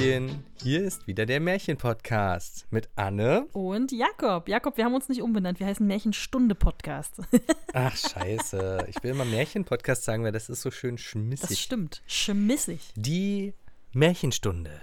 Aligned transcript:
Hallöchen, 0.00 0.44
hier 0.62 0.82
ist 0.82 1.06
wieder 1.06 1.26
der 1.26 1.40
Märchen-Podcast 1.40 2.66
mit 2.70 2.88
Anne. 2.96 3.44
Und 3.52 3.92
Jakob. 3.92 4.48
Jakob, 4.48 4.78
wir 4.78 4.86
haben 4.86 4.94
uns 4.94 5.10
nicht 5.10 5.20
umbenannt. 5.20 5.60
Wir 5.60 5.66
heißen 5.66 5.86
Märchenstunde-Podcast. 5.86 7.16
Ach, 7.74 7.94
scheiße. 7.94 8.86
Ich 8.88 9.02
will 9.02 9.10
immer 9.10 9.26
Märchen-Podcast 9.26 10.04
sagen, 10.04 10.24
weil 10.24 10.32
das 10.32 10.48
ist 10.48 10.62
so 10.62 10.70
schön 10.70 10.96
schmissig. 10.96 11.50
Das 11.50 11.58
stimmt. 11.58 12.02
Schmissig. 12.06 12.94
Die 12.96 13.52
Märchenstunde. 13.92 14.80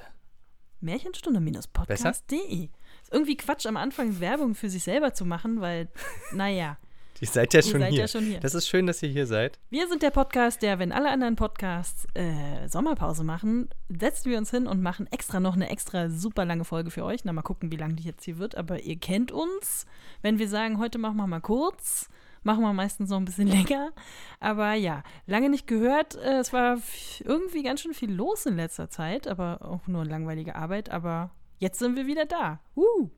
Märchenstunde-podcast.de. 0.81 2.65
Ist 3.01 3.11
irgendwie 3.11 3.37
Quatsch, 3.37 3.65
am 3.65 3.77
Anfang 3.77 4.19
Werbung 4.19 4.53
für 4.53 4.69
sich 4.69 4.83
selber 4.83 5.15
zu 5.15 5.25
machen, 5.25 5.61
weil, 5.61 5.87
naja. 6.31 6.77
Ihr 7.19 7.27
seid 7.27 7.53
ja 7.53 7.63
schon 7.63 7.79
seid 7.79 7.91
hier. 7.91 8.01
ja 8.01 8.07
schon 8.07 8.25
hier. 8.25 8.39
Das 8.39 8.53
ist 8.53 8.67
schön, 8.67 8.85
dass 8.85 9.01
ihr 9.01 9.09
hier 9.09 9.25
seid. 9.25 9.57
Wir 9.71 9.87
sind 9.87 10.03
der 10.03 10.11
Podcast, 10.11 10.61
der, 10.61 10.77
wenn 10.77 10.91
alle 10.91 11.09
anderen 11.09 11.35
Podcasts 11.35 12.05
äh, 12.13 12.67
Sommerpause 12.67 13.23
machen, 13.23 13.69
setzen 13.89 14.29
wir 14.29 14.37
uns 14.37 14.51
hin 14.51 14.67
und 14.67 14.83
machen 14.83 15.07
extra 15.11 15.39
noch 15.39 15.55
eine 15.55 15.69
extra 15.69 16.09
super 16.09 16.45
lange 16.45 16.63
Folge 16.63 16.91
für 16.91 17.03
euch. 17.03 17.25
Na, 17.25 17.33
mal 17.33 17.41
gucken, 17.41 17.71
wie 17.71 17.75
lang 17.75 17.95
die 17.95 18.03
jetzt 18.03 18.23
hier 18.25 18.37
wird. 18.37 18.55
Aber 18.55 18.81
ihr 18.81 18.97
kennt 18.99 19.31
uns. 19.31 19.87
Wenn 20.21 20.37
wir 20.37 20.47
sagen, 20.47 20.77
heute 20.77 20.99
machen 20.99 21.17
wir 21.17 21.25
mal 21.25 21.41
kurz, 21.41 22.07
machen 22.43 22.61
wir 22.61 22.73
meistens 22.73 23.09
noch 23.09 23.17
ein 23.17 23.25
bisschen 23.25 23.47
länger. 23.47 23.91
Aber 24.39 24.73
ja, 24.73 25.01
lange 25.25 25.49
nicht 25.49 25.65
gehört. 25.65 26.15
Äh, 26.17 26.37
es 26.37 26.53
war 26.53 26.77
irgendwie 27.23 27.63
ganz 27.63 27.81
schön 27.81 27.95
viel 27.95 28.11
los 28.11 28.45
in 28.45 28.57
letzter 28.57 28.91
Zeit, 28.91 29.27
aber 29.27 29.63
auch 29.63 29.87
nur 29.87 30.05
langweilige 30.05 30.55
Arbeit. 30.55 30.91
Aber 30.91 31.31
jetzt 31.57 31.79
sind 31.79 31.95
wir 31.95 32.05
wieder 32.05 32.27
da. 32.27 32.59
Uh, 32.75 33.09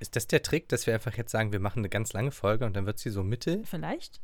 Ist 0.00 0.16
das 0.16 0.26
der 0.26 0.42
Trick, 0.42 0.68
dass 0.68 0.86
wir 0.86 0.94
einfach 0.94 1.16
jetzt 1.16 1.32
sagen, 1.32 1.52
wir 1.52 1.60
machen 1.60 1.80
eine 1.80 1.88
ganz 1.88 2.12
lange 2.12 2.30
Folge 2.30 2.64
und 2.64 2.76
dann 2.76 2.86
wird 2.86 2.98
sie 2.98 3.10
so 3.10 3.22
Mitte? 3.22 3.62
vielleicht? 3.64 4.20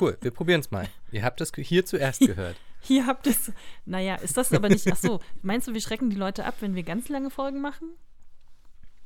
Cool, 0.00 0.16
wir 0.20 0.30
probieren 0.30 0.60
es 0.60 0.70
mal. 0.70 0.88
Ihr 1.12 1.24
habt 1.24 1.40
es 1.40 1.52
hier 1.54 1.84
zuerst 1.84 2.20
gehört. 2.20 2.56
Hier 2.80 3.06
habt 3.06 3.26
es. 3.26 3.52
Naja, 3.84 4.16
ist 4.16 4.36
das 4.36 4.52
aber 4.52 4.68
nicht. 4.68 4.90
Ach 4.90 4.96
so, 4.96 5.20
meinst 5.42 5.68
du, 5.68 5.74
wir 5.74 5.80
schrecken 5.80 6.10
die 6.10 6.16
Leute 6.16 6.44
ab, 6.44 6.56
wenn 6.60 6.74
wir 6.74 6.82
ganz 6.82 7.08
lange 7.08 7.30
Folgen 7.30 7.60
machen? 7.60 7.88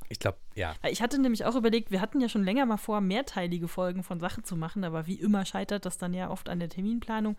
Ich 0.09 0.19
glaube, 0.19 0.37
ja. 0.55 0.75
Ich 0.89 1.01
hatte 1.01 1.19
nämlich 1.21 1.45
auch 1.45 1.55
überlegt, 1.55 1.91
wir 1.91 2.01
hatten 2.01 2.21
ja 2.21 2.29
schon 2.29 2.43
länger 2.43 2.65
mal 2.65 2.77
vor, 2.77 3.01
mehrteilige 3.01 3.67
Folgen 3.67 4.03
von 4.03 4.19
Sachen 4.19 4.43
zu 4.43 4.55
machen, 4.55 4.83
aber 4.83 5.05
wie 5.05 5.15
immer 5.15 5.45
scheitert 5.45 5.85
das 5.85 5.97
dann 5.97 6.13
ja 6.13 6.29
oft 6.29 6.49
an 6.49 6.59
der 6.59 6.69
Terminplanung. 6.69 7.35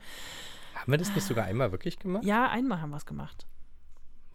Haben 0.75 0.93
wir 0.93 0.99
das 0.99 1.15
nicht 1.15 1.25
sogar 1.25 1.47
einmal 1.47 1.73
wirklich 1.73 1.99
gemacht? 1.99 2.25
Ja, 2.25 2.49
einmal 2.49 2.81
haben 2.81 2.91
wir 2.91 2.99
es 2.99 3.07
gemacht. 3.07 3.47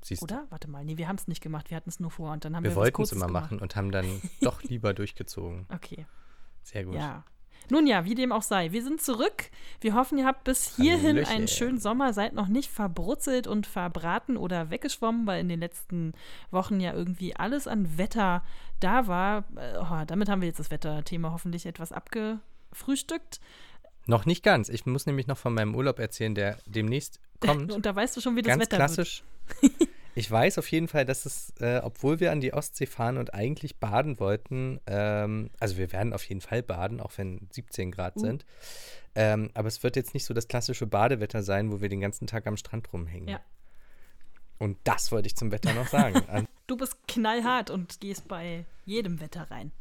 Siehst 0.03 0.21
du. 0.21 0.25
Oder? 0.25 0.45
Warte 0.49 0.69
mal. 0.69 0.83
Nee, 0.83 0.97
wir 0.97 1.07
haben 1.07 1.15
es 1.15 1.27
nicht 1.27 1.41
gemacht, 1.41 1.69
wir 1.69 1.77
hatten 1.77 1.89
es 1.89 1.99
nur 1.99 2.11
vor 2.11 2.31
und 2.33 2.43
dann 2.45 2.55
haben 2.55 2.63
Wir 2.63 2.71
wir, 2.71 2.75
wollten 2.75 3.01
es 3.01 3.11
immer 3.11 3.27
gemacht. 3.27 3.51
machen 3.51 3.59
und 3.59 3.75
haben 3.75 3.91
dann 3.91 4.21
doch 4.41 4.61
lieber 4.63 4.93
durchgezogen. 4.93 5.65
Okay, 5.73 6.05
Sehr 6.63 6.83
gut. 6.85 6.95
ja. 6.95 7.23
Nun 7.69 7.87
ja, 7.87 8.03
wie 8.03 8.13
dem 8.13 8.33
auch 8.33 8.41
sei. 8.41 8.73
Wir 8.73 8.83
sind 8.83 9.01
zurück. 9.01 9.49
Wir 9.79 9.95
hoffen, 9.95 10.17
ihr 10.17 10.25
habt 10.25 10.43
bis 10.43 10.75
hierhin 10.75 11.15
Hallöchen. 11.15 11.33
einen 11.33 11.47
schönen 11.47 11.79
Sommer, 11.79 12.11
seid 12.11 12.33
noch 12.33 12.49
nicht 12.49 12.69
verbrutzelt 12.69 13.47
und 13.47 13.65
verbraten 13.67 14.35
oder 14.35 14.69
weggeschwommen, 14.69 15.25
weil 15.25 15.39
in 15.39 15.47
den 15.47 15.61
letzten 15.61 16.11
Wochen 16.51 16.81
ja 16.81 16.91
irgendwie 16.93 17.38
alles 17.38 17.65
an 17.65 17.97
Wetter 17.97 18.43
da 18.81 19.07
war. 19.07 19.45
Äh, 19.55 19.77
Oh, 19.79 20.03
damit 20.05 20.27
haben 20.27 20.41
wir 20.41 20.49
jetzt 20.49 20.59
das 20.59 20.71
Wetterthema 20.71 21.31
hoffentlich 21.31 21.65
etwas 21.65 21.93
abgefrühstückt. 21.93 23.39
Noch 24.05 24.25
nicht 24.25 24.43
ganz. 24.43 24.69
Ich 24.69 24.85
muss 24.85 25.05
nämlich 25.05 25.27
noch 25.27 25.37
von 25.37 25.53
meinem 25.53 25.75
Urlaub 25.75 25.99
erzählen, 25.99 26.35
der 26.35 26.57
demnächst 26.65 27.19
kommt. 27.39 27.71
Und 27.71 27.85
da 27.85 27.95
weißt 27.95 28.17
du 28.17 28.21
schon, 28.21 28.35
wie 28.35 28.41
das 28.41 28.49
Ganz 28.51 28.61
Wetter 28.63 28.77
klassisch. 28.77 29.23
Ich 30.15 30.29
weiß 30.29 30.59
auf 30.59 30.69
jeden 30.69 30.87
Fall, 30.87 31.05
dass 31.05 31.25
es, 31.25 31.53
äh, 31.59 31.81
obwohl 31.83 32.19
wir 32.19 32.31
an 32.31 32.39
die 32.39 32.53
Ostsee 32.53 32.85
fahren 32.85 33.17
und 33.17 33.33
eigentlich 33.33 33.77
baden 33.77 34.19
wollten, 34.19 34.79
ähm, 34.85 35.50
also 35.59 35.78
wir 35.78 35.91
werden 35.91 36.13
auf 36.13 36.23
jeden 36.25 36.41
Fall 36.41 36.61
baden, 36.61 37.00
auch 37.00 37.13
wenn 37.17 37.47
17 37.51 37.91
Grad 37.91 38.17
Uh. 38.17 38.19
sind. 38.19 38.45
Ähm, 39.16 39.50
aber 39.55 39.67
es 39.67 39.81
wird 39.81 39.95
jetzt 39.95 40.13
nicht 40.13 40.25
so 40.25 40.35
das 40.35 40.47
klassische 40.47 40.85
Badewetter 40.85 41.41
sein, 41.41 41.72
wo 41.72 41.81
wir 41.81 41.89
den 41.89 41.99
ganzen 41.99 42.28
Tag 42.28 42.45
am 42.45 42.57
Strand 42.57 42.94
rumhängen. 42.94 43.28
Ja. 43.28 43.39
Und 44.59 44.78
das 44.83 45.11
wollte 45.11 45.28
ich 45.28 45.35
zum 45.35 45.51
Wetter 45.51 45.73
noch 45.73 45.88
sagen. 45.88 46.16
Wird. 46.31 46.45
Du 46.67 46.78
bist 46.78 46.95
knallhart 47.07 47.72
und 47.72 47.99
gehst 47.99 48.28
bei 48.28 48.66
jedem 48.85 49.19
Wetter 49.19 49.49
rein. 49.49 49.72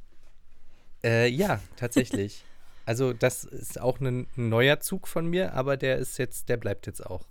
äh, 1.04 1.28
ja, 1.28 1.60
tatsächlich. 1.76 2.42
Also 2.86 3.12
das 3.12 3.44
ist 3.44 3.80
auch 3.80 4.00
ein, 4.00 4.26
ein 4.36 4.48
neuer 4.48 4.80
Zug 4.80 5.06
von 5.08 5.26
mir, 5.26 5.54
aber 5.54 5.76
der 5.76 5.98
ist 5.98 6.18
jetzt, 6.18 6.48
der 6.48 6.56
bleibt 6.56 6.86
jetzt 6.86 7.04
auch. 7.04 7.26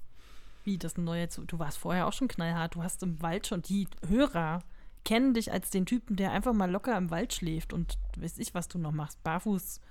Wie, 0.64 0.78
das 0.78 0.94
ist 0.94 0.98
ein 0.98 1.04
neuer 1.04 1.30
Zug. 1.30 1.48
Du 1.48 1.60
warst 1.60 1.78
vorher 1.78 2.08
auch 2.08 2.14
schon 2.14 2.28
knallhart. 2.28 2.76
Du 2.76 2.84
hast 2.84 3.02
im 3.04 3.22
Wald 3.22 3.48
schon, 3.48 3.62
die 3.62 3.88
Hörer 4.08 4.64
kennen 5.04 5.34
dich 5.34 5.52
als 5.52 5.72
den 5.72 5.86
Typen, 5.86 6.16
der 6.16 6.32
einfach 6.32 6.54
mal 6.54 6.70
locker 6.70 6.96
im 6.98 7.10
Wald 7.10 7.34
schläft 7.34 7.74
und 7.74 7.98
weiß 8.18 8.38
ich, 8.38 8.54
was 8.54 8.68
du 8.68 8.78
noch 8.78 8.92
machst. 8.92 9.22
Barfuß 9.24 9.82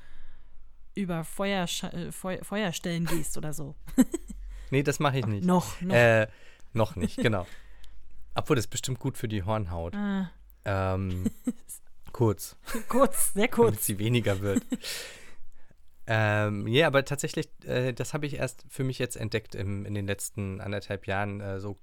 über 0.95 1.25
Feuerscha 1.25 1.89
äh, 1.89 2.13
Feu 2.13 2.39
Feuerstellen 2.43 3.07
gehst 3.07 3.37
oder 3.37 3.53
so. 3.53 3.75
Nee, 4.73 4.85
das 4.85 5.01
mache 5.01 5.19
ich 5.19 5.27
nicht. 5.27 5.45
Noch, 5.45 5.81
noch. 5.81 5.93
Äh, 5.93 6.29
noch 6.75 6.95
nicht, 6.95 7.17
genau. 7.17 7.45
Obwohl, 8.37 8.55
das 8.55 8.67
ist 8.67 8.71
bestimmt 8.71 9.01
gut 9.01 9.19
für 9.19 9.27
die 9.27 9.43
Hornhaut. 9.43 9.97
Ah, 9.97 10.31
Ähm, 10.65 11.29
kurz, 12.13 12.55
kurz, 12.89 13.33
sehr 13.35 13.49
damit 13.49 13.53
kurz. 13.53 13.87
sie 13.87 13.99
weniger 13.99 14.39
wird. 14.41 14.63
Ähm, 16.13 16.67
ja, 16.67 16.89
aber 16.89 17.05
tatsächlich, 17.05 17.49
äh, 17.65 17.93
das 17.93 18.15
habe 18.15 18.27
ich 18.27 18.35
erst 18.35 18.65
für 18.69 18.83
mich 18.83 18.99
jetzt 18.99 19.15
entdeckt 19.17 19.55
im, 19.55 19.87
in 19.87 19.95
den 19.95 20.07
letzten 20.09 20.61
anderthalb 20.61 21.07
Jahren. 21.07 21.41
Äh, 21.41 21.61
so 21.61 21.79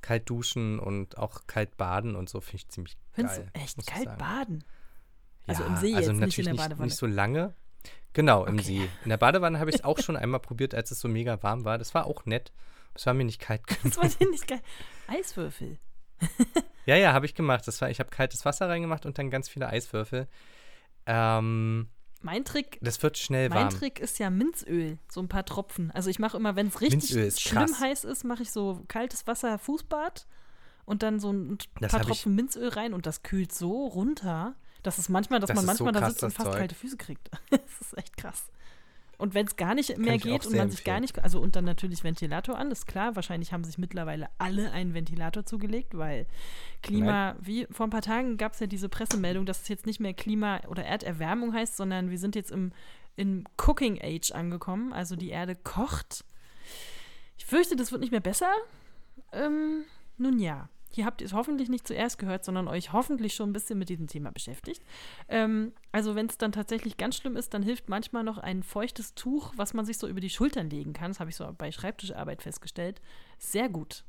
kalt 0.00 0.30
duschen 0.30 0.78
und 0.78 1.18
auch 1.18 1.46
kalt 1.48 1.76
baden 1.76 2.14
und 2.14 2.28
so 2.28 2.40
finde 2.40 2.56
ich 2.58 2.68
ziemlich 2.68 2.96
Findest 3.12 3.38
geil. 3.38 3.50
du 3.54 3.60
echt 3.60 3.86
kalt 3.86 4.18
baden? 4.18 4.62
Ja, 5.46 5.54
Also 5.54 5.64
im 5.64 5.76
See 5.76 5.94
also 5.96 5.96
jetzt, 5.96 5.96
nicht 5.96 6.08
in 6.12 6.18
natürlich 6.20 6.44
der 6.44 6.52
nicht, 6.52 6.62
Badewanne. 6.62 6.84
nicht 6.84 6.96
so 6.96 7.06
lange. 7.06 7.54
Genau, 8.12 8.44
im 8.44 8.54
Okay. 8.54 8.62
See. 8.64 8.88
In 9.02 9.08
der 9.08 9.16
Badewanne 9.16 9.58
habe 9.58 9.70
ich 9.70 9.76
es 9.76 9.84
auch 9.84 9.98
schon 10.02 10.16
einmal 10.16 10.40
probiert, 10.40 10.72
als 10.74 10.92
es 10.92 11.00
so 11.00 11.08
mega 11.08 11.42
warm 11.42 11.64
war. 11.64 11.78
Das 11.78 11.94
war 11.94 12.06
auch 12.06 12.26
nett. 12.26 12.52
Es 12.94 13.06
war 13.06 13.14
mir 13.14 13.24
nicht 13.24 13.40
kalt 13.40 13.66
genug. 13.66 13.82
Das 13.82 13.96
war 13.96 14.08
dir 14.08 14.30
nicht 14.30 14.46
geil. 14.46 14.60
Eiswürfel. 15.08 15.78
Ja, 16.86 16.94
ja, 16.96 17.12
habe 17.12 17.26
ich 17.26 17.34
gemacht. 17.34 17.66
Das 17.66 17.80
war, 17.80 17.90
ich 17.90 17.98
habe 17.98 18.10
kaltes 18.10 18.44
Wasser 18.44 18.68
reingemacht 18.68 19.04
und 19.06 19.18
dann 19.18 19.30
ganz 19.30 19.48
viele 19.48 19.68
Eiswürfel. 19.68 20.28
Ähm, 21.06 21.88
Mein 22.24 22.44
Trick, 22.44 22.78
das 22.80 23.02
wird 23.02 23.18
schnell 23.18 23.50
mein 23.50 23.66
warm. 23.66 23.68
Trick 23.70 24.00
ist 24.00 24.18
ja 24.18 24.30
Minzöl, 24.30 24.98
so 25.10 25.20
ein 25.20 25.28
paar 25.28 25.44
Tropfen. 25.44 25.90
Also 25.90 26.08
ich 26.08 26.18
mache 26.18 26.36
immer, 26.38 26.56
wenn 26.56 26.68
es 26.68 26.80
richtig 26.80 27.10
schlimm 27.40 27.66
krass. 27.66 27.80
heiß 27.80 28.04
ist, 28.04 28.24
mache 28.24 28.42
ich 28.42 28.50
so 28.50 28.82
kaltes 28.88 29.26
Wasser 29.26 29.58
Fußbad 29.58 30.26
und 30.86 31.02
dann 31.02 31.20
so 31.20 31.32
ein 31.32 31.58
Das 31.80 31.92
paar 31.92 32.00
Tropfen 32.00 32.34
Minzöl 32.34 32.68
rein 32.70 32.94
und 32.94 33.04
das 33.04 33.22
kühlt 33.22 33.52
so 33.52 33.86
runter, 33.88 34.54
dass 34.82 34.96
es 34.96 35.10
manchmal, 35.10 35.38
dass 35.40 35.48
Das 35.48 35.56
man 35.56 35.64
ist 35.70 35.78
so 35.78 35.84
manchmal 35.84 35.92
da 35.92 36.00
krass, 36.00 36.12
sitzt 36.14 36.24
und 36.24 36.30
fast 36.32 36.48
Zeug. 36.50 36.58
kalte 36.58 36.74
Füße 36.74 36.96
kriegt. 36.96 37.30
das 37.50 37.60
ist 37.82 37.98
echt 37.98 38.16
krass. 38.16 38.44
Und 39.18 39.34
wenn 39.34 39.46
es 39.46 39.56
gar 39.56 39.74
nicht 39.74 39.96
mehr 39.98 40.18
geht 40.18 40.46
und 40.46 40.56
man 40.56 40.70
sich 40.70 40.84
gar 40.84 40.96
empfehlen. 40.96 41.14
nicht, 41.16 41.24
also 41.24 41.40
und 41.40 41.56
dann 41.56 41.64
natürlich 41.64 42.04
Ventilator 42.04 42.58
an, 42.58 42.70
ist 42.70 42.86
klar, 42.86 43.16
wahrscheinlich 43.16 43.52
haben 43.52 43.64
sich 43.64 43.78
mittlerweile 43.78 44.28
alle 44.38 44.72
einen 44.72 44.94
Ventilator 44.94 45.44
zugelegt, 45.44 45.96
weil 45.96 46.26
Klima, 46.82 47.36
wie 47.40 47.66
vor 47.70 47.86
ein 47.86 47.90
paar 47.90 48.02
Tagen 48.02 48.36
gab 48.36 48.52
es 48.52 48.60
ja 48.60 48.66
diese 48.66 48.88
Pressemeldung, 48.88 49.46
dass 49.46 49.62
es 49.62 49.68
jetzt 49.68 49.86
nicht 49.86 50.00
mehr 50.00 50.14
Klima- 50.14 50.60
oder 50.68 50.84
Erderwärmung 50.84 51.52
heißt, 51.52 51.76
sondern 51.76 52.10
wir 52.10 52.18
sind 52.18 52.34
jetzt 52.34 52.50
im, 52.50 52.72
im 53.16 53.44
Cooking 53.56 54.00
Age 54.02 54.32
angekommen, 54.32 54.92
also 54.92 55.16
die 55.16 55.30
Erde 55.30 55.56
kocht. 55.56 56.24
Ich 57.36 57.46
fürchte, 57.46 57.76
das 57.76 57.92
wird 57.92 58.00
nicht 58.00 58.12
mehr 58.12 58.20
besser. 58.20 58.50
Ähm, 59.32 59.84
nun 60.16 60.38
ja, 60.38 60.68
hier 60.94 61.04
habt 61.06 61.20
ihr 61.20 61.26
es 61.26 61.32
hoffentlich 61.32 61.68
nicht 61.68 61.88
zuerst 61.88 62.18
gehört, 62.18 62.44
sondern 62.44 62.68
euch 62.68 62.92
hoffentlich 62.92 63.34
schon 63.34 63.50
ein 63.50 63.52
bisschen 63.52 63.78
mit 63.78 63.88
diesem 63.88 64.06
Thema 64.06 64.30
beschäftigt. 64.30 64.82
Ähm, 65.28 65.72
also 65.90 66.14
wenn 66.14 66.26
es 66.26 66.38
dann 66.38 66.52
tatsächlich 66.52 66.96
ganz 66.96 67.16
schlimm 67.16 67.36
ist, 67.36 67.52
dann 67.52 67.62
hilft 67.62 67.88
manchmal 67.88 68.22
noch 68.22 68.38
ein 68.38 68.62
feuchtes 68.62 69.14
Tuch, 69.14 69.52
was 69.56 69.74
man 69.74 69.84
sich 69.84 69.98
so 69.98 70.06
über 70.06 70.20
die 70.20 70.30
Schultern 70.30 70.70
legen 70.70 70.92
kann. 70.92 71.10
Das 71.10 71.20
habe 71.20 71.30
ich 71.30 71.36
so 71.36 71.52
bei 71.58 71.72
Schreibtischarbeit 71.72 72.42
festgestellt. 72.42 73.00
Sehr 73.38 73.68
gut. 73.68 74.04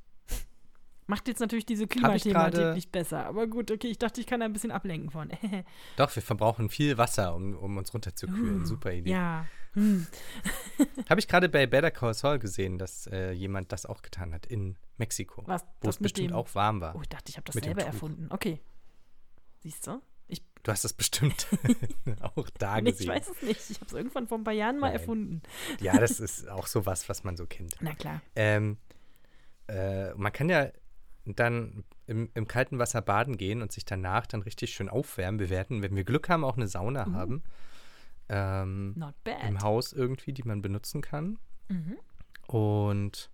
Macht 1.08 1.28
jetzt 1.28 1.40
natürlich 1.40 1.66
diese 1.66 1.88
Klimathematik 1.88 2.74
nicht 2.76 2.92
besser. 2.92 3.26
Aber 3.26 3.48
gut, 3.48 3.72
okay, 3.72 3.88
ich 3.88 4.00
dachte, 4.00 4.22
ich 4.22 4.28
kann 4.28 4.40
da 4.40 4.46
ein 4.46 4.54
bisschen 4.54 4.72
ablenken 4.72 5.12
von. 5.12 5.30
Doch, 5.98 6.16
wir 6.16 6.24
verbrauchen 6.24 6.70
viel 6.70 6.98
Wasser, 6.98 7.36
um, 7.36 7.56
um 7.56 7.78
uns 7.78 7.94
runterzukühlen. 7.94 8.62
Uh, 8.62 8.66
Super 8.66 8.92
Idee. 8.92 9.12
ja. 9.12 9.46
Hm. 9.76 10.08
Habe 11.10 11.20
ich 11.20 11.28
gerade 11.28 11.48
bei 11.50 11.68
Better 11.68 11.92
Call 11.92 12.14
Saul 12.14 12.40
gesehen, 12.40 12.78
dass 12.78 13.08
äh, 13.08 13.32
jemand 13.32 13.72
das 13.72 13.86
auch 13.86 14.02
getan 14.02 14.34
hat 14.34 14.46
in 14.46 14.78
Mexiko. 14.98 15.44
Was, 15.46 15.64
wo 15.82 15.90
es 15.90 15.98
bestimmt 15.98 16.32
dem- 16.32 16.36
auch 16.36 16.54
warm 16.56 16.82
war. 16.82 16.96
Oh, 16.96 17.02
ich 17.02 17.10
dachte, 17.10 17.30
ich 17.30 17.38
habe 17.38 17.46
das 17.52 17.62
selber 17.64 17.84
erfunden. 17.84 18.28
Okay. 18.32 18.60
Siehst 19.60 19.86
du? 19.88 20.02
Ich, 20.28 20.42
Du 20.64 20.72
hast 20.72 20.84
das 20.84 20.94
bestimmt 20.94 21.48
auch 22.36 22.50
da 22.58 22.82
nee, 22.82 22.90
ich 22.90 22.98
gesehen. 22.98 23.10
weiß 23.14 23.30
es 23.30 23.42
nicht. 23.44 23.70
Ich 23.70 23.78
habe 23.78 23.86
es 23.88 23.94
irgendwann 23.94 24.28
vor 24.28 24.38
ein 24.40 24.44
paar 24.44 24.54
Jahren 24.54 24.80
mal 24.80 24.88
Nein. 24.88 25.00
erfunden. 25.00 25.42
Ja, 25.80 25.98
das 26.00 26.20
ist 26.20 26.48
auch 26.50 26.66
sowas, 26.68 27.08
was 27.10 27.24
man 27.24 27.38
so 27.38 27.46
kennt. 27.46 27.76
Na 27.82 27.94
klar. 27.94 28.22
Ähm, 28.36 28.78
äh, 29.68 30.14
man 30.16 30.32
kann 30.34 30.50
ja 30.50 30.70
dann 31.26 31.84
im, 32.08 32.30
im 32.36 32.48
kalten 32.48 32.78
Wasser 32.80 33.02
baden 33.02 33.36
gehen 33.38 33.62
und 33.64 33.72
sich 33.72 33.84
danach 33.86 34.28
dann 34.28 34.42
richtig 34.44 34.74
schön 34.74 34.90
aufwärmen. 34.90 35.40
Wir 35.40 35.50
werden, 35.50 35.82
wenn 35.82 35.96
wir 35.96 36.04
Glück 36.04 36.30
haben, 36.30 36.44
auch 36.44 36.56
eine 36.58 36.68
Sauna 36.68 37.08
Uh. 37.08 37.14
haben. 37.14 37.44
Ähm, 38.30 38.94
Not 38.96 39.16
bad. 39.24 39.44
Im 39.44 39.62
Haus 39.62 39.94
irgendwie, 39.94 40.34
die 40.34 40.44
man 40.44 40.62
benutzen 40.62 41.02
kann. 41.02 41.38
Mhm. 41.68 41.98
Und 42.48 43.30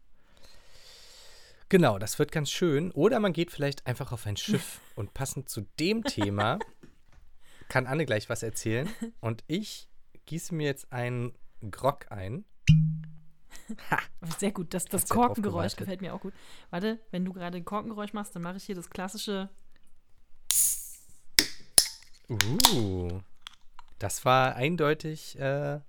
genau, 1.70 2.00
das 2.00 2.20
wird 2.20 2.32
ganz 2.32 2.52
schön. 2.52 2.92
Oder 2.92 3.20
man 3.20 3.34
geht 3.34 3.52
vielleicht 3.52 3.88
einfach 3.88 4.12
auf 4.12 4.26
ein 4.26 4.38
Schiff 4.38 4.82
und 4.96 5.14
passend 5.14 5.50
zu 5.50 5.62
dem 5.80 6.04
Thema 6.04 6.60
kann 7.70 7.88
Anne 7.88 8.06
gleich 8.06 8.30
was 8.30 8.44
erzählen. 8.44 8.90
Und 9.22 9.44
ich 9.48 9.88
gieße 10.26 10.54
mir 10.54 10.66
jetzt 10.66 10.92
einen 10.92 11.34
Grog 11.70 12.12
ein. 12.12 12.44
Sehr 14.40 14.52
gut, 14.52 14.74
das, 14.74 14.86
das 14.86 15.08
Korkengeräusch 15.08 15.78
gefällt 15.78 16.02
mir 16.02 16.14
auch 16.14 16.20
gut. 16.20 16.34
Warte, 16.70 17.00
wenn 17.12 17.24
du 17.24 17.32
gerade 17.32 17.58
ein 17.58 17.66
Korkengeräusch 17.66 18.12
machst, 18.14 18.36
dann 18.36 18.44
mache 18.44 18.58
ich 18.58 18.66
hier 18.66 18.76
das 18.76 18.90
klassische. 18.90 19.50
Uh. 22.30 23.22
Das 24.02 24.26
war 24.26 24.56
eindeutig 24.56 25.38
äh, 25.40 25.80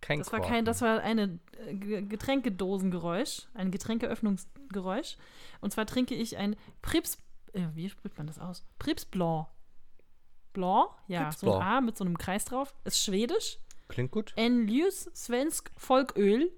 kein 0.00 0.18
Das 0.18 0.32
war 0.32 0.40
kein, 0.40 0.64
das 0.64 0.82
war 0.82 1.00
eine 1.00 1.38
äh, 1.66 1.74
Ge- 1.74 2.02
Getränkedosengeräusch, 2.02 3.42
ein 3.54 3.70
Getränkeöffnungsgeräusch. 3.70 5.16
Und 5.60 5.72
zwar 5.72 5.86
trinke 5.86 6.14
ich 6.14 6.36
ein 6.36 6.56
Prips, 6.82 7.18
äh, 7.52 7.62
wie 7.74 7.88
spricht 7.88 8.18
man 8.18 8.26
das 8.26 8.38
aus? 8.38 8.64
Prips 8.80 9.04
Blanc. 9.04 9.46
Blanc, 10.52 10.90
ja, 11.06 11.24
Pripps 11.24 11.40
so 11.40 11.46
ein 11.46 11.58
Blanc. 11.58 11.64
A 11.64 11.80
mit 11.80 11.96
so 11.96 12.04
einem 12.04 12.18
Kreis 12.18 12.44
drauf. 12.46 12.74
Ist 12.84 13.00
schwedisch. 13.02 13.58
Klingt 13.88 14.10
gut. 14.10 14.32
En 14.36 14.66
ljus 14.66 15.04
svensk 15.14 15.70
folköl. 15.76 16.50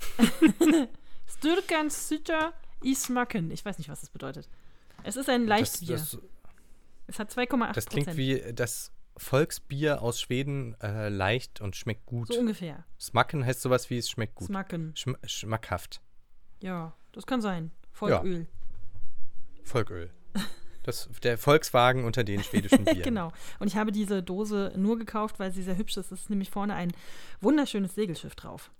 Styrkan 1.26 1.90
Sütter 1.90 2.52
i 2.82 2.94
smaken. 2.94 3.50
Ich 3.50 3.64
weiß 3.64 3.78
nicht, 3.78 3.88
was 3.90 4.00
das 4.00 4.10
bedeutet. 4.10 4.48
Es 5.02 5.16
ist 5.16 5.28
ein 5.28 5.42
Das, 5.46 5.48
Leichtbier. 5.48 5.96
das, 5.96 6.18
es 7.06 7.18
hat 7.18 7.30
2,8 7.32 7.72
das 7.74 7.86
klingt 7.86 8.16
wie 8.16 8.40
das 8.54 8.92
Volksbier 9.20 10.00
aus 10.00 10.20
Schweden, 10.20 10.74
äh, 10.80 11.10
leicht 11.10 11.60
und 11.60 11.76
schmeckt 11.76 12.06
gut. 12.06 12.32
So 12.32 12.40
ungefähr. 12.40 12.84
Smacken 12.98 13.44
heißt 13.44 13.60
sowas 13.60 13.90
wie 13.90 13.98
es 13.98 14.08
schmeckt 14.08 14.34
gut. 14.34 14.46
Smaken. 14.46 14.94
Schm 14.96 15.16
schmackhaft. 15.24 16.00
Ja, 16.60 16.94
das 17.12 17.26
kann 17.26 17.42
sein. 17.42 17.70
Folköl. 17.92 18.46
Volköl. 19.62 20.10
Das, 20.82 21.10
der 21.22 21.36
Volkswagen 21.36 22.04
unter 22.04 22.24
den 22.24 22.42
schwedischen 22.42 22.84
Bieren. 22.84 23.02
Genau. 23.02 23.32
Und 23.58 23.66
ich 23.66 23.76
habe 23.76 23.92
diese 23.92 24.22
Dose 24.22 24.72
nur 24.76 24.98
gekauft, 24.98 25.38
weil 25.38 25.52
sie 25.52 25.62
sehr 25.62 25.76
hübsch 25.76 25.98
ist. 25.98 26.10
Es 26.10 26.22
ist 26.22 26.30
nämlich 26.30 26.50
vorne 26.50 26.74
ein 26.74 26.90
wunderschönes 27.42 27.94
Segelschiff 27.94 28.34
drauf. 28.34 28.70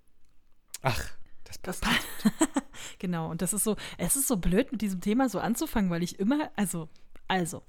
Ach, 0.80 1.04
das 1.44 1.60
Das 1.60 1.80
passt. 1.80 2.06
Genau. 2.98 3.30
Und 3.30 3.42
das 3.42 3.52
ist 3.52 3.64
so, 3.64 3.76
es 3.98 4.16
ist 4.16 4.26
so 4.26 4.38
blöd, 4.38 4.72
mit 4.72 4.80
diesem 4.80 5.02
Thema 5.02 5.28
so 5.28 5.38
anzufangen, 5.38 5.90
weil 5.90 6.02
ich 6.02 6.18
immer, 6.18 6.50
also, 6.56 6.88
also, 7.28 7.62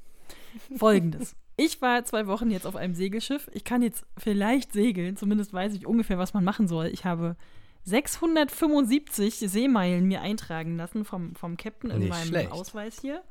folgendes. 0.78 1.36
Ich 1.64 1.80
war 1.80 2.04
zwei 2.06 2.26
Wochen 2.26 2.50
jetzt 2.50 2.66
auf 2.66 2.76
einem 2.76 2.96
Segelschiff. 2.96 3.48
Ich 3.54 3.64
kann 3.64 3.84
jetzt 3.84 4.04
vielleicht 4.18 4.74
segeln, 4.74 5.16
zumindest 5.16 5.54
weiß 5.54 5.76
ich 5.76 5.86
ungefähr, 5.86 6.18
was 6.18 6.34
man 6.34 6.44
machen 6.44 6.68
soll. 6.68 6.88
Ich 6.88 7.06
habe 7.06 7.36
675 7.84 9.36
Seemeilen 9.38 10.08
mir 10.08 10.22
eintragen 10.22 10.76
lassen 10.76 11.06
vom, 11.06 11.36
vom 11.36 11.58
Captain 11.58 11.92
in 11.92 12.00
Nicht 12.00 12.10
meinem 12.10 12.28
schlecht. 12.28 12.52
Ausweis 12.52 13.00
hier. 13.00 13.22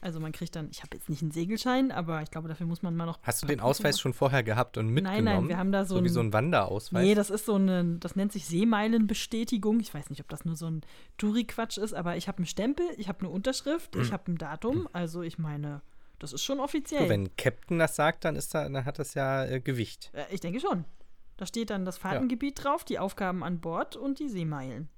Also 0.00 0.20
man 0.20 0.30
kriegt 0.30 0.54
dann, 0.54 0.68
ich 0.70 0.82
habe 0.82 0.96
jetzt 0.96 1.08
nicht 1.08 1.22
einen 1.22 1.32
Segelschein, 1.32 1.90
aber 1.90 2.22
ich 2.22 2.30
glaube, 2.30 2.46
dafür 2.48 2.66
muss 2.66 2.82
man 2.82 2.94
mal 2.94 3.06
noch. 3.06 3.18
Hast 3.22 3.42
du 3.42 3.46
den 3.48 3.60
Ausweis 3.60 3.96
machen. 3.96 4.02
schon 4.02 4.12
vorher 4.12 4.44
gehabt 4.44 4.78
und 4.78 4.88
mitgenommen? 4.88 5.24
Nein, 5.24 5.36
nein, 5.36 5.48
wir 5.48 5.56
haben 5.58 5.72
da 5.72 5.84
so 5.84 5.96
so 5.96 6.04
wie 6.04 6.08
so 6.08 6.20
ein 6.20 6.32
Wanderausweis. 6.32 7.02
Nee, 7.04 7.14
das 7.16 7.30
ist 7.30 7.46
so 7.46 7.54
eine, 7.56 7.96
das 7.98 8.14
nennt 8.14 8.32
sich 8.32 8.46
Seemeilenbestätigung. 8.46 9.80
Ich 9.80 9.92
weiß 9.92 10.10
nicht, 10.10 10.20
ob 10.20 10.28
das 10.28 10.44
nur 10.44 10.54
so 10.54 10.66
ein 10.66 10.82
Touri-Quatsch 11.18 11.78
ist, 11.78 11.94
aber 11.94 12.16
ich 12.16 12.28
habe 12.28 12.38
einen 12.38 12.46
Stempel, 12.46 12.86
ich 12.96 13.08
habe 13.08 13.20
eine 13.20 13.28
Unterschrift, 13.28 13.96
ich 13.96 14.12
habe 14.12 14.30
ein 14.30 14.38
Datum. 14.38 14.88
Also 14.92 15.22
ich 15.22 15.38
meine, 15.38 15.82
das 16.22 16.32
ist 16.32 16.44
schon 16.44 16.60
offiziell. 16.60 17.02
Du, 17.04 17.08
wenn 17.08 17.36
Captain 17.36 17.78
das 17.78 17.96
sagt, 17.96 18.24
dann, 18.24 18.36
ist 18.36 18.54
da, 18.54 18.68
dann 18.68 18.84
hat 18.84 18.98
das 18.98 19.14
ja 19.14 19.44
äh, 19.44 19.60
Gewicht. 19.60 20.10
Äh, 20.14 20.24
ich 20.30 20.40
denke 20.40 20.60
schon. 20.60 20.84
Da 21.36 21.46
steht 21.46 21.70
dann 21.70 21.84
das 21.84 21.98
Fahrtengebiet 21.98 22.62
drauf, 22.62 22.84
die 22.84 22.98
Aufgaben 23.00 23.42
an 23.42 23.60
Bord 23.60 23.96
und 23.96 24.20
die 24.20 24.28
Seemeilen. 24.28 24.88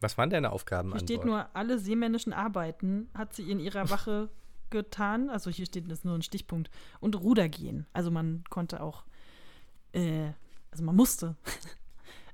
Was 0.00 0.16
waren 0.16 0.30
deine 0.30 0.52
Aufgaben 0.52 0.90
Hier 0.90 1.00
an 1.00 1.06
steht 1.06 1.16
Bord? 1.16 1.26
nur, 1.26 1.48
alle 1.54 1.78
seemännischen 1.78 2.32
Arbeiten 2.32 3.10
hat 3.14 3.34
sie 3.34 3.50
in 3.50 3.60
ihrer 3.60 3.90
Wache 3.90 4.30
getan. 4.70 5.28
Also 5.28 5.50
hier 5.50 5.66
steht 5.66 5.90
das 5.90 6.04
nur 6.04 6.14
ein 6.14 6.22
Stichpunkt. 6.22 6.70
Und 7.00 7.20
Ruder 7.20 7.48
gehen. 7.50 7.86
Also 7.92 8.10
man 8.10 8.44
konnte 8.48 8.82
auch, 8.82 9.04
äh, 9.92 10.30
also 10.70 10.84
man 10.84 10.96
musste 10.96 11.36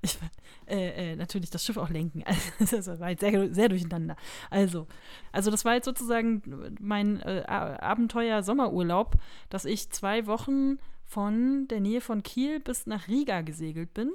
ich, 0.03 0.19
äh, 0.67 1.13
äh, 1.13 1.17
natürlich 1.17 1.51
das 1.51 1.65
Schiff 1.65 1.77
auch 1.77 1.91
lenken. 1.91 2.25
Also 2.61 2.77
das 2.77 3.01
war 3.01 3.11
jetzt 3.11 3.21
sehr, 3.21 3.55
sehr 3.55 3.69
durcheinander. 3.69 4.17
Also, 4.51 4.87
also 5.33 5.51
das 5.51 5.65
war 5.65 5.75
jetzt 5.75 5.85
sozusagen 5.85 6.43
mein 6.81 7.21
äh, 7.21 7.45
Abenteuer-Sommerurlaub, 7.47 9.17
dass 9.49 9.65
ich 9.65 9.91
zwei 9.91 10.27
Wochen 10.27 10.79
von 11.05 11.67
der 11.69 11.81
Nähe 11.81 12.01
von 12.01 12.23
Kiel 12.23 12.61
bis 12.61 12.87
nach 12.87 13.09
Riga 13.09 13.41
gesegelt 13.41 13.93
bin. 13.95 14.11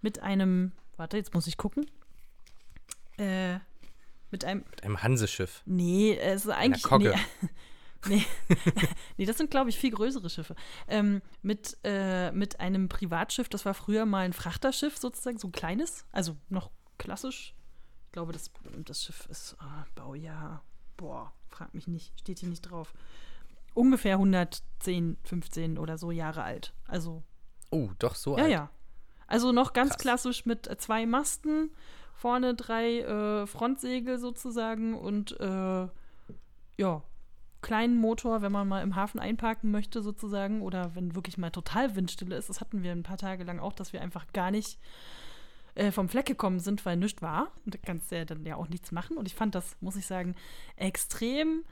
Mit 0.00 0.22
einem, 0.22 0.72
warte, 0.96 1.16
jetzt 1.16 1.34
muss 1.34 1.46
ich 1.46 1.56
gucken. 1.56 1.86
Äh, 3.18 3.58
mit 4.30 4.44
einem, 4.44 4.64
Mit 4.70 4.84
einem 4.84 5.02
Hanseschiff. 5.02 5.62
nee, 5.66 6.16
es 6.16 6.44
ist 6.46 6.50
eigentlich, 6.50 6.82
Kogge. 6.82 7.14
nee, 7.42 7.48
nee, 8.08 8.24
nee, 9.16 9.26
das 9.26 9.38
sind, 9.38 9.50
glaube 9.50 9.70
ich, 9.70 9.78
viel 9.78 9.90
größere 9.92 10.28
Schiffe. 10.30 10.54
Ähm, 10.88 11.22
mit, 11.42 11.78
äh, 11.84 12.32
mit 12.32 12.60
einem 12.60 12.88
Privatschiff, 12.88 13.48
das 13.48 13.64
war 13.64 13.74
früher 13.74 14.06
mal 14.06 14.24
ein 14.24 14.32
Frachterschiff 14.32 14.98
sozusagen, 14.98 15.38
so 15.38 15.48
ein 15.48 15.52
kleines, 15.52 16.04
also 16.12 16.36
noch 16.48 16.70
klassisch. 16.98 17.54
Ich 18.06 18.12
glaube, 18.12 18.32
das, 18.32 18.50
das 18.84 19.04
Schiff 19.04 19.26
ist 19.30 19.56
ah, 19.60 19.86
Baujahr, 19.94 20.64
boah, 20.96 21.32
frag 21.48 21.72
mich 21.74 21.86
nicht, 21.86 22.18
steht 22.20 22.40
hier 22.40 22.48
nicht 22.48 22.62
drauf. 22.62 22.92
Ungefähr 23.74 24.14
110, 24.16 25.16
15 25.24 25.78
oder 25.78 25.96
so 25.96 26.10
Jahre 26.10 26.42
alt. 26.42 26.74
Also 26.86 27.22
Oh, 27.70 27.88
doch 27.98 28.14
so 28.14 28.36
ja, 28.36 28.44
alt. 28.44 28.52
ja. 28.52 28.70
Also 29.26 29.50
noch 29.50 29.72
ganz 29.72 29.92
Krass. 29.92 30.02
klassisch 30.02 30.44
mit 30.44 30.66
äh, 30.68 30.76
zwei 30.76 31.06
Masten, 31.06 31.70
vorne 32.14 32.54
drei 32.54 33.00
äh, 33.00 33.46
Frontsegel 33.46 34.18
sozusagen 34.18 34.94
und 34.94 35.40
äh, 35.40 35.88
ja, 36.76 37.02
kleinen 37.62 37.96
Motor, 37.96 38.42
wenn 38.42 38.52
man 38.52 38.68
mal 38.68 38.82
im 38.82 38.96
Hafen 38.96 39.20
einparken 39.20 39.70
möchte 39.70 40.02
sozusagen 40.02 40.60
oder 40.62 40.94
wenn 40.94 41.14
wirklich 41.14 41.38
mal 41.38 41.50
total 41.50 41.96
Windstille 41.96 42.36
ist. 42.36 42.48
Das 42.48 42.60
hatten 42.60 42.82
wir 42.82 42.92
ein 42.92 43.02
paar 43.04 43.18
Tage 43.18 43.44
lang 43.44 43.60
auch, 43.60 43.72
dass 43.72 43.92
wir 43.92 44.02
einfach 44.02 44.26
gar 44.32 44.50
nicht 44.50 44.78
äh, 45.74 45.90
vom 45.90 46.08
Fleck 46.08 46.26
gekommen 46.26 46.58
sind, 46.58 46.84
weil 46.84 46.96
nichts 46.96 47.22
war. 47.22 47.52
Und 47.64 47.74
da 47.74 47.78
kannst 47.84 48.10
du 48.10 48.16
ja 48.16 48.24
dann 48.24 48.44
ja 48.44 48.56
auch 48.56 48.68
nichts 48.68 48.92
machen. 48.92 49.16
Und 49.16 49.26
ich 49.26 49.34
fand 49.34 49.54
das, 49.54 49.76
muss 49.80 49.96
ich 49.96 50.06
sagen, 50.06 50.34
extrem 50.76 51.64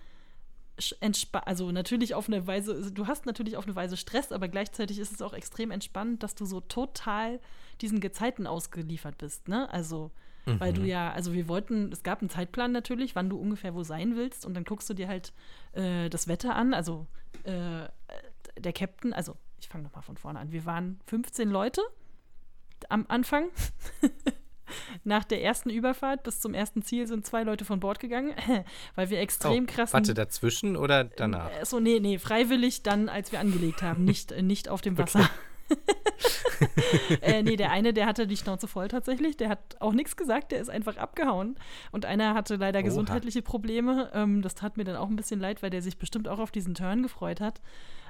entspannt, 1.01 1.47
also 1.47 1.71
natürlich 1.73 2.15
auf 2.15 2.29
eine 2.29 2.47
Weise, 2.47 2.73
also 2.73 2.89
du 2.91 3.07
hast 3.07 3.27
natürlich 3.27 3.59
auf 3.59 3.67
eine 3.67 3.77
Weise 3.77 3.99
Stress, 3.99 4.33
aber 4.33 4.49
gleichzeitig 4.49 4.99
ist 4.99 5.13
es 5.13 5.21
auch 5.21 5.35
extrem 5.35 5.71
entspannend, 5.71 6.23
dass 6.23 6.35
du 6.35 6.47
so 6.47 6.61
total 6.61 7.41
diesen 7.83 8.01
Gezeiten 8.01 8.47
ausgeliefert 8.47 9.19
bist, 9.19 9.49
ne? 9.49 9.71
Also, 9.71 10.11
weil 10.47 10.73
Mhm. 10.73 10.77
du 10.77 10.83
ja, 10.83 11.13
also 11.13 11.33
wir 11.33 11.49
wollten, 11.49 11.93
es 11.93 12.03
gab 12.03 12.21
einen 12.21 12.31
Zeitplan 12.31 12.73
natürlich, 12.73 13.15
wann 13.15 13.29
du 13.31 13.39
ungefähr 13.39 13.75
wo 13.75 13.83
sein 13.83 14.17
willst 14.17 14.45
und 14.47 14.55
dann 14.55 14.65
guckst 14.65 14.89
du 14.91 14.95
dir 14.95 15.09
halt 15.09 15.33
äh, 15.73 16.09
das 16.09 16.29
Wetter 16.29 16.55
an, 16.57 16.75
also 16.75 17.07
äh, 17.45 17.89
der 18.59 18.73
Captain, 18.73 19.13
also 19.13 19.37
ich 19.61 19.69
fange 19.69 19.85
nochmal 19.85 20.03
von 20.03 20.17
vorne 20.17 20.39
an, 20.41 20.53
wir 20.53 20.65
waren 20.65 20.99
15 21.07 21.49
Leute 21.51 21.83
am 22.89 23.05
Anfang. 23.09 23.49
Nach 25.05 25.25
der 25.25 25.43
ersten 25.43 25.69
Überfahrt 25.69 26.23
bis 26.23 26.41
zum 26.41 26.55
ersten 26.55 26.83
Ziel 26.83 27.07
sind 27.09 27.27
zwei 27.27 27.43
Leute 27.43 27.65
von 27.65 27.81
Bord 27.81 27.99
gegangen, 27.99 28.35
weil 28.95 29.11
wir 29.11 29.19
extrem 29.21 29.65
oh, 29.65 29.67
krassen 29.67 29.95
Warte, 29.95 30.15
dazwischen 30.15 30.77
oder 30.77 31.03
danach? 31.05 31.51
äh, 31.61 31.65
So, 31.65 31.81
nee, 31.81 31.99
nee, 32.01 32.19
freiwillig 32.19 32.83
dann, 32.85 33.09
als 33.09 33.33
wir 33.33 33.41
angelegt 33.41 33.83
haben, 33.83 34.05
nicht, 34.05 34.31
äh, 34.31 34.43
nicht 34.43 34.69
auf 34.69 34.81
dem 34.81 34.97
Wasser. 34.97 35.29
äh, 37.23 37.43
nee, 37.43 37.57
der 37.57 37.71
eine, 37.73 37.93
der 37.93 38.07
hatte 38.07 38.27
die 38.27 38.37
Schnauze 38.37 38.69
voll 38.69 38.89
tatsächlich, 38.89 39.37
der 39.37 39.49
hat 39.49 39.77
auch 39.81 39.93
nichts 39.93 40.17
gesagt, 40.17 40.53
der 40.53 40.61
ist 40.61 40.69
einfach 40.71 40.97
abgehauen. 40.97 41.57
Und 41.91 42.05
einer 42.07 42.35
hatte 42.35 42.57
leider 42.57 42.81
Oha. 42.81 42.85
gesundheitliche 42.85 43.43
Probleme. 43.43 44.11
Ähm, 44.15 44.43
das 44.43 44.55
tat 44.55 44.77
mir 44.77 44.85
dann 44.85 44.97
auch 44.97 45.09
ein 45.09 45.17
bisschen 45.17 45.41
leid, 45.41 45.63
weil 45.63 45.71
der 45.71 45.83
sich 45.83 45.99
bestimmt 45.99 46.29
auch 46.29 46.39
auf 46.39 46.51
diesen 46.51 46.75
Turn 46.75 47.03
gefreut 47.03 47.41
hat. 47.41 47.61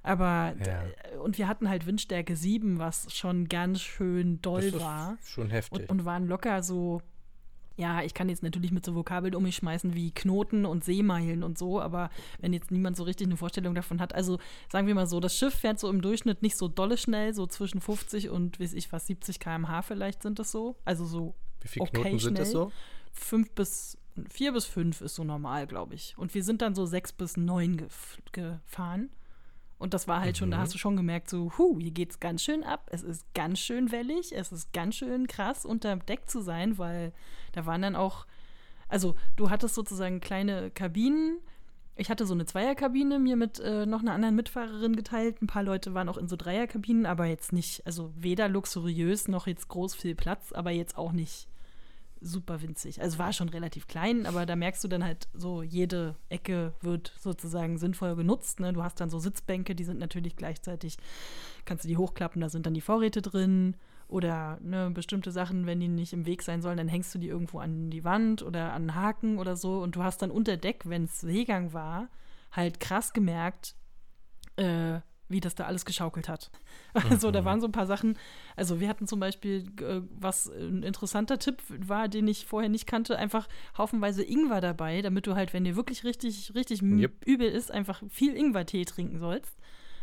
Aber, 0.02 0.54
Ja. 0.58 0.82
d- 0.84 1.16
und 1.18 1.36
wir 1.38 1.46
hatten 1.46 1.68
halt 1.68 1.86
Windstärke 1.86 2.34
7, 2.36 2.78
was 2.78 3.12
schon 3.14 3.48
ganz 3.48 3.80
schön 3.80 4.40
doll 4.40 4.72
war. 4.80 5.18
schon 5.24 5.50
heftig. 5.50 5.82
Und, 5.82 5.90
und 5.90 6.04
waren 6.04 6.26
locker 6.26 6.62
so, 6.62 7.02
ja, 7.80 8.02
ich 8.02 8.14
kann 8.14 8.28
jetzt 8.28 8.42
natürlich 8.42 8.72
mit 8.72 8.84
so 8.84 8.94
Vokabeln 8.94 9.34
um 9.34 9.42
mich 9.42 9.56
schmeißen 9.56 9.94
wie 9.94 10.12
Knoten 10.12 10.66
und 10.66 10.84
Seemeilen 10.84 11.42
und 11.42 11.58
so, 11.58 11.80
aber 11.80 12.10
wenn 12.40 12.52
jetzt 12.52 12.70
niemand 12.70 12.96
so 12.96 13.04
richtig 13.04 13.26
eine 13.26 13.36
Vorstellung 13.36 13.74
davon 13.74 14.00
hat, 14.00 14.14
also 14.14 14.38
sagen 14.70 14.86
wir 14.86 14.94
mal 14.94 15.06
so, 15.06 15.18
das 15.18 15.36
Schiff 15.36 15.54
fährt 15.54 15.78
so 15.80 15.88
im 15.88 16.02
Durchschnitt 16.02 16.42
nicht 16.42 16.56
so 16.56 16.68
dolle 16.68 16.96
schnell, 16.96 17.34
so 17.34 17.46
zwischen 17.46 17.80
50 17.80 18.28
und, 18.28 18.60
weiß 18.60 18.74
ich 18.74 18.92
was, 18.92 19.06
70 19.06 19.40
km/h 19.40 19.82
vielleicht 19.82 20.22
sind 20.22 20.38
das 20.38 20.52
so. 20.52 20.76
Also 20.84 21.04
so 21.04 21.34
Wie 21.60 21.68
viele 21.68 21.84
okay, 21.84 22.02
Knoten 22.02 22.18
sind 22.18 22.38
das 22.38 22.50
schnell. 22.50 22.64
so? 22.64 22.72
fünf 23.12 23.50
bis, 23.52 23.98
vier 24.28 24.52
bis 24.52 24.66
fünf 24.66 25.00
ist 25.00 25.14
so 25.14 25.24
normal, 25.24 25.66
glaube 25.66 25.94
ich. 25.94 26.16
Und 26.16 26.34
wir 26.34 26.44
sind 26.44 26.62
dann 26.62 26.74
so 26.74 26.86
sechs 26.86 27.12
bis 27.12 27.36
neun 27.36 27.76
gef 27.76 28.18
gefahren. 28.32 29.10
Und 29.80 29.94
das 29.94 30.06
war 30.06 30.20
halt 30.20 30.36
schon, 30.36 30.50
da 30.50 30.58
Mhm. 30.58 30.60
hast 30.60 30.74
du 30.74 30.78
schon 30.78 30.94
gemerkt, 30.96 31.30
so, 31.30 31.50
hu, 31.56 31.80
hier 31.80 31.90
geht's 31.90 32.20
ganz 32.20 32.44
schön 32.44 32.62
ab. 32.62 32.86
Es 32.92 33.02
ist 33.02 33.24
ganz 33.34 33.58
schön 33.58 33.90
wellig, 33.90 34.30
es 34.36 34.52
ist 34.52 34.72
ganz 34.72 34.94
schön 34.94 35.26
krass, 35.26 35.64
unter 35.64 35.96
Deck 35.96 36.28
zu 36.30 36.42
sein, 36.42 36.76
weil 36.78 37.12
da 37.52 37.64
waren 37.64 37.80
dann 37.80 37.96
auch, 37.96 38.26
also 38.88 39.16
du 39.36 39.48
hattest 39.50 39.74
sozusagen 39.74 40.20
kleine 40.20 40.70
Kabinen. 40.70 41.38
Ich 41.96 42.10
hatte 42.10 42.26
so 42.26 42.34
eine 42.34 42.44
Zweierkabine 42.44 43.18
mir 43.18 43.36
mit 43.36 43.58
äh, 43.58 43.86
noch 43.86 44.00
einer 44.00 44.12
anderen 44.12 44.34
Mitfahrerin 44.36 44.96
geteilt. 44.96 45.40
Ein 45.42 45.46
paar 45.46 45.62
Leute 45.62 45.94
waren 45.94 46.08
auch 46.10 46.18
in 46.18 46.28
so 46.28 46.36
Dreierkabinen, 46.36 47.06
aber 47.06 47.24
jetzt 47.26 47.52
nicht, 47.52 47.84
also 47.86 48.12
weder 48.16 48.48
luxuriös 48.48 49.28
noch 49.28 49.46
jetzt 49.46 49.68
groß 49.68 49.94
viel 49.94 50.14
Platz, 50.14 50.52
aber 50.52 50.70
jetzt 50.70 50.96
auch 50.98 51.12
nicht 51.12 51.48
super 52.20 52.60
winzig. 52.62 53.00
Also 53.00 53.18
war 53.18 53.32
schon 53.32 53.48
relativ 53.48 53.86
klein, 53.86 54.26
aber 54.26 54.46
da 54.46 54.56
merkst 54.56 54.84
du 54.84 54.88
dann 54.88 55.04
halt 55.04 55.28
so, 55.32 55.62
jede 55.62 56.16
Ecke 56.28 56.74
wird 56.80 57.12
sozusagen 57.18 57.78
sinnvoll 57.78 58.16
genutzt. 58.16 58.60
Ne? 58.60 58.72
Du 58.72 58.82
hast 58.82 59.00
dann 59.00 59.10
so 59.10 59.18
Sitzbänke, 59.18 59.74
die 59.74 59.84
sind 59.84 59.98
natürlich 59.98 60.36
gleichzeitig, 60.36 60.98
kannst 61.64 61.84
du 61.84 61.88
die 61.88 61.96
hochklappen, 61.96 62.40
da 62.40 62.48
sind 62.48 62.66
dann 62.66 62.74
die 62.74 62.80
Vorräte 62.80 63.22
drin 63.22 63.76
oder 64.08 64.58
ne, 64.60 64.90
bestimmte 64.90 65.30
Sachen, 65.30 65.66
wenn 65.66 65.80
die 65.80 65.88
nicht 65.88 66.12
im 66.12 66.26
Weg 66.26 66.42
sein 66.42 66.62
sollen, 66.62 66.76
dann 66.76 66.88
hängst 66.88 67.14
du 67.14 67.18
die 67.18 67.28
irgendwo 67.28 67.60
an 67.60 67.90
die 67.90 68.04
Wand 68.04 68.42
oder 68.42 68.72
an 68.72 68.94
Haken 68.94 69.38
oder 69.38 69.56
so. 69.56 69.80
Und 69.80 69.96
du 69.96 70.02
hast 70.02 70.20
dann 70.22 70.30
unter 70.30 70.56
Deck, 70.56 70.82
wenn 70.84 71.04
es 71.04 71.20
Seegang 71.20 71.72
war, 71.72 72.08
halt 72.50 72.80
krass 72.80 73.12
gemerkt, 73.12 73.76
äh, 74.56 75.00
wie 75.30 75.40
das 75.40 75.54
da 75.54 75.64
alles 75.64 75.84
geschaukelt 75.84 76.28
hat. 76.28 76.50
Also 77.08 77.28
mhm. 77.28 77.32
da 77.32 77.44
waren 77.44 77.60
so 77.60 77.68
ein 77.68 77.72
paar 77.72 77.86
Sachen. 77.86 78.18
Also 78.56 78.80
wir 78.80 78.88
hatten 78.88 79.06
zum 79.06 79.20
Beispiel, 79.20 79.70
äh, 79.80 80.00
was 80.18 80.48
ein 80.48 80.82
interessanter 80.82 81.38
Tipp 81.38 81.62
war, 81.68 82.08
den 82.08 82.26
ich 82.26 82.46
vorher 82.46 82.68
nicht 82.68 82.86
kannte, 82.86 83.16
einfach 83.16 83.48
haufenweise 83.78 84.24
Ingwer 84.24 84.60
dabei, 84.60 85.00
damit 85.00 85.26
du 85.28 85.36
halt, 85.36 85.54
wenn 85.54 85.64
dir 85.64 85.76
wirklich 85.76 86.02
richtig, 86.02 86.52
richtig 86.54 86.82
yep. 86.82 87.12
übel 87.24 87.48
ist, 87.48 87.70
einfach 87.70 88.02
viel 88.08 88.36
Ingwertee 88.36 88.84
trinken 88.84 89.20
sollst. 89.20 89.56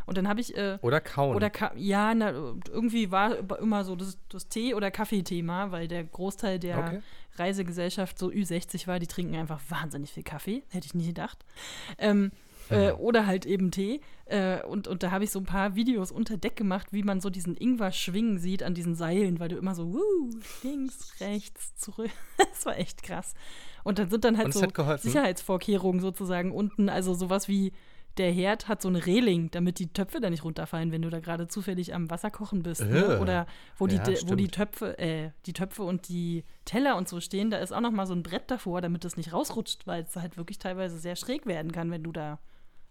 Und 0.07 0.17
dann 0.17 0.29
habe 0.29 0.39
ich. 0.39 0.55
Äh, 0.55 0.79
oder 0.81 1.01
kauen. 1.01 1.35
Oder 1.35 1.49
ka 1.49 1.73
ja, 1.75 2.15
na, 2.15 2.31
irgendwie 2.31 3.11
war 3.11 3.37
immer 3.59 3.83
so 3.83 3.95
das, 3.97 4.17
das 4.29 4.47
Tee- 4.47 4.73
oder 4.73 4.89
Kaffeethema, 4.89 5.71
weil 5.71 5.89
der 5.89 6.05
Großteil 6.05 6.59
der 6.59 6.79
okay. 6.79 7.01
Reisegesellschaft 7.35 8.17
so 8.17 8.29
Ü60 8.29 8.87
war. 8.87 8.99
Die 8.99 9.07
trinken 9.07 9.35
einfach 9.35 9.59
wahnsinnig 9.67 10.13
viel 10.13 10.23
Kaffee. 10.23 10.63
Hätte 10.69 10.87
ich 10.87 10.93
nie 10.93 11.07
gedacht. 11.07 11.43
Ähm, 11.97 12.31
äh, 12.69 12.91
oder 12.91 13.25
halt 13.25 13.45
eben 13.45 13.71
Tee. 13.71 14.01
Äh, 14.25 14.61
und, 14.63 14.87
und 14.87 15.03
da 15.03 15.11
habe 15.11 15.23
ich 15.23 15.31
so 15.31 15.39
ein 15.39 15.45
paar 15.45 15.75
Videos 15.75 16.11
unter 16.11 16.37
Deck 16.37 16.55
gemacht, 16.55 16.87
wie 16.91 17.03
man 17.03 17.21
so 17.21 17.29
diesen 17.29 17.55
Ingwer 17.55 17.91
schwingen 17.91 18.39
sieht 18.39 18.63
an 18.63 18.73
diesen 18.73 18.95
Seilen, 18.95 19.39
weil 19.39 19.49
du 19.49 19.57
immer 19.57 19.75
so, 19.75 19.93
wuh, 19.93 20.29
links, 20.63 21.19
rechts, 21.19 21.75
zurück. 21.75 22.11
das 22.37 22.65
war 22.65 22.77
echt 22.77 23.03
krass. 23.03 23.33
Und 23.83 23.99
dann 23.99 24.09
sind 24.09 24.25
dann 24.25 24.37
halt 24.37 24.53
so 24.53 24.65
Sicherheitsvorkehrungen 24.97 26.01
sozusagen 26.01 26.51
unten, 26.51 26.89
also 26.89 27.13
sowas 27.13 27.47
wie 27.47 27.71
der 28.17 28.31
Herd 28.31 28.67
hat 28.67 28.81
so 28.81 28.89
eine 28.89 29.05
Reling, 29.05 29.51
damit 29.51 29.79
die 29.79 29.93
Töpfe 29.93 30.19
da 30.19 30.29
nicht 30.29 30.43
runterfallen, 30.43 30.91
wenn 30.91 31.01
du 31.01 31.09
da 31.09 31.19
gerade 31.19 31.47
zufällig 31.47 31.93
am 31.93 32.09
Wasser 32.09 32.31
kochen 32.31 32.63
bist. 32.63 32.83
Ne? 32.83 33.19
Oder 33.19 33.45
wo 33.77 33.87
die, 33.87 33.95
ja, 33.95 34.03
wo 34.25 34.35
die 34.35 34.47
Töpfe, 34.47 34.97
äh, 34.97 35.31
die 35.45 35.53
Töpfe 35.53 35.83
und 35.83 36.09
die 36.09 36.43
Teller 36.65 36.97
und 36.97 37.07
so 37.07 37.19
stehen, 37.19 37.51
da 37.51 37.57
ist 37.57 37.71
auch 37.71 37.81
noch 37.81 37.91
mal 37.91 38.07
so 38.07 38.13
ein 38.13 38.23
Brett 38.23 38.49
davor, 38.49 38.81
damit 38.81 39.03
das 39.03 39.17
nicht 39.17 39.33
rausrutscht, 39.33 39.87
weil 39.87 40.03
es 40.03 40.15
halt 40.15 40.37
wirklich 40.37 40.59
teilweise 40.59 40.97
sehr 40.97 41.15
schräg 41.15 41.45
werden 41.45 41.71
kann, 41.71 41.91
wenn 41.91 42.03
du 42.03 42.11
da 42.11 42.39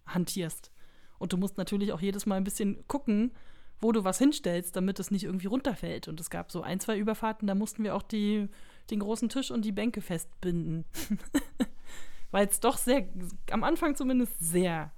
hantierst. 0.06 0.70
Und 1.18 1.32
du 1.32 1.36
musst 1.36 1.56
natürlich 1.56 1.92
auch 1.92 2.00
jedes 2.00 2.26
Mal 2.26 2.36
ein 2.36 2.44
bisschen 2.44 2.86
gucken, 2.88 3.32
wo 3.80 3.92
du 3.92 4.04
was 4.04 4.18
hinstellst, 4.18 4.74
damit 4.76 4.98
es 5.00 5.10
nicht 5.10 5.24
irgendwie 5.24 5.46
runterfällt. 5.46 6.08
Und 6.08 6.20
es 6.20 6.30
gab 6.30 6.50
so 6.50 6.62
ein, 6.62 6.80
zwei 6.80 6.98
Überfahrten, 6.98 7.46
da 7.46 7.54
mussten 7.54 7.84
wir 7.84 7.94
auch 7.94 8.02
die, 8.02 8.48
den 8.90 9.00
großen 9.00 9.28
Tisch 9.28 9.50
und 9.50 9.64
die 9.64 9.72
Bänke 9.72 10.00
festbinden. 10.00 10.84
Weil 12.30 12.46
es 12.46 12.60
doch 12.60 12.78
sehr, 12.78 13.06
am 13.50 13.64
Anfang 13.64 13.94
zumindest 13.94 14.32
sehr 14.40 14.92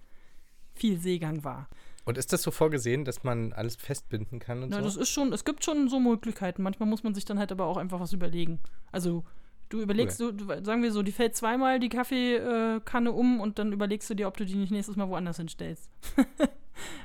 viel 0.75 0.99
Seegang 0.99 1.45
war. 1.45 1.69
Und 2.05 2.17
ist 2.17 2.33
das 2.33 2.43
so 2.43 2.51
vorgesehen, 2.51 3.05
dass 3.05 3.23
man 3.23 3.53
alles 3.53 3.77
festbinden 3.77 4.39
kann 4.39 4.63
und 4.63 4.71
Na, 4.71 4.79
so? 4.79 4.85
das 4.85 4.97
ist 4.97 5.11
schon, 5.11 5.33
es 5.33 5.45
gibt 5.45 5.63
schon 5.63 5.91
so 5.91 6.01
Möglichkeiten. 6.01 6.63
Manchmal 6.63 6.89
muss 6.89 7.03
man 7.03 7.15
sich 7.15 7.27
dann 7.27 7.39
halt 7.39 7.53
aber 7.53 7.67
auch 7.67 7.77
einfach 7.77 8.01
was 8.01 8.15
überlegen. 8.15 8.61
Also 8.93 9.25
du 9.69 9.81
überlegst, 9.81 10.21
okay. 10.21 10.37
du, 10.37 10.65
sagen 10.65 10.83
wir 10.83 10.93
so, 10.93 11.03
die 11.03 11.13
fällt 11.13 11.37
zweimal 11.37 11.79
die 11.79 11.89
Kaffeekanne 11.89 13.13
um 13.13 13.41
und 13.41 13.59
dann 13.59 13.73
überlegst 13.73 14.09
du 14.11 14.15
dir, 14.15 14.29
ob 14.29 14.37
du 14.37 14.45
die 14.45 14.55
nicht 14.55 14.73
nächstes 14.73 14.97
Mal 14.97 15.09
woanders 15.09 15.37
hinstellst. 15.37 15.91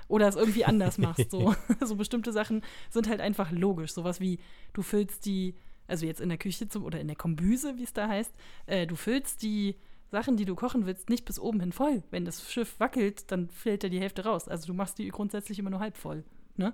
Oder 0.08 0.27
es 0.27 0.36
irgendwie 0.36 0.65
anders 0.65 0.98
machst. 0.98 1.32
So. 1.32 1.55
so 1.82 1.96
bestimmte 1.96 2.32
Sachen 2.32 2.62
sind 2.89 3.10
halt 3.10 3.22
einfach 3.22 3.51
logisch. 3.51 3.93
Sowas 3.93 4.20
wie, 4.20 4.39
du 4.74 4.82
füllst 4.82 5.25
die, 5.25 5.55
also 5.88 6.05
jetzt 6.05 6.22
in 6.22 6.29
der 6.29 6.38
Küche 6.38 6.67
zum, 6.67 6.84
oder 6.84 7.00
in 7.00 7.08
der 7.08 7.15
Kombüse, 7.15 7.77
wie 7.77 7.84
es 7.84 7.93
da 7.93 8.08
heißt, 8.08 8.34
äh, 8.67 8.88
du 8.88 8.96
füllst 8.96 9.41
die 9.41 9.75
Sachen, 10.12 10.38
die 10.38 10.46
du 10.46 10.55
kochen 10.55 10.86
willst, 10.86 11.10
nicht 11.10 11.25
bis 11.25 11.39
oben 11.39 11.60
hin 11.60 11.72
voll. 11.72 12.03
Wenn 12.12 12.25
das 12.25 12.51
Schiff 12.51 12.79
wackelt, 12.79 13.32
dann 13.32 13.50
fällt 13.50 13.84
da 13.84 13.89
die 13.89 14.00
Hälfte 14.00 14.25
raus. 14.25 14.48
Also 14.48 14.67
du 14.67 14.74
machst 14.74 15.00
die 15.00 15.08
grundsätzlich 15.10 15.58
immer 15.58 15.72
nur 15.72 15.79
halb 15.79 15.98
voll, 15.98 16.24
ne? 16.55 16.74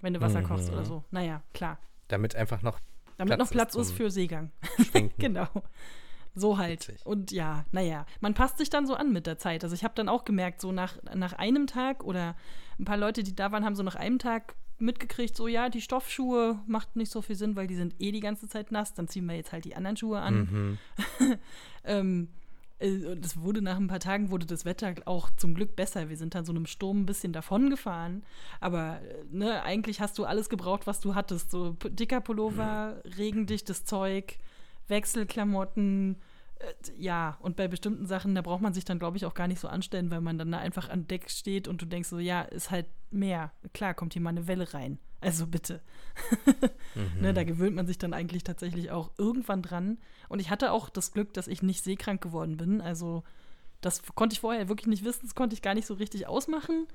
Wenn 0.00 0.14
du 0.14 0.22
Wasser 0.22 0.40
mhm. 0.40 0.46
kochst 0.46 0.72
oder 0.72 0.86
so. 0.86 1.04
Naja, 1.10 1.42
klar. 1.52 1.78
Damit 2.08 2.34
einfach 2.34 2.62
noch 2.62 2.80
Damit 3.20 3.36
Platz 3.36 3.50
noch 3.50 3.52
Platz 3.52 3.74
ist, 3.74 3.88
ist 3.88 3.92
für 3.92 4.10
Seegang. 4.10 4.50
genau. 5.18 5.46
So 6.34 6.56
halt. 6.56 6.88
Witzig. 6.88 7.04
Und 7.04 7.32
ja, 7.32 7.66
naja, 7.70 8.06
man 8.20 8.32
passt 8.32 8.56
sich 8.56 8.70
dann 8.70 8.86
so 8.86 8.94
an 8.94 9.12
mit 9.12 9.26
der 9.26 9.36
Zeit. 9.36 9.62
Also 9.62 9.74
ich 9.74 9.84
habe 9.84 9.94
dann 9.94 10.08
auch 10.08 10.24
gemerkt, 10.24 10.62
so 10.62 10.72
nach, 10.72 10.96
nach 11.14 11.34
einem 11.34 11.66
Tag 11.66 12.02
oder 12.02 12.34
ein 12.78 12.86
paar 12.86 12.96
Leute, 12.96 13.22
die 13.22 13.34
da 13.34 13.52
waren, 13.52 13.62
haben 13.62 13.76
so 13.76 13.82
nach 13.82 13.96
einem 13.96 14.18
Tag 14.18 14.54
mitgekriegt, 14.78 15.36
so 15.36 15.48
ja, 15.48 15.68
die 15.68 15.82
Stoffschuhe 15.82 16.58
macht 16.66 16.96
nicht 16.96 17.12
so 17.12 17.20
viel 17.20 17.36
Sinn, 17.36 17.56
weil 17.56 17.66
die 17.66 17.74
sind 17.74 17.94
eh 17.98 18.10
die 18.10 18.20
ganze 18.20 18.48
Zeit 18.48 18.72
nass, 18.72 18.94
dann 18.94 19.06
ziehen 19.06 19.26
wir 19.26 19.36
jetzt 19.36 19.52
halt 19.52 19.66
die 19.66 19.76
anderen 19.76 19.98
Schuhe 19.98 20.20
an. 20.20 20.78
Mhm. 21.18 21.38
ähm, 21.84 22.28
äh, 22.80 23.16
das 23.16 23.40
wurde 23.40 23.62
nach 23.62 23.76
ein 23.76 23.86
paar 23.86 24.00
Tagen 24.00 24.30
wurde 24.30 24.46
das 24.46 24.64
Wetter 24.64 24.94
auch 25.04 25.30
zum 25.36 25.54
Glück 25.54 25.76
besser. 25.76 26.08
Wir 26.08 26.16
sind 26.16 26.34
dann 26.34 26.44
so 26.44 26.52
einem 26.52 26.66
Sturm 26.66 27.02
ein 27.02 27.06
bisschen 27.06 27.32
davon 27.32 27.70
gefahren. 27.70 28.22
Aber 28.60 29.00
äh, 29.00 29.24
ne, 29.30 29.62
eigentlich 29.62 30.00
hast 30.00 30.18
du 30.18 30.24
alles 30.24 30.48
gebraucht, 30.48 30.86
was 30.86 31.00
du 31.00 31.14
hattest. 31.14 31.50
So 31.50 31.76
dicker 31.84 32.20
Pullover, 32.20 33.00
regendichtes 33.16 33.84
Zeug, 33.84 34.38
Wechselklamotten, 34.88 36.16
ja, 36.96 37.38
und 37.40 37.56
bei 37.56 37.68
bestimmten 37.68 38.06
Sachen, 38.06 38.34
da 38.34 38.42
braucht 38.42 38.60
man 38.60 38.74
sich 38.74 38.84
dann, 38.84 38.98
glaube 38.98 39.16
ich, 39.16 39.24
auch 39.24 39.34
gar 39.34 39.48
nicht 39.48 39.60
so 39.60 39.68
anstellen, 39.68 40.10
weil 40.10 40.20
man 40.20 40.38
dann 40.38 40.52
da 40.52 40.58
einfach 40.58 40.88
an 40.88 41.06
Deck 41.06 41.30
steht 41.30 41.68
und 41.68 41.80
du 41.80 41.86
denkst 41.86 42.08
so, 42.08 42.18
ja, 42.18 42.42
ist 42.42 42.70
halt 42.70 42.86
mehr. 43.10 43.52
Klar, 43.72 43.94
kommt 43.94 44.12
hier 44.12 44.22
mal 44.22 44.30
eine 44.30 44.46
Welle 44.46 44.72
rein. 44.74 44.98
Also 45.20 45.46
bitte. 45.46 45.80
mhm. 46.94 47.20
ne, 47.22 47.34
da 47.34 47.44
gewöhnt 47.44 47.76
man 47.76 47.86
sich 47.86 47.98
dann 47.98 48.14
eigentlich 48.14 48.44
tatsächlich 48.44 48.90
auch 48.90 49.10
irgendwann 49.18 49.62
dran. 49.62 49.98
Und 50.28 50.40
ich 50.40 50.50
hatte 50.50 50.72
auch 50.72 50.88
das 50.88 51.12
Glück, 51.12 51.32
dass 51.34 51.48
ich 51.48 51.62
nicht 51.62 51.82
seekrank 51.82 52.22
geworden 52.22 52.56
bin. 52.56 52.80
Also 52.80 53.22
das 53.80 54.02
konnte 54.14 54.34
ich 54.34 54.40
vorher 54.40 54.68
wirklich 54.68 54.86
nicht 54.86 55.04
wissen, 55.04 55.22
das 55.22 55.34
konnte 55.34 55.54
ich 55.54 55.62
gar 55.62 55.74
nicht 55.74 55.86
so 55.86 55.94
richtig 55.94 56.26
ausmachen, 56.26 56.86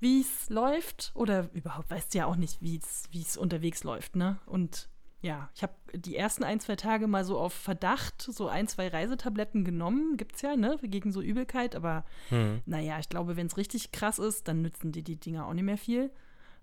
wie 0.00 0.20
es 0.20 0.50
läuft. 0.50 1.12
Oder 1.14 1.48
überhaupt 1.54 1.90
weißt 1.90 2.12
du 2.12 2.18
ja 2.18 2.26
auch 2.26 2.36
nicht, 2.36 2.60
wie 2.60 2.80
es 3.14 3.36
unterwegs 3.36 3.84
läuft, 3.84 4.16
ne? 4.16 4.38
Und 4.46 4.88
ja, 5.20 5.50
ich 5.54 5.62
habe 5.62 5.72
die 5.94 6.16
ersten 6.16 6.44
ein, 6.44 6.60
zwei 6.60 6.76
Tage 6.76 7.08
mal 7.08 7.24
so 7.24 7.38
auf 7.38 7.52
Verdacht 7.52 8.22
so 8.22 8.48
ein, 8.48 8.68
zwei 8.68 8.88
Reisetabletten 8.88 9.64
genommen. 9.64 10.16
Gibt's 10.16 10.42
ja, 10.42 10.54
ne, 10.54 10.78
gegen 10.82 11.10
so 11.10 11.20
Übelkeit. 11.20 11.74
Aber 11.74 12.04
hm. 12.28 12.62
naja, 12.66 12.98
ich 13.00 13.08
glaube, 13.08 13.36
wenn 13.36 13.48
es 13.48 13.56
richtig 13.56 13.90
krass 13.90 14.18
ist, 14.20 14.46
dann 14.46 14.62
nützen 14.62 14.92
die 14.92 15.02
die 15.02 15.16
Dinger 15.16 15.46
auch 15.46 15.54
nicht 15.54 15.64
mehr 15.64 15.78
viel. 15.78 16.12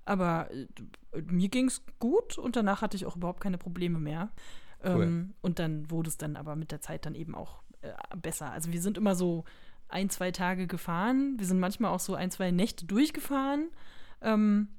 Aber 0.06 0.50
äh, 0.52 0.68
mir 1.24 1.50
ging's 1.50 1.82
gut 2.00 2.38
und 2.38 2.56
danach 2.56 2.82
hatte 2.82 2.96
ich 2.96 3.06
auch 3.06 3.18
überhaupt 3.18 3.42
keine 3.42 3.58
Probleme 3.58 4.00
mehr. 4.00 4.30
Cool. 4.84 5.04
Ähm, 5.04 5.34
und 5.42 5.60
dann 5.60 5.90
wurde 5.92 6.10
es 6.10 6.18
dann 6.18 6.38
aber 6.38 6.56
mit 6.56 6.72
der 6.72 6.80
Zeit 6.80 7.06
dann 7.06 7.16
eben 7.16 7.36
auch 7.36 7.62
äh, 7.82 7.92
besser. 8.16 8.52
Also 8.52 8.72
wir 8.72 8.82
sind 8.82 8.98
immer 8.98 9.16
so 9.16 9.44
ein, 9.90 10.10
zwei 10.10 10.32
Tage 10.32 10.68
gefahren. 10.68 11.36
Wir 11.38 11.46
sind 11.46 11.60
manchmal 11.60 11.92
auch 11.92 12.00
so 12.00 12.16
ein, 12.16 12.32
zwei 12.32 12.52
Nächte 12.52 12.86
durchgefahren. 12.86 13.70
Ähm, 14.22 14.70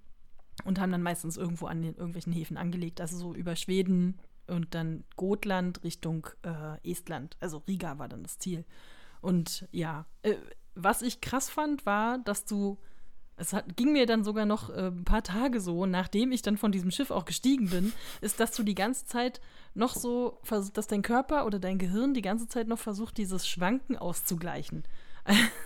und 0.64 0.80
haben 0.80 0.92
dann 0.92 1.02
meistens 1.02 1.36
irgendwo 1.36 1.66
an 1.66 1.82
den 1.82 1.94
irgendwelchen 1.94 2.32
Häfen 2.32 2.56
angelegt, 2.56 3.00
also 3.00 3.16
so 3.16 3.34
über 3.34 3.56
Schweden 3.56 4.18
und 4.46 4.74
dann 4.74 5.04
Gotland 5.16 5.82
Richtung 5.84 6.28
äh, 6.42 6.90
Estland. 6.90 7.36
Also 7.40 7.58
Riga 7.68 7.98
war 7.98 8.08
dann 8.08 8.22
das 8.22 8.38
Ziel. 8.38 8.64
Und 9.20 9.66
ja, 9.72 10.06
äh, 10.22 10.34
was 10.74 11.02
ich 11.02 11.20
krass 11.20 11.50
fand, 11.50 11.86
war, 11.86 12.18
dass 12.18 12.44
du, 12.44 12.78
es 13.36 13.52
hat, 13.52 13.76
ging 13.76 13.92
mir 13.92 14.06
dann 14.06 14.24
sogar 14.24 14.46
noch 14.46 14.70
äh, 14.70 14.88
ein 14.88 15.04
paar 15.04 15.22
Tage 15.22 15.60
so, 15.60 15.86
nachdem 15.86 16.32
ich 16.32 16.42
dann 16.42 16.56
von 16.56 16.72
diesem 16.72 16.90
Schiff 16.90 17.10
auch 17.10 17.24
gestiegen 17.24 17.70
bin, 17.70 17.92
ist, 18.20 18.40
dass 18.40 18.52
du 18.52 18.62
die 18.62 18.74
ganze 18.74 19.06
Zeit 19.06 19.40
noch 19.74 19.94
so, 19.94 20.40
dass 20.72 20.86
dein 20.86 21.02
Körper 21.02 21.46
oder 21.46 21.58
dein 21.58 21.78
Gehirn 21.78 22.14
die 22.14 22.22
ganze 22.22 22.46
Zeit 22.46 22.68
noch 22.68 22.78
versucht, 22.78 23.16
dieses 23.18 23.48
Schwanken 23.48 23.96
auszugleichen. 23.96 24.84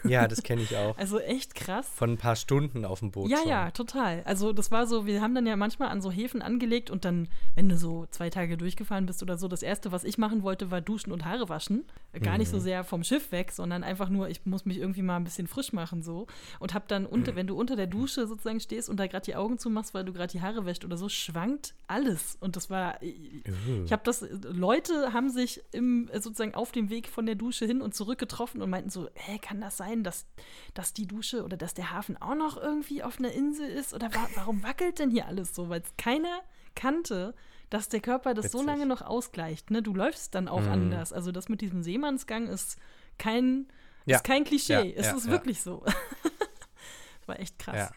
Ja, 0.05 0.26
das 0.29 0.43
kenne 0.43 0.62
ich 0.62 0.76
auch. 0.76 0.97
Also 1.00 1.19
echt 1.19 1.55
krass. 1.55 1.88
Von 1.95 2.12
ein 2.12 2.19
paar 2.19 2.37
Stunden 2.37 2.85
auf 2.85 3.00
dem 3.00 3.11
Boot. 3.11 3.31
Ja, 3.31 3.38
schon. 3.38 3.49
ja, 3.49 3.71
total. 3.71 4.23
Also 4.25 4.52
das 4.52 4.71
war 4.71 4.87
so, 4.87 5.07
wir 5.07 5.23
haben 5.23 5.35
dann 5.35 5.47
ja 5.47 5.57
manchmal 5.57 5.88
an 5.88 6.02
so 6.02 6.11
Häfen 6.11 6.43
angelegt 6.43 6.90
und 6.90 7.05
dann, 7.05 7.29
wenn 7.55 7.69
du 7.69 7.76
so 7.76 8.07
zwei 8.11 8.29
Tage 8.29 8.57
durchgefahren 8.57 9.07
bist 9.07 9.23
oder 9.23 9.38
so, 9.38 9.49
das 9.49 9.62
Erste, 9.62 9.93
was 9.93 10.05
ich 10.05 10.19
machen 10.19 10.43
wollte, 10.43 10.71
war 10.71 10.81
duschen 10.81 11.12
und 11.12 11.25
Haare 11.25 11.49
waschen. 11.49 11.85
Gar 12.23 12.35
mhm. 12.35 12.38
nicht 12.40 12.49
so 12.50 12.59
mhm. 12.59 12.62
sehr 12.62 12.85
vom 12.85 13.02
Schiff 13.02 13.33
weg, 13.33 13.52
sondern 13.52 13.83
einfach 13.83 14.09
nur, 14.09 14.29
ich 14.29 14.45
muss 14.45 14.64
mich 14.64 14.79
irgendwie 14.79 15.02
mal 15.02 15.17
ein 15.17 15.25
bisschen 15.25 15.47
frisch 15.47 15.73
machen 15.73 16.02
so. 16.02 16.26
Und 16.59 16.75
hab 16.75 16.88
dann, 16.88 17.07
unter, 17.07 17.33
mhm. 17.33 17.37
wenn 17.37 17.47
du 17.47 17.57
unter 17.57 17.76
der 17.76 17.87
Dusche 17.87 18.26
sozusagen 18.26 18.61
stehst 18.61 18.88
und 18.88 18.99
da 18.99 19.07
gerade 19.07 19.25
die 19.25 19.37
Augen 19.37 19.59
zumachst, 19.59 19.95
weil 19.95 20.05
du 20.05 20.12
gerade 20.12 20.33
die 20.33 20.43
Haare 20.43 20.67
wäscht 20.67 20.85
oder 20.85 20.97
so, 20.97 21.09
schwankt 21.09 21.75
alles. 21.87 22.37
Und 22.40 22.57
das 22.57 22.69
war, 22.71 23.02
ich, 23.02 23.14
uh. 23.49 23.85
ich 23.85 23.93
habe 23.93 24.02
das, 24.05 24.25
Leute 24.43 25.12
haben 25.12 25.31
sich 25.31 25.62
im, 25.73 26.11
sozusagen 26.12 26.55
auf 26.55 26.73
dem 26.73 26.90
Weg 26.90 27.09
von 27.09 27.26
der 27.26 27.35
Dusche 27.35 27.67
hin 27.67 27.81
und 27.81 27.95
zurück 27.95 28.19
getroffen 28.19 28.62
und 28.62 28.71
meinten 28.71 28.90
so, 28.90 29.09
hä, 29.14 29.38
kann 29.50 29.61
das 29.61 29.76
sein, 29.76 30.04
dass, 30.04 30.26
dass 30.75 30.92
die 30.92 31.09
Dusche 31.09 31.42
oder 31.42 31.57
dass 31.57 31.75
der 31.75 31.90
Hafen 31.90 32.16
auch 32.16 32.37
noch 32.37 32.57
irgendwie 32.57 33.02
auf 33.02 33.19
einer 33.19 33.33
Insel 33.33 33.69
ist? 33.69 33.92
Oder 33.92 34.14
wa 34.14 34.28
warum 34.37 34.62
wackelt 34.62 35.00
denn 35.00 35.11
hier 35.11 35.26
alles 35.26 35.57
so? 35.57 35.69
Weil 35.69 35.80
es 35.80 35.92
keiner 35.97 36.42
kannte, 36.76 37.35
dass 37.69 37.88
der 37.88 38.00
Körper 38.00 38.33
das 38.33 38.47
Witzig. 38.47 38.61
so 38.61 38.64
lange 38.64 38.87
noch 38.87 39.02
ausgleicht. 39.02 39.73
Ne? 39.73 39.83
Du 39.83 39.92
läufst 39.92 40.37
dann 40.37 40.47
auch 40.47 40.62
mm. 40.62 40.71
anders. 40.71 41.12
Also 41.12 41.33
das 41.33 41.49
mit 41.49 41.62
diesem 41.62 41.83
Seemannsgang 41.83 42.47
ist 42.47 42.78
kein, 43.19 43.66
ja. 44.07 44.19
ist 44.19 44.23
kein 44.23 44.45
Klischee. 44.45 44.73
Ja, 44.73 44.85
es 44.85 45.07
ja, 45.07 45.16
ist 45.16 45.28
wirklich 45.28 45.61
so. 45.61 45.83
das 45.85 45.95
war 47.26 47.40
echt 47.40 47.59
krass. 47.59 47.90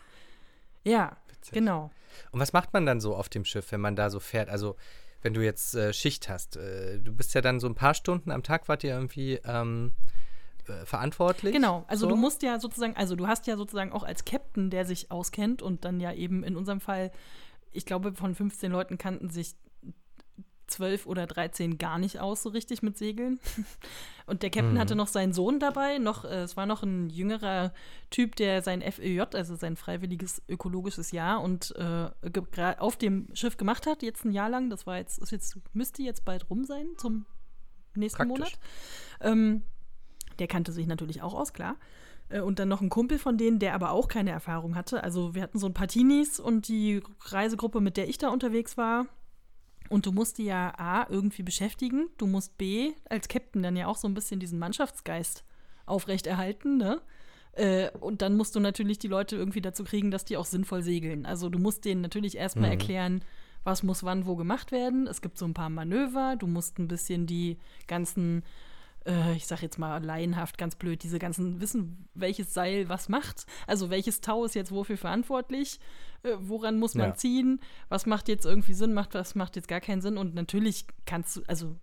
Ja, 0.84 1.18
genau. 1.52 1.92
Und 2.32 2.40
was 2.40 2.52
macht 2.52 2.74
man 2.74 2.88
dann 2.88 3.00
so 3.00 3.16
auf 3.16 3.30
dem 3.30 3.46
Schiff, 3.46 3.72
wenn 3.72 3.82
man 3.82 3.96
da 3.96 4.10
so 4.10 4.20
fährt? 4.20 4.50
Also 4.50 4.76
wenn 5.22 5.36
du 5.36 5.42
jetzt 5.42 5.76
äh, 5.76 5.94
Schicht 5.94 6.30
hast, 6.30 6.58
äh, 6.58 7.00
du 7.00 7.14
bist 7.14 7.36
ja 7.36 7.42
dann 7.42 7.60
so 7.60 7.68
ein 7.68 7.76
paar 7.76 7.94
Stunden 7.94 8.32
am 8.32 8.42
Tag, 8.42 8.68
wart 8.68 8.84
ihr 8.84 8.96
irgendwie 8.96 9.36
ähm, 9.46 9.94
äh, 10.68 10.86
verantwortlich. 10.86 11.54
Genau, 11.54 11.86
also 11.88 12.06
so. 12.06 12.10
du 12.10 12.16
musst 12.16 12.44
ja 12.44 12.60
sozusagen, 12.60 12.96
also 12.96 13.16
du 13.16 13.28
hast 13.28 13.48
ja 13.48 13.58
sozusagen 13.58 13.92
auch 13.92 14.04
als 14.04 14.26
Captain, 14.26 14.70
der 14.70 14.86
sich 14.86 15.12
auskennt 15.12 15.62
und 15.62 15.86
dann 15.86 16.00
ja 16.00 16.14
eben 16.14 16.44
in 16.44 16.56
unserem 16.56 16.80
Fall 16.80 17.12
ich 17.74 17.86
glaube, 17.86 18.14
von 18.14 18.34
15 18.34 18.72
Leuten 18.72 18.98
kannten 18.98 19.30
sich 19.30 19.56
12 20.68 21.06
oder 21.06 21.28
13 21.28 21.78
gar 21.78 22.00
nicht 22.00 22.20
aus 22.20 22.42
so 22.42 22.50
richtig 22.50 22.82
mit 22.82 22.98
Segeln. 22.98 23.40
Und 24.26 24.42
der 24.42 24.50
Captain 24.50 24.76
mhm. 24.76 24.80
hatte 24.80 24.96
noch 24.96 25.10
seinen 25.10 25.34
Sohn 25.34 25.60
dabei, 25.60 25.98
noch, 25.98 26.24
äh, 26.24 26.44
es 26.44 26.56
war 26.56 26.66
noch 26.66 26.82
ein 26.82 27.10
jüngerer 27.10 27.74
Typ, 28.10 28.38
der 28.38 28.62
sein 28.62 28.82
FÖJ, 28.82 29.22
also 29.34 29.56
sein 29.56 29.76
freiwilliges 29.76 30.42
ökologisches 30.48 31.12
Jahr 31.12 31.42
und 31.42 31.76
äh, 31.76 32.10
auf 32.80 32.96
dem 32.96 33.28
Schiff 33.34 33.58
gemacht 33.58 33.86
hat, 33.86 34.02
jetzt 34.02 34.24
ein 34.24 34.32
Jahr 34.32 34.50
lang. 34.50 34.70
Das 34.70 34.88
war 34.88 34.98
jetzt, 34.98 35.20
ist 35.20 35.32
jetzt, 35.32 35.58
müsste 35.74 36.02
jetzt 36.02 36.24
bald 36.24 36.50
rum 36.50 36.64
sein 36.64 36.88
zum 36.98 37.26
nächsten 37.96 38.30
Praktisch. 38.30 38.38
Monat. 38.40 38.60
Ähm, 39.20 39.64
der 40.40 40.48
kannte 40.48 40.72
sich 40.72 40.88
natürlich 40.88 41.22
auch 41.22 41.34
aus, 41.34 41.54
klar. 41.54 41.76
Äh, 42.30 42.42
und 42.42 42.60
dann 42.60 42.70
noch 42.70 42.82
ein 42.82 42.90
Kumpel 42.90 43.20
von 43.20 43.38
denen, 43.38 43.60
der 43.60 43.74
aber 43.74 43.92
auch 43.92 44.08
keine 44.08 44.32
Erfahrung 44.32 44.76
hatte. 44.76 45.04
Also 45.04 45.36
wir 45.36 45.42
hatten 45.42 45.60
so 45.60 45.68
ein 45.68 45.74
paar 45.74 45.88
Teenies 45.88 46.40
und 46.40 46.68
die 46.68 47.02
Reisegruppe, 47.22 47.82
mit 47.82 47.98
der 47.98 48.10
ich 48.10 48.18
da 48.18 48.30
unterwegs 48.30 48.78
war, 48.78 49.06
und 49.90 50.06
du 50.06 50.12
musst 50.12 50.38
die 50.38 50.46
ja 50.46 50.74
A 50.78 51.06
irgendwie 51.10 51.44
beschäftigen, 51.44 52.10
du 52.18 52.26
musst 52.26 52.58
B 52.58 52.94
als 53.10 53.28
Captain 53.28 53.62
dann 53.62 53.76
ja 53.76 53.88
auch 53.88 53.98
so 53.98 54.08
ein 54.08 54.14
bisschen 54.14 54.40
diesen 54.40 54.58
Mannschaftsgeist 54.58 55.44
aufrechterhalten, 55.86 56.78
ne? 56.78 57.02
Äh, 57.52 57.92
und 58.00 58.22
dann 58.24 58.36
musst 58.36 58.56
du 58.56 58.60
natürlich 58.60 58.98
die 58.98 59.08
Leute 59.08 59.36
irgendwie 59.36 59.62
dazu 59.62 59.84
kriegen, 59.84 60.10
dass 60.10 60.26
die 60.26 60.38
auch 60.38 60.46
sinnvoll 60.46 60.82
segeln. 60.82 61.26
Also 61.26 61.50
du 61.50 61.60
musst 61.60 61.86
denen 61.86 62.02
natürlich 62.02 62.38
erstmal 62.38 62.70
mhm. 62.70 62.80
erklären, 62.80 63.26
was 63.64 63.84
muss 63.84 64.04
wann 64.04 64.26
wo 64.26 64.36
gemacht 64.36 64.72
werden. 64.72 65.06
Es 65.06 65.22
gibt 65.22 65.38
so 65.38 65.46
ein 65.46 65.54
paar 65.54 65.70
Manöver, 65.70 66.36
du 66.38 66.48
musst 66.48 66.80
ein 66.80 66.88
bisschen 66.88 67.28
die 67.28 67.60
ganzen 67.86 68.44
äh, 69.06 69.34
ich 69.36 69.48
sag 69.48 69.62
jetzt 69.62 69.80
mal 69.80 70.04
laienhaft, 70.04 70.58
ganz 70.58 70.76
blöd, 70.76 71.04
diese 71.04 71.20
ganzen 71.20 71.62
wissen, 71.62 72.08
welches 72.14 72.54
Seil 72.54 72.90
was 72.90 73.10
macht. 73.10 73.46
Also 73.68 73.90
welches 73.90 74.22
Tau 74.22 74.46
ist 74.46 74.56
jetzt 74.56 74.72
wofür 74.72 74.98
verantwortlich, 74.98 75.80
äh, 76.24 76.36
woran 76.40 76.80
muss 76.80 76.96
man 76.96 77.10
ja. 77.10 77.16
ziehen, 77.16 77.60
was 77.90 78.06
macht 78.06 78.28
jetzt 78.28 78.46
irgendwie 78.46 78.74
Sinn, 78.74 78.94
macht, 78.94 79.14
was 79.14 79.36
macht 79.36 79.56
jetzt 79.56 79.68
gar 79.68 79.82
keinen 79.82 80.02
Sinn. 80.02 80.18
Und 80.18 80.36
natürlich 80.36 80.86
kannst 81.06 81.38
du, 81.38 81.42
also 81.48 81.76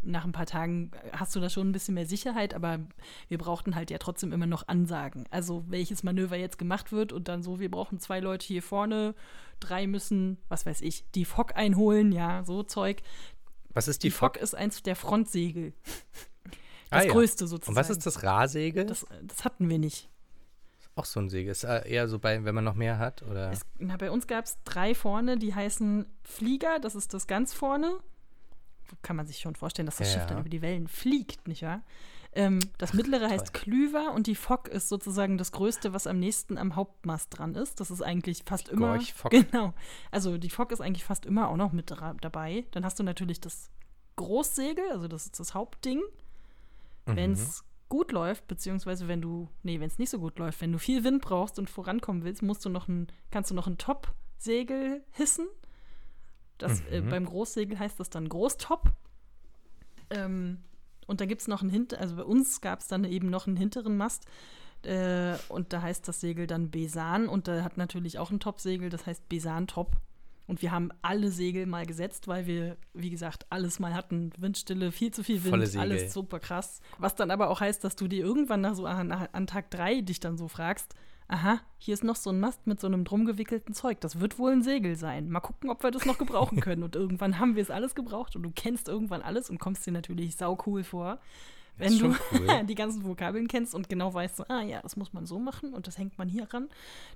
nach 0.00 0.24
ein 0.24 0.32
paar 0.32 0.46
Tagen 0.46 0.92
hast 1.12 1.34
du 1.34 1.40
da 1.40 1.50
schon 1.50 1.68
ein 1.68 1.72
bisschen 1.72 1.94
mehr 1.94 2.06
Sicherheit, 2.06 2.54
aber 2.54 2.78
wir 3.26 3.38
brauchten 3.38 3.74
halt 3.74 3.90
ja 3.90 3.98
trotzdem 3.98 4.32
immer 4.32 4.46
noch 4.46 4.68
Ansagen. 4.68 5.24
Also 5.30 5.64
welches 5.68 6.02
Manöver 6.02 6.36
jetzt 6.36 6.58
gemacht 6.58 6.92
wird 6.92 7.12
und 7.12 7.28
dann 7.28 7.42
so, 7.42 7.58
wir 7.58 7.70
brauchen 7.70 7.98
zwei 7.98 8.20
Leute 8.20 8.46
hier 8.46 8.62
vorne, 8.62 9.14
drei 9.58 9.86
müssen, 9.86 10.38
was 10.48 10.66
weiß 10.66 10.82
ich, 10.82 11.10
die 11.12 11.24
Fock 11.24 11.56
einholen, 11.56 12.12
ja, 12.12 12.44
so 12.44 12.62
Zeug. 12.62 13.02
Was 13.74 13.88
ist 13.88 14.02
die, 14.02 14.08
die 14.08 14.12
Fock? 14.12 14.34
Fock 14.36 14.42
ist 14.42 14.54
eins 14.54 14.82
der 14.82 14.96
Frontsegel. 14.96 15.72
Das 16.90 17.04
ah, 17.04 17.08
größte 17.08 17.44
ja. 17.44 17.48
sozusagen. 17.48 17.76
Und 17.76 17.80
was 17.80 17.90
ist 17.90 18.06
das 18.06 18.22
Rahsegel? 18.22 18.86
Das, 18.86 19.06
das 19.22 19.44
hatten 19.44 19.68
wir 19.68 19.78
nicht. 19.78 20.08
Auch 20.94 21.04
so 21.04 21.20
ein 21.20 21.28
Segel. 21.28 21.52
Ist 21.52 21.64
eher 21.64 22.08
so 22.08 22.18
bei, 22.18 22.44
wenn 22.44 22.54
man 22.54 22.64
noch 22.64 22.74
mehr 22.74 22.98
hat, 22.98 23.22
oder? 23.22 23.52
Es, 23.52 23.60
na, 23.78 23.96
bei 23.96 24.10
uns 24.10 24.26
gab 24.26 24.46
es 24.46 24.58
drei 24.64 24.94
vorne, 24.94 25.38
die 25.38 25.54
heißen 25.54 26.06
Flieger, 26.24 26.80
das 26.80 26.94
ist 26.94 27.14
das 27.14 27.26
ganz 27.26 27.54
vorne. 27.54 27.98
Kann 29.02 29.16
man 29.16 29.26
sich 29.26 29.38
schon 29.38 29.54
vorstellen, 29.54 29.86
dass 29.86 29.96
das 29.96 30.12
ja, 30.12 30.18
Schiff 30.18 30.26
dann 30.26 30.40
über 30.40 30.48
die 30.48 30.62
Wellen 30.62 30.88
fliegt, 30.88 31.46
nicht 31.46 31.62
wahr? 31.62 31.82
Ähm, 32.32 32.58
das 32.78 32.90
Ach, 32.90 32.94
mittlere 32.94 33.20
toll. 33.20 33.30
heißt 33.30 33.54
Klüver 33.54 34.12
und 34.12 34.26
die 34.26 34.34
Fock 34.34 34.68
ist 34.68 34.88
sozusagen 34.88 35.38
das 35.38 35.52
größte, 35.52 35.92
was 35.92 36.06
am 36.06 36.18
nächsten 36.18 36.58
am 36.58 36.76
Hauptmast 36.76 37.38
dran 37.38 37.54
ist. 37.54 37.80
Das 37.80 37.90
ist 37.90 38.02
eigentlich 38.02 38.42
fast 38.44 38.68
immer. 38.68 38.96
Gorch, 38.96 39.12
Fock. 39.12 39.30
Genau. 39.50 39.74
Also 40.10 40.36
die 40.36 40.50
Fock 40.50 40.72
ist 40.72 40.80
eigentlich 40.80 41.04
fast 41.04 41.26
immer 41.26 41.48
auch 41.48 41.56
noch 41.56 41.72
mit 41.72 41.90
dabei. 41.90 42.64
Dann 42.72 42.84
hast 42.84 42.98
du 42.98 43.02
natürlich 43.02 43.40
das 43.40 43.70
Großsegel, 44.16 44.90
also 44.90 45.08
das 45.08 45.26
ist 45.26 45.40
das 45.40 45.54
Hauptding. 45.54 46.02
Wenn 47.16 47.32
es 47.32 47.62
mhm. 47.62 47.66
gut 47.88 48.12
läuft, 48.12 48.46
beziehungsweise 48.48 49.08
wenn 49.08 49.20
du, 49.20 49.48
nee, 49.62 49.80
wenn 49.80 49.88
es 49.88 49.98
nicht 49.98 50.10
so 50.10 50.18
gut 50.18 50.38
läuft, 50.38 50.60
wenn 50.60 50.72
du 50.72 50.78
viel 50.78 51.04
Wind 51.04 51.22
brauchst 51.22 51.58
und 51.58 51.70
vorankommen 51.70 52.24
willst, 52.24 52.42
musst 52.42 52.64
du 52.64 52.68
noch 52.68 52.88
ein, 52.88 53.08
kannst 53.30 53.50
du 53.50 53.54
noch 53.54 53.66
ein 53.66 53.78
Top-Segel 53.78 55.02
hissen. 55.10 55.46
Das, 56.58 56.80
äh, 56.86 57.00
mhm. 57.00 57.08
äh, 57.08 57.10
beim 57.10 57.24
Großsegel 57.26 57.78
heißt 57.78 57.98
das 58.00 58.10
dann 58.10 58.28
Großtop. 58.28 58.92
Ähm, 60.10 60.58
und 61.06 61.20
da 61.20 61.26
gibt 61.26 61.40
es 61.40 61.48
noch 61.48 61.62
einen 61.62 61.70
Hinter, 61.70 62.00
also 62.00 62.16
bei 62.16 62.24
uns 62.24 62.60
gab 62.60 62.80
es 62.80 62.88
dann 62.88 63.04
eben 63.04 63.30
noch 63.30 63.46
einen 63.46 63.56
hinteren 63.56 63.96
Mast. 63.96 64.26
Äh, 64.82 65.36
und 65.48 65.72
da 65.72 65.82
heißt 65.82 66.06
das 66.06 66.20
Segel 66.20 66.46
dann 66.46 66.70
Besan 66.70 67.28
und 67.28 67.48
da 67.48 67.64
hat 67.64 67.78
natürlich 67.78 68.18
auch 68.18 68.30
ein 68.30 68.40
Top-Segel, 68.40 68.90
das 68.90 69.06
heißt 69.06 69.28
Besan 69.28 69.66
Top. 69.66 69.96
Und 70.48 70.62
wir 70.62 70.72
haben 70.72 70.90
alle 71.02 71.30
Segel 71.30 71.66
mal 71.66 71.84
gesetzt, 71.84 72.26
weil 72.26 72.46
wir, 72.46 72.78
wie 72.94 73.10
gesagt, 73.10 73.46
alles 73.50 73.78
mal 73.78 73.94
hatten. 73.94 74.32
Windstille, 74.38 74.90
viel 74.90 75.12
zu 75.12 75.22
viel 75.22 75.44
Wind, 75.44 75.76
alles 75.76 76.14
super 76.14 76.40
krass. 76.40 76.80
Was 76.98 77.14
dann 77.14 77.30
aber 77.30 77.50
auch 77.50 77.60
heißt, 77.60 77.84
dass 77.84 77.96
du 77.96 78.08
dir 78.08 78.24
irgendwann 78.24 78.62
nach 78.62 78.74
so 78.74 78.86
an, 78.86 79.12
an 79.12 79.46
Tag 79.46 79.70
drei 79.70 80.00
dich 80.00 80.20
dann 80.20 80.38
so 80.38 80.48
fragst, 80.48 80.94
aha, 81.28 81.60
hier 81.76 81.92
ist 81.94 82.02
noch 82.02 82.16
so 82.16 82.30
ein 82.30 82.40
Mast 82.40 82.66
mit 82.66 82.80
so 82.80 82.86
einem 82.86 83.04
drum 83.04 83.26
gewickelten 83.26 83.74
Zeug. 83.74 84.00
Das 84.00 84.20
wird 84.20 84.38
wohl 84.38 84.52
ein 84.52 84.62
Segel 84.62 84.96
sein. 84.96 85.28
Mal 85.28 85.40
gucken, 85.40 85.68
ob 85.68 85.82
wir 85.82 85.90
das 85.90 86.06
noch 86.06 86.16
gebrauchen 86.18 86.60
können. 86.60 86.82
und 86.82 86.96
irgendwann 86.96 87.38
haben 87.38 87.54
wir 87.54 87.62
es 87.62 87.70
alles 87.70 87.94
gebraucht 87.94 88.34
und 88.34 88.42
du 88.42 88.50
kennst 88.50 88.88
irgendwann 88.88 89.22
alles 89.22 89.50
und 89.50 89.60
kommst 89.60 89.86
dir 89.86 89.92
natürlich 89.92 90.36
sau 90.36 90.58
cool 90.66 90.82
vor. 90.82 91.20
Wenn 91.76 91.98
du 91.98 92.06
cool. 92.32 92.64
die 92.66 92.74
ganzen 92.74 93.04
Vokabeln 93.04 93.46
kennst 93.46 93.74
und 93.74 93.88
genau 93.88 94.12
weißt, 94.12 94.50
ah 94.50 94.62
ja, 94.62 94.80
das 94.80 94.96
muss 94.96 95.12
man 95.12 95.26
so 95.26 95.38
machen 95.38 95.74
und 95.74 95.86
das 95.86 95.98
hängt 95.98 96.18
man 96.18 96.28
hier 96.28 96.52
ran, 96.52 96.68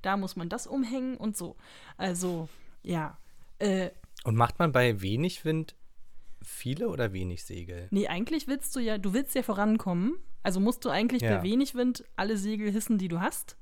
da 0.03 0.17
muss 0.17 0.37
man 0.37 0.49
das 0.49 0.67
umhängen 0.67 1.17
und 1.17 1.37
so. 1.37 1.57
Also, 1.97 2.49
ja. 2.83 3.19
Äh, 3.63 3.91
und 4.25 4.37
macht 4.37 4.59
man 4.59 4.73
bei 4.73 5.01
wenig 5.01 5.45
Wind 5.45 5.77
viele 6.43 6.89
oder 6.89 7.13
wenig 7.13 7.45
Segel? 7.45 7.89
Nee, 7.91 8.09
eigentlich 8.09 8.49
willst 8.49 8.75
du 8.75 8.81
ja, 8.81 8.99
du 8.99 9.15
willst 9.15 9.35
ja 9.35 9.43
vorankommen. 9.43 10.17
Also 10.43 10.59
musst 10.59 10.85
du 10.85 10.91
eigentlich 10.91 11.23
ja. 11.23 11.37
bei 11.37 11.43
wenig 11.45 11.75
Wind 11.75 12.05
alle 12.17 12.37
Segel 12.37 12.71
hissen, 12.71 12.99
die 12.99 13.07
du 13.07 13.21
hast, 13.21 13.57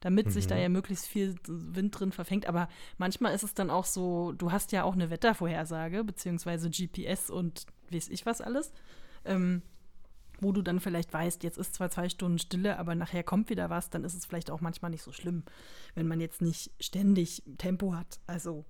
damit 0.00 0.26
mhm. 0.26 0.30
sich 0.30 0.48
da 0.48 0.56
mhm. 0.56 0.62
ja 0.62 0.68
möglichst 0.68 1.06
viel 1.06 1.36
Wind 1.46 1.98
drin 1.98 2.10
verfängt. 2.10 2.46
Aber 2.46 2.68
manchmal 2.98 3.34
ist 3.34 3.44
es 3.44 3.54
dann 3.54 3.70
auch 3.70 3.84
so, 3.84 4.32
du 4.32 4.50
hast 4.50 4.72
ja 4.72 4.82
auch 4.82 4.94
eine 4.94 5.10
Wettervorhersage, 5.10 6.02
beziehungsweise 6.02 6.68
GPS 6.68 7.30
und 7.30 7.66
weiß 7.90 8.08
ich 8.08 8.26
was 8.26 8.40
alles. 8.40 8.72
Ähm, 9.24 9.62
wo 10.42 10.52
du 10.52 10.62
dann 10.62 10.80
vielleicht 10.80 11.12
weißt, 11.12 11.42
jetzt 11.42 11.58
ist 11.58 11.74
zwar 11.74 11.90
zwei 11.90 12.08
Stunden 12.08 12.38
Stille, 12.38 12.78
aber 12.78 12.94
nachher 12.94 13.22
kommt 13.22 13.50
wieder 13.50 13.68
was, 13.68 13.90
dann 13.90 14.04
ist 14.04 14.14
es 14.14 14.24
vielleicht 14.24 14.50
auch 14.50 14.62
manchmal 14.62 14.90
nicht 14.90 15.02
so 15.02 15.12
schlimm, 15.12 15.44
wenn 15.94 16.08
man 16.08 16.18
jetzt 16.18 16.40
nicht 16.40 16.70
ständig 16.80 17.42
Tempo 17.58 17.94
hat. 17.94 18.20
Also 18.26 18.64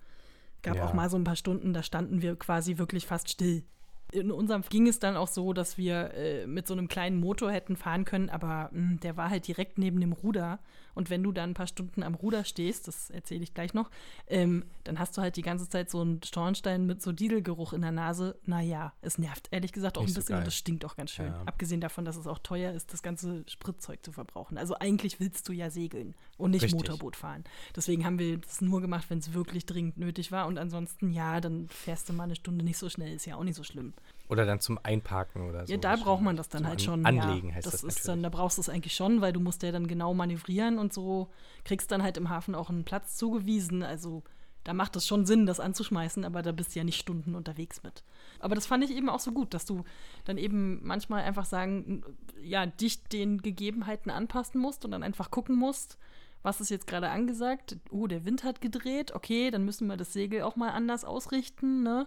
gab 0.62 0.76
ja. 0.76 0.84
auch 0.84 0.94
mal 0.94 1.10
so 1.10 1.16
ein 1.16 1.24
paar 1.24 1.36
Stunden, 1.36 1.72
da 1.72 1.82
standen 1.82 2.22
wir 2.22 2.36
quasi 2.36 2.78
wirklich 2.78 3.06
fast 3.06 3.30
still 3.30 3.64
in 4.12 4.30
unserem 4.30 4.62
ging 4.68 4.88
es 4.88 4.98
dann 4.98 5.16
auch 5.16 5.28
so, 5.28 5.52
dass 5.52 5.78
wir 5.78 6.14
äh, 6.14 6.46
mit 6.46 6.66
so 6.66 6.74
einem 6.74 6.88
kleinen 6.88 7.18
Motor 7.18 7.52
hätten 7.52 7.76
fahren 7.76 8.04
können, 8.04 8.30
aber 8.30 8.70
mh, 8.72 8.90
hm, 8.90 9.00
der 9.00 9.16
war 9.16 9.30
halt 9.30 9.46
direkt 9.46 9.78
neben 9.78 10.00
dem 10.00 10.12
Ruder. 10.12 10.58
Und 11.00 11.08
wenn 11.08 11.22
du 11.22 11.32
dann 11.32 11.52
ein 11.52 11.54
paar 11.54 11.66
Stunden 11.66 12.02
am 12.02 12.14
Ruder 12.14 12.44
stehst, 12.44 12.86
das 12.86 13.08
erzähle 13.08 13.42
ich 13.42 13.54
gleich 13.54 13.72
noch, 13.72 13.90
ähm, 14.26 14.66
dann 14.84 14.98
hast 14.98 15.16
du 15.16 15.22
halt 15.22 15.36
die 15.36 15.42
ganze 15.42 15.66
Zeit 15.66 15.88
so 15.88 16.02
einen 16.02 16.20
Schornstein 16.22 16.84
mit 16.84 17.00
so 17.00 17.10
Dieselgeruch 17.10 17.72
in 17.72 17.80
der 17.80 17.90
Nase. 17.90 18.38
Naja, 18.44 18.92
es 19.00 19.16
nervt 19.16 19.48
ehrlich 19.50 19.72
gesagt 19.72 19.96
auch 19.96 20.02
Nicht 20.02 20.10
ein 20.10 20.14
bisschen 20.16 20.34
so 20.34 20.38
und 20.40 20.46
das 20.46 20.54
stinkt 20.54 20.84
auch 20.84 20.96
ganz 20.96 21.12
schön. 21.12 21.28
Ja. 21.28 21.42
Abgesehen 21.46 21.80
davon, 21.80 22.04
dass 22.04 22.16
es 22.16 22.26
auch 22.26 22.38
teuer 22.40 22.74
ist, 22.74 22.92
das 22.92 23.02
ganze 23.02 23.44
Spritzeug 23.48 24.04
zu 24.04 24.12
verbrauchen. 24.12 24.58
Also 24.58 24.74
eigentlich 24.78 25.20
willst 25.20 25.48
du 25.48 25.54
ja 25.54 25.70
segeln 25.70 26.14
und 26.36 26.50
nicht 26.50 26.64
Richtig. 26.64 26.78
Motorboot 26.78 27.16
fahren. 27.16 27.44
Deswegen 27.74 28.04
haben 28.04 28.18
wir 28.18 28.36
das 28.36 28.60
nur 28.60 28.82
gemacht, 28.82 29.06
wenn 29.08 29.20
es 29.20 29.32
wirklich 29.32 29.64
dringend 29.64 29.96
nötig 29.96 30.30
war. 30.32 30.48
Und 30.48 30.58
ansonsten, 30.58 31.12
ja, 31.12 31.40
dann 31.40 31.70
fährst 31.70 32.10
du 32.10 32.12
mal 32.12 32.24
eine 32.24 32.36
Stunde 32.36 32.62
nicht 32.62 32.76
so 32.76 32.90
schnell, 32.90 33.14
ist 33.14 33.24
ja 33.24 33.36
auch 33.36 33.44
nicht 33.44 33.56
so 33.56 33.64
schlimm. 33.64 33.94
Oder 34.30 34.46
dann 34.46 34.60
zum 34.60 34.78
Einparken 34.82 35.48
oder 35.48 35.66
so. 35.66 35.72
Ja, 35.72 35.78
da 35.78 35.96
braucht 35.96 36.22
man 36.22 36.36
das 36.36 36.48
dann 36.48 36.66
halt 36.66 36.80
schon. 36.80 37.04
Anlegen 37.04 37.48
ja, 37.48 37.56
heißt 37.56 37.66
das. 37.66 37.82
das 37.82 37.96
ist 37.96 38.06
dann, 38.06 38.22
da 38.22 38.28
brauchst 38.28 38.58
du 38.58 38.62
es 38.62 38.68
eigentlich 38.68 38.94
schon, 38.94 39.20
weil 39.20 39.32
du 39.32 39.40
musst 39.40 39.62
ja 39.62 39.72
dann 39.72 39.88
genau 39.88 40.14
manövrieren 40.14 40.78
und 40.78 40.92
so 40.92 41.28
kriegst 41.64 41.90
dann 41.90 42.02
halt 42.02 42.16
im 42.16 42.30
Hafen 42.30 42.54
auch 42.54 42.70
einen 42.70 42.84
Platz 42.84 43.16
zugewiesen. 43.16 43.82
Also 43.82 44.22
da 44.64 44.74
macht 44.74 44.94
es 44.94 45.06
schon 45.06 45.26
Sinn, 45.26 45.46
das 45.46 45.58
anzuschmeißen, 45.58 46.24
aber 46.24 46.42
da 46.42 46.52
bist 46.52 46.74
du 46.74 46.78
ja 46.78 46.84
nicht 46.84 47.00
Stunden 47.00 47.34
unterwegs 47.34 47.82
mit. 47.82 48.04
Aber 48.38 48.54
das 48.54 48.66
fand 48.66 48.84
ich 48.84 48.92
eben 48.92 49.08
auch 49.08 49.20
so 49.20 49.32
gut, 49.32 49.54
dass 49.54 49.64
du 49.64 49.84
dann 50.24 50.38
eben 50.38 50.86
manchmal 50.86 51.22
einfach 51.22 51.46
sagen, 51.46 52.04
ja, 52.40 52.66
dich 52.66 53.02
den 53.04 53.38
Gegebenheiten 53.38 54.10
anpassen 54.10 54.60
musst 54.60 54.84
und 54.84 54.90
dann 54.90 55.02
einfach 55.02 55.30
gucken 55.30 55.56
musst, 55.56 55.98
was 56.42 56.60
ist 56.60 56.70
jetzt 56.70 56.86
gerade 56.86 57.10
angesagt? 57.10 57.78
Oh, 57.90 58.06
der 58.06 58.24
Wind 58.24 58.44
hat 58.44 58.60
gedreht, 58.60 59.12
okay, 59.14 59.50
dann 59.50 59.64
müssen 59.64 59.88
wir 59.88 59.96
das 59.96 60.12
Segel 60.12 60.42
auch 60.42 60.56
mal 60.56 60.70
anders 60.70 61.04
ausrichten, 61.04 61.82
ne? 61.82 62.06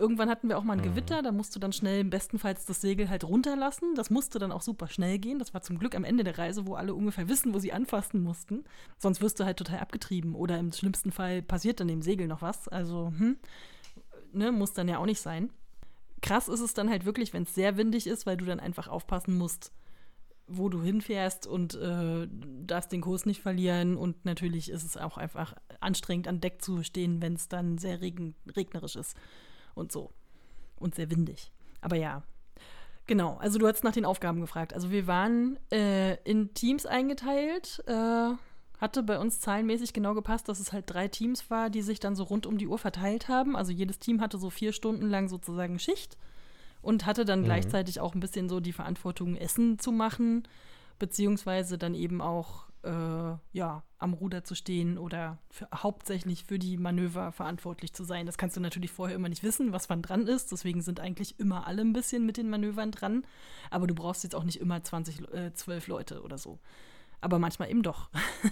Irgendwann 0.00 0.30
hatten 0.30 0.48
wir 0.48 0.56
auch 0.56 0.64
mal 0.64 0.72
ein 0.72 0.78
mhm. 0.78 0.94
Gewitter, 0.94 1.20
da 1.20 1.30
musst 1.30 1.54
du 1.54 1.60
dann 1.60 1.74
schnell 1.74 2.04
bestenfalls 2.04 2.64
das 2.64 2.80
Segel 2.80 3.10
halt 3.10 3.22
runterlassen. 3.22 3.94
Das 3.94 4.08
musste 4.08 4.38
dann 4.38 4.50
auch 4.50 4.62
super 4.62 4.88
schnell 4.88 5.18
gehen. 5.18 5.38
Das 5.38 5.52
war 5.52 5.60
zum 5.60 5.78
Glück 5.78 5.94
am 5.94 6.04
Ende 6.04 6.24
der 6.24 6.38
Reise, 6.38 6.66
wo 6.66 6.74
alle 6.74 6.94
ungefähr 6.94 7.28
wissen, 7.28 7.52
wo 7.52 7.58
sie 7.58 7.74
anfassen 7.74 8.22
mussten. 8.22 8.64
Sonst 8.96 9.20
wirst 9.20 9.38
du 9.38 9.44
halt 9.44 9.58
total 9.58 9.80
abgetrieben 9.80 10.34
oder 10.34 10.58
im 10.58 10.72
schlimmsten 10.72 11.12
Fall 11.12 11.42
passiert 11.42 11.80
dann 11.80 11.88
dem 11.88 12.00
Segel 12.00 12.28
noch 12.28 12.40
was. 12.40 12.66
Also, 12.66 13.12
hm, 13.14 13.36
ne, 14.32 14.52
muss 14.52 14.72
dann 14.72 14.88
ja 14.88 14.96
auch 14.96 15.04
nicht 15.04 15.20
sein. 15.20 15.50
Krass 16.22 16.48
ist 16.48 16.60
es 16.60 16.72
dann 16.72 16.88
halt 16.88 17.04
wirklich, 17.04 17.34
wenn 17.34 17.42
es 17.42 17.54
sehr 17.54 17.76
windig 17.76 18.06
ist, 18.06 18.24
weil 18.24 18.38
du 18.38 18.46
dann 18.46 18.58
einfach 18.58 18.88
aufpassen 18.88 19.36
musst, 19.36 19.70
wo 20.46 20.70
du 20.70 20.82
hinfährst 20.82 21.46
und 21.46 21.74
äh, 21.74 22.26
darfst 22.66 22.90
den 22.90 23.02
Kurs 23.02 23.26
nicht 23.26 23.42
verlieren. 23.42 23.98
Und 23.98 24.24
natürlich 24.24 24.70
ist 24.70 24.84
es 24.84 24.96
auch 24.96 25.18
einfach 25.18 25.56
anstrengend, 25.80 26.26
an 26.26 26.40
Deck 26.40 26.62
zu 26.62 26.82
stehen, 26.82 27.20
wenn 27.20 27.34
es 27.34 27.48
dann 27.48 27.76
sehr 27.76 28.00
regen 28.00 28.34
regnerisch 28.56 28.96
ist 28.96 29.14
und 29.80 29.90
so. 29.90 30.12
Und 30.76 30.94
sehr 30.94 31.10
windig. 31.10 31.50
Aber 31.80 31.96
ja. 31.96 32.22
Genau, 33.06 33.36
also 33.38 33.58
du 33.58 33.66
hast 33.66 33.82
nach 33.82 33.92
den 33.92 34.04
Aufgaben 34.04 34.40
gefragt. 34.40 34.72
Also 34.72 34.92
wir 34.92 35.08
waren 35.08 35.58
äh, 35.72 36.14
in 36.22 36.54
Teams 36.54 36.86
eingeteilt, 36.86 37.82
äh, 37.86 38.30
hatte 38.80 39.02
bei 39.02 39.18
uns 39.18 39.40
zahlenmäßig 39.40 39.92
genau 39.92 40.14
gepasst, 40.14 40.48
dass 40.48 40.60
es 40.60 40.72
halt 40.72 40.84
drei 40.86 41.08
Teams 41.08 41.50
war, 41.50 41.70
die 41.70 41.82
sich 41.82 41.98
dann 41.98 42.14
so 42.14 42.22
rund 42.22 42.46
um 42.46 42.56
die 42.56 42.68
Uhr 42.68 42.78
verteilt 42.78 43.28
haben. 43.28 43.56
Also 43.56 43.72
jedes 43.72 43.98
Team 43.98 44.20
hatte 44.20 44.38
so 44.38 44.48
vier 44.48 44.72
Stunden 44.72 45.08
lang 45.08 45.28
sozusagen 45.28 45.78
Schicht 45.78 46.16
und 46.82 47.04
hatte 47.04 47.24
dann 47.24 47.40
mhm. 47.40 47.46
gleichzeitig 47.46 48.00
auch 48.00 48.14
ein 48.14 48.20
bisschen 48.20 48.48
so 48.48 48.60
die 48.60 48.72
Verantwortung, 48.72 49.36
Essen 49.36 49.78
zu 49.78 49.92
machen, 49.92 50.46
beziehungsweise 50.98 51.78
dann 51.78 51.94
eben 51.94 52.20
auch 52.20 52.69
äh, 52.82 53.36
ja, 53.52 53.82
am 53.98 54.14
Ruder 54.14 54.44
zu 54.44 54.54
stehen 54.54 54.98
oder 54.98 55.38
für, 55.50 55.68
hauptsächlich 55.74 56.44
für 56.44 56.58
die 56.58 56.76
Manöver 56.76 57.32
verantwortlich 57.32 57.92
zu 57.92 58.04
sein. 58.04 58.26
Das 58.26 58.38
kannst 58.38 58.56
du 58.56 58.60
natürlich 58.60 58.90
vorher 58.90 59.16
immer 59.16 59.28
nicht 59.28 59.42
wissen, 59.42 59.72
was 59.72 59.90
wann 59.90 60.02
dran 60.02 60.26
ist. 60.26 60.52
Deswegen 60.52 60.80
sind 60.80 61.00
eigentlich 61.00 61.38
immer 61.38 61.66
alle 61.66 61.82
ein 61.82 61.92
bisschen 61.92 62.24
mit 62.26 62.36
den 62.36 62.50
Manövern 62.50 62.90
dran. 62.90 63.24
Aber 63.70 63.86
du 63.86 63.94
brauchst 63.94 64.24
jetzt 64.24 64.34
auch 64.34 64.44
nicht 64.44 64.60
immer 64.60 64.82
20, 64.82 65.32
äh, 65.32 65.52
12 65.52 65.88
Leute 65.88 66.22
oder 66.22 66.38
so. 66.38 66.58
Aber 67.20 67.38
manchmal 67.38 67.70
eben 67.70 67.82
doch. 67.82 68.08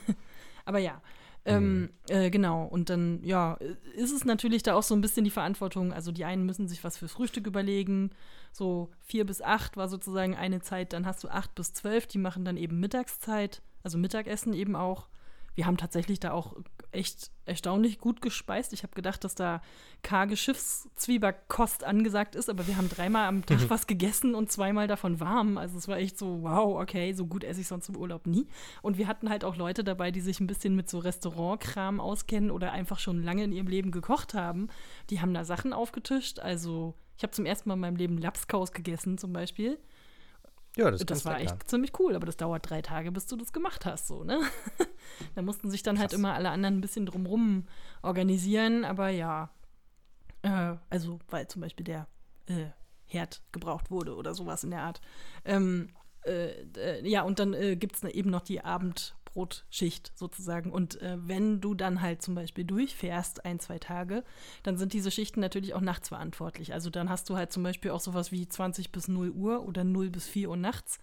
Aber 0.64 0.78
ja, 0.78 1.00
ähm, 1.48 1.80
mhm. 1.80 1.90
äh, 2.08 2.30
genau, 2.30 2.64
und 2.64 2.90
dann, 2.90 3.22
ja, 3.22 3.54
ist 3.94 4.12
es 4.12 4.24
natürlich 4.26 4.62
da 4.62 4.74
auch 4.74 4.82
so 4.82 4.94
ein 4.94 5.00
bisschen 5.00 5.24
die 5.24 5.30
Verantwortung. 5.30 5.92
Also 5.92 6.12
die 6.12 6.24
einen 6.24 6.44
müssen 6.44 6.68
sich 6.68 6.84
was 6.84 6.98
fürs 6.98 7.12
Frühstück 7.12 7.46
überlegen. 7.46 8.10
So 8.52 8.90
vier 9.00 9.24
bis 9.24 9.40
acht 9.40 9.76
war 9.76 9.88
sozusagen 9.88 10.36
eine 10.36 10.60
Zeit, 10.60 10.92
dann 10.92 11.06
hast 11.06 11.24
du 11.24 11.28
acht 11.28 11.54
bis 11.54 11.72
zwölf, 11.72 12.06
die 12.06 12.18
machen 12.18 12.44
dann 12.44 12.56
eben 12.56 12.80
Mittagszeit, 12.80 13.62
also 13.82 13.98
Mittagessen 13.98 14.52
eben 14.52 14.76
auch 14.76 15.08
wir 15.58 15.66
haben 15.66 15.76
tatsächlich 15.76 16.20
da 16.20 16.30
auch 16.30 16.54
echt 16.92 17.32
erstaunlich 17.44 17.98
gut 17.98 18.22
gespeist. 18.22 18.72
Ich 18.72 18.84
habe 18.84 18.94
gedacht, 18.94 19.24
dass 19.24 19.34
da 19.34 19.60
karge 20.04 20.36
Schiffszwieberkost 20.36 21.82
angesagt 21.82 22.36
ist, 22.36 22.48
aber 22.48 22.68
wir 22.68 22.76
haben 22.76 22.88
dreimal 22.88 23.26
am 23.26 23.44
Tag 23.44 23.62
mhm. 23.62 23.70
was 23.70 23.88
gegessen 23.88 24.36
und 24.36 24.52
zweimal 24.52 24.86
davon 24.86 25.18
warm. 25.18 25.58
Also 25.58 25.76
es 25.76 25.88
war 25.88 25.98
echt 25.98 26.16
so, 26.16 26.42
wow, 26.42 26.80
okay, 26.80 27.12
so 27.12 27.26
gut 27.26 27.42
esse 27.42 27.60
ich 27.60 27.66
sonst 27.66 27.88
im 27.88 27.96
Urlaub 27.96 28.28
nie. 28.28 28.46
Und 28.82 28.98
wir 28.98 29.08
hatten 29.08 29.28
halt 29.28 29.42
auch 29.42 29.56
Leute 29.56 29.82
dabei, 29.82 30.12
die 30.12 30.20
sich 30.20 30.38
ein 30.38 30.46
bisschen 30.46 30.76
mit 30.76 30.88
so 30.88 31.00
Restaurantkram 31.00 31.98
auskennen 31.98 32.52
oder 32.52 32.70
einfach 32.70 33.00
schon 33.00 33.24
lange 33.24 33.42
in 33.42 33.50
ihrem 33.50 33.66
Leben 33.66 33.90
gekocht 33.90 34.34
haben. 34.34 34.68
Die 35.10 35.20
haben 35.20 35.34
da 35.34 35.44
Sachen 35.44 35.72
aufgetischt. 35.72 36.38
Also 36.38 36.94
ich 37.16 37.24
habe 37.24 37.32
zum 37.32 37.46
ersten 37.46 37.68
Mal 37.68 37.74
in 37.74 37.80
meinem 37.80 37.96
Leben 37.96 38.18
Lapskaus 38.18 38.70
gegessen 38.70 39.18
zum 39.18 39.32
Beispiel. 39.32 39.80
Ja, 40.76 40.90
das, 40.90 41.04
das 41.04 41.24
war 41.24 41.40
echt 41.40 41.68
ziemlich 41.68 41.98
cool, 41.98 42.14
aber 42.14 42.26
das 42.26 42.36
dauert 42.36 42.68
drei 42.68 42.82
Tage, 42.82 43.10
bis 43.10 43.26
du 43.26 43.36
das 43.36 43.52
gemacht 43.52 43.84
hast, 43.84 44.06
so, 44.06 44.22
ne? 44.22 44.40
da 45.34 45.42
mussten 45.42 45.70
sich 45.70 45.82
dann 45.82 45.98
halt 45.98 46.10
Krass. 46.10 46.18
halt 46.18 46.20
immer 46.20 46.34
alle 46.34 46.50
anderen 46.50 46.78
ein 46.78 46.80
bisschen 46.80 47.06
drumrum 47.06 47.66
organisieren, 48.02 48.84
aber 48.84 49.08
ja. 49.08 49.50
Äh, 50.42 50.76
also, 50.88 51.18
weil 51.28 51.48
zum 51.48 51.62
Beispiel 51.62 51.84
der 51.84 52.06
äh, 52.46 52.66
Herd 53.06 53.42
gebraucht 53.50 53.90
wurde 53.90 54.14
oder 54.14 54.34
sowas 54.34 54.62
in 54.62 54.70
der 54.70 54.82
Art. 54.82 55.00
Ähm, 55.44 55.90
äh, 56.24 56.62
äh 56.76 57.08
ja, 57.08 57.22
und 57.22 57.38
dann 57.38 57.54
äh, 57.54 57.76
gibt 57.76 57.96
es 57.96 58.04
eben 58.04 58.30
noch 58.30 58.42
die 58.42 58.64
Abend- 58.64 59.16
Brotschicht 59.28 60.12
sozusagen. 60.14 60.72
Und 60.72 61.00
äh, 61.02 61.16
wenn 61.20 61.60
du 61.60 61.74
dann 61.74 62.00
halt 62.00 62.22
zum 62.22 62.34
Beispiel 62.34 62.64
durchfährst, 62.64 63.44
ein, 63.44 63.60
zwei 63.60 63.78
Tage, 63.78 64.24
dann 64.62 64.76
sind 64.76 64.92
diese 64.92 65.10
Schichten 65.10 65.40
natürlich 65.40 65.74
auch 65.74 65.80
nachts 65.80 66.08
verantwortlich. 66.08 66.72
Also 66.72 66.90
dann 66.90 67.10
hast 67.10 67.28
du 67.28 67.36
halt 67.36 67.52
zum 67.52 67.62
Beispiel 67.62 67.90
auch 67.90 68.00
sowas 68.00 68.32
wie 68.32 68.48
20 68.48 68.90
bis 68.90 69.08
0 69.08 69.30
Uhr 69.30 69.66
oder 69.66 69.84
0 69.84 70.10
bis 70.10 70.26
4 70.26 70.50
Uhr 70.50 70.56
nachts, 70.56 70.98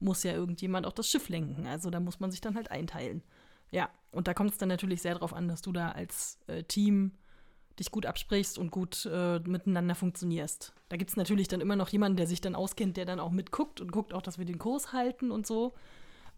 muss 0.00 0.22
ja 0.22 0.32
irgendjemand 0.32 0.86
auch 0.86 0.92
das 0.92 1.08
Schiff 1.08 1.28
lenken. 1.28 1.66
Also 1.66 1.90
da 1.90 2.00
muss 2.00 2.20
man 2.20 2.30
sich 2.30 2.40
dann 2.40 2.56
halt 2.56 2.70
einteilen. 2.70 3.22
Ja, 3.70 3.88
und 4.10 4.28
da 4.28 4.34
kommt 4.34 4.50
es 4.50 4.58
dann 4.58 4.68
natürlich 4.68 5.00
sehr 5.00 5.14
darauf 5.14 5.32
an, 5.32 5.48
dass 5.48 5.62
du 5.62 5.72
da 5.72 5.92
als 5.92 6.38
äh, 6.46 6.62
Team 6.64 7.12
dich 7.78 7.90
gut 7.90 8.04
absprichst 8.04 8.58
und 8.58 8.70
gut 8.70 9.08
äh, 9.10 9.38
miteinander 9.40 9.94
funktionierst. 9.94 10.74
Da 10.90 10.98
gibt 10.98 11.10
es 11.10 11.16
natürlich 11.16 11.48
dann 11.48 11.62
immer 11.62 11.76
noch 11.76 11.88
jemanden, 11.88 12.18
der 12.18 12.26
sich 12.26 12.42
dann 12.42 12.54
auskennt, 12.54 12.98
der 12.98 13.06
dann 13.06 13.18
auch 13.18 13.30
mitguckt 13.30 13.80
und 13.80 13.92
guckt 13.92 14.12
auch, 14.12 14.20
dass 14.20 14.38
wir 14.38 14.44
den 14.44 14.58
Kurs 14.58 14.92
halten 14.92 15.30
und 15.30 15.46
so 15.46 15.72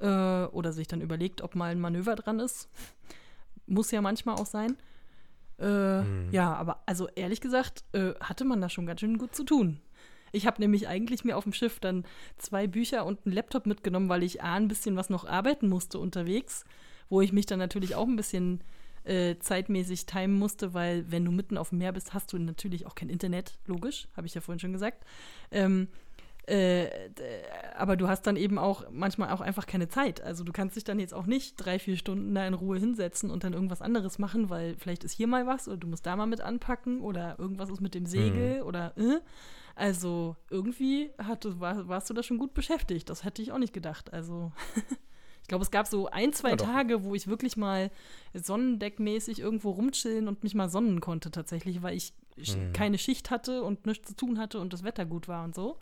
äh, 0.01 0.45
oder 0.45 0.73
sich 0.73 0.89
dann 0.89 1.01
überlegt, 1.01 1.43
ob 1.43 1.55
mal 1.55 1.71
ein 1.71 1.81
Manöver 1.81 2.17
dran 2.17 2.41
ist. 2.41 2.69
Muss 3.67 3.91
ja 3.91 4.01
manchmal 4.01 4.37
auch 4.37 4.47
sein. 4.47 4.77
Äh, 5.59 6.03
mhm. 6.03 6.29
Ja, 6.33 6.55
aber 6.55 6.83
also 6.87 7.09
ehrlich 7.15 7.41
gesagt, 7.41 7.85
äh, 7.93 8.15
hatte 8.21 8.45
man 8.45 8.61
da 8.61 8.69
schon 8.69 8.87
ganz 8.87 9.01
schön 9.01 9.19
gut 9.19 9.35
zu 9.35 9.45
tun. 9.45 9.81
Ich 10.33 10.47
habe 10.47 10.61
nämlich 10.61 10.89
eigentlich 10.89 11.25
mir 11.25 11.37
auf 11.37 11.45
dem 11.45 11.53
Schiff 11.53 11.79
dann 11.79 12.05
zwei 12.39 12.67
Bücher 12.67 13.07
und 13.07 13.25
einen 13.25 13.35
Laptop 13.35 13.67
mitgenommen, 13.67 14.09
weil 14.09 14.25
ich 14.25 14.43
A, 14.43 14.55
ein 14.55 14.67
bisschen 14.67 14.97
was 14.97 15.09
noch 15.09 15.25
arbeiten 15.25 15.69
musste 15.69 16.01
unterwegs, 16.01 16.65
wo 17.09 17.21
ich 17.21 17.33
mich 17.33 17.47
dann 17.47 17.61
natürlich 17.61 17.95
auch 17.95 18.09
ein 18.09 18.17
bisschen 18.17 18.61
äh, 19.05 19.37
zeitmäßig 19.39 20.07
timen 20.07 20.37
musste, 20.37 20.75
weil 20.75 21.11
wenn 21.11 21.25
du 21.25 21.31
mitten 21.31 21.57
auf 21.57 21.69
dem 21.69 21.79
Meer 21.79 21.93
bist, 21.93 22.15
hast 22.15 22.33
du 22.33 22.39
natürlich 22.39 22.87
auch 22.87 22.97
kein 22.97 23.11
Internet, 23.11 23.59
logisch, 23.67 24.09
habe 24.17 24.27
ich 24.27 24.35
ja 24.35 24.41
vorhin 24.41 24.59
schon 24.59 24.73
gesagt. 24.73 25.05
Ähm, 25.53 25.89
äh, 26.47 26.89
aber 27.77 27.97
du 27.97 28.09
hast 28.09 28.23
dann 28.27 28.37
eben 28.37 28.59
auch 28.59 28.85
manchmal 28.91 29.31
auch 29.31 29.41
einfach 29.41 29.67
keine 29.67 29.89
Zeit. 29.89 30.21
Also 30.21 30.45
du 30.45 30.53
kannst 30.53 30.77
dich 30.77 30.85
dann 30.85 30.99
jetzt 30.99 31.15
auch 31.15 31.27
nicht 31.27 31.57
drei, 31.57 31.79
vier 31.79 31.97
Stunden 31.97 32.35
da 32.35 32.47
in 32.47 32.55
Ruhe 32.55 32.79
hinsetzen 32.79 33.31
und 33.31 33.45
dann 33.45 33.55
irgendwas 33.55 33.83
anderes 33.83 34.19
machen, 34.19 34.51
weil 34.51 34.77
vielleicht 34.79 35.05
ist 35.05 35.13
hier 35.13 35.27
mal 35.27 35.47
was 35.47 35.69
oder 35.69 35.79
du 35.79 35.87
musst 35.87 36.05
da 36.07 36.17
mal 36.17 36.27
mit 36.27 36.41
anpacken 36.41 37.01
oder 37.01 37.39
irgendwas 37.39 37.71
ist 37.71 37.81
mit 37.81 37.95
dem 37.95 38.07
Segel 38.07 38.61
mhm. 38.61 38.67
oder 38.67 38.97
äh. 38.97 39.21
Also 39.77 40.37
irgendwie 40.51 41.11
hatte, 41.19 41.59
war, 41.59 41.89
warst 41.89 42.09
du 42.09 42.15
da 42.15 42.23
schon 42.23 42.39
gut 42.39 42.55
beschäftigt. 42.55 43.11
Das 43.11 43.25
hätte 43.25 43.43
ich 43.43 43.51
auch 43.51 43.59
nicht 43.59 43.73
gedacht. 43.73 44.13
Also 44.13 44.53
ich 45.43 45.49
glaube, 45.49 45.65
es 45.65 45.71
gab 45.71 45.87
so 45.87 46.09
ein, 46.09 46.33
zwei 46.33 46.51
ja, 46.51 46.57
Tage, 46.57 47.03
wo 47.03 47.15
ich 47.15 47.27
wirklich 47.27 47.57
mal 47.57 47.91
sonnendeckmäßig 48.35 49.41
irgendwo 49.41 49.71
rumchillen 49.71 50.29
und 50.29 50.45
mich 50.45 50.55
mal 50.55 50.69
sonnen 50.69 51.01
konnte 51.01 51.33
tatsächlich, 51.33 51.83
weil 51.83 51.97
ich 51.97 52.13
mhm. 52.37 52.73
keine 52.73 52.99
Schicht 52.99 53.31
hatte 53.31 53.63
und 53.65 53.87
nichts 53.87 54.09
zu 54.09 54.15
tun 54.15 54.39
hatte 54.39 54.61
und 54.61 54.73
das 54.73 54.85
Wetter 54.85 55.07
gut 55.07 55.27
war 55.27 55.43
und 55.43 55.55
so. 55.55 55.79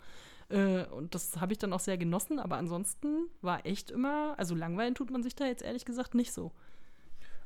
Äh, 0.53 0.85
und 0.91 1.15
das 1.15 1.41
habe 1.41 1.51
ich 1.51 1.57
dann 1.57 1.73
auch 1.73 1.79
sehr 1.79 1.97
genossen, 1.97 2.39
aber 2.39 2.57
ansonsten 2.57 3.27
war 3.41 3.65
echt 3.65 3.89
immer, 3.89 4.35
also 4.37 4.53
langweilen 4.53 4.93
tut 4.93 5.09
man 5.09 5.23
sich 5.23 5.35
da 5.35 5.45
jetzt 5.45 5.63
ehrlich 5.63 5.83
gesagt 5.83 6.13
nicht 6.13 6.31
so. 6.31 6.51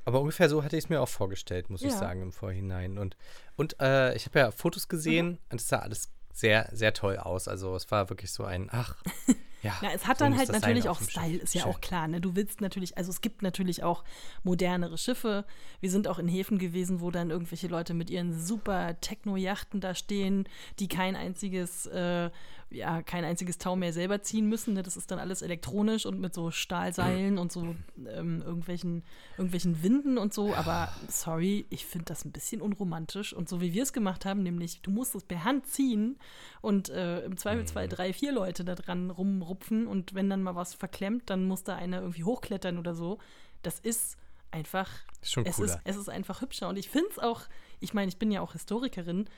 Aber 0.04 0.20
ungefähr 0.20 0.50
so 0.50 0.64
hatte 0.64 0.78
ich 0.78 0.86
es 0.86 0.90
mir 0.90 1.02
auch 1.02 1.10
vorgestellt, 1.10 1.70
muss 1.70 1.82
ja. 1.82 1.88
ich 1.88 1.94
sagen, 1.94 2.22
im 2.22 2.32
Vorhinein. 2.32 2.98
Und, 2.98 3.18
und 3.56 3.80
äh, 3.82 4.16
ich 4.16 4.26
habe 4.26 4.40
ja 4.40 4.52
Fotos 4.52 4.88
gesehen 4.88 5.28
mhm. 5.28 5.38
und 5.52 5.62
es 5.62 5.68
sah 5.68 5.80
alles 5.80 6.12
sehr, 6.38 6.70
sehr 6.72 6.94
toll 6.94 7.18
aus. 7.18 7.48
Also 7.48 7.76
es 7.76 7.90
war 7.90 8.10
wirklich 8.10 8.32
so 8.32 8.44
ein, 8.44 8.70
ach, 8.72 8.96
ja. 9.64 9.76
ja 9.82 9.90
es 9.94 10.06
hat 10.06 10.20
so 10.20 10.26
dann 10.26 10.38
halt 10.38 10.50
natürlich 10.50 10.88
auch 10.88 11.02
Style, 11.02 11.38
ist 11.38 11.56
ja 11.56 11.66
auch 11.66 11.82
klar. 11.82 12.08
Ne? 12.08 12.22
Du 12.22 12.36
willst 12.36 12.62
natürlich, 12.62 12.96
also 12.96 13.10
es 13.10 13.22
gibt 13.22 13.42
natürlich 13.42 13.84
auch 13.84 14.04
modernere 14.44 14.98
Schiffe. 14.98 15.46
Wir 15.80 15.90
sind 15.90 16.08
auch 16.08 16.20
in 16.20 16.28
Häfen 16.28 16.60
gewesen, 16.60 17.02
wo 17.02 17.10
dann 17.10 17.32
irgendwelche 17.32 17.68
Leute 17.68 17.96
mit 17.96 18.10
ihren 18.12 18.40
super 18.40 19.02
Techno-Yachten 19.02 19.82
da 19.82 19.96
stehen, 19.96 20.48
die 20.80 20.88
kein 20.88 21.16
einziges 21.16 21.88
äh, 21.88 22.30
ja 22.70 23.02
kein 23.02 23.24
einziges 23.24 23.58
Tau 23.58 23.76
mehr 23.76 23.94
selber 23.94 24.22
ziehen 24.22 24.48
müssen. 24.48 24.74
Ne? 24.74 24.84
Das 24.84 24.98
ist 24.98 25.10
dann 25.10 25.20
alles 25.20 25.42
elektronisch 25.42 26.06
und 26.06 26.20
mit 26.20 26.34
so 26.34 26.52
Stahlseilen 26.52 27.38
und 27.38 27.52
so 27.52 27.76
ähm, 28.10 28.42
irgendwelchen, 28.42 29.04
irgendwelchen 29.38 29.84
Winden 29.84 30.18
und 30.18 30.34
so. 30.34 30.54
Aber 30.54 30.92
sorry, 31.08 31.66
ich 31.70 31.86
finde 31.86 32.06
das 32.06 32.26
ein 32.26 32.32
bisschen 32.32 32.62
unromantisch. 32.62 33.34
Und 33.34 33.48
so 33.48 33.62
wie 33.62 33.74
wir 33.74 33.84
es 33.84 33.94
gemacht 33.94 34.26
haben, 34.26 34.44
nämlich 34.44 34.82
du 34.82 34.92
musst 34.92 35.16
es 35.16 35.24
per 35.24 35.44
Hand 35.44 35.68
ziehen 35.68 36.18
und 36.62 36.90
äh, 36.90 37.22
im 37.22 37.38
Zweifelsfall 37.38 37.86
mhm. 37.86 37.92
drei, 37.92 38.14
vier 38.14 38.34
Leute 38.34 38.66
da 38.66 38.76
dran 38.76 39.12
rumrupfen 39.12 39.88
und 39.88 40.14
wenn 40.14 40.30
dann 40.30 40.44
mal 40.44 40.56
was 40.56 40.74
verklemmt, 40.74 41.30
dann 41.30 41.46
muss 41.46 41.64
da 41.64 41.76
einer 41.76 42.02
irgendwie 42.02 42.26
hochklettern 42.26 42.78
oder 42.78 42.96
so. 42.96 43.20
Das 43.64 43.80
ist 43.80 44.18
einfach, 44.52 44.90
schon 45.22 45.46
es, 45.46 45.60
ist, 45.60 45.80
es 45.84 45.96
ist 45.96 46.10
einfach 46.10 46.42
hübscher. 46.42 46.68
Und 46.70 46.78
ich 46.78 46.90
finde 46.90 47.10
es 47.12 47.20
auch, 47.20 47.44
ich 47.80 47.94
meine, 47.94 48.10
ich 48.10 48.18
bin 48.18 48.32
ja 48.32 48.42
auch 48.42 48.54
Historikerin 48.54 49.30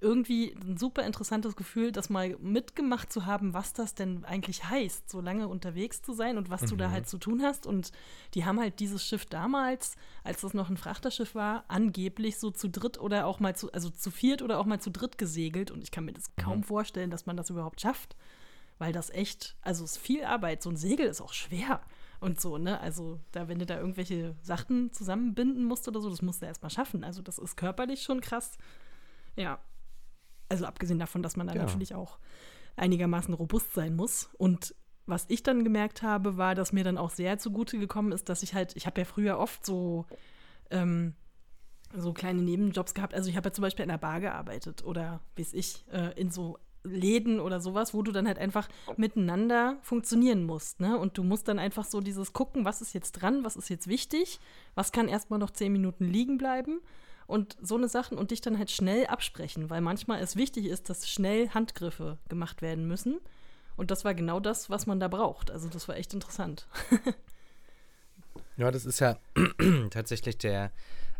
irgendwie 0.00 0.54
ein 0.54 0.76
super 0.76 1.04
interessantes 1.04 1.56
Gefühl, 1.56 1.92
das 1.92 2.10
mal 2.10 2.36
mitgemacht 2.40 3.12
zu 3.12 3.26
haben, 3.26 3.54
was 3.54 3.72
das 3.72 3.94
denn 3.94 4.24
eigentlich 4.24 4.64
heißt, 4.68 5.08
so 5.08 5.20
lange 5.20 5.48
unterwegs 5.48 6.02
zu 6.02 6.12
sein 6.12 6.38
und 6.38 6.50
was 6.50 6.62
mhm. 6.62 6.66
du 6.66 6.76
da 6.76 6.88
mhm. 6.88 6.92
halt 6.92 7.08
zu 7.08 7.18
tun 7.18 7.42
hast. 7.42 7.66
Und 7.66 7.92
die 8.34 8.44
haben 8.44 8.60
halt 8.60 8.80
dieses 8.80 9.06
Schiff 9.06 9.26
damals, 9.26 9.96
als 10.24 10.40
das 10.40 10.54
noch 10.54 10.70
ein 10.70 10.76
Frachterschiff 10.76 11.34
war, 11.34 11.64
angeblich 11.68 12.38
so 12.38 12.50
zu 12.50 12.68
dritt 12.68 12.98
oder 12.98 13.26
auch 13.26 13.40
mal 13.40 13.56
zu, 13.56 13.72
also 13.72 13.90
zu 13.90 14.10
viert 14.10 14.42
oder 14.42 14.58
auch 14.58 14.66
mal 14.66 14.80
zu 14.80 14.90
dritt 14.90 15.18
gesegelt. 15.18 15.70
Und 15.70 15.82
ich 15.82 15.90
kann 15.90 16.04
mir 16.04 16.12
das 16.12 16.30
mhm. 16.36 16.42
kaum 16.42 16.62
vorstellen, 16.62 17.10
dass 17.10 17.26
man 17.26 17.36
das 17.36 17.50
überhaupt 17.50 17.80
schafft. 17.80 18.16
Weil 18.78 18.92
das 18.92 19.08
echt, 19.08 19.56
also 19.62 19.84
es 19.84 19.92
ist 19.92 19.98
viel 19.98 20.24
Arbeit. 20.24 20.62
So 20.62 20.68
ein 20.68 20.76
Segel 20.76 21.06
ist 21.06 21.22
auch 21.22 21.32
schwer 21.32 21.80
und 22.20 22.40
so, 22.40 22.58
ne? 22.58 22.80
Also, 22.80 23.20
da, 23.32 23.48
wenn 23.48 23.58
du 23.58 23.66
da 23.66 23.78
irgendwelche 23.78 24.34
Sachen 24.42 24.92
zusammenbinden 24.92 25.64
musst 25.64 25.88
oder 25.88 26.00
so, 26.00 26.10
das 26.10 26.20
musst 26.20 26.42
du 26.42 26.46
erstmal 26.46 26.70
schaffen. 26.70 27.04
Also, 27.04 27.22
das 27.22 27.38
ist 27.38 27.56
körperlich 27.56 28.02
schon 28.02 28.20
krass. 28.20 28.58
Ja, 29.34 29.60
also 30.48 30.66
abgesehen 30.66 30.98
davon, 30.98 31.22
dass 31.22 31.36
man 31.36 31.46
da 31.46 31.54
ja. 31.54 31.62
natürlich 31.62 31.94
auch 31.94 32.18
einigermaßen 32.76 33.34
robust 33.34 33.74
sein 33.74 33.96
muss. 33.96 34.30
Und 34.38 34.74
was 35.06 35.24
ich 35.28 35.42
dann 35.42 35.64
gemerkt 35.64 36.02
habe, 36.02 36.36
war, 36.36 36.54
dass 36.54 36.72
mir 36.72 36.84
dann 36.84 36.98
auch 36.98 37.10
sehr 37.10 37.38
zugute 37.38 37.78
gekommen 37.78 38.12
ist, 38.12 38.28
dass 38.28 38.42
ich 38.42 38.54
halt, 38.54 38.76
ich 38.76 38.86
habe 38.86 39.00
ja 39.00 39.04
früher 39.04 39.38
oft 39.38 39.64
so, 39.64 40.06
ähm, 40.70 41.14
so 41.96 42.12
kleine 42.12 42.42
Nebenjobs 42.42 42.94
gehabt. 42.94 43.14
Also 43.14 43.30
ich 43.30 43.36
habe 43.36 43.48
ja 43.48 43.52
zum 43.52 43.62
Beispiel 43.62 43.84
in 43.84 43.90
einer 43.90 43.98
Bar 43.98 44.20
gearbeitet 44.20 44.84
oder 44.84 45.20
wie 45.36 45.42
es 45.42 45.54
ich, 45.54 45.84
äh, 45.92 46.12
in 46.20 46.30
so 46.30 46.58
Läden 46.82 47.40
oder 47.40 47.60
sowas, 47.60 47.94
wo 47.94 48.02
du 48.02 48.12
dann 48.12 48.26
halt 48.26 48.38
einfach 48.38 48.68
miteinander 48.96 49.78
funktionieren 49.82 50.44
musst. 50.44 50.80
Ne? 50.80 50.98
Und 50.98 51.18
du 51.18 51.24
musst 51.24 51.48
dann 51.48 51.58
einfach 51.58 51.84
so 51.84 52.00
dieses 52.00 52.32
gucken, 52.32 52.64
was 52.64 52.80
ist 52.80 52.92
jetzt 52.92 53.12
dran, 53.12 53.44
was 53.44 53.56
ist 53.56 53.68
jetzt 53.68 53.88
wichtig, 53.88 54.40
was 54.74 54.92
kann 54.92 55.08
erstmal 55.08 55.38
noch 55.38 55.50
zehn 55.50 55.72
Minuten 55.72 56.04
liegen 56.04 56.38
bleiben 56.38 56.80
und 57.26 57.56
so 57.60 57.76
eine 57.76 57.88
Sachen 57.88 58.18
und 58.18 58.30
dich 58.30 58.40
dann 58.40 58.58
halt 58.58 58.70
schnell 58.70 59.06
absprechen, 59.06 59.68
weil 59.70 59.80
manchmal 59.80 60.20
es 60.22 60.36
wichtig 60.36 60.66
ist, 60.66 60.88
dass 60.90 61.08
schnell 61.08 61.48
Handgriffe 61.50 62.18
gemacht 62.28 62.62
werden 62.62 62.86
müssen. 62.86 63.18
Und 63.76 63.90
das 63.90 64.04
war 64.04 64.14
genau 64.14 64.40
das, 64.40 64.70
was 64.70 64.86
man 64.86 65.00
da 65.00 65.08
braucht. 65.08 65.50
Also 65.50 65.68
das 65.68 65.86
war 65.88 65.96
echt 65.96 66.14
interessant. 66.14 66.66
Ja, 68.56 68.70
das 68.70 68.86
ist 68.86 69.00
ja 69.00 69.18
tatsächlich 69.90 70.38
der 70.38 70.72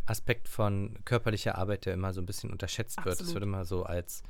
Aspekt 0.06 0.48
von 0.48 0.96
körperlicher 1.04 1.58
Arbeit, 1.58 1.84
der 1.84 1.94
immer 1.94 2.14
so 2.14 2.22
ein 2.22 2.26
bisschen 2.26 2.50
unterschätzt 2.50 2.96
wird. 3.04 3.16
Es 3.16 3.20
Absolut. 3.20 3.34
wird 3.34 3.44
immer 3.44 3.64
so 3.66 3.82
als, 3.82 4.22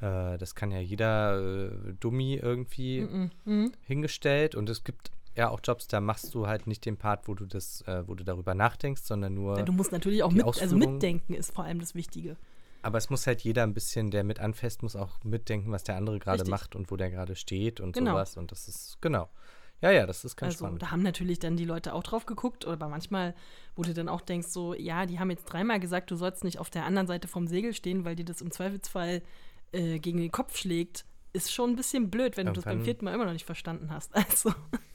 äh, 0.00 0.38
das 0.38 0.54
kann 0.54 0.70
ja 0.70 0.78
jeder 0.78 1.40
äh, 1.40 1.94
Dummi 1.98 2.34
irgendwie 2.40 3.00
Mhm. 3.00 3.30
Mhm. 3.44 3.72
hingestellt 3.82 4.54
und 4.54 4.68
es 4.70 4.84
gibt 4.84 5.10
ja 5.36 5.50
auch 5.50 5.60
Jobs, 5.62 5.86
da 5.88 6.00
machst 6.00 6.34
du 6.34 6.46
halt 6.46 6.66
nicht 6.66 6.84
den 6.84 6.96
Part, 6.96 7.28
wo 7.28 7.34
du 7.34 7.46
das, 7.46 7.82
äh, 7.82 8.06
wo 8.06 8.14
du 8.14 8.24
darüber 8.24 8.54
nachdenkst, 8.54 9.02
sondern 9.02 9.34
nur, 9.34 9.58
Ja, 9.58 9.64
du 9.64 9.72
musst 9.72 9.92
natürlich 9.92 10.22
auch 10.22 10.30
mit, 10.32 10.44
also 10.44 10.76
mitdenken 10.76 11.34
ist 11.34 11.52
vor 11.54 11.64
allem 11.64 11.80
das 11.80 11.94
Wichtige. 11.94 12.36
aber 12.82 12.98
es 12.98 13.10
muss 13.10 13.26
halt 13.26 13.40
jeder 13.42 13.62
ein 13.62 13.74
bisschen, 13.74 14.10
der 14.10 14.24
mit 14.24 14.40
anfasst, 14.40 14.82
muss 14.82 14.94
auch 14.96 15.22
mitdenken, 15.24 15.72
was 15.72 15.84
der 15.84 15.96
andere 15.96 16.18
gerade 16.18 16.44
macht 16.44 16.76
und 16.76 16.90
wo 16.90 16.96
der 16.96 17.10
gerade 17.10 17.34
steht 17.36 17.80
und 17.80 17.92
Genau. 17.94 18.12
sowas 18.12 18.36
und 18.36 18.52
das 18.52 18.68
ist, 18.68 18.98
genau. 19.00 19.28
Ja, 19.80 19.90
ja, 19.90 20.06
das 20.06 20.24
ist 20.24 20.36
ganz 20.36 20.52
Also 20.54 20.64
spannend. 20.64 20.82
da 20.82 20.90
haben 20.92 21.02
natürlich 21.02 21.40
dann 21.40 21.56
die 21.56 21.64
Leute 21.64 21.92
auch 21.94 22.02
drauf 22.04 22.24
geguckt, 22.26 22.64
aber 22.66 22.88
manchmal, 22.88 23.34
wo 23.76 23.82
du 23.82 23.92
dann 23.92 24.08
auch 24.08 24.20
denkst, 24.22 24.48
so, 24.48 24.72
ja, 24.72 25.04
die 25.04 25.18
haben 25.18 25.30
jetzt 25.30 25.44
dreimal 25.46 25.80
gesagt, 25.80 26.10
du 26.10 26.16
sollst 26.16 26.44
nicht 26.44 26.58
auf 26.58 26.70
der 26.70 26.86
anderen 26.86 27.06
Seite 27.06 27.28
vom 27.28 27.46
Segel 27.48 27.74
stehen, 27.74 28.04
weil 28.04 28.16
dir 28.16 28.24
das 28.24 28.40
im 28.40 28.50
Zweifelsfall 28.50 29.20
äh, 29.72 29.98
gegen 29.98 30.18
den 30.18 30.30
Kopf 30.30 30.56
schlägt, 30.56 31.04
ist 31.34 31.52
schon 31.52 31.70
ein 31.70 31.76
bisschen 31.76 32.10
blöd, 32.10 32.36
wenn 32.38 32.46
du 32.46 32.52
das 32.52 32.64
beim 32.64 32.72
Irgendwann- 32.78 32.84
vierten 32.86 33.04
Mal 33.04 33.14
immer 33.14 33.26
noch 33.26 33.32
nicht 33.34 33.44
verstanden 33.44 33.90
hast. 33.90 34.12
Also, 34.16 34.54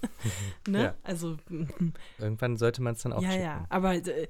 ne? 0.67 0.83
Ja. 0.83 0.95
Also, 1.03 1.37
Irgendwann 2.17 2.57
sollte 2.57 2.81
man 2.81 2.93
es 2.95 3.01
dann 3.03 3.13
auch 3.13 3.21
ja, 3.21 3.29
checken. 3.29 3.43
ja, 3.45 3.65
aber 3.69 3.93
äh, 3.95 4.27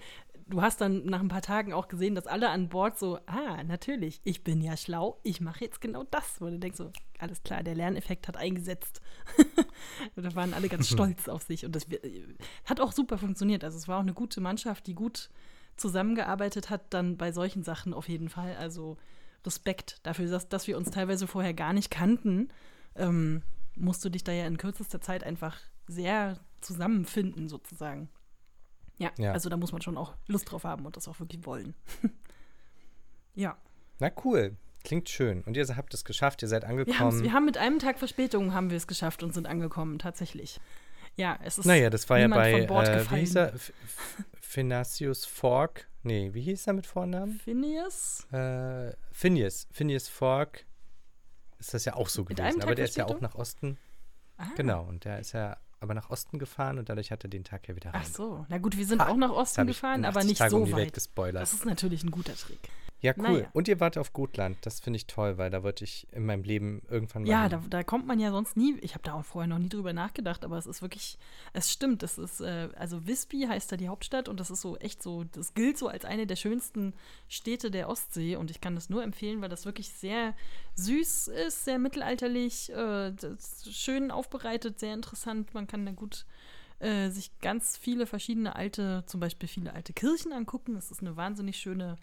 du 0.48 0.62
hast 0.62 0.82
dann 0.82 1.06
nach 1.06 1.20
ein 1.20 1.28
paar 1.28 1.42
Tagen 1.44 1.72
auch 1.74 1.88
gesehen, 1.88 2.16
dass 2.16 2.26
alle 2.28 2.50
an 2.50 2.70
Bord 2.70 2.98
so, 3.00 3.20
ah, 3.28 3.64
natürlich, 3.64 4.20
ich 4.24 4.44
bin 4.44 4.62
ja 4.62 4.76
schlau, 4.76 5.20
ich 5.24 5.40
mache 5.42 5.64
jetzt 5.64 5.80
genau 5.82 6.04
das. 6.10 6.42
Wo 6.42 6.46
du 6.50 6.58
denkst 6.60 6.78
so, 6.78 6.92
alles 7.20 7.44
klar, 7.44 7.62
der 7.64 7.76
Lerneffekt 7.76 8.28
hat 8.28 8.36
eingesetzt. 8.38 9.02
Da 10.16 10.36
waren 10.36 10.54
alle 10.54 10.68
ganz 10.70 10.90
stolz 10.90 11.28
auf 11.28 11.44
sich 11.44 11.66
und 11.66 11.76
das 11.76 11.84
äh, 11.92 12.24
hat 12.66 12.80
auch 12.82 12.92
super 12.92 13.18
funktioniert. 13.18 13.64
Also 13.64 13.78
es 13.78 13.88
war 13.88 13.98
auch 13.98 14.02
eine 14.04 14.14
gute 14.14 14.42
Mannschaft, 14.42 14.88
die 14.88 14.96
gut 14.96 15.30
zusammengearbeitet 15.78 16.70
hat, 16.70 16.94
dann 16.94 17.16
bei 17.18 17.32
solchen 17.32 17.64
Sachen 17.64 17.94
auf 17.94 18.10
jeden 18.10 18.30
Fall. 18.30 18.56
Also 18.58 18.98
Respekt 19.46 20.00
dafür, 20.04 20.30
dass, 20.30 20.50
dass 20.50 20.68
wir 20.68 20.78
uns 20.78 20.92
teilweise 20.92 21.28
vorher 21.28 21.54
gar 21.54 21.74
nicht 21.74 21.90
kannten. 21.90 22.50
Ähm, 22.96 23.44
musst 23.76 24.04
du 24.04 24.10
dich 24.10 24.24
da 24.24 24.32
ja 24.32 24.46
in 24.48 24.58
kürzester 24.58 25.00
Zeit 25.02 25.24
einfach 25.24 25.58
sehr 25.88 26.40
zusammenfinden, 26.62 27.48
sozusagen. 27.50 28.10
Ja, 28.98 29.12
Ja. 29.18 29.32
also 29.32 29.48
da 29.50 29.56
muss 29.58 29.72
man 29.72 29.82
schon 29.82 29.98
auch 29.98 30.14
Lust 30.28 30.52
drauf 30.52 30.66
haben 30.66 30.86
und 30.86 30.98
das 30.98 31.08
auch 31.08 31.20
wirklich 31.20 31.46
wollen. 31.46 31.74
ja. 33.36 33.58
Na 34.00 34.12
cool, 34.24 34.56
klingt 34.84 35.10
schön. 35.10 35.42
Und 35.44 35.56
ihr 35.58 35.66
habt 35.76 35.94
es 35.94 36.06
geschafft, 36.06 36.42
ihr 36.42 36.48
seid 36.48 36.64
Wir, 36.64 36.70
angekommen. 36.70 37.24
wir 37.24 37.34
haben 37.34 37.46
mit 37.46 37.58
einem 37.58 37.80
Tag 37.80 38.00
Verspätung 38.00 38.54
haben 38.54 38.70
wir 38.70 38.78
es 38.78 38.88
geschafft 38.88 39.24
und 39.24 39.34
sind 39.34 39.48
angekommen, 39.48 40.00
tatsächlich. 40.00 40.60
Ja, 41.16 41.38
es 41.44 41.58
ist 41.58 41.66
naja, 41.66 41.90
das 41.90 42.10
war 42.10 42.20
ja 42.20 42.28
bei, 42.30 42.52
von 42.60 42.68
Bord 42.68 42.88
äh, 42.88 42.94
wie 42.96 42.98
gefallen. 43.00 43.20
hieß 43.22 43.36
er? 43.36 43.54
F- 43.54 43.74
F- 43.84 44.26
Phineasius 44.40 45.26
Fork. 45.26 45.89
Nee, 46.04 46.34
wie 46.34 46.42
hieß 46.42 46.68
er 46.68 46.74
mit 46.74 46.86
Vornamen? 46.86 47.40
Phineas? 47.40 48.26
Äh, 48.32 48.94
Phineas. 49.12 49.68
Phineas 49.72 50.08
Fork 50.08 50.66
ist 51.60 51.74
das 51.74 51.86
ja 51.86 51.96
auch 51.96 52.08
so 52.10 52.24
Mit 52.24 52.38
gewesen. 52.38 52.62
Aber 52.62 52.76
der 52.76 52.86
ist 52.86 52.96
ja 52.96 53.06
auch 53.06 53.20
nach 53.20 53.36
Osten. 53.36 53.78
Ah. 54.38 54.48
Genau, 54.56 54.84
und 54.86 55.04
der 55.04 55.20
ist 55.20 55.34
ja 55.34 55.58
aber 55.82 55.94
nach 55.94 56.10
Osten 56.10 56.40
gefahren 56.40 56.78
und 56.78 56.90
dadurch 56.90 57.12
hat 57.12 57.24
er 57.24 57.30
den 57.30 57.44
Tag 57.44 57.68
ja 57.68 57.76
wieder 57.76 57.94
rein. 57.94 58.02
Ach 58.04 58.08
so, 58.08 58.46
na 58.50 58.58
gut, 58.58 58.78
wir 58.78 58.86
sind 58.86 59.02
Ha, 59.02 59.10
auch 59.10 59.16
nach 59.16 59.32
Osten 59.32 59.68
gefahren, 59.68 60.06
aber 60.06 60.20
80 60.20 60.30
nicht 60.30 60.38
Tagen 60.40 60.56
um 60.56 60.60
so 60.62 60.66
die 60.66 60.72
Welt 60.74 60.88
weit. 60.88 60.94
gespoilert. 60.94 61.42
Das 61.42 61.54
ist 61.54 61.66
natürlich 61.66 62.04
ein 62.04 62.12
guter 62.12 62.36
Trick. 62.36 62.60
Ja, 63.02 63.14
cool. 63.18 63.24
Naja. 63.24 63.50
Und 63.54 63.68
ihr 63.70 63.80
wart 63.80 63.98
auf 63.98 64.12
Gotland. 64.12 64.58
Das 64.62 64.82
finde 64.82 64.98
ich 64.98 65.08
toll, 65.08 65.38
weil 65.38 65.50
da 65.50 65.64
wollte 65.64 65.86
ich 65.86 66.06
in 66.12 66.26
meinem 66.26 66.44
Leben 66.44 66.82
irgendwann 66.90 67.24
mal 67.24 67.30
Ja, 67.30 67.48
da, 67.48 67.64
da 67.70 67.84
kommt 67.84 68.06
man 68.06 68.20
ja 68.20 68.32
sonst 68.32 68.58
nie. 68.58 68.78
Ich 68.82 68.94
habe 68.94 69.04
da 69.04 69.14
auch 69.14 69.24
vorher 69.24 69.48
noch 69.48 69.58
nie 69.58 69.70
drüber 69.70 69.94
nachgedacht, 69.94 70.44
aber 70.44 70.58
es 70.58 70.66
ist 70.66 70.82
wirklich, 70.82 71.18
es 71.54 71.72
stimmt. 71.72 72.04
Das 72.04 72.18
ist, 72.18 72.42
äh, 72.42 72.68
also 72.76 73.08
Visby 73.08 73.46
heißt 73.48 73.72
da 73.72 73.78
die 73.78 73.88
Hauptstadt 73.88 74.28
und 74.28 74.40
das 74.40 74.52
ist 74.52 74.62
so 74.62 74.76
echt 74.78 75.02
so, 75.02 75.24
das 75.24 75.54
gilt 75.54 75.78
so 75.78 75.88
als 75.88 76.04
eine 76.04 76.28
der 76.28 76.36
schönsten 76.36 76.94
Städte 77.30 77.72
der 77.72 77.88
Ostsee 77.88 78.36
und 78.36 78.52
ich 78.52 78.60
kann 78.60 78.76
das 78.76 78.90
nur 78.90 79.02
empfehlen, 79.02 79.42
weil 79.42 79.50
das 79.50 79.66
wirklich 79.66 79.90
sehr 79.90 80.34
süß 80.76 81.30
ist, 81.30 81.64
sehr 81.64 81.80
mittelalterlich, 81.80 82.70
äh, 82.74 83.14
schön 83.72 84.12
aufbereitet, 84.12 84.78
sehr 84.80 84.94
interessant. 84.94 85.54
Man 85.54 85.68
kann 85.68 85.86
da 85.86 85.94
gut 85.94 86.26
äh, 86.80 87.10
sich 87.10 87.32
ganz 87.40 87.78
viele 87.78 88.06
verschiedene 88.06 88.58
alte, 88.58 89.04
zum 89.06 89.22
Beispiel 89.22 89.48
viele 89.48 89.74
alte 89.74 89.94
Kirchen 89.94 90.34
angucken. 90.34 90.76
Es 90.76 90.92
ist 90.92 91.02
eine 91.02 91.16
wahnsinnig 91.16 91.58
schöne 91.58 91.98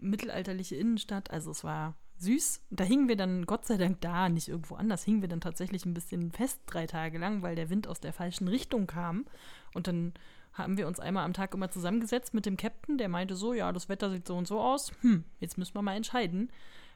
mittelalterliche 0.00 0.76
Innenstadt. 0.76 1.30
Also 1.30 1.50
es 1.50 1.64
war 1.64 1.94
süß. 2.18 2.62
Da 2.70 2.84
hingen 2.84 3.08
wir 3.08 3.16
dann, 3.16 3.46
Gott 3.46 3.64
sei 3.66 3.76
Dank 3.76 4.00
da, 4.00 4.28
nicht 4.28 4.48
irgendwo 4.48 4.74
anders, 4.74 5.04
hingen 5.04 5.20
wir 5.22 5.28
dann 5.28 5.40
tatsächlich 5.40 5.84
ein 5.86 5.94
bisschen 5.94 6.32
fest 6.32 6.60
drei 6.66 6.86
Tage 6.86 7.18
lang, 7.18 7.42
weil 7.42 7.54
der 7.54 7.70
Wind 7.70 7.86
aus 7.86 8.00
der 8.00 8.12
falschen 8.12 8.48
Richtung 8.48 8.86
kam. 8.86 9.26
Und 9.74 9.86
dann 9.86 10.14
haben 10.52 10.76
wir 10.76 10.88
uns 10.88 10.98
einmal 10.98 11.24
am 11.24 11.32
Tag 11.34 11.54
immer 11.54 11.70
zusammengesetzt 11.70 12.34
mit 12.34 12.44
dem 12.44 12.56
Captain, 12.56 12.98
der 12.98 13.08
meinte 13.08 13.36
so, 13.36 13.52
ja, 13.54 13.70
das 13.72 13.88
Wetter 13.88 14.10
sieht 14.10 14.26
so 14.26 14.36
und 14.36 14.48
so 14.48 14.60
aus. 14.60 14.90
Hm, 15.02 15.24
jetzt 15.38 15.56
müssen 15.58 15.74
wir 15.74 15.82
mal 15.82 15.94
entscheiden. 15.94 16.50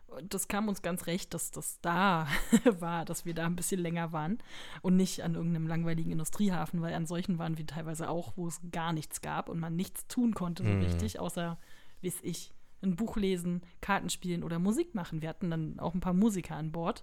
Und 0.08 0.34
Das 0.34 0.48
kam 0.48 0.68
uns 0.68 0.82
ganz 0.82 1.06
recht, 1.06 1.32
dass 1.32 1.52
das 1.52 1.80
da 1.80 2.26
war, 2.80 3.04
dass 3.04 3.24
wir 3.24 3.34
da 3.34 3.46
ein 3.46 3.54
bisschen 3.56 3.80
länger 3.80 4.10
waren 4.12 4.38
und 4.82 4.96
nicht 4.96 5.22
an 5.22 5.36
irgendeinem 5.36 5.68
langweiligen 5.68 6.10
Industriehafen, 6.10 6.82
weil 6.82 6.94
an 6.94 7.06
solchen 7.06 7.38
waren 7.38 7.56
wir 7.56 7.66
teilweise 7.66 8.08
auch, 8.10 8.32
wo 8.36 8.48
es 8.48 8.60
gar 8.72 8.92
nichts 8.92 9.20
gab 9.20 9.48
und 9.48 9.60
man 9.60 9.76
nichts 9.76 10.08
tun 10.08 10.34
konnte 10.34 10.64
so 10.64 10.68
Mhm. 10.70 10.80
richtig, 10.82 11.20
außer, 11.20 11.58
weiß 12.02 12.18
ich, 12.22 12.52
ein 12.82 12.96
Buch 12.96 13.16
lesen, 13.16 13.62
Karten 13.80 14.10
spielen 14.10 14.42
oder 14.42 14.58
Musik 14.58 14.94
machen. 14.94 15.22
Wir 15.22 15.28
hatten 15.28 15.50
dann 15.50 15.78
auch 15.78 15.94
ein 15.94 16.00
paar 16.00 16.12
Musiker 16.12 16.56
an 16.56 16.72
Bord. 16.72 17.02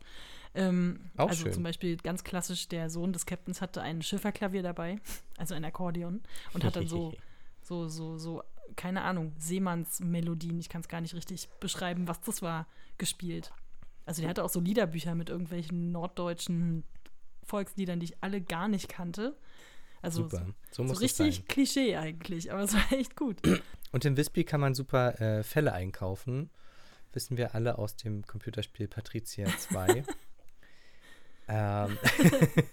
Ähm, 0.54 1.00
Auch 1.18 1.30
also 1.30 1.44
schön. 1.44 1.54
zum 1.54 1.64
Beispiel 1.64 1.98
ganz 1.98 2.24
klassisch, 2.24 2.68
der 2.68 2.90
Sohn 2.90 3.14
des 3.14 3.26
Captains 3.26 3.62
hatte 3.62 3.82
ein 3.82 4.02
Schifferklavier 4.02 4.64
dabei, 4.64 5.00
also 5.38 5.54
ein 5.54 5.64
Akkordeon, 5.64 6.22
und 6.54 6.64
hat 6.64 6.76
dann 6.76 6.88
so, 6.88 7.14
so, 7.62 7.88
so, 7.88 8.18
so, 8.18 8.44
keine 8.76 9.04
Ahnung, 9.04 9.34
Seemannsmelodien, 9.38 10.60
ich 10.60 10.70
kann 10.70 10.82
es 10.82 10.88
gar 10.88 11.02
nicht 11.02 11.14
richtig 11.14 11.50
beschreiben, 11.60 12.08
was 12.08 12.20
das 12.22 12.42
war, 12.42 12.68
gespielt. 12.98 13.52
Also 14.06 14.22
der 14.22 14.30
hatte 14.30 14.44
auch 14.44 14.50
so 14.50 14.60
Liederbücher 14.60 15.14
mit 15.14 15.30
irgendwelchen 15.30 15.92
norddeutschen 15.92 16.84
Volksliedern, 17.44 18.00
die 18.00 18.06
ich 18.06 18.18
alle 18.22 18.42
gar 18.42 18.68
nicht 18.68 18.90
kannte. 18.90 19.38
Also 20.02 20.24
Super. 20.24 20.46
So 20.72 20.88
so, 20.88 20.94
so 20.94 21.00
richtig 21.00 21.48
Klischee 21.48 21.96
eigentlich, 21.98 22.52
aber 22.52 22.62
es 22.62 22.74
war 22.74 22.92
echt 22.92 23.16
gut. 23.16 23.38
Und 23.92 24.06
in 24.06 24.18
Wispy 24.18 24.44
kann 24.44 24.62
man 24.62 24.74
super 24.76 25.20
äh, 25.20 25.44
Fälle 25.44 25.74
einkaufen. 25.74 26.50
Wissen 27.14 27.38
wir 27.38 27.56
alle 27.56 27.78
aus 27.80 27.96
dem 27.96 28.26
Computerspiel 28.26 28.88
Patricia 28.88 29.48
2. 29.48 30.04
ähm, 31.48 31.98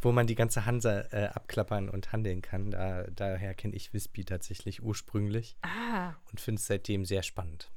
wo 0.00 0.12
man 0.12 0.26
die 0.26 0.34
ganze 0.34 0.66
Hansa 0.66 1.00
äh, 1.12 1.26
abklappern 1.32 1.88
und 1.88 2.12
handeln 2.12 2.42
kann. 2.42 2.70
Da, 2.70 3.04
daher 3.04 3.54
kenne 3.54 3.74
ich 3.74 3.92
Wispy 3.94 4.24
tatsächlich 4.24 4.82
ursprünglich 4.82 5.56
Ah, 5.62 6.12
und 6.30 6.40
finde 6.40 6.60
es 6.60 6.66
seitdem 6.66 7.04
sehr 7.04 7.22
spannend. 7.22 7.70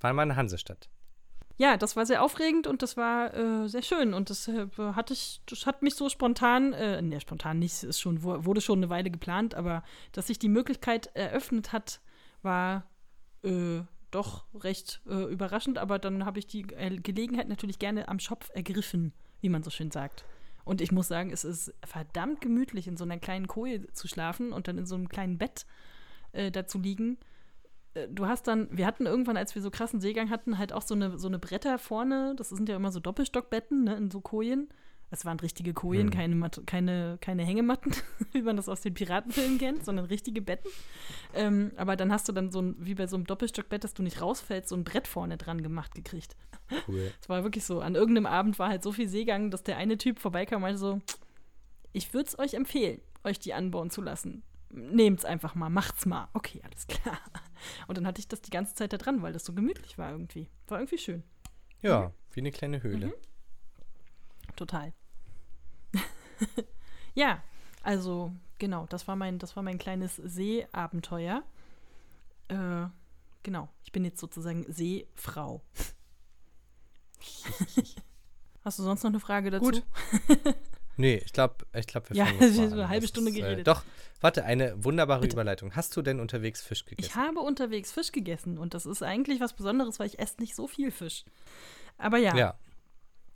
War 0.00 0.12
mal 0.12 0.22
eine 0.22 0.36
Hansestadt. 0.36 0.88
ja, 1.58 1.76
das 1.76 1.94
war 1.94 2.06
sehr 2.06 2.22
aufregend 2.22 2.66
und 2.66 2.82
das 2.82 2.96
war 2.96 3.34
äh, 3.34 3.68
sehr 3.68 3.82
schön 3.82 4.14
und 4.14 4.30
das 4.30 4.48
äh, 4.48 4.66
hatte 4.78 5.12
ich, 5.12 5.40
das 5.46 5.66
hat 5.66 5.82
mich 5.82 5.94
so 5.94 6.08
spontan, 6.08 6.72
äh, 6.72 7.02
ne, 7.02 7.20
spontan 7.20 7.58
nicht, 7.58 7.82
ist 7.82 8.00
schon, 8.00 8.22
wu- 8.22 8.44
wurde 8.44 8.60
schon 8.60 8.78
eine 8.78 8.88
Weile 8.90 9.10
geplant, 9.10 9.54
aber 9.54 9.82
dass 10.12 10.28
sich 10.28 10.38
die 10.38 10.48
Möglichkeit 10.48 11.10
eröffnet 11.14 11.72
hat, 11.72 12.00
war 12.42 12.88
äh, 13.42 13.80
doch 14.10 14.46
recht 14.54 15.00
äh, 15.06 15.30
überraschend, 15.30 15.78
aber 15.78 15.98
dann 15.98 16.24
habe 16.24 16.38
ich 16.38 16.46
die 16.46 16.62
Gelegenheit 16.62 17.48
natürlich 17.48 17.78
gerne 17.78 18.08
am 18.08 18.18
Schopf 18.18 18.50
ergriffen, 18.54 19.12
wie 19.40 19.48
man 19.48 19.62
so 19.62 19.70
schön 19.70 19.90
sagt. 19.90 20.24
Und 20.64 20.80
ich 20.80 20.92
muss 20.92 21.08
sagen, 21.08 21.30
es 21.30 21.44
ist 21.44 21.72
verdammt 21.84 22.40
gemütlich, 22.40 22.88
in 22.88 22.96
so 22.96 23.04
einer 23.04 23.18
kleinen 23.18 23.46
Koje 23.46 23.90
zu 23.92 24.06
schlafen 24.06 24.52
und 24.52 24.68
dann 24.68 24.76
in 24.76 24.86
so 24.86 24.96
einem 24.96 25.08
kleinen 25.08 25.38
Bett 25.38 25.66
äh, 26.32 26.50
da 26.50 26.66
zu 26.66 26.78
liegen. 26.78 27.18
Äh, 27.94 28.08
Du 28.08 28.26
hast 28.26 28.46
dann, 28.46 28.68
wir 28.70 28.86
hatten 28.86 29.06
irgendwann, 29.06 29.36
als 29.36 29.54
wir 29.54 29.62
so 29.62 29.70
krassen 29.70 30.00
Seegang 30.00 30.30
hatten, 30.30 30.58
halt 30.58 30.72
auch 30.72 30.82
so 30.82 30.94
eine, 30.94 31.18
so 31.18 31.28
eine 31.28 31.38
Bretter 31.38 31.78
vorne. 31.78 32.34
Das 32.36 32.50
sind 32.50 32.68
ja 32.68 32.76
immer 32.76 32.92
so 32.92 33.00
Doppelstockbetten, 33.00 33.84
ne, 33.84 33.96
in 33.96 34.10
so 34.10 34.20
Kojen. 34.20 34.68
Es 35.10 35.24
waren 35.24 35.40
richtige 35.40 35.72
Kojen, 35.72 36.08
Hm. 36.08 36.10
keine, 36.10 36.34
Mat 36.34 36.60
keine, 36.66 37.16
keine 37.20 37.42
Hängematten, 37.44 37.92
wie 38.32 38.42
man 38.42 38.56
das 38.56 38.68
aus 38.68 38.82
den 38.82 38.92
Piratenfilmen 38.94 39.58
kennt, 39.58 39.84
sondern 39.84 40.04
richtige 40.04 40.42
Betten. 40.42 40.70
Ähm, 41.34 41.72
aber 41.76 41.96
dann 41.96 42.12
hast 42.12 42.28
du 42.28 42.32
dann 42.32 42.50
so 42.50 42.60
ein, 42.60 42.76
wie 42.78 42.94
bei 42.94 43.06
so 43.06 43.16
einem 43.16 43.24
Doppelstockbett, 43.26 43.84
dass 43.84 43.94
du 43.94 44.02
nicht 44.02 44.20
rausfällst, 44.20 44.68
so 44.68 44.76
ein 44.76 44.84
Brett 44.84 45.08
vorne 45.08 45.36
dran 45.38 45.62
gemacht 45.62 45.94
gekriegt. 45.94 46.36
Cool. 46.86 47.10
Es 47.22 47.28
war 47.30 47.42
wirklich 47.42 47.64
so. 47.64 47.80
An 47.80 47.94
irgendeinem 47.94 48.26
Abend 48.26 48.58
war 48.58 48.68
halt 48.68 48.82
so 48.82 48.92
viel 48.92 49.08
Seegang, 49.08 49.50
dass 49.50 49.62
der 49.62 49.78
eine 49.78 49.96
Typ 49.96 50.18
vorbeikam 50.18 50.56
und 50.56 50.62
meinte 50.62 50.78
so, 50.78 51.00
ich 51.92 52.12
würde 52.12 52.28
es 52.28 52.38
euch 52.38 52.52
empfehlen, 52.54 53.00
euch 53.24 53.38
die 53.38 53.54
anbauen 53.54 53.88
zu 53.90 54.02
lassen. 54.02 54.42
Nehmt's 54.70 55.24
einfach 55.24 55.54
mal, 55.54 55.70
macht's 55.70 56.04
mal. 56.04 56.28
Okay, 56.34 56.60
alles 56.62 56.86
klar. 56.86 57.18
Und 57.86 57.96
dann 57.96 58.06
hatte 58.06 58.20
ich 58.20 58.28
das 58.28 58.42
die 58.42 58.50
ganze 58.50 58.74
Zeit 58.74 58.92
da 58.92 58.98
dran, 58.98 59.22
weil 59.22 59.32
das 59.32 59.46
so 59.46 59.54
gemütlich 59.54 59.96
war 59.96 60.10
irgendwie. 60.12 60.50
War 60.66 60.78
irgendwie 60.78 60.98
schön. 60.98 61.22
Ja, 61.80 62.12
wie 62.34 62.40
eine 62.40 62.50
kleine 62.52 62.82
Höhle. 62.82 63.06
Mhm. 63.06 63.14
Total. 64.56 64.92
ja, 67.14 67.42
also 67.82 68.32
genau, 68.58 68.86
das 68.88 69.08
war 69.08 69.16
mein, 69.16 69.38
das 69.38 69.56
war 69.56 69.62
mein 69.62 69.78
kleines 69.78 70.16
Seeabenteuer. 70.16 71.42
Äh, 72.48 72.86
genau, 73.42 73.68
ich 73.84 73.92
bin 73.92 74.04
jetzt 74.04 74.20
sozusagen 74.20 74.64
Seefrau. 74.68 75.62
Hast 78.64 78.78
du 78.78 78.82
sonst 78.82 79.02
noch 79.02 79.10
eine 79.10 79.20
Frage 79.20 79.50
dazu? 79.50 79.70
Gut. 79.70 79.82
Nee, 81.00 81.22
ich 81.24 81.32
glaube, 81.32 81.64
ich 81.74 81.86
glaub, 81.86 82.10
wir 82.10 82.16
Ja, 82.16 82.26
fangen 82.26 82.40
jetzt 82.40 82.54
wir 82.54 82.62
mal 82.62 82.70
haben 82.70 82.78
eine 82.80 82.88
halbe 82.88 83.06
Stunde 83.06 83.30
ist, 83.30 83.36
geredet. 83.36 83.60
Äh, 83.60 83.62
doch, 83.62 83.84
warte, 84.20 84.44
eine 84.44 84.84
wunderbare 84.84 85.20
Bitte. 85.20 85.34
Überleitung. 85.36 85.76
Hast 85.76 85.96
du 85.96 86.02
denn 86.02 86.18
unterwegs 86.18 86.60
Fisch 86.60 86.84
gegessen? 86.84 87.08
Ich 87.08 87.14
habe 87.14 87.38
unterwegs 87.38 87.92
Fisch 87.92 88.10
gegessen 88.10 88.58
und 88.58 88.74
das 88.74 88.84
ist 88.84 89.04
eigentlich 89.04 89.40
was 89.40 89.52
Besonderes, 89.52 90.00
weil 90.00 90.08
ich 90.08 90.18
esse 90.18 90.40
nicht 90.40 90.56
so 90.56 90.66
viel 90.66 90.90
Fisch. 90.90 91.24
Aber 91.98 92.18
ja, 92.18 92.34
ja. 92.36 92.58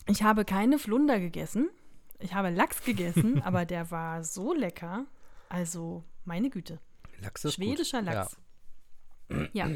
ich 0.08 0.24
habe 0.24 0.44
keine 0.44 0.80
Flunder 0.80 1.20
gegessen. 1.20 1.70
Ich 2.22 2.34
habe 2.34 2.50
Lachs 2.50 2.82
gegessen, 2.84 3.42
aber 3.44 3.64
der 3.64 3.90
war 3.90 4.22
so 4.24 4.54
lecker. 4.54 5.06
Also, 5.48 6.04
meine 6.24 6.50
Güte. 6.50 6.78
Lachs 7.20 7.44
ist 7.44 7.54
Schwedischer 7.54 7.98
gut. 8.02 8.12
Lachs. 8.12 8.36
Ja, 9.28 9.36
Ja, 9.52 9.68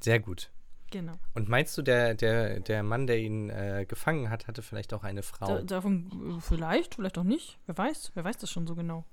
sehr 0.00 0.20
gut. 0.20 0.50
genau. 0.90 1.14
Und 1.34 1.48
meinst 1.48 1.76
du, 1.78 1.82
der, 1.82 2.14
der, 2.14 2.60
der 2.60 2.82
Mann, 2.82 3.06
der 3.06 3.18
ihn 3.18 3.50
äh, 3.50 3.84
gefangen 3.88 4.30
hat, 4.30 4.46
hatte 4.46 4.62
vielleicht 4.62 4.92
auch 4.94 5.02
eine 5.02 5.22
Frau? 5.22 5.46
Da, 5.46 5.62
davon 5.62 6.36
äh, 6.36 6.40
vielleicht, 6.40 6.94
vielleicht 6.96 7.18
auch 7.18 7.24
nicht. 7.24 7.58
Wer 7.66 7.76
weiß, 7.78 8.12
wer 8.14 8.24
weiß 8.24 8.36
das 8.38 8.50
schon 8.50 8.66
so 8.66 8.74
genau. 8.74 9.04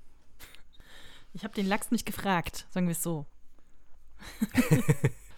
Ich 1.33 1.43
habe 1.43 1.53
den 1.53 1.65
Lachs 1.67 1.91
nicht 1.91 2.05
gefragt, 2.05 2.67
sagen 2.71 2.87
wir 2.87 2.91
es 2.91 3.01
so. 3.03 3.25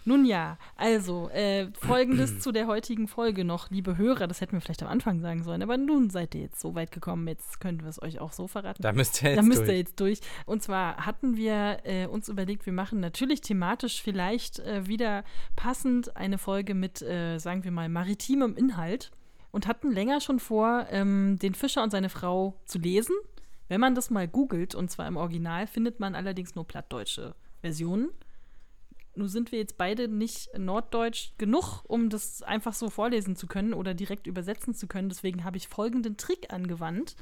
Nun 0.06 0.24
ja, 0.26 0.58
also 0.76 1.30
äh, 1.30 1.68
folgendes 1.72 2.40
zu 2.40 2.52
der 2.52 2.66
heutigen 2.66 3.08
Folge 3.08 3.44
noch, 3.44 3.70
liebe 3.70 3.96
Hörer, 3.96 4.26
das 4.26 4.40
hätten 4.40 4.52
wir 4.52 4.60
vielleicht 4.60 4.82
am 4.82 4.88
Anfang 4.88 5.20
sagen 5.20 5.42
sollen, 5.42 5.62
aber 5.62 5.78
nun 5.78 6.10
seid 6.10 6.34
ihr 6.34 6.42
jetzt 6.42 6.60
so 6.60 6.74
weit 6.74 6.92
gekommen, 6.92 7.26
jetzt 7.26 7.58
können 7.60 7.80
wir 7.82 7.88
es 7.88 8.02
euch 8.02 8.20
auch 8.20 8.32
so 8.32 8.46
verraten. 8.46 8.82
da 8.82 8.92
müsst 8.92 9.22
ihr 9.22 9.30
jetzt 9.30 9.38
Da 9.38 9.42
müsst 9.42 9.60
durch. 9.60 9.68
ihr 9.68 9.76
jetzt 9.78 10.00
durch. 10.00 10.20
Und 10.44 10.62
zwar 10.62 11.06
hatten 11.06 11.36
wir 11.36 11.78
äh, 11.84 12.06
uns 12.06 12.28
überlegt, 12.28 12.66
wir 12.66 12.72
machen 12.72 13.00
natürlich 13.00 13.40
thematisch 13.40 14.02
vielleicht 14.02 14.58
äh, 14.58 14.86
wieder 14.86 15.24
passend 15.56 16.16
eine 16.16 16.36
Folge 16.38 16.74
mit, 16.74 17.00
äh, 17.00 17.38
sagen 17.38 17.64
wir 17.64 17.70
mal, 17.70 17.88
maritimem 17.88 18.56
Inhalt 18.56 19.10
und 19.52 19.66
hatten 19.66 19.90
länger 19.90 20.20
schon 20.20 20.38
vor, 20.38 20.86
ähm, 20.90 21.38
den 21.40 21.54
Fischer 21.54 21.82
und 21.82 21.90
seine 21.90 22.10
Frau 22.10 22.60
zu 22.66 22.78
lesen. 22.78 23.14
Wenn 23.68 23.80
man 23.80 23.94
das 23.94 24.10
mal 24.10 24.28
googelt, 24.28 24.74
und 24.74 24.90
zwar 24.90 25.08
im 25.08 25.16
Original, 25.16 25.66
findet 25.66 25.98
man 25.98 26.14
allerdings 26.14 26.54
nur 26.54 26.66
plattdeutsche 26.66 27.34
Versionen. 27.62 28.10
Nun 29.16 29.28
sind 29.28 29.52
wir 29.52 29.58
jetzt 29.58 29.78
beide 29.78 30.08
nicht 30.08 30.56
norddeutsch 30.58 31.32
genug, 31.38 31.82
um 31.86 32.10
das 32.10 32.42
einfach 32.42 32.74
so 32.74 32.90
vorlesen 32.90 33.36
zu 33.36 33.46
können 33.46 33.74
oder 33.74 33.94
direkt 33.94 34.26
übersetzen 34.26 34.74
zu 34.74 34.86
können. 34.86 35.08
Deswegen 35.08 35.44
habe 35.44 35.56
ich 35.56 35.68
folgenden 35.68 36.16
Trick 36.16 36.52
angewandt. 36.52 37.16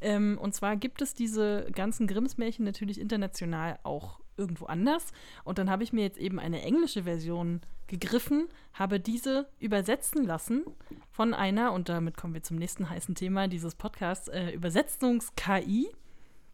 Ähm, 0.00 0.38
und 0.40 0.54
zwar 0.54 0.76
gibt 0.76 1.02
es 1.02 1.14
diese 1.14 1.66
ganzen 1.72 2.06
Grimms-Märchen 2.06 2.64
natürlich 2.64 3.00
international 3.00 3.78
auch 3.82 4.20
irgendwo 4.36 4.66
anders. 4.66 5.12
Und 5.44 5.58
dann 5.58 5.70
habe 5.70 5.82
ich 5.82 5.92
mir 5.92 6.02
jetzt 6.02 6.18
eben 6.18 6.38
eine 6.38 6.62
englische 6.62 7.04
Version 7.04 7.60
gegriffen, 7.88 8.48
habe 8.72 9.00
diese 9.00 9.48
übersetzen 9.58 10.24
lassen 10.24 10.64
von 11.10 11.34
einer, 11.34 11.72
und 11.72 11.88
damit 11.88 12.16
kommen 12.16 12.34
wir 12.34 12.42
zum 12.42 12.56
nächsten 12.56 12.88
heißen 12.88 13.14
Thema 13.14 13.48
dieses 13.48 13.74
Podcasts, 13.74 14.28
äh, 14.28 14.50
Übersetzungs-KI. 14.50 15.88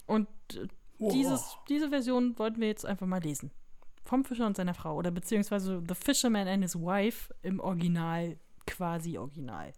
Und 0.07 0.28
äh, 0.54 0.66
dieses, 0.98 1.57
diese 1.68 1.90
Version 1.90 2.38
wollten 2.38 2.61
wir 2.61 2.68
jetzt 2.68 2.87
einfach 2.87 3.07
mal 3.07 3.22
lesen. 3.22 3.50
Vom 4.04 4.24
Fischer 4.24 4.46
und 4.46 4.56
seiner 4.56 4.74
Frau. 4.74 4.96
Oder 4.96 5.10
beziehungsweise 5.10 5.82
The 5.88 5.94
Fisherman 5.94 6.46
and 6.46 6.62
His 6.62 6.76
Wife 6.76 7.34
im 7.42 7.60
Original, 7.60 8.36
quasi 8.66 9.18
Original. 9.18 9.72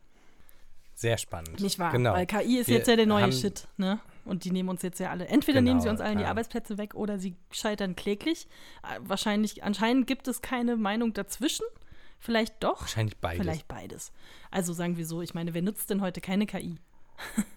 Sehr 0.94 1.18
spannend. 1.18 1.60
Nicht 1.60 1.78
wahr? 1.78 1.92
Genau. 1.92 2.14
Weil 2.14 2.26
KI 2.26 2.58
ist 2.58 2.68
Wir 2.68 2.78
jetzt 2.78 2.88
ja 2.88 2.96
der 2.96 3.06
neue 3.06 3.30
Shit, 3.30 3.68
ne? 3.76 4.00
Und 4.24 4.44
die 4.44 4.50
nehmen 4.50 4.68
uns 4.70 4.82
jetzt 4.82 4.98
ja 4.98 5.10
alle. 5.10 5.28
Entweder 5.28 5.60
Genau, 5.60 5.70
nehmen 5.70 5.80
sie 5.80 5.88
uns 5.88 6.00
allen 6.00 6.18
die. 6.18 6.24
Arbeitsplätze 6.24 6.78
weg 6.78 6.94
oder 6.94 7.18
sie 7.18 7.36
scheitern 7.50 7.94
kläglich. 7.94 8.48
Äh, 8.82 8.98
Wahrscheinlich, 9.02 9.62
anscheinend 9.62 10.06
gibt 10.06 10.26
es 10.26 10.40
keine 10.42 10.76
Meinung 10.76 11.12
dazwischen. 11.12 11.66
Vielleicht 12.18 12.64
doch. 12.64 12.80
Wahrscheinlich 12.80 13.16
beides. 13.18 13.40
Vielleicht 13.42 13.68
beides. 13.68 14.12
Also 14.50 14.72
sagen 14.72 14.96
wir 14.96 15.06
so, 15.06 15.20
ich 15.20 15.34
meine, 15.34 15.52
wer 15.54 15.62
nutzt 15.62 15.90
denn 15.90 16.00
heute 16.00 16.20
keine 16.20 16.46
KI? 16.46 16.76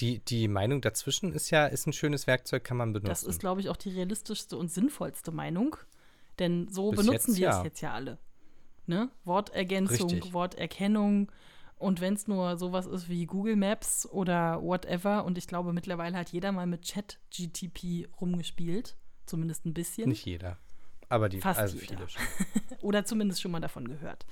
Die, 0.00 0.18
die 0.20 0.48
Meinung 0.48 0.80
dazwischen 0.80 1.32
ist 1.32 1.50
ja 1.50 1.66
ist 1.66 1.86
ein 1.86 1.92
schönes 1.92 2.26
Werkzeug, 2.26 2.64
kann 2.64 2.76
man 2.76 2.92
benutzen. 2.92 3.08
Das 3.08 3.22
ist, 3.22 3.40
glaube 3.40 3.60
ich, 3.60 3.68
auch 3.68 3.76
die 3.76 3.90
realistischste 3.90 4.56
und 4.56 4.70
sinnvollste 4.70 5.30
Meinung. 5.30 5.76
Denn 6.38 6.68
so 6.68 6.90
Bis 6.90 7.00
benutzen 7.00 7.30
jetzt 7.30 7.38
wir 7.38 7.48
ja. 7.48 7.58
es 7.58 7.64
jetzt 7.64 7.80
ja 7.80 7.92
alle. 7.92 8.18
Ne? 8.86 9.08
Wortergänzung, 9.24 10.10
Richtig. 10.10 10.32
Worterkennung. 10.32 11.30
Und 11.76 12.00
wenn 12.00 12.14
es 12.14 12.26
nur 12.26 12.56
sowas 12.56 12.86
ist 12.86 13.08
wie 13.08 13.26
Google 13.26 13.56
Maps 13.56 14.08
oder 14.10 14.62
whatever, 14.62 15.24
und 15.24 15.38
ich 15.38 15.46
glaube, 15.46 15.72
mittlerweile 15.72 16.16
hat 16.16 16.30
jeder 16.30 16.50
mal 16.52 16.66
mit 16.66 16.82
Chat-GTP 16.82 18.08
rumgespielt. 18.20 18.96
Zumindest 19.26 19.64
ein 19.64 19.74
bisschen. 19.74 20.08
Nicht 20.08 20.24
jeder. 20.26 20.58
Aber 21.08 21.28
die, 21.28 21.40
Fast 21.40 21.60
also 21.60 21.78
viele 21.78 22.08
schon. 22.08 22.22
Oder 22.80 23.04
zumindest 23.04 23.40
schon 23.40 23.52
mal 23.52 23.60
davon 23.60 23.86
gehört. 23.88 24.26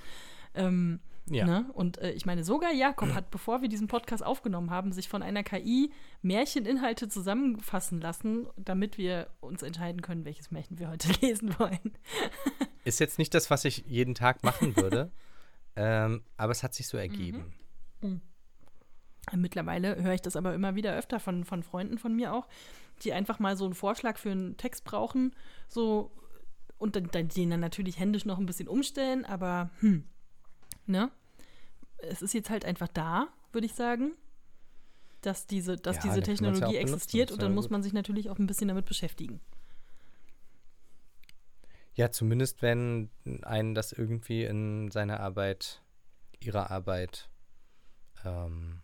Ähm, 0.55 0.99
Ja. 1.29 1.45
Ne? 1.45 1.65
Und 1.73 1.99
äh, 1.99 2.11
ich 2.11 2.25
meine, 2.25 2.43
sogar 2.43 2.73
Jakob 2.73 3.13
hat, 3.13 3.31
bevor 3.31 3.61
wir 3.61 3.69
diesen 3.69 3.87
Podcast 3.87 4.25
aufgenommen 4.25 4.71
haben, 4.71 4.91
sich 4.91 5.07
von 5.07 5.23
einer 5.23 5.43
KI 5.43 5.91
Märcheninhalte 6.21 7.07
zusammenfassen 7.07 8.01
lassen, 8.01 8.47
damit 8.57 8.97
wir 8.97 9.29
uns 9.39 9.63
entscheiden 9.63 10.01
können, 10.01 10.25
welches 10.25 10.51
Märchen 10.51 10.79
wir 10.79 10.89
heute 10.89 11.07
lesen 11.21 11.57
wollen. 11.59 11.93
Ist 12.83 12.99
jetzt 12.99 13.19
nicht 13.19 13.33
das, 13.33 13.49
was 13.49 13.63
ich 13.63 13.85
jeden 13.87 14.15
Tag 14.15 14.43
machen 14.43 14.75
würde, 14.75 15.11
ähm, 15.77 16.23
aber 16.35 16.51
es 16.51 16.61
hat 16.61 16.73
sich 16.73 16.87
so 16.87 16.97
ergeben. 16.97 17.53
Mittlerweile 19.33 20.03
höre 20.03 20.13
ich 20.13 20.21
das 20.21 20.35
aber 20.35 20.53
immer 20.53 20.75
wieder 20.75 20.93
öfter 20.93 21.21
von, 21.21 21.45
von 21.45 21.63
Freunden 21.63 21.97
von 21.97 22.13
mir 22.13 22.33
auch, 22.33 22.49
die 23.03 23.13
einfach 23.13 23.39
mal 23.39 23.55
so 23.55 23.63
einen 23.63 23.73
Vorschlag 23.75 24.17
für 24.17 24.31
einen 24.31 24.57
Text 24.57 24.83
brauchen, 24.83 25.33
so 25.69 26.11
und 26.77 26.97
dann, 26.97 27.07
dann 27.11 27.29
den 27.29 27.49
dann 27.49 27.61
natürlich 27.61 27.97
händisch 27.97 28.25
noch 28.25 28.37
ein 28.37 28.45
bisschen 28.45 28.67
umstellen, 28.67 29.23
aber 29.23 29.69
hm, 29.79 30.03
ne? 30.87 31.11
Es 31.97 32.21
ist 32.21 32.33
jetzt 32.33 32.49
halt 32.49 32.65
einfach 32.65 32.87
da, 32.87 33.27
würde 33.51 33.65
ich 33.65 33.73
sagen, 33.73 34.13
dass 35.21 35.47
diese, 35.47 35.77
dass 35.77 35.97
Ja, 35.97 36.01
diese 36.03 36.15
ja 36.17 36.21
Technologie 36.21 36.59
benutzen, 36.73 36.81
existiert 36.81 37.29
ist 37.29 37.35
und 37.35 37.41
ja 37.41 37.47
dann 37.47 37.55
muss 37.55 37.69
man 37.69 37.81
sich 37.81 37.93
natürlich 37.93 38.29
auch 38.29 38.39
ein 38.39 38.47
bisschen 38.47 38.67
damit 38.67 38.85
beschäftigen. 38.85 39.39
Ja, 41.95 42.11
zumindest 42.11 42.61
wenn 42.61 43.09
einen 43.43 43.75
das 43.75 43.91
irgendwie 43.91 44.43
in 44.43 44.89
seiner 44.91 45.19
Arbeit, 45.19 45.81
ihrer 46.39 46.71
Arbeit, 46.71 47.29
ähm, 48.25 48.81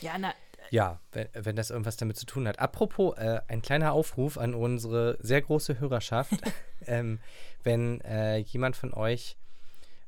Ja, 0.00 0.18
na, 0.18 0.34
ja, 0.70 1.00
wenn, 1.12 1.28
wenn 1.34 1.56
das 1.56 1.70
irgendwas 1.70 1.96
damit 1.96 2.16
zu 2.16 2.26
tun 2.26 2.48
hat. 2.48 2.58
Apropos, 2.58 3.16
äh, 3.18 3.40
ein 3.48 3.62
kleiner 3.62 3.92
Aufruf 3.92 4.38
an 4.38 4.54
unsere 4.54 5.18
sehr 5.20 5.42
große 5.42 5.78
Hörerschaft. 5.80 6.32
ähm, 6.86 7.20
wenn 7.62 8.00
äh, 8.02 8.38
jemand 8.38 8.76
von 8.76 8.92
euch 8.94 9.36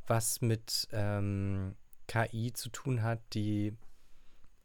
was 0.07 0.41
mit 0.41 0.89
ähm, 0.93 1.75
KI 2.07 2.53
zu 2.53 2.69
tun 2.69 3.03
hat, 3.03 3.21
die 3.35 3.77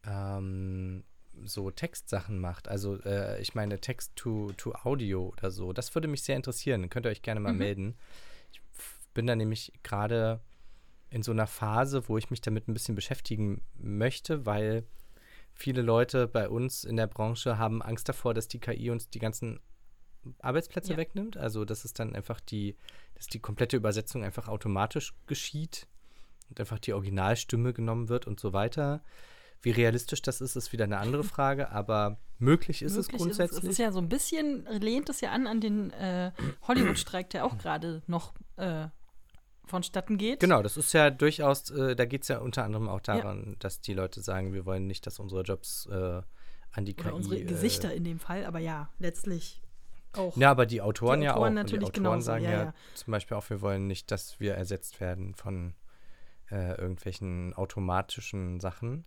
ähm, 0.04 1.04
so 1.44 1.70
Textsachen 1.70 2.38
macht, 2.38 2.68
also 2.68 3.00
äh, 3.02 3.40
ich 3.40 3.54
meine 3.54 3.80
Text 3.80 4.12
to, 4.16 4.52
to 4.56 4.72
Audio 4.84 5.28
oder 5.28 5.50
so, 5.50 5.72
das 5.72 5.94
würde 5.94 6.08
mich 6.08 6.22
sehr 6.22 6.36
interessieren. 6.36 6.90
Könnt 6.90 7.06
ihr 7.06 7.10
euch 7.10 7.22
gerne 7.22 7.40
mal 7.40 7.52
Mhm. 7.52 7.58
melden. 7.58 7.96
Ich 8.52 8.60
bin 9.14 9.26
da 9.26 9.34
nämlich 9.36 9.72
gerade 9.82 10.40
in 11.08 11.22
so 11.22 11.32
einer 11.32 11.46
Phase, 11.46 12.08
wo 12.08 12.18
ich 12.18 12.30
mich 12.30 12.40
damit 12.40 12.68
ein 12.68 12.74
bisschen 12.74 12.94
beschäftigen 12.94 13.62
möchte, 13.74 14.46
weil 14.46 14.84
viele 15.52 15.82
Leute 15.82 16.28
bei 16.28 16.48
uns 16.48 16.84
in 16.84 16.96
der 16.96 17.06
Branche 17.06 17.58
haben 17.58 17.82
Angst 17.82 18.08
davor, 18.08 18.34
dass 18.34 18.48
die 18.48 18.60
KI 18.60 18.90
uns 18.90 19.08
die 19.10 19.18
ganzen 19.18 19.60
Arbeitsplätze 20.40 20.92
Ja. 20.92 20.96
wegnimmt. 20.98 21.36
Also 21.36 21.64
dass 21.64 21.84
es 21.84 21.92
dann 21.92 22.14
einfach 22.14 22.40
die, 22.40 22.76
dass 23.14 23.26
die 23.26 23.38
komplette 23.40 23.76
Übersetzung 23.76 24.24
einfach 24.24 24.48
automatisch 24.48 25.14
geschieht 25.26 25.86
und 26.48 26.60
einfach 26.60 26.78
die 26.78 26.92
Originalstimme 26.92 27.72
genommen 27.72 28.08
wird 28.08 28.26
und 28.26 28.40
so 28.40 28.52
weiter. 28.52 29.02
Wie 29.62 29.70
realistisch 29.72 30.22
das 30.22 30.40
ist, 30.40 30.56
ist 30.56 30.72
wieder 30.72 30.84
eine 30.84 30.98
andere 30.98 31.24
Frage, 31.34 31.70
aber 31.70 32.18
möglich 32.38 32.80
ist 32.82 32.96
möglich 32.96 33.12
es 33.14 33.18
grundsätzlich. 33.18 33.62
es 33.64 33.70
ist 33.70 33.78
ja 33.78 33.92
so 33.92 33.98
ein 33.98 34.08
bisschen, 34.08 34.64
lehnt 34.66 35.08
es 35.10 35.20
ja 35.20 35.32
an 35.32 35.46
an 35.46 35.60
den 35.60 35.90
äh, 35.92 36.32
Hollywood-Streik, 36.66 37.28
der 37.30 37.44
auch 37.44 37.58
gerade 37.58 38.02
noch 38.06 38.32
äh, 38.56 38.88
vonstatten 39.66 40.16
geht. 40.18 40.40
Genau, 40.40 40.62
das 40.62 40.76
ist 40.76 40.92
ja 40.94 41.10
durchaus, 41.10 41.70
äh, 41.70 41.94
da 41.94 42.04
geht 42.06 42.22
es 42.22 42.28
ja 42.28 42.38
unter 42.38 42.64
anderem 42.64 42.88
auch 42.88 43.00
daran, 43.00 43.56
dass 43.60 43.80
die 43.80 43.92
Leute 43.94 44.20
sagen, 44.22 44.52
wir 44.52 44.64
wollen 44.66 44.86
nicht, 44.86 45.06
dass 45.06 45.18
unsere 45.20 45.42
Jobs 45.42 45.86
äh, 45.86 46.22
an 46.72 46.84
die 46.84 46.94
Oder 46.94 47.10
KI. 47.10 47.12
unsere 47.12 47.38
äh, 47.38 47.44
Gesichter 47.44 47.92
in 47.94 48.02
dem 48.04 48.18
Fall, 48.18 48.46
aber 48.46 48.58
ja, 48.58 48.88
letztlich 48.98 49.60
auch. 50.14 50.36
Ja, 50.36 50.50
aber 50.50 50.66
die 50.66 50.80
Autoren 50.82 51.20
Die 51.20 51.26
ja 51.26 51.32
auch. 51.32 51.36
Autoren 51.38 51.48
Und 51.48 51.54
natürlich 51.54 51.80
die 51.80 52.00
Autoren 52.00 52.02
genauso, 52.04 52.26
sagen 52.26 52.44
ja, 52.44 52.50
ja, 52.50 52.62
ja. 52.64 52.74
zum 52.94 53.10
Beispiel 53.12 53.36
auch, 53.36 53.48
wir 53.50 53.60
wollen 53.60 53.86
nicht, 53.86 54.10
dass 54.10 54.40
wir 54.40 54.54
ersetzt 54.54 55.00
werden 55.00 55.34
von 55.34 55.74
äh, 56.50 56.72
irgendwelchen 56.80 57.54
automatischen 57.54 58.60
Sachen. 58.60 59.04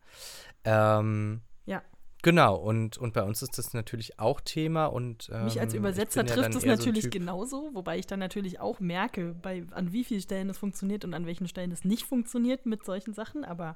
Ähm, 0.63 1.41
Ja. 1.65 1.81
Genau, 2.21 2.55
und, 2.55 2.97
und 2.97 3.13
bei 3.13 3.21
uns 3.21 3.41
ist 3.41 3.57
das 3.57 3.73
natürlich 3.73 4.17
auch 4.17 4.39
Thema 4.39 4.85
und 4.85 5.29
ähm, 5.33 5.43
Mich 5.43 5.59
als 5.59 5.73
ich 5.73 5.79
Übersetzer 5.79 6.21
ja 6.21 6.25
trifft 6.27 6.45
dann 6.45 6.55
es 6.55 6.61
so 6.61 6.67
natürlich 6.69 7.05
Typ- 7.07 7.11
genauso, 7.11 7.71
wobei 7.73 7.99
ich 7.99 8.07
dann 8.07 8.19
natürlich 8.19 8.61
auch 8.61 8.79
merke, 8.79 9.35
bei, 9.41 9.65
an 9.71 9.91
wie 9.91 10.05
vielen 10.05 10.21
Stellen 10.21 10.49
es 10.49 10.57
funktioniert 10.57 11.03
und 11.03 11.13
an 11.13 11.25
welchen 11.25 11.49
Stellen 11.49 11.73
es 11.73 11.83
nicht 11.83 12.05
funktioniert 12.05 12.65
mit 12.65 12.85
solchen 12.85 13.13
Sachen. 13.13 13.43
Aber 13.43 13.75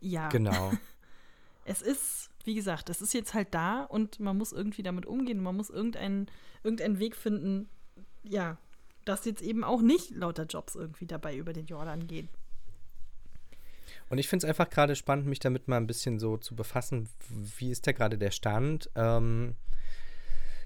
ja, 0.00 0.28
Genau. 0.30 0.72
es 1.64 1.82
ist, 1.82 2.30
wie 2.44 2.54
gesagt, 2.54 2.90
es 2.90 3.00
ist 3.00 3.14
jetzt 3.14 3.34
halt 3.34 3.54
da 3.54 3.84
und 3.84 4.20
man 4.20 4.36
muss 4.36 4.52
irgendwie 4.52 4.82
damit 4.82 5.06
umgehen. 5.06 5.42
Man 5.42 5.56
muss 5.56 5.70
irgendeinen, 5.70 6.26
irgendeinen 6.62 6.98
Weg 6.98 7.16
finden, 7.16 7.68
ja, 8.22 8.58
dass 9.04 9.24
jetzt 9.24 9.42
eben 9.42 9.64
auch 9.64 9.82
nicht 9.82 10.10
lauter 10.10 10.44
Jobs 10.44 10.74
irgendwie 10.74 11.06
dabei 11.06 11.36
über 11.36 11.52
den 11.52 11.66
Jordan 11.66 12.06
gehen. 12.06 12.28
Und 14.08 14.18
ich 14.18 14.28
finde 14.28 14.46
es 14.46 14.48
einfach 14.48 14.70
gerade 14.70 14.96
spannend, 14.96 15.26
mich 15.26 15.38
damit 15.38 15.68
mal 15.68 15.78
ein 15.78 15.86
bisschen 15.86 16.18
so 16.18 16.36
zu 16.36 16.54
befassen. 16.54 17.08
Wie 17.28 17.70
ist 17.70 17.86
da 17.86 17.92
gerade 17.92 18.18
der 18.18 18.30
Stand? 18.30 18.90
Ähm, 18.94 19.56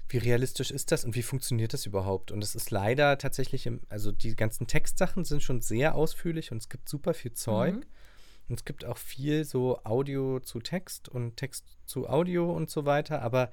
wie 0.09 0.17
realistisch 0.17 0.71
ist 0.71 0.91
das 0.91 1.05
und 1.05 1.15
wie 1.15 1.23
funktioniert 1.23 1.73
das 1.73 1.85
überhaupt? 1.85 2.31
Und 2.31 2.43
es 2.43 2.55
ist 2.55 2.71
leider 2.71 3.17
tatsächlich, 3.17 3.65
im, 3.65 3.81
also 3.89 4.11
die 4.11 4.35
ganzen 4.35 4.67
Textsachen 4.67 5.23
sind 5.23 5.43
schon 5.43 5.61
sehr 5.61 5.95
ausführlich 5.95 6.51
und 6.51 6.57
es 6.57 6.69
gibt 6.69 6.89
super 6.89 7.13
viel 7.13 7.33
Zeug. 7.33 7.75
Mhm. 7.75 7.85
Und 8.49 8.59
es 8.59 8.65
gibt 8.65 8.83
auch 8.83 8.97
viel 8.97 9.45
so 9.45 9.79
Audio 9.83 10.39
zu 10.39 10.59
Text 10.59 11.07
und 11.07 11.37
Text 11.37 11.65
zu 11.85 12.09
Audio 12.09 12.51
und 12.51 12.69
so 12.69 12.85
weiter. 12.85 13.21
Aber 13.21 13.51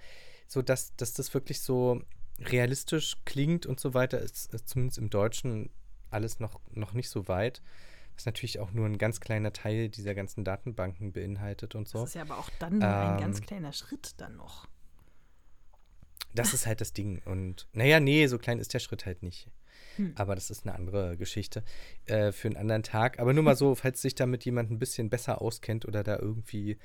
so, 0.49 0.63
dass, 0.63 0.97
dass 0.97 1.13
das 1.13 1.35
wirklich 1.35 1.61
so 1.61 2.03
realistisch 2.39 3.17
klingt 3.25 3.67
und 3.67 3.79
so 3.79 3.95
weiter, 3.95 4.19
ist, 4.19 4.53
ist 4.53 4.69
zumindest 4.69 4.99
im 4.99 5.11
Deutschen 5.11 5.71
alles 6.11 6.41
noch, 6.41 6.61
noch 6.71 6.93
nicht 6.93 7.11
so 7.11 7.29
weit. 7.29 7.63
Was 8.15 8.25
natürlich 8.25 8.59
auch 8.61 8.73
nur 8.73 8.87
ein 8.87 8.97
ganz 8.97 9.21
kleiner 9.21 9.53
Teil 9.53 9.91
dieser 9.91 10.15
ganzen 10.15 10.43
Datenbanken 10.43 11.13
beinhaltet 11.13 11.75
und 11.75 11.87
so. 11.87 12.01
Das 12.01 12.11
ist 12.11 12.15
ja 12.15 12.23
aber 12.23 12.39
auch 12.39 12.49
dann 12.59 12.77
ähm, 12.77 12.83
ein 12.83 13.21
ganz 13.21 13.43
kleiner 13.43 13.73
Schritt 13.75 14.15
dann 14.17 14.37
noch. 14.37 14.67
Das 16.35 16.55
ist 16.55 16.67
halt 16.67 16.81
das 16.81 16.93
Ding. 16.93 17.23
Und 17.25 17.69
naja, 17.73 18.01
nee, 18.01 18.27
so 18.27 18.39
klein 18.39 18.59
ist 18.59 18.73
der 18.73 18.79
Schritt 18.79 19.05
halt 19.05 19.23
nicht. 19.23 19.51
Hm. 19.97 20.13
Aber 20.17 20.35
das 20.35 20.51
ist 20.51 20.67
eine 20.67 20.75
andere 20.75 21.17
Geschichte 21.17 21.63
äh, 22.07 22.33
für 22.33 22.49
einen 22.49 22.57
anderen 22.57 22.83
Tag. 22.83 23.19
Aber 23.19 23.33
nur 23.33 23.45
mal 23.45 23.57
so, 23.57 23.75
falls 23.77 24.03
sich 24.03 24.15
damit 24.15 24.45
jemand 24.45 24.71
ein 24.71 24.79
bisschen 24.79 25.11
besser 25.11 25.41
auskennt 25.41 25.87
oder 25.87 26.03
da 26.03 26.19
irgendwie 26.19 26.79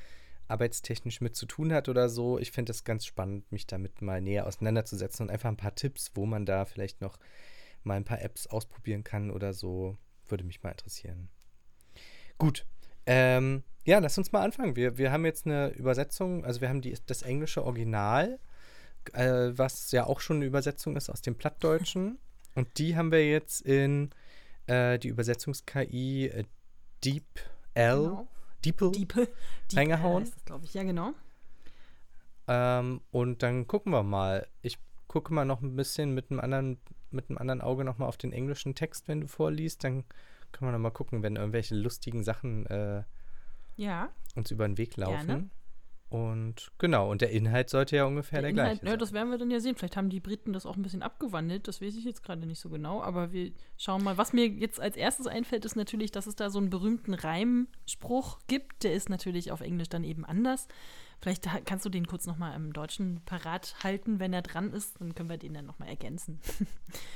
arbeitstechnisch 0.47 1.21
mit 1.21 1.35
zu 1.35 1.45
tun 1.45 1.71
hat 1.73 1.87
oder 1.87 2.09
so, 2.09 2.37
ich 2.37 2.51
finde 2.51 2.71
es 2.71 2.83
ganz 2.83 3.05
spannend, 3.05 3.49
mich 3.51 3.67
damit 3.67 4.01
mal 4.01 4.21
näher 4.21 4.45
auseinanderzusetzen 4.45 5.25
und 5.25 5.31
einfach 5.31 5.49
ein 5.49 5.57
paar 5.57 5.75
Tipps, 5.75 6.11
wo 6.13 6.25
man 6.25 6.45
da 6.45 6.65
vielleicht 6.65 6.99
noch 7.01 7.17
mal 7.83 7.95
ein 7.95 8.03
paar 8.03 8.21
Apps 8.21 8.47
ausprobieren 8.47 9.03
kann 9.03 9.31
oder 9.31 9.53
so, 9.53 9.97
würde 10.27 10.43
mich 10.43 10.61
mal 10.61 10.71
interessieren. 10.71 11.29
Gut. 12.37 12.65
Ähm, 13.05 13.63
ja, 13.85 13.99
lass 13.99 14.17
uns 14.17 14.31
mal 14.31 14.41
anfangen. 14.41 14.75
Wir, 14.75 14.97
wir 14.97 15.11
haben 15.11 15.25
jetzt 15.25 15.45
eine 15.45 15.69
Übersetzung, 15.69 16.45
also 16.45 16.61
wir 16.61 16.69
haben 16.69 16.81
die, 16.81 16.95
das 17.05 17.23
englische 17.23 17.63
Original, 17.63 18.39
äh, 19.13 19.51
was 19.53 19.91
ja 19.91 20.05
auch 20.05 20.19
schon 20.19 20.37
eine 20.37 20.45
Übersetzung 20.45 20.95
ist 20.95 21.09
aus 21.09 21.21
dem 21.21 21.35
Plattdeutschen. 21.35 22.19
Und 22.55 22.77
die 22.77 22.95
haben 22.95 23.11
wir 23.11 23.27
jetzt 23.27 23.61
in 23.61 24.11
äh, 24.67 24.99
die 24.99 25.09
Übersetzungs-KI 25.09 26.27
äh, 26.27 26.43
Deep 27.03 27.25
L, 27.73 28.03
genau. 28.03 28.27
DeepL, 28.63 28.91
Deep, 28.91 29.27
reingehauen. 29.73 30.29
Glaube 30.45 30.65
ich, 30.65 30.73
ja, 30.73 30.83
genau. 30.83 31.13
Ähm, 32.47 33.01
und 33.11 33.43
dann 33.43 33.67
gucken 33.67 33.91
wir 33.91 34.03
mal. 34.03 34.47
Ich 34.61 34.77
gucke 35.07 35.33
mal 35.33 35.45
noch 35.45 35.61
ein 35.61 35.75
bisschen 35.75 36.13
mit 36.13 36.31
einem 36.31 36.39
anderen, 36.39 36.79
mit 37.09 37.29
einem 37.29 37.37
anderen 37.37 37.61
Auge 37.61 37.83
nochmal 37.83 38.07
auf 38.07 38.17
den 38.17 38.33
englischen 38.33 38.75
Text, 38.75 39.07
wenn 39.07 39.21
du 39.21 39.27
vorliest. 39.27 39.83
Dann 39.83 40.03
können 40.51 40.69
wir 40.69 40.73
nochmal 40.73 40.91
gucken, 40.91 41.23
wenn 41.23 41.37
irgendwelche 41.37 41.75
lustigen 41.75 42.23
Sachen 42.23 42.65
äh, 42.67 43.03
ja. 43.77 44.09
uns 44.35 44.51
über 44.51 44.67
den 44.67 44.77
Weg 44.77 44.97
laufen. 44.97 45.27
Gerne. 45.27 45.49
Und 46.11 46.73
genau, 46.77 47.09
und 47.09 47.21
der 47.21 47.31
Inhalt 47.31 47.69
sollte 47.69 47.95
ja 47.95 48.03
ungefähr 48.03 48.41
der, 48.41 48.51
der 48.51 48.51
Inhalt, 48.51 48.67
gleiche 48.67 48.81
sein. 48.81 48.91
Ja, 48.91 48.97
das 48.97 49.13
werden 49.13 49.31
wir 49.31 49.37
dann 49.37 49.49
ja 49.49 49.61
sehen. 49.61 49.77
Vielleicht 49.77 49.95
haben 49.95 50.09
die 50.09 50.19
Briten 50.19 50.51
das 50.51 50.65
auch 50.65 50.75
ein 50.75 50.81
bisschen 50.81 51.03
abgewandelt, 51.03 51.69
das 51.69 51.81
weiß 51.81 51.95
ich 51.95 52.03
jetzt 52.03 52.21
gerade 52.21 52.45
nicht 52.45 52.59
so 52.59 52.69
genau, 52.69 53.01
aber 53.01 53.31
wir 53.31 53.53
schauen 53.77 54.03
mal. 54.03 54.17
Was 54.17 54.33
mir 54.33 54.45
jetzt 54.45 54.81
als 54.81 54.97
erstes 54.97 55.25
einfällt, 55.25 55.63
ist 55.63 55.77
natürlich, 55.77 56.11
dass 56.11 56.27
es 56.27 56.35
da 56.35 56.49
so 56.49 56.59
einen 56.59 56.69
berühmten 56.69 57.13
Reimspruch 57.13 58.39
gibt. 58.47 58.83
Der 58.83 58.91
ist 58.93 59.09
natürlich 59.09 59.53
auf 59.53 59.61
Englisch 59.61 59.87
dann 59.87 60.03
eben 60.03 60.25
anders. 60.25 60.67
Vielleicht 61.21 61.47
kannst 61.65 61.85
du 61.85 61.89
den 61.89 62.07
kurz 62.07 62.27
nochmal 62.27 62.57
im 62.57 62.73
Deutschen 62.73 63.21
parat 63.23 63.77
halten, 63.81 64.19
wenn 64.19 64.33
er 64.33 64.41
dran 64.41 64.73
ist, 64.73 64.99
dann 64.99 65.15
können 65.15 65.29
wir 65.29 65.37
den 65.37 65.53
dann 65.53 65.65
nochmal 65.65 65.87
ergänzen. 65.87 66.41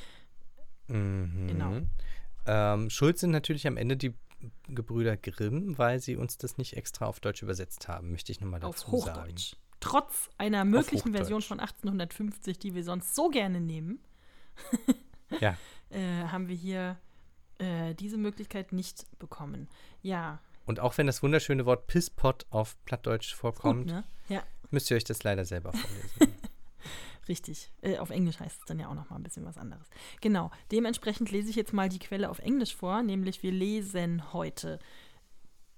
mhm. 0.88 1.48
Genau. 1.48 1.82
Ähm, 2.48 2.90
schuld 2.90 3.18
sind 3.18 3.32
natürlich 3.32 3.68
am 3.68 3.76
Ende 3.76 3.98
die 3.98 4.14
Gebrüder 4.68 5.18
Grimm, 5.18 5.78
weil 5.78 6.00
sie 6.00 6.16
uns 6.16 6.38
das 6.38 6.58
nicht 6.58 6.78
extra 6.78 7.06
auf 7.06 7.20
Deutsch 7.20 7.42
übersetzt 7.42 7.88
haben, 7.88 8.12
möchte 8.12 8.32
ich 8.32 8.42
nochmal 8.42 8.60
dazu 8.60 8.94
auf 8.94 9.06
sagen. 9.06 9.36
Trotz 9.80 10.30
einer 10.38 10.66
möglichen 10.66 11.12
Version 11.12 11.42
von 11.42 11.60
1850, 11.60 12.58
die 12.58 12.74
wir 12.74 12.84
sonst 12.84 13.14
so 13.16 13.30
gerne 13.30 13.62
nehmen, 13.62 14.00
ja. 15.42 15.58
äh, 15.90 16.24
haben 16.28 16.48
wir 16.48 16.56
hier 16.56 16.98
äh, 17.60 17.94
diese 17.96 18.18
Möglichkeit 18.18 18.74
nicht 18.74 19.06
bekommen. 19.20 19.68
Ja. 20.02 20.40
Und 20.66 20.80
auch 20.80 20.98
wenn 20.98 21.08
das 21.08 21.22
wunderschöne 21.22 21.66
Wort 21.66 21.88
Pisspot 21.88 22.46
auf 22.50 22.78
Plattdeutsch 22.86 23.36
vorkommt, 23.36 23.88
Gut, 23.88 23.94
ne? 23.94 24.04
ja. 24.30 24.44
müsst 24.72 24.90
ihr 24.90 24.98
euch 24.98 25.04
das 25.04 25.24
leider 25.24 25.46
selber 25.46 25.72
vorlesen. 25.72 26.34
Richtig. 27.28 27.72
Äh, 27.82 27.98
auf 27.98 28.10
Englisch 28.10 28.40
heißt 28.40 28.60
es 28.60 28.66
dann 28.66 28.80
ja 28.80 28.88
auch 28.88 28.94
noch 28.94 29.10
mal 29.10 29.16
ein 29.16 29.24
bisschen 29.24 29.46
was 29.46 29.58
anderes. 29.58 29.88
Genau. 30.22 30.52
Dementsprechend 30.72 31.32
lese 31.32 31.50
ich 31.50 31.56
jetzt 31.56 31.74
mal 31.74 31.90
die 31.90 32.00
Quelle 32.00 32.30
auf 32.30 32.40
Englisch 32.40 32.76
vor, 32.76 33.02
nämlich 33.02 33.42
wir 33.42 33.52
lesen 33.52 34.34
heute, 34.34 34.80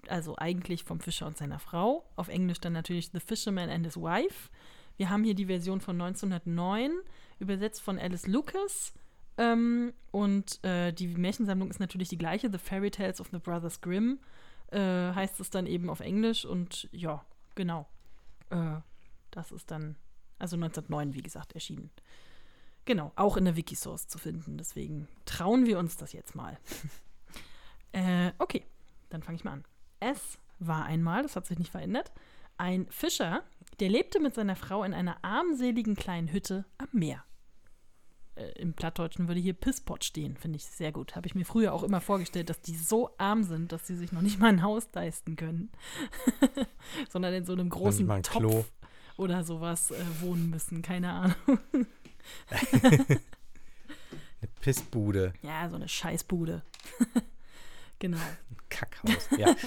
also 0.08 0.36
eigentlich 0.38 0.84
vom 0.84 1.00
Fischer 1.00 1.28
und 1.28 1.38
seiner 1.38 1.60
Frau, 1.60 2.06
auf 2.16 2.28
Englisch 2.28 2.60
dann 2.60 2.74
natürlich 2.74 3.12
The 3.12 3.20
Fisherman 3.20 3.70
and 3.70 3.86
His 3.86 3.98
Wife. 3.98 4.50
Wir 4.98 5.10
haben 5.10 5.24
hier 5.24 5.36
die 5.36 5.46
Version 5.46 5.80
von 5.80 6.02
1909, 6.02 6.92
übersetzt 7.40 7.82
von 7.82 8.00
Alice 8.00 8.28
Lucas. 8.28 8.94
Ähm, 9.38 9.94
und 10.12 10.64
äh, 10.64 10.92
die 10.92 11.08
Märchensammlung 11.08 11.70
ist 11.70 11.80
natürlich 11.80 12.10
die 12.10 12.18
gleiche, 12.18 12.52
The 12.52 12.58
Fairy 12.58 12.90
Tales 12.90 13.22
of 13.22 13.30
the 13.32 13.38
Brothers 13.38 13.82
Grimm, 13.82 14.20
äh, 14.72 14.80
heißt 14.80 15.40
es 15.40 15.52
dann 15.52 15.68
eben 15.68 15.90
auf 15.90 16.00
Englisch. 16.00 16.46
Und 16.46 16.90
ja, 16.92 17.24
genau. 17.56 17.88
Äh, 18.50 18.78
das 19.30 19.52
ist 19.52 19.70
dann 19.70 19.96
also 20.40 20.56
1909, 20.56 21.14
wie 21.14 21.22
gesagt, 21.22 21.54
erschienen. 21.54 21.90
Genau, 22.86 23.12
auch 23.16 23.36
in 23.36 23.46
der 23.46 23.58
Wikisource 23.58 24.08
zu 24.08 24.18
finden. 24.18 24.58
Deswegen 24.58 25.08
trauen 25.26 25.66
wir 25.66 25.78
uns 25.78 25.98
das 25.98 26.14
jetzt 26.14 26.36
mal. 26.36 26.58
äh, 27.92 28.32
okay, 28.38 28.66
dann 29.10 29.22
fange 29.22 29.36
ich 29.36 29.44
mal 29.44 29.54
an. 29.54 29.66
Es 30.00 30.38
war 30.60 30.86
einmal, 30.86 31.24
das 31.24 31.36
hat 31.36 31.46
sich 31.46 31.60
nicht 31.60 31.72
verändert, 31.72 32.12
ein 32.58 32.88
Fischer, 32.90 33.44
der 33.80 33.90
lebte 33.90 34.20
mit 34.20 34.36
seiner 34.36 34.56
Frau 34.56 34.84
in 34.84 34.94
einer 34.94 35.24
armseligen 35.24 35.96
kleinen 35.96 36.32
Hütte 36.32 36.66
am 36.78 36.88
Meer. 36.92 37.24
Äh, 38.36 38.52
Im 38.60 38.74
Plattdeutschen 38.74 39.28
würde 39.28 39.40
hier 39.40 39.54
Pisspot 39.54 40.04
stehen, 40.04 40.38
finde 40.38 40.58
ich 40.58 40.66
sehr 40.66 40.92
gut. 40.92 41.16
Habe 41.16 41.28
ich 41.28 41.36
mir 41.36 41.46
früher 41.46 41.74
auch 41.74 41.84
immer 41.84 42.02
vorgestellt, 42.02 42.50
dass 42.50 42.62
die 42.62 42.76
so 42.76 43.12
arm 43.18 43.44
sind, 43.44 43.72
dass 43.72 43.86
sie 43.86 43.96
sich 43.96 44.12
noch 44.12 44.22
nicht 44.22 44.40
mal 44.40 44.48
ein 44.48 44.64
Haus 44.64 44.88
leisten 44.94 45.36
können, 45.36 45.72
sondern 47.10 47.34
in 47.34 47.46
so 47.46 47.54
einem 47.54 47.70
großen 47.70 48.08
Topf 48.08 48.30
Klo 48.30 48.66
oder 49.18 49.44
sowas 49.44 49.92
äh, 49.92 50.04
wohnen 50.22 50.50
müssen. 50.50 50.82
Keine 50.82 51.12
Ahnung. 51.12 51.60
eine 52.82 53.20
Pissbude. 54.62 55.34
Ja, 55.42 55.70
so 55.70 55.76
eine 55.76 55.88
Scheißbude. 55.88 56.64
genau. 58.00 58.18
Ein 58.18 58.58
Kackhaus, 58.70 59.30
ja. 59.38 59.56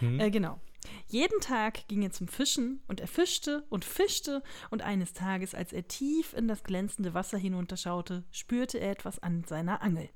Hm. 0.00 0.18
Äh, 0.18 0.32
genau. 0.32 0.60
Jeden 1.06 1.40
Tag 1.40 1.86
ging 1.86 2.02
er 2.02 2.10
zum 2.10 2.26
Fischen 2.26 2.80
und 2.88 3.00
er 3.00 3.06
fischte 3.06 3.64
und 3.68 3.84
fischte 3.84 4.42
und 4.70 4.82
eines 4.82 5.12
Tages, 5.12 5.54
als 5.54 5.72
er 5.72 5.86
tief 5.86 6.34
in 6.34 6.48
das 6.48 6.64
glänzende 6.64 7.14
Wasser 7.14 7.38
hinunterschaute, 7.38 8.24
spürte 8.32 8.78
er 8.78 8.90
etwas 8.90 9.20
an 9.20 9.44
seiner 9.44 9.82
Angel. 9.82 10.10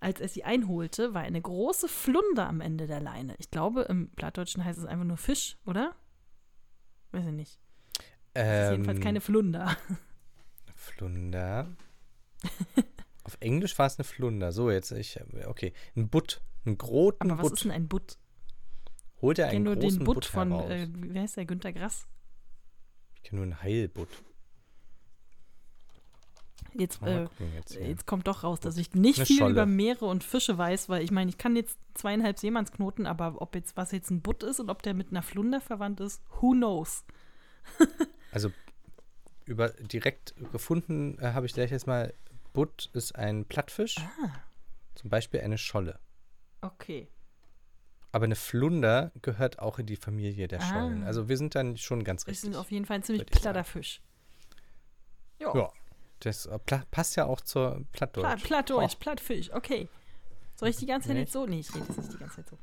Als 0.00 0.20
er 0.20 0.28
sie 0.28 0.44
einholte, 0.44 1.14
war 1.14 1.22
eine 1.22 1.40
große 1.40 1.88
Flunder 1.88 2.46
am 2.46 2.60
Ende 2.60 2.86
der 2.86 3.00
Leine. 3.00 3.34
Ich 3.38 3.50
glaube, 3.50 3.82
im 3.88 4.10
Plattdeutschen 4.10 4.62
heißt 4.62 4.78
es 4.78 4.84
einfach 4.84 5.06
nur 5.06 5.16
Fisch, 5.16 5.56
oder? 5.64 5.96
Weiß 7.16 7.26
ich 7.26 7.32
nicht. 7.32 7.58
Ähm, 8.34 8.44
das 8.44 8.64
ist 8.64 8.70
jedenfalls 8.72 9.00
keine 9.00 9.20
Flunder. 9.22 9.76
Flunder. 10.76 11.74
Auf 13.24 13.38
Englisch 13.40 13.78
war 13.78 13.86
es 13.86 13.98
eine 13.98 14.04
Flunder. 14.04 14.52
So, 14.52 14.70
jetzt, 14.70 14.92
ich, 14.92 15.18
okay. 15.46 15.72
Ein 15.96 16.10
Butt. 16.10 16.42
Ein 16.66 16.76
großen 16.76 17.18
Aber 17.22 17.42
was 17.42 17.52
ist 17.52 17.64
denn 17.64 17.70
ein 17.70 17.88
Butt? 17.88 18.18
Holt 19.22 19.38
er 19.38 19.48
einen 19.48 19.64
großen 19.64 19.98
den 19.98 20.04
Butt, 20.04 20.14
Butt 20.16 20.24
von, 20.26 20.52
äh, 20.52 20.88
wie 20.92 21.18
heißt 21.18 21.38
der, 21.38 21.46
Günter 21.46 21.72
Grass? 21.72 22.06
Ich 23.14 23.22
kenne 23.22 23.40
nur 23.40 23.44
einen 23.44 23.62
Heilbutt. 23.62 24.10
Jetzt, 26.74 27.02
äh, 27.02 27.26
jetzt, 27.54 27.74
ja. 27.74 27.80
jetzt, 27.82 28.06
kommt 28.06 28.26
doch 28.26 28.44
raus, 28.44 28.60
dass 28.60 28.76
ich 28.76 28.94
nicht 28.94 29.18
Eine 29.18 29.26
viel 29.26 29.38
Scholle. 29.38 29.52
über 29.52 29.66
Meere 29.66 30.04
und 30.04 30.24
Fische 30.24 30.58
weiß, 30.58 30.88
weil 30.88 31.02
ich 31.02 31.10
meine, 31.10 31.30
ich 31.30 31.38
kann 31.38 31.56
jetzt 31.56 31.78
zweieinhalb 31.94 32.38
Seemannsknoten, 32.38 33.06
aber 33.06 33.40
ob 33.40 33.54
jetzt 33.54 33.76
was 33.76 33.92
jetzt 33.92 34.10
ein 34.10 34.20
Butt 34.20 34.42
ist 34.42 34.60
und 34.60 34.68
ob 34.68 34.82
der 34.82 34.94
mit 34.94 35.10
einer 35.10 35.22
Flunder 35.22 35.60
verwandt 35.60 36.00
ist, 36.00 36.22
who 36.40 36.52
knows? 36.52 37.04
also 38.32 38.50
über 39.46 39.70
direkt 39.70 40.34
gefunden 40.52 41.18
äh, 41.18 41.32
habe 41.32 41.46
ich 41.46 41.54
gleich 41.54 41.70
jetzt 41.70 41.86
mal, 41.86 42.12
Butt 42.52 42.90
ist 42.92 43.14
ein 43.14 43.44
Plattfisch. 43.44 43.96
Ah. 43.98 44.30
Zum 44.94 45.10
Beispiel 45.10 45.40
eine 45.40 45.58
Scholle. 45.58 45.98
Okay. 46.60 47.08
Aber 48.12 48.24
eine 48.24 48.34
Flunder 48.34 49.12
gehört 49.22 49.58
auch 49.58 49.78
in 49.78 49.86
die 49.86 49.96
Familie 49.96 50.48
der 50.48 50.60
ah. 50.60 50.64
Schollen. 50.64 51.04
Also 51.04 51.28
wir 51.28 51.36
sind 51.36 51.54
dann 51.54 51.76
schon 51.76 52.02
ganz 52.02 52.26
richtig. 52.26 52.44
Wir 52.44 52.52
sind 52.52 52.60
auf 52.60 52.70
jeden 52.70 52.86
Fall 52.86 52.96
ein 52.96 53.02
ziemlich 53.02 53.26
platter 53.26 53.64
Fisch. 53.64 54.00
Jo. 55.38 55.54
Ja. 55.54 55.72
Das 56.20 56.46
äh, 56.46 56.58
passt 56.90 57.16
ja 57.16 57.26
auch 57.26 57.40
zur 57.40 57.84
Plattdeutsch. 57.92 58.24
Pla 58.24 58.36
Plattdeutsch, 58.36 58.94
oh. 58.94 58.98
Plattfisch, 59.00 59.52
okay. 59.52 59.88
Soll 60.56 60.70
ich 60.70 60.76
die 60.76 60.86
ganze 60.86 61.08
Zeit 61.08 61.16
nee. 61.16 61.22
jetzt 61.22 61.32
so? 61.32 61.44
Nee, 61.44 61.60
ich 61.60 61.74
rede 61.74 61.84
jetzt 61.86 61.98
nicht 61.98 62.12
die 62.14 62.18
ganze 62.18 62.36
Zeit 62.36 62.48
so. 62.48 62.58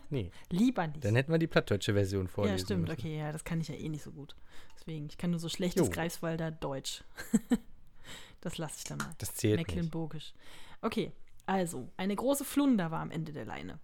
nee. 0.10 0.30
Lieber 0.50 0.86
nicht. 0.86 1.02
Dann 1.02 1.14
hätten 1.14 1.32
wir 1.32 1.38
die 1.38 1.46
plattdeutsche 1.46 1.94
Version 1.94 2.28
vorlesen 2.28 2.58
Ja, 2.58 2.64
stimmt, 2.64 2.82
müssen. 2.82 3.00
okay, 3.00 3.18
ja, 3.18 3.32
das 3.32 3.44
kann 3.44 3.60
ich 3.62 3.68
ja 3.68 3.74
eh 3.74 3.88
nicht 3.88 4.02
so 4.02 4.12
gut. 4.12 4.36
Deswegen, 4.78 5.06
ich 5.06 5.16
kann 5.16 5.30
nur 5.30 5.40
so 5.40 5.48
schlechtes 5.48 5.86
jo. 5.86 5.90
Greifswalder 5.90 6.50
Deutsch. 6.50 7.02
das 8.42 8.58
lasse 8.58 8.74
ich 8.78 8.84
dann 8.84 8.98
mal. 8.98 9.14
Das 9.18 9.34
zählt 9.34 9.56
Mecklenburgisch. 9.56 10.34
Nicht. 10.34 10.82
Okay, 10.82 11.12
also, 11.46 11.88
eine 11.96 12.14
große 12.14 12.44
Flunder 12.44 12.90
war 12.90 13.00
am 13.00 13.10
Ende 13.10 13.32
der 13.32 13.46
Leine. 13.46 13.78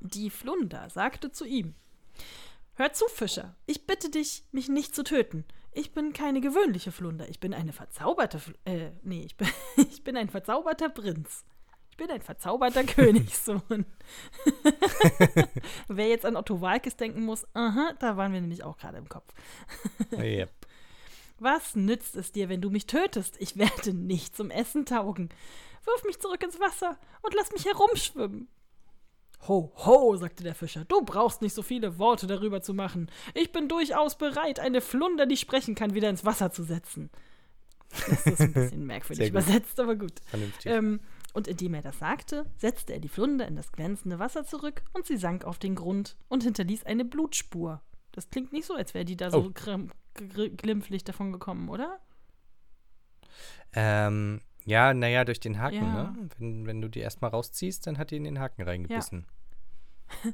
Die 0.00 0.30
Flunder 0.30 0.88
sagte 0.88 1.30
zu 1.30 1.44
ihm: 1.44 1.74
Hör 2.74 2.92
zu, 2.94 3.06
Fischer, 3.08 3.54
ich 3.66 3.86
bitte 3.86 4.10
dich, 4.10 4.44
mich 4.50 4.68
nicht 4.68 4.94
zu 4.94 5.04
töten. 5.04 5.44
Ich 5.74 5.92
bin 5.92 6.12
keine 6.12 6.40
gewöhnliche 6.40 6.92
Flunder, 6.92 7.28
ich 7.28 7.40
bin 7.40 7.52
eine 7.52 7.72
verzauberte, 7.72 8.38
Fl 8.38 8.54
äh, 8.64 8.92
nee, 9.02 9.22
ich 9.24 9.36
bin, 9.36 9.48
ich 9.76 10.04
bin 10.04 10.16
ein 10.16 10.28
verzauberter 10.30 10.88
Prinz. 10.88 11.44
Ich 11.90 11.96
bin 11.96 12.10
ein 12.10 12.22
verzauberter 12.22 12.84
Königssohn. 12.84 13.84
Wer 15.88 16.08
jetzt 16.08 16.26
an 16.26 16.36
Otto 16.36 16.60
Walkes 16.60 16.96
denken 16.96 17.24
muss, 17.24 17.46
aha, 17.54 17.92
da 17.98 18.16
waren 18.16 18.32
wir 18.32 18.40
nämlich 18.40 18.62
auch 18.62 18.76
gerade 18.76 18.98
im 18.98 19.08
Kopf. 19.08 19.32
yep. 20.12 20.50
Was 21.38 21.74
nützt 21.74 22.14
es 22.16 22.30
dir, 22.30 22.48
wenn 22.48 22.60
du 22.60 22.70
mich 22.70 22.86
tötest? 22.86 23.36
Ich 23.40 23.56
werde 23.56 23.92
nicht 23.92 24.36
zum 24.36 24.50
Essen 24.50 24.86
taugen. 24.86 25.28
Wirf 25.84 26.04
mich 26.04 26.20
zurück 26.20 26.42
ins 26.42 26.60
Wasser 26.60 26.98
und 27.22 27.34
lass 27.34 27.52
mich 27.52 27.64
herumschwimmen. 27.64 28.48
Ho, 29.46 29.72
ho, 29.76 30.16
sagte 30.16 30.42
der 30.42 30.54
Fischer, 30.54 30.84
du 30.86 31.02
brauchst 31.02 31.42
nicht 31.42 31.54
so 31.54 31.62
viele 31.62 31.98
Worte 31.98 32.26
darüber 32.26 32.62
zu 32.62 32.72
machen. 32.72 33.10
Ich 33.34 33.52
bin 33.52 33.68
durchaus 33.68 34.16
bereit, 34.16 34.58
eine 34.58 34.80
Flunder, 34.80 35.26
die 35.26 35.36
sprechen 35.36 35.74
kann, 35.74 35.94
wieder 35.94 36.08
ins 36.08 36.24
Wasser 36.24 36.50
zu 36.50 36.62
setzen. 36.62 37.10
Das 38.08 38.26
ist 38.26 38.40
ein 38.40 38.52
bisschen 38.52 38.86
merkwürdig 38.86 39.28
übersetzt, 39.28 39.78
aber 39.78 39.96
gut. 39.96 40.14
Ähm, 40.64 41.00
und 41.34 41.48
indem 41.48 41.74
er 41.74 41.82
das 41.82 41.98
sagte, 41.98 42.46
setzte 42.56 42.94
er 42.94 43.00
die 43.00 43.08
Flunder 43.08 43.46
in 43.46 43.56
das 43.56 43.72
glänzende 43.72 44.18
Wasser 44.18 44.44
zurück 44.44 44.82
und 44.92 45.06
sie 45.06 45.16
sank 45.16 45.44
auf 45.44 45.58
den 45.58 45.74
Grund 45.74 46.16
und 46.28 46.42
hinterließ 46.42 46.84
eine 46.84 47.04
Blutspur. 47.04 47.82
Das 48.12 48.30
klingt 48.30 48.52
nicht 48.52 48.66
so, 48.66 48.74
als 48.74 48.94
wäre 48.94 49.04
die 49.04 49.16
da 49.16 49.30
so 49.30 49.52
oh. 49.52 49.78
glimpflich 50.14 51.04
davon 51.04 51.32
gekommen, 51.32 51.68
oder? 51.68 51.98
Ähm, 53.72 54.40
ja, 54.64 54.94
naja, 54.94 55.24
durch 55.24 55.40
den 55.40 55.60
Haken, 55.60 55.76
ja. 55.76 55.92
ne? 55.92 56.30
Wenn, 56.38 56.66
wenn 56.66 56.80
du 56.80 56.88
die 56.88 57.00
erstmal 57.00 57.30
rausziehst, 57.30 57.86
dann 57.86 57.98
hat 57.98 58.10
die 58.10 58.16
in 58.16 58.24
den 58.24 58.40
Haken 58.40 58.62
reingebissen. 58.62 59.26
Ja. 60.24 60.32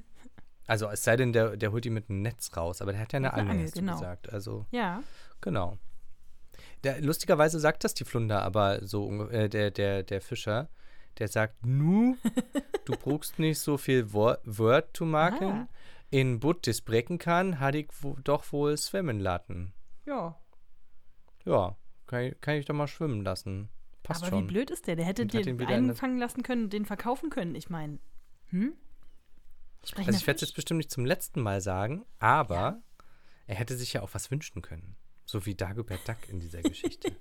also 0.67 0.89
es 0.89 1.03
sei 1.03 1.17
denn, 1.17 1.33
der, 1.33 1.57
der 1.57 1.73
holt 1.73 1.85
die 1.85 1.91
mit 1.91 2.09
einem 2.09 2.23
Netz 2.23 2.57
raus, 2.57 2.81
aber 2.81 2.93
der 2.93 3.01
hat 3.01 3.13
ja 3.13 3.19
eine, 3.19 3.35
eine 3.35 3.51
Angel, 3.51 3.65
hast 3.65 3.75
genau. 3.75 3.93
gesagt. 3.95 4.33
Also, 4.33 4.67
ja. 4.71 5.03
Genau. 5.41 5.79
Der, 6.85 7.01
lustigerweise 7.01 7.59
sagt 7.59 7.85
das 7.85 7.95
die 7.95 8.05
Flunder, 8.05 8.43
aber 8.43 8.87
so, 8.87 9.29
äh, 9.31 9.49
der, 9.49 9.71
der, 9.71 10.03
der 10.03 10.21
Fischer, 10.21 10.69
der 11.19 11.29
sagt, 11.29 11.67
nu, 11.67 12.17
du 12.85 12.93
brauchst 12.93 13.39
nicht 13.39 13.59
so 13.59 13.77
viel 13.77 14.13
Wort 14.13 14.97
zu 14.97 15.05
machen. 15.05 15.47
Ah. 15.47 15.69
In 16.13 16.41
Butt 16.41 16.67
des 16.67 16.81
Brecken 16.81 17.19
kann, 17.19 17.61
hatte 17.61 17.79
ich 17.79 17.89
doch 18.25 18.51
wohl 18.53 18.77
schwimmen 18.79 19.21
lassen. 19.21 19.73
Ja. 20.07 20.37
Ja, 21.45 21.77
kann, 22.07 22.33
kann 22.41 22.57
ich 22.57 22.65
doch 22.67 22.75
mal 22.75 22.89
schwimmen 22.89 23.23
lassen. 23.23 23.69
Passt 24.03 24.23
Aber 24.23 24.31
schon. 24.31 24.45
wie 24.45 24.53
blöd 24.53 24.71
ist 24.71 24.87
der? 24.87 24.97
Der 24.97 25.05
hätte 25.05 25.27
den, 25.27 25.61
einfangen 25.61 26.19
lassen 26.19 26.43
können 26.43 26.65
und 26.65 26.73
den 26.73 26.85
verkaufen 26.85 27.31
können. 27.31 27.55
Ich 27.55 27.69
meine, 27.69 27.99
hm? 28.49 28.75
also 29.97 30.11
ich 30.11 30.27
werde 30.27 30.37
es 30.37 30.43
jetzt 30.43 30.55
bestimmt 30.55 30.79
nicht 30.79 30.91
zum 30.91 31.05
letzten 31.05 31.43
Mal 31.43 31.61
sagen, 31.61 32.05
aber 32.19 32.55
ja. 32.55 32.83
er 33.47 33.55
hätte 33.57 33.77
sich 33.77 33.93
ja 33.93 34.03
auch 34.03 34.11
was 34.13 34.31
wünschen 34.31 34.63
können. 34.63 34.97
So 35.25 35.47
wie 35.47 35.55
Dagobert 35.55 36.09
Duck 36.09 36.29
in 36.29 36.41
dieser 36.41 36.61
Geschichte. 36.61 37.13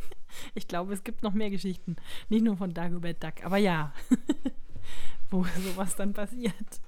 ich 0.54 0.66
glaube, 0.66 0.94
es 0.94 1.04
gibt 1.04 1.22
noch 1.22 1.34
mehr 1.34 1.50
Geschichten. 1.50 1.96
Nicht 2.28 2.44
nur 2.44 2.56
von 2.56 2.72
Dagobert 2.72 3.22
Duck, 3.22 3.44
aber 3.44 3.58
ja. 3.58 3.92
Wo 5.30 5.44
sowas 5.44 5.94
dann 5.96 6.14
passiert. 6.14 6.80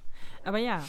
Aber 0.43 0.57
ja. 0.57 0.83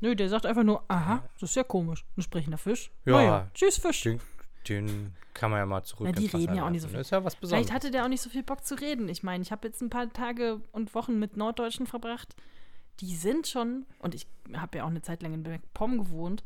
Nö, 0.00 0.16
der 0.16 0.28
sagt 0.28 0.46
einfach 0.46 0.64
nur, 0.64 0.84
aha, 0.88 1.28
das 1.40 1.50
ist 1.50 1.56
ja 1.56 1.64
komisch. 1.64 2.04
Ein 2.16 2.22
sprechender 2.22 2.58
Fisch. 2.58 2.90
Ja. 3.04 3.12
Naja, 3.12 3.50
tschüss, 3.54 3.78
Fisch. 3.78 4.02
Den, 4.02 4.20
den 4.68 5.14
kann 5.34 5.50
man 5.50 5.60
ja 5.60 5.66
mal 5.66 5.82
zurück. 5.82 6.06
Na, 6.06 6.12
die 6.12 6.26
reden 6.26 6.54
ja 6.54 6.66
auch 6.66 6.70
nicht 6.70 6.82
so 6.82 6.88
viel. 6.88 6.98
Das 6.98 7.08
ist 7.08 7.10
ja 7.10 7.24
was 7.24 7.36
Besonderes. 7.36 7.66
Vielleicht 7.66 7.74
hatte 7.74 7.90
der 7.90 8.04
auch 8.04 8.08
nicht 8.08 8.22
so 8.22 8.30
viel 8.30 8.42
Bock 8.42 8.64
zu 8.64 8.76
reden. 8.76 9.08
Ich 9.08 9.22
meine, 9.22 9.42
ich 9.42 9.52
habe 9.52 9.66
jetzt 9.66 9.80
ein 9.82 9.90
paar 9.90 10.12
Tage 10.12 10.60
und 10.72 10.94
Wochen 10.94 11.18
mit 11.18 11.36
Norddeutschen 11.36 11.86
verbracht. 11.86 12.34
Die 13.00 13.16
sind 13.16 13.48
schon, 13.48 13.86
und 13.98 14.14
ich 14.14 14.26
habe 14.54 14.78
ja 14.78 14.84
auch 14.84 14.88
eine 14.90 15.02
Zeit 15.02 15.22
lang 15.22 15.34
in 15.34 15.42
Bergpom 15.42 15.98
gewohnt, 15.98 16.44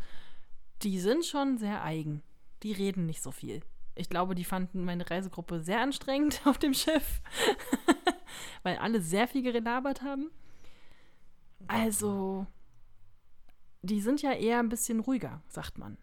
die 0.83 0.99
sind 0.99 1.27
schon 1.27 1.59
sehr 1.59 1.85
eigen. 1.85 2.23
Die 2.62 2.73
reden 2.73 3.07
nicht 3.07 3.23
so 3.23 3.31
viel. 3.31 3.61
Ich 3.95 4.09
glaube, 4.09 4.35
die 4.35 4.45
fanden 4.45 4.85
meine 4.85 5.09
Reisegruppe 5.09 5.61
sehr 5.61 5.81
anstrengend 5.81 6.41
auf 6.47 6.57
dem 6.57 6.73
Schiff, 6.73 7.21
weil 8.62 8.79
alle 8.79 9.03
sehr 9.03 9.29
viel 9.29 9.43
gelabert 9.43 10.03
haben. 10.03 10.31
Also, 11.66 12.47
die 13.83 14.01
sind 14.01 14.23
ja 14.23 14.33
eher 14.33 14.61
ein 14.61 14.69
bisschen 14.69 15.01
ruhiger, 15.01 15.43
sagt 15.49 15.77
man. 15.77 15.99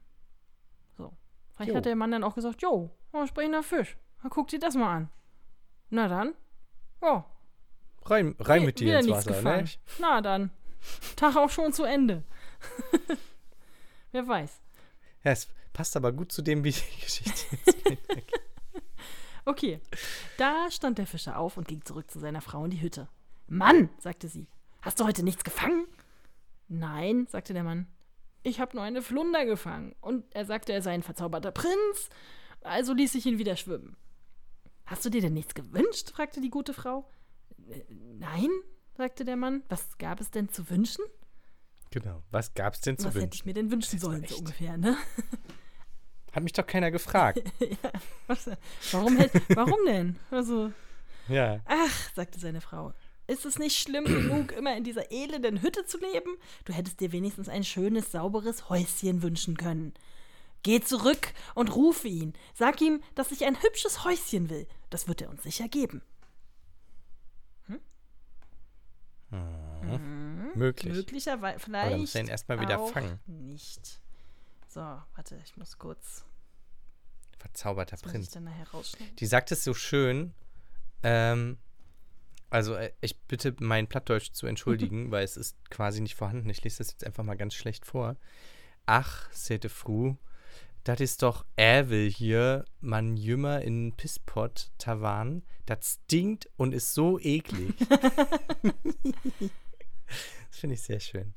Vielleicht 1.55 1.71
jo. 1.71 1.77
hat 1.77 1.85
der 1.85 1.95
Mann 1.95 2.11
dann 2.11 2.23
auch 2.23 2.35
gesagt, 2.35 2.61
jo, 2.61 2.91
oh, 3.13 3.25
sprechender 3.25 3.63
Fisch. 3.63 3.97
Na, 4.21 4.29
guck 4.29 4.49
dir 4.49 4.59
das 4.59 4.75
mal 4.75 4.93
an. 4.93 5.09
Na 5.89 6.07
dann. 6.07 6.33
Oh. 7.01 7.23
Rein, 8.03 8.35
rein 8.39 8.65
mit 8.65 8.79
dir 8.79 8.99
ins 8.99 9.09
Wasser, 9.09 9.41
ne? 9.41 9.65
Na 9.99 10.21
dann. 10.21 10.51
Tag 11.15 11.35
auch 11.35 11.49
schon 11.49 11.73
zu 11.73 11.83
Ende. 11.83 12.23
Wer 14.11 14.27
weiß. 14.27 14.59
Ja, 15.23 15.31
es 15.31 15.47
passt 15.73 15.95
aber 15.95 16.11
gut 16.11 16.31
zu 16.31 16.41
dem, 16.41 16.63
wie 16.63 16.71
die 16.71 16.99
Geschichte 17.01 17.55
jetzt 17.55 17.83
geht. 17.83 17.99
okay. 19.45 19.79
Da 20.37 20.69
stand 20.69 20.97
der 20.97 21.07
Fischer 21.07 21.39
auf 21.39 21.57
und 21.57 21.67
ging 21.67 21.83
zurück 21.85 22.11
zu 22.11 22.19
seiner 22.19 22.41
Frau 22.41 22.65
in 22.65 22.71
die 22.71 22.81
Hütte. 22.81 23.07
Mann, 23.47 23.89
sagte 23.99 24.27
sie, 24.27 24.47
hast 24.81 24.99
du 24.99 25.05
heute 25.05 25.23
nichts 25.23 25.43
gefangen? 25.43 25.87
Nein, 26.67 27.27
sagte 27.29 27.53
der 27.53 27.63
Mann 27.63 27.87
ich 28.45 28.59
habe 28.59 28.75
nur 28.75 28.85
eine 28.85 29.01
Flunder 29.01 29.45
gefangen. 29.45 29.95
Und 30.01 30.23
er 30.35 30.45
sagte, 30.45 30.71
er 30.71 30.81
sei 30.81 30.93
ein 30.93 31.03
verzauberter 31.03 31.51
Prinz, 31.51 32.09
also 32.61 32.93
ließ 32.93 33.15
ich 33.15 33.25
ihn 33.25 33.39
wieder 33.39 33.55
schwimmen. 33.55 33.97
Hast 34.85 35.03
du 35.03 35.09
dir 35.09 35.21
denn 35.21 35.33
nichts 35.33 35.55
gewünscht? 35.55 36.11
fragte 36.11 36.41
die 36.41 36.51
gute 36.51 36.73
Frau. 36.73 37.09
Äh, 37.67 37.81
nein, 37.89 38.49
sagte 38.95 39.25
der 39.25 39.35
Mann. 39.35 39.63
Was 39.67 39.97
gab 39.97 40.21
es 40.21 40.29
denn 40.29 40.49
zu 40.49 40.69
wünschen? 40.69 41.03
Genau, 41.89 42.21
was 42.29 42.53
gab 42.53 42.75
es 42.75 42.81
denn 42.81 42.97
zu 42.97 43.05
was 43.07 43.15
wünschen? 43.15 43.21
Was 43.21 43.23
hätte 43.25 43.35
ich 43.35 43.45
mir 43.45 43.53
denn 43.53 43.71
wünschen 43.71 43.99
sollen, 43.99 44.25
so 44.27 44.37
ungefähr, 44.37 44.77
ne? 44.77 44.95
Hat 46.31 46.43
mich 46.43 46.53
doch 46.53 46.67
keiner 46.67 46.91
gefragt. 46.91 47.41
ja, 47.59 47.91
was, 48.27 48.49
warum, 48.91 49.17
warum 49.55 49.79
denn? 49.87 50.17
Also, 50.29 50.71
ja. 51.27 51.61
Ach, 51.65 52.13
sagte 52.13 52.39
seine 52.39 52.61
Frau, 52.61 52.93
ist 53.27 53.45
es 53.45 53.57
nicht 53.57 53.77
schlimm 53.77 54.05
genug, 54.05 54.51
immer 54.51 54.75
in 54.77 54.83
dieser 54.83 55.11
elenden 55.11 55.61
Hütte 55.61 55.85
zu 55.85 55.99
leben? 55.99 56.37
Du 56.65 56.73
hättest 56.73 56.99
dir 56.99 57.11
wenigstens 57.11 57.49
ein 57.49 57.63
schönes, 57.63 58.11
sauberes 58.11 58.69
Häuschen 58.69 59.21
wünschen 59.23 59.57
können. 59.57 59.93
Geh 60.63 60.81
zurück 60.81 61.33
und 61.53 61.75
rufe 61.75 62.07
ihn. 62.07 62.33
Sag 62.53 62.81
ihm, 62.81 63.01
dass 63.13 63.31
ich 63.31 63.45
ein 63.45 63.61
hübsches 63.61 64.03
Häuschen 64.03 64.49
will. 64.49 64.67
Das 64.89 65.07
wird 65.07 65.21
er 65.21 65.29
uns 65.29 65.43
sicher 65.43 65.67
geben. 65.67 66.01
Hm? 67.67 67.79
Mhm. 69.29 69.91
Mhm. 69.91 70.51
Möglich. 70.55 70.93
Möglicherweise, 70.93 71.59
vielleicht. 71.59 71.87
Aber 71.87 71.97
muss 71.97 72.15
ihn 72.15 72.27
erstmal 72.27 72.59
wieder 72.61 72.87
fangen. 72.87 73.19
Nicht. 73.27 73.99
So, 74.67 74.81
warte, 74.81 75.39
ich 75.43 75.55
muss 75.57 75.77
kurz. 75.77 76.25
Verzauberter 77.37 77.97
Prinz. 77.97 78.35
Die 79.19 79.25
sagt 79.25 79.51
es 79.51 79.63
so 79.63 79.73
schön. 79.73 80.33
Ähm, 81.03 81.59
also 82.49 82.75
äh, 82.75 82.91
ich 83.01 83.19
bitte 83.21 83.55
mein 83.59 83.87
Plattdeutsch 83.87 84.31
zu 84.31 84.47
entschuldigen, 84.47 85.11
weil 85.11 85.23
es 85.23 85.37
ist 85.37 85.57
quasi 85.69 86.01
nicht 86.01 86.15
vorhanden. 86.15 86.49
Ich 86.49 86.63
lese 86.63 86.79
das 86.79 86.91
jetzt 86.91 87.05
einfach 87.05 87.23
mal 87.23 87.35
ganz 87.35 87.53
schlecht 87.53 87.85
vor. 87.85 88.15
Ach, 88.85 89.31
sete 89.31 89.69
Fru, 89.69 90.15
das 90.85 90.99
ist 90.99 91.23
doch 91.23 91.45
Ävel 91.55 92.09
hier, 92.09 92.63
man 92.79 93.17
jümmer 93.17 93.61
in 93.63 93.93
Pisspot 93.93 94.71
Tavan. 94.77 95.41
Das 95.65 95.99
stinkt 96.03 96.47
und 96.57 96.75
ist 96.75 96.93
so 96.93 97.19
eklig. 97.19 97.73
das 97.89 98.09
finde 100.51 100.75
ich 100.75 100.83
sehr 100.83 100.99
schön. 100.99 101.33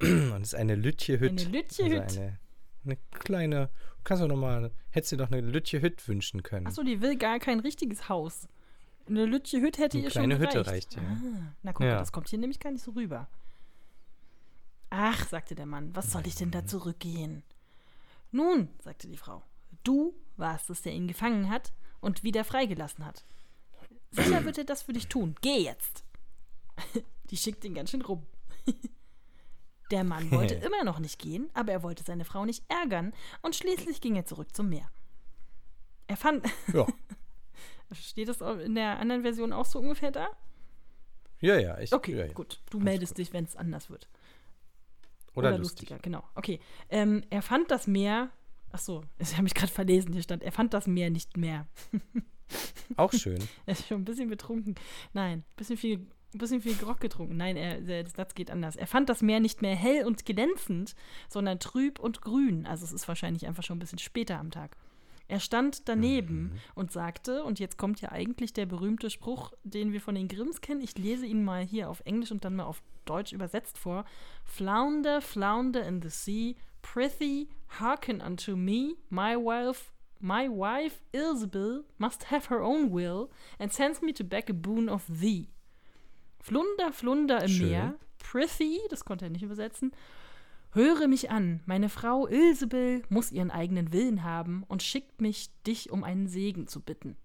und 0.00 0.42
es 0.42 0.48
ist 0.48 0.54
eine 0.56 0.74
Lütje 0.74 1.20
Hüt. 1.20 1.40
Eine 1.40 1.44
Lütje 1.44 1.84
Hüt. 1.86 2.00
Also 2.00 2.20
eine, 2.20 2.38
eine 2.84 2.98
kleine, 3.12 3.70
kannst 4.02 4.24
du 4.24 4.26
noch 4.26 4.36
mal, 4.36 4.72
hättest 4.90 5.12
du 5.12 5.16
doch 5.18 5.30
eine 5.30 5.40
Lütje 5.40 5.80
Hüt 5.80 6.06
wünschen 6.08 6.42
können. 6.42 6.66
Achso, 6.66 6.82
die 6.82 7.00
will 7.00 7.16
gar 7.16 7.38
kein 7.38 7.60
richtiges 7.60 8.08
Haus. 8.08 8.48
Eine 9.08 9.24
Lütche 9.24 9.60
Hütte 9.60 9.82
hätte 9.82 9.98
ihr 9.98 10.10
schon 10.10 10.22
Eine 10.22 10.36
kleine 10.36 10.50
Hütte 10.50 10.66
reicht, 10.66 10.94
ja. 10.94 11.02
Ah, 11.02 11.54
na 11.62 11.72
guck 11.72 11.86
ja. 11.86 11.98
das 11.98 12.12
kommt 12.12 12.28
hier 12.28 12.38
nämlich 12.38 12.58
gar 12.58 12.72
nicht 12.72 12.82
so 12.82 12.92
rüber. 12.92 13.28
Ach, 14.90 15.28
sagte 15.28 15.54
der 15.54 15.66
Mann, 15.66 15.94
was 15.94 16.10
soll 16.10 16.26
ich 16.26 16.34
denn 16.34 16.50
da 16.50 16.64
zurückgehen? 16.64 17.42
Nun, 18.32 18.68
sagte 18.82 19.08
die 19.08 19.16
Frau, 19.16 19.42
du 19.84 20.14
warst 20.36 20.70
es, 20.70 20.82
der 20.82 20.92
ihn 20.92 21.08
gefangen 21.08 21.50
hat 21.50 21.72
und 22.00 22.22
wieder 22.22 22.44
freigelassen 22.44 23.04
hat. 23.04 23.24
Sicher 24.10 24.44
wird 24.44 24.58
er 24.58 24.64
das 24.64 24.82
für 24.82 24.92
dich 24.92 25.08
tun. 25.08 25.34
Geh 25.40 25.58
jetzt. 25.58 26.04
Die 27.30 27.36
schickt 27.36 27.64
ihn 27.64 27.74
ganz 27.74 27.90
schön 27.90 28.02
rum. 28.02 28.26
Der 29.90 30.04
Mann 30.04 30.30
wollte 30.30 30.54
immer 30.66 30.84
noch 30.84 30.98
nicht 30.98 31.18
gehen, 31.18 31.50
aber 31.54 31.72
er 31.72 31.82
wollte 31.82 32.04
seine 32.04 32.24
Frau 32.24 32.44
nicht 32.44 32.64
ärgern 32.68 33.12
und 33.42 33.54
schließlich 33.54 34.00
ging 34.00 34.16
er 34.16 34.26
zurück 34.26 34.54
zum 34.54 34.68
Meer. 34.68 34.90
Er 36.06 36.16
fand. 36.16 36.46
Ja. 36.72 36.86
Steht 37.92 38.28
das 38.28 38.40
in 38.40 38.74
der 38.74 38.98
anderen 38.98 39.22
Version 39.22 39.52
auch 39.52 39.64
so 39.64 39.78
ungefähr 39.78 40.10
da? 40.10 40.28
Ja, 41.40 41.58
ja. 41.58 41.78
Ich, 41.78 41.92
okay, 41.92 42.16
ja, 42.16 42.26
ja. 42.26 42.32
gut. 42.32 42.60
Du 42.70 42.80
meldest 42.80 43.12
gut. 43.12 43.18
dich, 43.18 43.32
wenn 43.32 43.44
es 43.44 43.56
anders 43.56 43.90
wird. 43.90 44.08
Oder, 45.34 45.50
Oder 45.50 45.58
lustiger, 45.58 45.98
genau. 45.98 46.24
Okay. 46.34 46.60
Ähm, 46.88 47.22
er 47.30 47.42
fand 47.42 47.70
das 47.70 47.86
Meer. 47.86 48.30
Ach 48.72 48.78
so, 48.78 49.04
ich 49.18 49.32
habe 49.32 49.42
mich 49.42 49.54
gerade 49.54 49.72
verlesen. 49.72 50.12
Hier 50.12 50.22
stand, 50.22 50.42
er 50.42 50.52
fand 50.52 50.74
das 50.74 50.86
Meer 50.86 51.10
nicht 51.10 51.36
mehr. 51.36 51.66
Auch 52.96 53.12
schön. 53.12 53.46
er 53.66 53.72
ist 53.72 53.88
schon 53.88 54.02
ein 54.02 54.04
bisschen 54.04 54.30
betrunken. 54.30 54.76
Nein, 55.12 55.40
ein 55.40 55.56
bisschen 55.56 55.76
viel 55.76 56.06
ein 56.34 56.38
bisschen 56.38 56.60
viel 56.60 56.74
Grog 56.74 57.00
getrunken. 57.00 57.36
Nein, 57.36 57.56
er, 57.56 57.80
der 57.80 58.06
Satz 58.06 58.34
geht 58.34 58.50
anders. 58.50 58.76
Er 58.76 58.86
fand 58.86 59.08
das 59.08 59.22
Meer 59.22 59.40
nicht 59.40 59.62
mehr 59.62 59.74
hell 59.74 60.04
und 60.04 60.24
glänzend, 60.24 60.94
sondern 61.28 61.58
trüb 61.60 61.98
und 61.98 62.20
grün. 62.20 62.66
Also 62.66 62.84
es 62.84 62.92
ist 62.92 63.08
wahrscheinlich 63.08 63.46
einfach 63.46 63.62
schon 63.62 63.76
ein 63.76 63.80
bisschen 63.80 63.98
später 63.98 64.38
am 64.38 64.50
Tag. 64.50 64.76
Er 65.28 65.40
stand 65.40 65.88
daneben 65.88 66.42
Mhm. 66.52 66.58
und 66.76 66.92
sagte, 66.92 67.42
und 67.44 67.58
jetzt 67.58 67.78
kommt 67.78 68.00
ja 68.00 68.12
eigentlich 68.12 68.52
der 68.52 68.66
berühmte 68.66 69.10
Spruch, 69.10 69.52
den 69.64 69.92
wir 69.92 70.00
von 70.00 70.14
den 70.14 70.28
Grimms 70.28 70.60
kennen. 70.60 70.80
Ich 70.80 70.96
lese 70.96 71.26
ihn 71.26 71.42
mal 71.44 71.62
hier 71.64 71.90
auf 71.90 72.00
Englisch 72.04 72.30
und 72.30 72.44
dann 72.44 72.56
mal 72.56 72.64
auf 72.64 72.82
Deutsch 73.04 73.32
übersetzt 73.32 73.76
vor. 73.78 74.04
Flounder, 74.44 75.20
flounder 75.20 75.86
in 75.86 76.00
the 76.02 76.08
sea, 76.08 76.54
prithee, 76.82 77.48
hearken 77.80 78.20
unto 78.20 78.54
me, 78.56 78.94
my 79.10 79.34
wife, 79.36 79.90
my 80.20 80.48
wife 80.48 81.02
Ilsebill 81.12 81.84
must 81.98 82.30
have 82.30 82.48
her 82.48 82.62
own 82.62 82.92
will 82.92 83.28
and 83.58 83.72
sends 83.72 84.00
me 84.00 84.12
to 84.12 84.24
beg 84.24 84.48
a 84.48 84.52
boon 84.54 84.88
of 84.88 85.04
thee. 85.08 85.48
Flunder, 86.40 86.92
Flunder 86.92 87.42
im 87.42 87.48
Schön. 87.48 87.68
Meer, 87.70 87.94
prithee, 88.18 88.78
das 88.90 89.04
konnte 89.04 89.24
er 89.26 89.30
nicht 89.30 89.42
übersetzen, 89.42 89.92
Höre 90.76 91.08
mich 91.08 91.30
an, 91.30 91.62
meine 91.64 91.88
Frau 91.88 92.26
Ilsebill 92.26 93.02
muss 93.08 93.32
ihren 93.32 93.50
eigenen 93.50 93.94
Willen 93.94 94.22
haben 94.24 94.62
und 94.68 94.82
schickt 94.82 95.22
mich, 95.22 95.48
dich 95.66 95.90
um 95.90 96.04
einen 96.04 96.28
Segen 96.28 96.66
zu 96.68 96.80
bitten. 96.82 97.16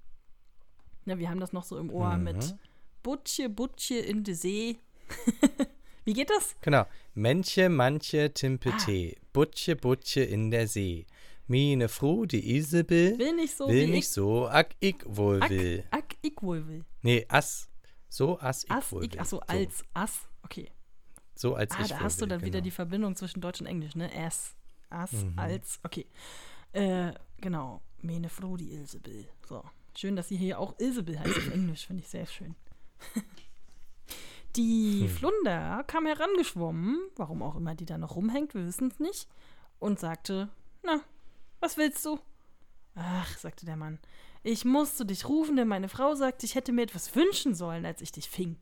Ja, 1.06 1.20
wir 1.20 1.30
haben 1.30 1.41
das 1.41 1.52
noch 1.52 1.64
so 1.66 1.78
im 1.78 1.89
Ohr 1.91 2.16
Mhm. 2.16 2.24
mit 2.24 2.56
Butche, 3.04 3.49
Butche 3.49 3.95
in 3.95 4.24
de 4.24 4.36
See. 4.36 4.78
Wie 6.06 6.14
geht 6.14 6.30
das? 6.30 6.56
Genau. 6.62 6.86
Manche, 7.14 7.68
manche, 7.68 8.34
Timpe 8.34 8.72
Ah. 8.74 8.78
Tee. 8.78 9.18
Butche, 9.34 9.76
Butche 9.76 10.22
in 10.22 10.49
der 10.49 10.68
See. 10.68 11.06
Mine 11.47 11.89
Fru, 11.89 12.26
die 12.26 12.56
Isabel, 12.56 13.20
Will 13.20 13.36
nicht 13.36 13.58
so 13.58 13.68
will 13.68 13.88
nicht 13.89 14.08
so, 14.08 14.47
ak 14.47 14.70
ich 14.80 14.95
wohl 15.06 15.41
ich. 15.43 15.49
will. 15.49 15.84
Ack, 15.91 16.04
ack, 16.04 16.18
ich 16.22 16.34
wohl 16.41 16.66
will. 16.68 16.86
Nee, 17.02 17.26
as. 17.28 17.68
So, 18.08 18.39
as 18.39 18.64
ich 18.64 18.72
Ass, 18.72 18.91
wohl 18.93 19.04
ich, 19.04 19.12
will. 19.12 19.20
achso, 19.20 19.39
als, 19.39 19.84
ass, 19.93 20.22
okay. 20.43 20.70
So, 21.42 21.56
als 21.56 21.72
Ah, 21.72 21.82
ich 21.82 21.88
da 21.89 21.96
wohl 21.96 22.04
hast 22.04 22.22
du 22.22 22.28
dann 22.28 22.42
wieder 22.42 22.52
genau. 22.60 22.64
die 22.66 22.70
Verbindung 22.72 23.16
zwischen 23.16 23.42
Deutsch 23.42 23.62
und 23.62 23.66
Englisch, 23.66 23.96
ne? 23.96 24.12
Ass, 24.16 24.54
ass, 24.92 25.12
Mhm. 25.12 25.39
als, 25.39 25.80
okay. 25.82 26.06
Äh, 26.72 27.14
genau. 27.39 27.82
Mene 28.04 28.30
Froh, 28.30 28.58
die 28.58 28.72
Ilsebill. 28.74 29.28
So. 29.50 29.64
Schön, 29.98 30.16
dass 30.16 30.28
sie 30.28 30.38
hier 30.38 30.60
auch 30.60 30.76
Ilsebill 30.80 31.18
heißt 31.20 31.36
auf 31.38 31.52
Englisch, 31.52 31.88
finde 31.88 32.04
ich 32.04 32.10
sehr 32.10 32.28
schön. 32.28 32.54
Die 34.56 35.02
Hm. 35.02 35.10
Flunder 35.10 35.84
kam 35.88 36.06
herangeschwommen, 36.06 37.00
warum 37.16 37.42
auch 37.42 37.56
immer 37.56 37.74
die 37.74 37.86
da 37.86 37.98
noch 37.98 38.16
rumhängt, 38.18 38.54
wir 38.54 38.66
wissen 38.66 38.89
es 38.89 39.00
nicht, 39.00 39.28
und 39.80 40.00
sagte, 40.00 40.50
na, 40.84 41.00
was 41.60 41.78
willst 41.78 42.06
du? 42.06 42.20
Ach, 42.96 43.38
sagte 43.38 43.66
der 43.66 43.78
Mann, 43.78 43.98
ich 44.44 44.66
musste 44.66 45.06
dich 45.06 45.28
rufen, 45.28 45.56
denn 45.56 45.68
meine 45.70 45.88
Frau 45.89 46.14
sagte, 46.16 46.46
ich 46.46 46.56
hätte 46.56 46.74
mir 46.74 46.82
etwas 46.84 47.16
wünschen 47.16 47.56
sollen, 47.56 47.86
als 47.86 48.02
ich 48.02 48.12
dich 48.12 48.30
fing. 48.30 48.58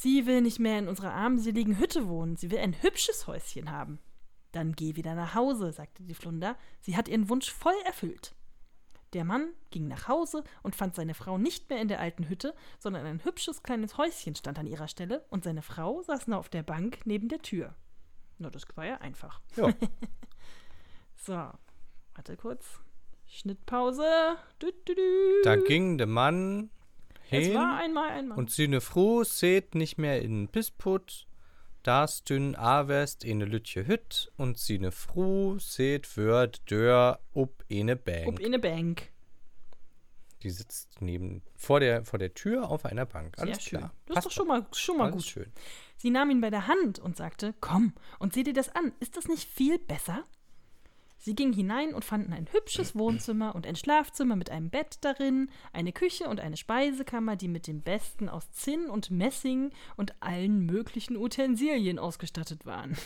Sie 0.00 0.24
will 0.24 0.40
nicht 0.40 0.58
mehr 0.58 0.78
in 0.78 0.88
unserer 0.88 1.12
armseligen 1.12 1.78
Hütte 1.78 2.08
wohnen, 2.08 2.34
sie 2.34 2.50
will 2.50 2.60
ein 2.60 2.82
hübsches 2.82 3.26
Häuschen 3.26 3.70
haben. 3.70 3.98
Dann 4.50 4.72
geh 4.72 4.96
wieder 4.96 5.14
nach 5.14 5.34
Hause, 5.34 5.72
sagte 5.72 6.02
die 6.04 6.14
Flunder, 6.14 6.56
sie 6.80 6.96
hat 6.96 7.06
ihren 7.06 7.28
Wunsch 7.28 7.52
voll 7.52 7.74
erfüllt. 7.84 8.34
Der 9.12 9.26
Mann 9.26 9.52
ging 9.68 9.88
nach 9.88 10.08
Hause 10.08 10.42
und 10.62 10.74
fand 10.74 10.94
seine 10.94 11.12
Frau 11.12 11.36
nicht 11.36 11.68
mehr 11.68 11.82
in 11.82 11.88
der 11.88 12.00
alten 12.00 12.30
Hütte, 12.30 12.54
sondern 12.78 13.04
ein 13.04 13.22
hübsches 13.24 13.62
kleines 13.62 13.98
Häuschen 13.98 14.34
stand 14.34 14.58
an 14.58 14.66
ihrer 14.66 14.88
Stelle 14.88 15.26
und 15.28 15.44
seine 15.44 15.60
Frau 15.60 16.00
saß 16.00 16.28
noch 16.28 16.38
auf 16.38 16.48
der 16.48 16.62
Bank 16.62 17.00
neben 17.04 17.28
der 17.28 17.42
Tür. 17.42 17.74
Na, 18.38 18.48
das 18.48 18.64
war 18.76 18.86
ja 18.86 18.96
einfach. 19.02 19.42
Ja. 19.56 19.70
So, 21.14 21.34
warte 21.34 22.38
kurz. 22.38 22.80
Schnittpause. 23.26 24.38
Dü, 24.62 24.72
dü, 24.88 24.94
dü. 24.94 25.42
Da 25.44 25.56
ging 25.56 25.98
der 25.98 26.06
Mann 26.06 26.70
es 27.30 27.46
hin 27.46 27.54
war 27.54 27.78
einmal 27.78 28.10
ein 28.10 28.28
Mann. 28.28 28.38
und 28.38 28.50
sine 28.50 28.80
Fru 28.80 29.24
seht 29.24 29.74
nicht 29.74 29.98
mehr 29.98 30.22
in 30.22 30.48
Pisput. 30.48 31.26
Das 31.82 32.24
dünn 32.24 32.56
Avest 32.56 33.24
in 33.24 33.38
ne 33.38 33.46
Lütje 33.46 33.86
Hütt 33.86 34.30
und 34.36 34.58
sine 34.58 34.92
Fru 34.92 35.58
seht 35.58 36.16
wird 36.18 36.70
dör 36.70 37.20
up 37.34 37.64
in 37.68 37.86
ne 37.86 37.96
Bank. 37.96 38.28
Ob 38.28 38.38
in 38.38 38.46
eine 38.46 38.58
Bank. 38.58 39.10
Die 40.42 40.50
sitzt 40.50 41.00
neben 41.02 41.42
vor 41.56 41.80
der 41.80 42.04
vor 42.04 42.18
der 42.18 42.32
Tür 42.34 42.68
auf 42.70 42.84
einer 42.84 43.06
Bank. 43.06 43.36
Sehr 43.36 43.46
Alles 43.46 43.62
schön. 43.62 43.78
klar. 43.78 43.94
Das 44.06 44.08
ist 44.08 44.14
Passt 44.14 44.26
doch 44.26 44.30
schon 44.32 44.48
mal, 44.48 44.66
schon 44.72 44.96
mal 44.98 45.04
Alles 45.04 45.14
gut. 45.16 45.24
schön. 45.24 45.52
Sie 45.96 46.10
nahm 46.10 46.30
ihn 46.30 46.40
bei 46.40 46.50
der 46.50 46.66
Hand 46.66 46.98
und 46.98 47.16
sagte, 47.16 47.54
komm 47.60 47.94
und 48.18 48.32
sieh 48.34 48.42
dir 48.42 48.54
das 48.54 48.68
an. 48.74 48.92
Ist 49.00 49.16
das 49.16 49.26
nicht 49.28 49.48
viel 49.48 49.78
besser? 49.78 50.24
Sie 51.22 51.34
ging 51.34 51.52
hinein 51.52 51.92
und 51.92 52.02
fanden 52.02 52.32
ein 52.32 52.48
hübsches 52.50 52.96
Wohnzimmer 52.96 53.54
und 53.54 53.66
ein 53.66 53.76
Schlafzimmer 53.76 54.36
mit 54.36 54.48
einem 54.48 54.70
Bett 54.70 54.96
darin, 55.02 55.50
eine 55.74 55.92
Küche 55.92 56.26
und 56.26 56.40
eine 56.40 56.56
Speisekammer, 56.56 57.36
die 57.36 57.48
mit 57.48 57.66
dem 57.66 57.82
Besten 57.82 58.30
aus 58.30 58.50
Zinn 58.52 58.88
und 58.88 59.10
Messing 59.10 59.70
und 59.98 60.14
allen 60.20 60.64
möglichen 60.64 61.18
Utensilien 61.18 61.98
ausgestattet 61.98 62.64
waren. 62.64 62.96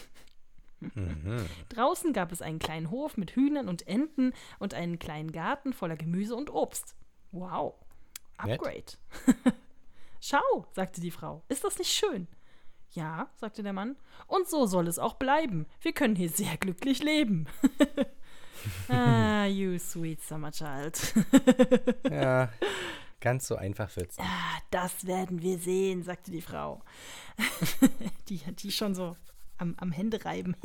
Mhm. 0.78 1.44
Draußen 1.70 2.12
gab 2.12 2.30
es 2.30 2.40
einen 2.40 2.60
kleinen 2.60 2.92
Hof 2.92 3.16
mit 3.16 3.32
Hühnern 3.32 3.68
und 3.68 3.88
Enten 3.88 4.32
und 4.60 4.74
einen 4.74 5.00
kleinen 5.00 5.32
Garten 5.32 5.72
voller 5.72 5.96
Gemüse 5.96 6.36
und 6.36 6.50
Obst. 6.50 6.94
Wow. 7.32 7.74
Upgrade. 8.36 8.92
Schau, 10.20 10.66
sagte 10.72 11.00
die 11.00 11.10
Frau. 11.10 11.42
Ist 11.48 11.64
das 11.64 11.78
nicht 11.78 11.90
schön? 11.90 12.28
Ja, 12.94 13.28
sagte 13.34 13.64
der 13.64 13.72
Mann. 13.72 13.96
Und 14.28 14.48
so 14.48 14.66
soll 14.66 14.86
es 14.86 15.00
auch 15.00 15.14
bleiben. 15.14 15.66
Wir 15.80 15.92
können 15.92 16.14
hier 16.14 16.28
sehr 16.28 16.56
glücklich 16.56 17.02
leben. 17.02 17.46
ah, 18.88 19.46
you 19.46 19.78
sweet 19.78 20.22
summer 20.22 20.52
child. 20.52 21.14
Ja, 22.10 22.50
ganz 23.20 23.48
so 23.48 23.56
einfach 23.56 23.94
wird's. 23.96 24.16
nicht. 24.16 24.28
Ah, 24.28 24.58
das 24.70 25.06
werden 25.06 25.42
wir 25.42 25.58
sehen, 25.58 26.04
sagte 26.04 26.30
die 26.30 26.40
Frau. 26.42 26.82
die, 28.28 28.38
die 28.38 28.70
schon 28.70 28.94
so 28.94 29.16
am, 29.58 29.74
am 29.78 29.90
Hände 29.90 30.24
reiben. 30.24 30.56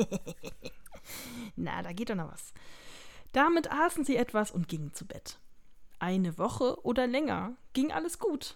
Na, 1.55 1.81
da 1.81 1.93
geht 1.93 2.11
doch 2.11 2.15
noch 2.15 2.31
was. 2.31 2.53
Damit 3.31 3.71
aßen 3.71 4.05
sie 4.05 4.17
etwas 4.17 4.51
und 4.51 4.67
gingen 4.67 4.93
zu 4.93 5.07
Bett. 5.07 5.39
Eine 5.97 6.37
Woche 6.37 6.79
oder 6.85 7.07
länger 7.07 7.55
ging 7.73 7.91
alles 7.91 8.19
gut. 8.19 8.55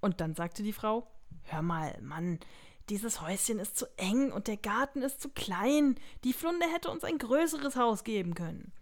Und 0.00 0.22
dann 0.22 0.34
sagte 0.34 0.62
die 0.62 0.72
Frau: 0.72 1.06
Hör 1.42 1.62
mal, 1.62 1.98
Mann, 2.00 2.40
dieses 2.88 3.20
Häuschen 3.20 3.58
ist 3.58 3.76
zu 3.76 3.86
eng 3.96 4.32
und 4.32 4.48
der 4.48 4.56
Garten 4.56 5.02
ist 5.02 5.20
zu 5.20 5.28
klein. 5.28 5.96
Die 6.24 6.32
Flunde 6.32 6.66
hätte 6.72 6.90
uns 6.90 7.04
ein 7.04 7.18
größeres 7.18 7.76
Haus 7.76 8.04
geben 8.04 8.34
können. 8.34 8.72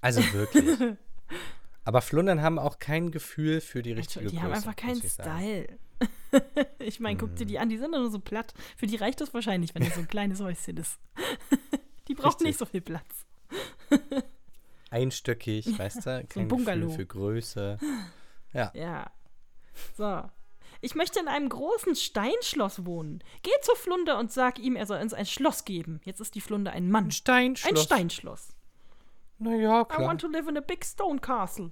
Also 0.00 0.20
wirklich. 0.32 0.78
Aber 1.84 2.00
Flundern 2.00 2.42
haben 2.42 2.58
auch 2.58 2.78
kein 2.78 3.10
Gefühl 3.10 3.60
für 3.60 3.82
die 3.82 3.92
richtige 3.92 4.26
die 4.26 4.36
Größe. 4.36 4.42
haben 4.42 4.52
einfach 4.52 4.76
keinen 4.76 5.00
ich. 5.02 5.12
Style. 5.12 5.66
ich 6.78 7.00
meine, 7.00 7.16
guck 7.18 7.34
dir 7.36 7.46
die 7.46 7.58
an, 7.58 7.68
die 7.68 7.78
sind 7.78 7.90
nur 7.92 8.10
so 8.10 8.18
platt. 8.18 8.54
Für 8.76 8.86
die 8.86 8.96
reicht 8.96 9.20
das 9.20 9.34
wahrscheinlich, 9.34 9.74
wenn 9.74 9.84
das 9.84 9.94
so 9.94 10.00
ein 10.00 10.08
kleines 10.08 10.40
Häuschen 10.40 10.76
ist. 10.76 10.98
die 12.08 12.14
braucht 12.14 12.34
Richtig. 12.34 12.46
nicht 12.48 12.58
so 12.58 12.66
viel 12.66 12.80
Platz. 12.80 13.26
Einstöckig, 14.90 15.78
weißt 15.78 16.06
du? 16.06 16.24
Kein 16.28 16.48
Bungalow. 16.48 16.86
Gefühl 16.86 16.96
für 16.96 17.06
Größe. 17.06 17.78
Ja. 18.52 18.72
Ja. 18.74 19.10
So. 19.96 20.28
Ich 20.84 20.94
möchte 20.96 21.20
in 21.20 21.28
einem 21.28 21.48
großen 21.48 21.94
Steinschloss 21.94 22.84
wohnen. 22.84 23.22
Geh 23.42 23.50
zur 23.62 23.76
Flunder 23.76 24.18
und 24.18 24.32
sag 24.32 24.58
ihm, 24.58 24.74
er 24.76 24.84
soll 24.84 25.00
uns 25.00 25.14
ein 25.14 25.26
Schloss 25.26 25.64
geben. 25.64 26.00
Jetzt 26.04 26.20
ist 26.20 26.34
die 26.34 26.40
Flunder 26.40 26.72
ein 26.72 26.90
Mann. 26.90 27.04
Ein 27.06 27.10
Steinschloss. 27.12 27.70
Ein 27.70 27.76
Steinschloss. 27.76 28.48
Naja, 29.38 29.82
I 29.82 29.84
klar. 29.84 30.08
want 30.08 30.20
to 30.20 30.26
live 30.28 30.48
in 30.48 30.56
a 30.56 30.60
big 30.60 30.84
stone 30.84 31.20
castle. 31.20 31.70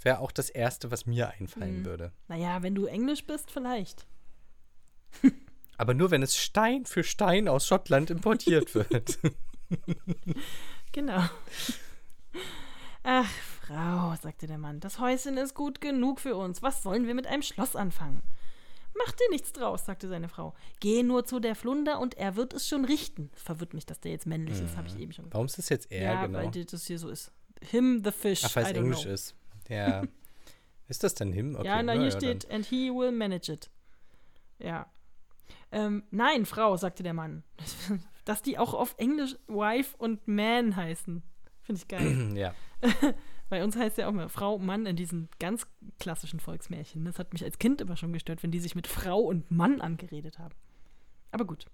Wäre 0.00 0.18
auch 0.20 0.32
das 0.32 0.48
Erste, 0.50 0.90
was 0.90 1.06
mir 1.06 1.30
einfallen 1.38 1.80
Mhm. 1.80 1.84
würde. 1.84 2.12
Naja, 2.28 2.62
wenn 2.62 2.74
du 2.74 2.86
Englisch 2.86 3.24
bist, 3.26 3.50
vielleicht. 3.50 4.06
Aber 5.76 5.92
nur, 5.94 6.10
wenn 6.10 6.22
es 6.22 6.36
Stein 6.36 6.86
für 6.86 7.04
Stein 7.04 7.46
aus 7.46 7.66
Schottland 7.66 8.08
importiert 8.10 8.74
wird. 8.74 9.18
Genau. 10.92 11.22
Ach, 13.02 13.30
Frau, 13.72 14.14
sagte 14.20 14.46
der 14.46 14.58
Mann, 14.58 14.80
das 14.80 14.98
Häuschen 14.98 15.36
ist 15.38 15.54
gut 15.54 15.80
genug 15.80 16.20
für 16.20 16.36
uns. 16.36 16.62
Was 16.62 16.82
sollen 16.82 17.06
wir 17.06 17.14
mit 17.14 17.26
einem 17.26 17.42
Schloss 17.42 17.74
anfangen? 17.74 18.22
Mach 18.94 19.12
dir 19.12 19.30
nichts 19.30 19.52
draus, 19.52 19.86
sagte 19.86 20.08
seine 20.08 20.28
Frau. 20.28 20.54
Geh 20.80 21.02
nur 21.02 21.24
zu 21.24 21.40
der 21.40 21.54
Flunder 21.54 21.98
und 21.98 22.14
er 22.18 22.36
wird 22.36 22.52
es 22.52 22.68
schon 22.68 22.84
richten. 22.84 23.30
Verwirrt 23.34 23.72
mich, 23.72 23.86
dass 23.86 24.00
der 24.00 24.12
jetzt 24.12 24.26
männlich 24.26 24.60
ist, 24.60 24.76
habe 24.76 24.88
ich 24.88 24.98
eben 24.98 25.12
schon 25.12 25.24
gesagt. 25.24 25.34
Warum 25.34 25.46
ist 25.46 25.56
das 25.56 25.70
jetzt 25.70 25.90
er, 25.90 26.12
Ja, 26.12 26.26
genau? 26.26 26.38
weil 26.40 26.50
das 26.50 26.86
hier 26.86 26.98
so 26.98 27.08
ist. 27.08 27.32
Him 27.62 28.02
the 28.04 28.12
fish. 28.12 28.42
Ach, 28.44 28.54
weil 28.56 28.64
es 28.64 28.72
Englisch 28.72 29.02
know. 29.04 29.12
ist. 29.12 29.34
Ja. 29.68 30.02
ist 30.88 31.02
das 31.02 31.14
dann 31.14 31.32
him? 31.32 31.54
Okay, 31.56 31.66
ja, 31.66 31.82
na, 31.82 31.92
hier 31.92 32.04
ja, 32.04 32.10
steht, 32.10 32.50
and 32.50 32.66
he 32.66 32.90
will 32.90 33.12
manage 33.12 33.50
it. 33.50 33.70
Ja. 34.58 34.92
Ähm, 35.70 36.02
nein, 36.10 36.44
Frau, 36.44 36.76
sagte 36.76 37.02
der 37.02 37.14
Mann. 37.14 37.44
Dass 38.26 38.42
die 38.42 38.58
auch 38.58 38.74
auf 38.74 38.94
Englisch 38.98 39.36
Wife 39.46 39.96
und 39.96 40.28
Man 40.28 40.76
heißen. 40.76 41.22
Finde 41.62 41.80
ich 41.80 41.88
geil. 41.88 42.04
Dann. 42.04 42.36
Ja. 42.36 42.54
Bei 43.52 43.62
uns 43.62 43.76
heißt 43.76 43.98
ja 43.98 44.08
auch 44.08 44.12
mal 44.12 44.30
Frau, 44.30 44.56
Mann 44.56 44.86
in 44.86 44.96
diesen 44.96 45.28
ganz 45.38 45.66
klassischen 46.00 46.40
Volksmärchen. 46.40 47.04
Das 47.04 47.18
hat 47.18 47.34
mich 47.34 47.44
als 47.44 47.58
Kind 47.58 47.82
immer 47.82 47.98
schon 47.98 48.14
gestört, 48.14 48.42
wenn 48.42 48.50
die 48.50 48.60
sich 48.60 48.74
mit 48.74 48.86
Frau 48.86 49.18
und 49.20 49.50
Mann 49.50 49.82
angeredet 49.82 50.38
haben. 50.38 50.54
Aber 51.32 51.44
gut. 51.44 51.66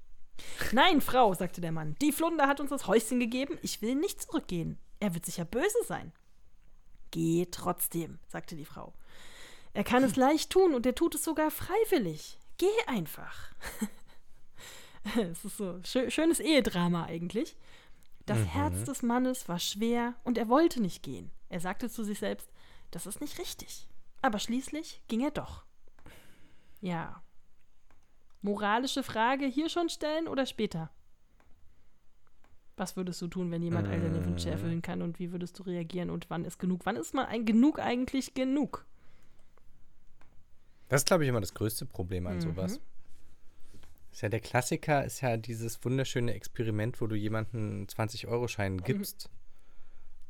Nein, 0.73 1.01
Frau, 1.01 1.35
sagte 1.35 1.61
der 1.61 1.71
Mann, 1.71 1.95
die 2.03 2.11
Flunder 2.11 2.49
hat 2.49 2.59
uns 2.59 2.71
das 2.71 2.89
Häuschen 2.89 3.21
gegeben. 3.21 3.59
Ich 3.63 3.81
will 3.81 3.95
nicht 3.95 4.21
zurückgehen. 4.21 4.77
Er 4.99 5.15
wird 5.15 5.25
sicher 5.25 5.45
böse 5.45 5.79
sein. 5.87 6.11
Geh 7.13 7.47
trotzdem, 7.49 8.19
sagte 8.27 8.57
die 8.57 8.65
Frau. 8.65 8.93
Er 9.73 9.85
kann 9.85 10.03
es 10.03 10.17
leicht 10.17 10.51
tun 10.51 10.75
und 10.75 10.85
er 10.85 10.97
tut 10.97 11.15
es 11.15 11.23
sogar 11.23 11.53
freiwillig. 11.53 12.41
Geh 12.57 12.67
einfach. 12.89 13.53
es 15.17 15.45
ist 15.45 15.59
so 15.59 15.79
schö 15.85 16.11
schönes 16.11 16.41
Ehedrama 16.41 17.05
eigentlich. 17.05 17.57
Das 18.27 18.39
Mhm. 18.39 18.47
Herz 18.47 18.83
des 18.83 19.03
Mannes 19.05 19.49
war 19.49 19.61
schwer 19.61 20.17
und 20.25 20.39
er 20.39 20.49
wollte 20.49 20.83
nicht 20.83 21.05
gehen. 21.05 21.31
Er 21.49 21.61
sagte 21.61 21.89
zu 21.89 22.05
sich 22.05 22.19
selbst, 22.19 22.51
das 22.91 23.07
ist 23.07 23.21
nicht 23.21 23.39
richtig. 23.39 23.87
Aber 24.23 24.39
schließlich 24.39 25.03
ging 25.09 25.21
er 25.23 25.31
doch. 25.31 25.65
Ja. 26.81 27.23
Moralische 28.43 29.03
Frage 29.03 29.47
hier 29.47 29.69
schon 29.69 29.89
stellen 29.89 30.29
oder 30.29 30.47
später? 30.47 30.91
Was 32.77 32.97
würdest 32.97 33.21
du 33.23 33.27
tun, 33.27 33.51
wenn 33.51 33.63
jemand 33.63 33.89
all 33.89 34.01
deine 34.01 34.25
Wünsche 34.25 34.49
Mm. 34.49 34.53
erfüllen 34.53 34.83
kann 34.83 35.03
und 35.03 35.19
wie 35.19 35.33
würdest 35.33 35.59
du 35.59 35.65
reagieren 35.65 36.11
und 36.11 36.31
wann 36.31 36.45
ist 36.45 36.59
genug? 36.59 36.83
Wann 36.87 36.95
ist 36.97 37.13
mal 37.15 37.27
ein 37.27 37.45
genug 37.45 37.81
eigentlich 37.81 38.35
genug? 38.35 38.85
Das 40.89 41.01
ist, 41.03 41.07
glaube 41.07 41.25
ich, 41.25 41.29
immer 41.29 41.41
das 41.41 41.55
größte 41.55 41.87
Problem 41.87 42.27
an 42.29 42.37
Mhm. 42.37 42.41
sowas. 42.41 42.81
Ist 44.13 44.23
ja 44.23 44.29
der 44.29 44.41
Klassiker, 44.41 45.05
ist 45.05 45.21
ja 45.21 45.37
dieses 45.37 45.85
wunderschöne 45.85 46.33
Experiment, 46.35 47.01
wo 47.01 47.07
du 47.09 47.15
jemanden 47.17 47.57
einen 47.59 47.89
20-Euro-Schein 47.89 48.77
Mhm. 48.77 48.85
gibst 48.85 49.29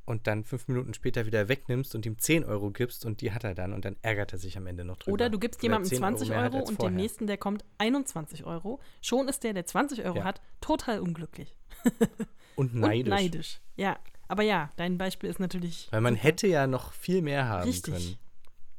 und 0.08 0.26
dann 0.26 0.44
fünf 0.44 0.68
Minuten 0.68 0.94
später 0.94 1.26
wieder 1.26 1.48
wegnimmst 1.48 1.94
und 1.94 2.06
ihm 2.06 2.18
10 2.18 2.44
Euro 2.44 2.70
gibst 2.70 3.04
und 3.04 3.20
die 3.20 3.32
hat 3.32 3.44
er 3.44 3.54
dann 3.54 3.72
und 3.72 3.84
dann 3.84 3.96
ärgert 4.02 4.32
er 4.32 4.38
sich 4.38 4.56
am 4.56 4.66
Ende 4.66 4.84
noch 4.84 4.96
drüber. 4.96 5.12
Oder 5.12 5.30
du 5.30 5.38
gibst 5.38 5.62
jemandem 5.62 5.88
10 5.88 5.98
20 5.98 6.28
mehr 6.30 6.38
hat 6.42 6.52
Euro 6.52 6.60
als 6.60 6.70
und 6.70 6.76
vorher. 6.76 6.90
dem 6.92 6.96
nächsten, 6.96 7.26
der 7.26 7.36
kommt 7.36 7.64
21 7.78 8.44
Euro. 8.44 8.80
Schon 9.02 9.28
ist 9.28 9.44
der, 9.44 9.52
der 9.52 9.66
20 9.66 10.04
Euro 10.04 10.18
Ja. 10.18 10.24
hat, 10.24 10.40
total 10.60 11.00
unglücklich. 11.00 11.54
Und 12.56 12.72
Und 12.74 12.80
neidisch. 12.80 13.08
neidisch. 13.08 13.60
Ja, 13.76 13.98
aber 14.26 14.42
ja, 14.42 14.72
dein 14.76 14.98
Beispiel 14.98 15.30
ist 15.30 15.38
natürlich. 15.38 15.86
Weil 15.92 16.00
man 16.00 16.14
super. 16.14 16.24
hätte 16.24 16.46
ja 16.48 16.66
noch 16.66 16.92
viel 16.92 17.22
mehr 17.22 17.46
haben 17.46 17.68
Richtig. 17.68 17.94
können. 17.94 18.18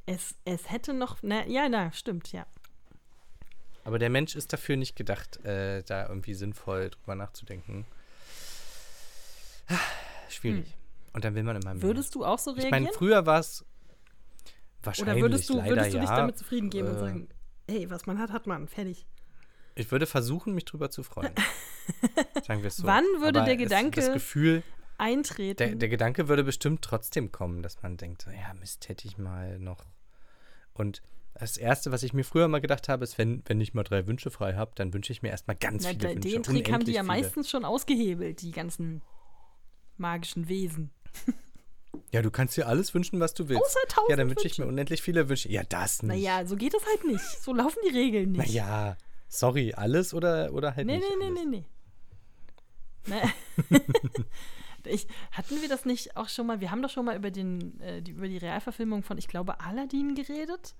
Es, 0.06 0.36
es 0.44 0.70
hätte 0.70 0.94
noch. 0.94 1.20
Na, 1.22 1.46
ja, 1.48 1.70
na, 1.70 1.92
stimmt, 1.94 2.32
ja. 2.34 2.46
Aber 3.86 3.98
der 4.00 4.10
Mensch 4.10 4.36
ist 4.36 4.52
dafür 4.52 4.76
nicht 4.76 4.96
gedacht, 4.98 5.38
äh, 5.46 5.82
da 5.84 6.10
irgendwie 6.10 6.34
sinnvoll 6.34 6.90
drüber 6.90 7.16
nachzudenken. 7.16 7.86
Ah, 9.70 9.78
Schwierig. 10.28 10.76
Und 11.14 11.24
dann 11.26 11.36
will 11.36 11.44
man 11.44 11.56
immer 11.62 11.74
mehr. 11.74 11.82
Würdest 11.84 12.16
du 12.16 12.24
auch 12.26 12.40
so 12.40 12.52
ich 12.52 12.64
reagieren? 12.64 12.84
meine, 12.84 12.94
früher 12.94 13.26
war 13.26 13.40
es 13.40 13.66
wahrscheinlich 14.84 15.16
Oder 15.16 15.22
würdest 15.24 15.50
du, 15.50 15.56
leider 15.58 15.70
würdest 15.72 15.92
du 15.94 15.96
ja. 15.98 16.02
dich 16.02 16.10
damit 16.10 16.38
zufrieden 16.38 16.70
geben 16.70 16.88
und 16.90 16.96
Äh, 16.96 17.00
sagen, 17.00 17.30
hey, 17.70 17.90
was 17.90 18.06
man 18.06 18.20
hat, 18.20 18.32
hat 18.32 18.48
man, 18.48 18.68
fertig. 18.68 19.06
Ich 19.76 19.92
würde 19.92 20.06
versuchen, 20.06 20.54
mich 20.56 20.66
drüber 20.66 20.90
zu 20.90 21.04
freuen. 21.04 21.32
Sagen 22.46 22.62
wir 22.62 22.68
es 22.68 22.78
so. 22.78 22.88
Wann 22.88 23.06
würde 23.20 23.40
Aber 23.40 23.46
der 23.48 23.58
Gedanke 23.58 24.02
Das 24.02 24.12
Gefühl, 24.14 24.64
Eintreten. 24.98 25.58
der, 25.58 25.76
der 25.76 25.90
Gedanke 25.90 26.28
würde 26.28 26.44
bestimmt 26.44 26.82
trotzdem 26.82 27.32
kommen, 27.32 27.62
dass 27.64 27.82
man 27.82 27.96
denkt, 27.98 28.24
so, 28.24 28.32
ja, 28.32 28.54
Mist, 28.56 28.90
hätte 28.90 29.08
ich 29.08 29.18
mal 29.18 29.58
noch. 29.60 29.86
Und 30.74 31.02
das 31.34 31.56
Erste, 31.56 31.92
was 31.94 32.04
ich 32.04 32.12
mir 32.14 32.24
früher 32.26 32.48
mal 32.50 32.60
gedacht 32.60 32.90
habe, 32.90 33.04
ist, 33.06 33.18
wenn, 33.18 33.42
wenn 33.46 33.62
ich 33.62 33.74
mal 33.74 33.84
drei 33.84 34.06
Wünsche 34.08 34.30
frei 34.32 34.56
habe, 34.56 34.72
dann 34.76 34.94
wünsche 34.94 35.14
ich 35.14 35.22
mir 35.22 35.30
erstmal 35.30 35.56
ganz 35.56 35.84
Na, 35.84 35.90
viele 35.92 36.00
de- 36.00 36.16
Wünsche. 36.16 36.30
den 36.30 36.44
Trick 36.44 36.72
haben 36.72 36.84
die 36.84 36.92
ja 36.92 37.02
viele. 37.04 37.08
meistens 37.14 37.50
schon 37.50 37.64
ausgehebelt, 37.64 38.42
die 38.42 38.52
ganzen 38.52 39.02
magischen 39.98 40.50
Wesen. 40.50 40.92
Ja, 42.12 42.22
du 42.24 42.32
kannst 42.32 42.58
dir 42.58 42.68
alles 42.68 42.94
wünschen, 42.96 43.20
was 43.20 43.34
du 43.36 43.50
willst. 43.50 43.62
Außer 43.64 43.80
tausend 43.88 44.10
ja, 44.10 44.16
dann 44.16 44.30
wünsche 44.30 44.48
ich 44.48 44.58
mir 44.58 44.66
unendlich 44.66 45.02
viele 45.02 45.30
Wünsche. 45.30 45.50
Ja, 45.50 45.62
das 45.64 46.02
nicht. 46.02 46.10
Naja, 46.24 46.46
so 46.46 46.56
geht 46.56 46.74
es 46.74 46.84
halt 46.86 47.06
nicht. 47.06 47.24
So 47.24 47.54
laufen 47.54 47.78
die 47.88 47.96
Regeln 47.96 48.32
nicht. 48.32 48.48
Naja, 48.48 48.98
sorry, 49.28 49.74
alles 49.76 50.14
oder, 50.16 50.52
oder 50.54 50.76
halt 50.76 50.88
Nee, 50.88 50.98
nicht 50.98 51.08
nee, 51.20 51.30
nee, 51.30 51.40
alles. 51.40 51.46
nee, 51.46 51.64
nee. 53.06 53.24
Nee. 53.70 53.80
ich, 54.86 55.08
hatten 55.32 55.62
wir 55.62 55.70
das 55.70 55.86
nicht 55.86 56.18
auch 56.18 56.30
schon 56.30 56.48
mal? 56.48 56.60
Wir 56.62 56.72
haben 56.72 56.82
doch 56.82 56.90
schon 56.90 57.06
mal 57.06 57.16
über, 57.16 57.32
den, 57.32 57.80
äh, 57.82 58.02
die, 58.02 58.12
über 58.12 58.28
die 58.28 58.38
Realverfilmung 58.38 59.04
von, 59.04 59.18
ich 59.18 59.28
glaube, 59.28 59.60
Aladdin 59.60 60.16
geredet. 60.16 60.74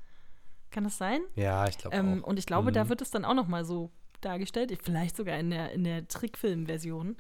Kann 0.72 0.84
das 0.84 0.98
sein? 0.98 1.22
Ja, 1.36 1.68
ich 1.68 1.78
glaube 1.78 1.96
Ähm, 1.96 2.24
auch. 2.24 2.28
und 2.28 2.40
ich 2.40 2.46
glaube, 2.46 2.72
da 2.72 2.86
Mhm. 2.86 2.90
wird 2.90 3.02
es 3.02 3.12
dann 3.12 3.26
auch 3.26 3.34
noch 3.34 3.48
mal 3.48 3.66
so 3.66 3.92
dargestellt. 4.22 4.76
Vielleicht 4.84 5.16
sogar 5.16 5.38
in 5.38 5.50
der, 5.52 5.72
in 5.72 5.84
der 5.84 6.08
Trickfilm-Version. 6.08 7.18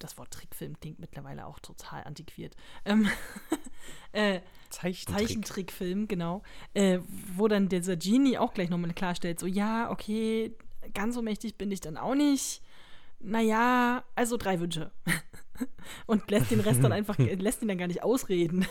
Das 0.00 0.18
Wort 0.18 0.32
Trickfilm 0.32 0.78
klingt 0.80 0.98
mittlerweile 0.98 1.46
auch 1.46 1.60
total 1.60 2.02
antiquiert. 2.04 2.56
Ähm, 2.84 3.08
äh, 4.12 4.40
Zeichentrick. 4.70 5.28
Zeichentrickfilm, 5.28 6.08
genau. 6.08 6.42
Äh, 6.74 6.98
wo 7.34 7.46
dann 7.48 7.68
dieser 7.68 7.96
Genie 7.96 8.38
auch 8.38 8.52
gleich 8.52 8.70
nochmal 8.70 8.92
klarstellt, 8.92 9.38
so, 9.38 9.46
ja, 9.46 9.90
okay, 9.90 10.56
ganz 10.94 11.14
so 11.14 11.22
mächtig 11.22 11.56
bin 11.56 11.70
ich 11.70 11.80
dann 11.80 11.96
auch 11.96 12.14
nicht. 12.14 12.62
Naja, 13.20 14.02
also 14.14 14.36
drei 14.36 14.58
Wünsche. 14.60 14.90
Und 16.06 16.30
lässt 16.30 16.50
den 16.50 16.60
Rest 16.60 16.82
dann 16.82 16.92
einfach, 16.92 17.18
lässt 17.18 17.62
ihn 17.62 17.68
dann 17.68 17.78
gar 17.78 17.86
nicht 17.86 18.02
ausreden. 18.02 18.66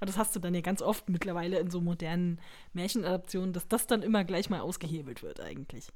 Das 0.00 0.16
hast 0.16 0.34
du 0.34 0.40
dann 0.40 0.54
ja 0.54 0.60
ganz 0.62 0.82
oft 0.82 1.08
mittlerweile 1.08 1.58
in 1.58 1.70
so 1.70 1.80
modernen 1.80 2.40
Märchenadaptionen, 2.72 3.52
dass 3.52 3.68
das 3.68 3.86
dann 3.86 4.02
immer 4.02 4.24
gleich 4.24 4.50
mal 4.50 4.60
ausgehebelt 4.60 5.22
wird 5.22 5.40
eigentlich. 5.40 5.92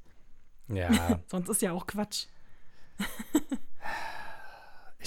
Ja, 0.69 1.19
Sonst 1.27 1.49
ist 1.49 1.61
ja 1.61 1.71
auch 1.71 1.87
Quatsch. 1.87 2.27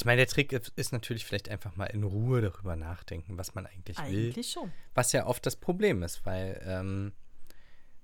Ich 0.00 0.04
meine, 0.06 0.18
der 0.18 0.26
Trick 0.26 0.52
ist- 0.52 0.92
natürlich 0.92 1.24
vielleicht 1.24 1.48
einfach 1.48 1.76
mal 1.76 1.84
in 1.86 2.02
Ruhe 2.04 2.40
darüber 2.40 2.76
nachdenken, 2.76 3.38
was 3.38 3.54
man 3.54 3.66
eigentlich, 3.66 3.98
will. 3.98 4.04
Eigentlich 4.30 4.50
schon. 4.50 4.70
Was 4.94 5.12
ja 5.12 5.26
oft 5.26 5.44
das 5.46 5.56
Problem 5.56 6.02
ist, 6.02 6.24
weil 6.26 6.60
ähm, 6.64 7.12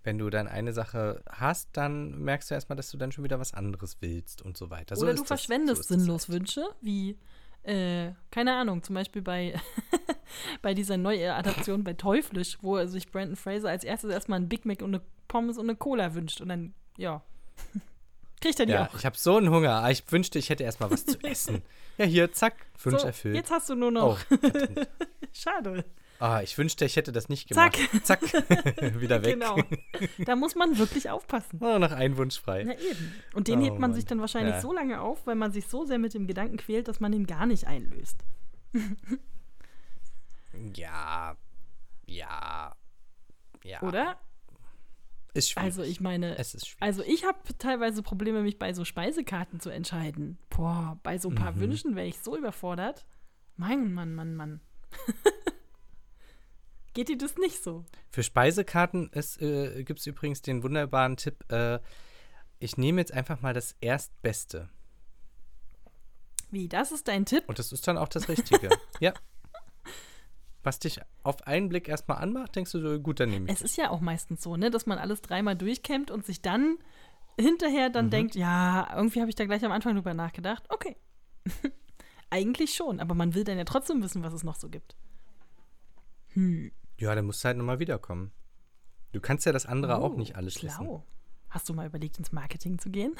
wenn 0.05 0.19
du 0.19 0.31
dann 0.31 0.47
eine 0.47 0.73
Sache 0.73 1.23
hast, 1.29 1.71
dann 1.77 2.19
merkst 2.23 2.51
du 2.51 2.55
erstmal, 2.55 2.77
dass 2.77 2.91
du 2.91 2.97
dann 2.97 3.11
schon 3.13 3.25
wieder 3.25 3.41
was 3.41 3.55
anderes 3.55 3.97
willst 4.01 4.41
und 4.43 4.57
so 4.57 4.71
weiter. 4.71 4.95
So 4.97 5.03
Oder 5.03 5.13
ist 5.13 5.19
du 5.19 5.23
das- 5.25 5.29
verschwendest 5.29 5.85
so 5.89 5.95
das 5.95 6.01
sinnlos 6.03 6.29
halt. 6.29 6.39
Wünsche, 6.39 6.65
wie, 6.81 7.19
äh, 7.65 8.13
keine 8.31 8.55
Ahnung, 8.57 8.83
zum 8.85 8.95
Beispiel 8.95 9.23
bei, 9.23 9.59
bei 10.63 10.75
dieser 10.75 10.97
Neuadaption 10.97 11.83
bei 11.83 11.95
Teuflisch, 11.95 12.59
wo 12.63 12.77
er 12.77 12.87
sich 12.89 13.11
Brandon 13.11 13.37
Fraser 13.37 13.71
als 13.71 13.83
erstes 13.85 14.11
erstmal 14.11 14.39
ein 14.41 14.49
Big 14.49 14.65
Mac 14.65 14.83
und 14.83 14.95
eine 14.95 15.03
Pommes 15.29 15.59
und 15.59 15.65
eine 15.69 15.77
Cola 15.77 16.15
wünscht. 16.15 16.41
Und 16.41 16.51
dann, 16.51 16.73
ja, 16.99 17.23
kriegt 18.41 18.61
er 18.61 18.67
die 18.67 18.73
Ja, 18.73 18.87
auch. 18.87 18.95
ich 18.97 19.05
habe 19.07 19.17
so 19.19 19.37
einen 19.39 19.51
Hunger. 19.51 19.83
Ah, 19.83 19.91
Ich 19.91 20.05
wünschte, 20.13 20.39
ich 20.39 20.51
hätte 20.51 20.63
erstmal 20.63 20.91
was 20.93 21.05
zu 21.05 21.19
essen. 21.25 21.63
Ja, 21.99 22.05
hier, 22.05 22.33
zack, 22.33 22.55
Wunsch 22.83 23.01
so, 23.01 23.07
erfüllt. 23.07 23.35
jetzt 23.37 23.51
hast 23.51 23.69
du 23.71 23.75
nur 23.75 23.89
oh, 23.89 23.93
noch. 23.93 24.19
verdammt. 24.19 24.89
Schade. 25.33 25.85
ah, 26.21 26.41
ich 26.43 26.57
wünschte, 26.59 26.85
ich 26.85 26.97
hätte 26.97 27.13
das 27.13 27.29
nicht 27.29 27.49
gemacht. 27.49 27.79
Zack, 28.03 28.23
wieder 29.01 29.23
weg. 29.25 29.35
Genau. 29.35 29.59
Da 30.25 30.37
muss 30.37 30.55
man 30.55 30.79
wirklich 30.79 31.11
aufpassen. 31.11 31.59
Nur 31.61 31.79
noch 31.79 31.93
ein 31.93 32.17
Wunsch 32.17 32.39
frei. 32.41 32.65
Na 32.65 32.75
eben. 32.79 33.15
Und 33.35 33.49
den 33.49 33.61
Oh 33.61 33.63
hebt 33.65 33.73
man 33.79 33.91
Mann. 33.91 33.95
sich 33.95 34.05
dann 34.07 34.21
wahrscheinlich 34.21 34.55
Ja. 34.57 34.61
so 34.61 34.73
lange 34.73 35.01
auf, 35.01 35.27
weil 35.27 35.35
man 35.37 35.53
sich 35.53 35.67
so 35.69 35.85
sehr 35.85 35.99
mit 35.99 36.15
dem 36.15 36.27
Gedanken 36.27 36.57
quält, 36.57 36.89
dass 36.89 37.01
man 37.01 37.13
ihn 37.13 37.27
gar 37.27 37.47
nicht 37.47 37.67
einlöst. 37.67 38.19
Ja, 40.75 41.37
ja, 42.07 42.75
ja. 43.63 43.83
Oder? 43.83 44.19
Ist 45.37 45.51
schwierig. 45.51 45.67
Also 45.67 45.83
ich 45.83 46.01
meine, 46.01 46.39
es 46.39 46.55
ist 46.55 46.67
schwierig. 46.67 46.83
Also 46.83 47.03
ich 47.03 47.25
habe 47.25 47.39
teilweise 47.59 48.03
Probleme, 48.03 48.43
mich 48.43 48.59
bei 48.59 48.73
so 48.73 48.85
Speisekarten 48.85 49.61
zu 49.61 49.71
entscheiden. 49.71 50.39
Boah, 50.51 50.99
bei 51.03 51.19
so 51.19 51.29
ein 51.29 51.35
paar 51.35 51.53
Mhm. 51.53 51.61
Wünschen 51.61 51.97
wäre 51.97 52.07
ich 52.07 52.19
so 52.19 52.37
überfordert. 52.37 53.07
Mann, 53.57 53.93
Mann, 53.93 54.15
Mann, 54.15 54.35
Mann. 54.35 54.61
Geht 56.95 57.09
dir 57.11 57.19
das 57.19 57.37
nicht 57.37 57.63
so? 57.63 57.85
Für 58.11 58.23
Speisekarten 58.23 59.11
äh, 59.13 59.85
gibt 59.85 60.01
es 60.01 60.07
übrigens 60.07 60.41
den 60.41 60.63
wunderbaren 60.63 61.17
Tipp, 61.17 61.45
äh, 61.53 61.79
ich 62.59 62.79
nehme 62.79 63.03
jetzt 63.03 63.13
einfach 63.13 63.43
mal 63.43 63.53
das 63.53 63.77
Erstbeste. 63.81 64.71
Wie, 66.51 66.69
das 66.69 66.93
ist 66.93 67.09
dein 67.09 67.27
Tipp? 67.27 67.45
Und 67.49 67.59
das 67.59 67.73
ist 67.73 67.87
dann 67.87 67.99
auch 67.99 68.09
das 68.09 68.29
Richtige. 68.29 68.71
ja. 69.01 69.13
Was 70.67 70.81
dich 70.81 71.01
auf 71.23 71.47
einen 71.47 71.69
Blick 71.69 71.87
erstmal 71.89 72.19
anmacht, 72.19 72.57
denkst 72.57 72.73
du 72.73 72.81
so, 72.81 72.99
gut, 73.01 73.21
dann 73.21 73.31
nehme 73.31 73.47
ich 73.47 73.53
Es 73.53 73.63
ist 73.63 73.77
ja 73.77 73.91
auch 73.91 74.01
meistens 74.01 74.43
so, 74.43 74.57
ne, 74.57 74.69
dass 74.71 74.85
man 74.87 74.99
alles 74.99 75.23
dreimal 75.23 75.55
durchkämmt 75.55 76.11
und 76.11 76.27
sich 76.27 76.43
dann 76.43 76.79
hinterher 77.39 77.89
Mhm. 77.89 77.93
dann 77.93 78.11
denkt, 78.11 78.35
ja, 78.35 78.89
irgendwie 78.97 79.21
habe 79.21 79.29
ich 79.31 79.37
da 79.37 79.45
gleich 79.45 79.65
am 79.65 79.71
Anfang 79.71 79.95
drüber 79.95 80.13
nachgedacht. 80.13 80.65
Okay. 80.71 80.97
Eigentlich 82.31 82.75
schon, 82.75 82.99
aber 82.99 83.15
man 83.15 83.35
will 83.35 83.45
dann 83.45 83.57
ja 83.59 83.63
trotzdem 83.65 84.03
wissen, 84.03 84.25
was 84.25 84.33
es 84.33 84.43
noch 84.43 84.57
so 84.57 84.69
gibt. 84.69 84.97
Hm. 86.31 86.73
Ja, 86.99 87.15
dann 87.15 87.27
musst 87.27 87.45
du 87.45 87.47
halt 87.47 87.59
nochmal 87.59 87.79
wiederkommen. 87.79 88.33
Du 89.13 89.21
kannst 89.21 89.47
ja 89.47 89.53
das 89.53 89.67
andere 89.67 89.99
auch 89.99 90.15
Oh, 90.15 90.19
nicht 90.19 90.35
alles 90.35 90.57
wissen. 90.57 90.69
schlau. 90.85 91.07
Hast 91.49 91.69
du 91.69 91.75
mal 91.75 91.87
überlegt, 91.87 92.19
ins 92.19 92.33
Marketing 92.33 92.79
zu 92.81 92.91
gehen? 92.91 93.15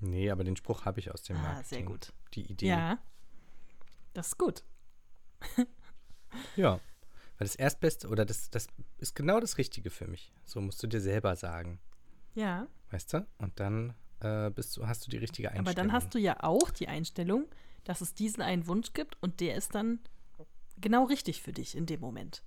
Nee, 0.00 0.30
aber 0.30 0.44
den 0.44 0.56
Spruch 0.56 0.84
habe 0.84 1.00
ich 1.00 1.10
aus 1.12 1.22
dem 1.22 1.36
Ah, 1.36 1.40
Marketing. 1.42 1.64
sehr 1.68 1.82
gut. 1.82 2.12
Die 2.34 2.50
Idee. 2.50 2.68
Ja. 2.68 2.98
Das 4.14 4.28
ist 4.28 4.38
gut. 4.38 4.64
Ja. 6.56 6.74
Weil 7.38 7.46
das 7.46 7.54
Erstbeste, 7.54 8.08
oder 8.08 8.24
das, 8.26 8.50
das 8.50 8.66
ist 8.98 9.14
genau 9.14 9.40
das 9.40 9.58
Richtige 9.58 9.90
für 9.90 10.06
mich. 10.06 10.32
So 10.44 10.60
musst 10.60 10.82
du 10.82 10.86
dir 10.86 11.00
selber 11.00 11.36
sagen. 11.36 11.78
Ja. 12.34 12.66
Weißt 12.90 13.12
du? 13.14 13.26
Und 13.38 13.58
dann 13.60 13.94
äh, 14.20 14.50
bist 14.50 14.76
du, 14.76 14.86
hast 14.86 15.06
du 15.06 15.10
die 15.10 15.16
richtige 15.18 15.48
Einstellung. 15.48 15.66
Aber 15.66 15.74
dann 15.74 15.92
hast 15.92 16.14
du 16.14 16.18
ja 16.18 16.42
auch 16.42 16.70
die 16.70 16.88
Einstellung, 16.88 17.46
dass 17.84 18.00
es 18.00 18.14
diesen 18.14 18.42
einen 18.42 18.66
Wunsch 18.66 18.92
gibt 18.92 19.16
und 19.22 19.40
der 19.40 19.54
ist 19.54 19.74
dann 19.74 20.00
genau 20.80 21.04
richtig 21.04 21.42
für 21.42 21.52
dich 21.52 21.76
in 21.76 21.86
dem 21.86 22.00
Moment. 22.00 22.42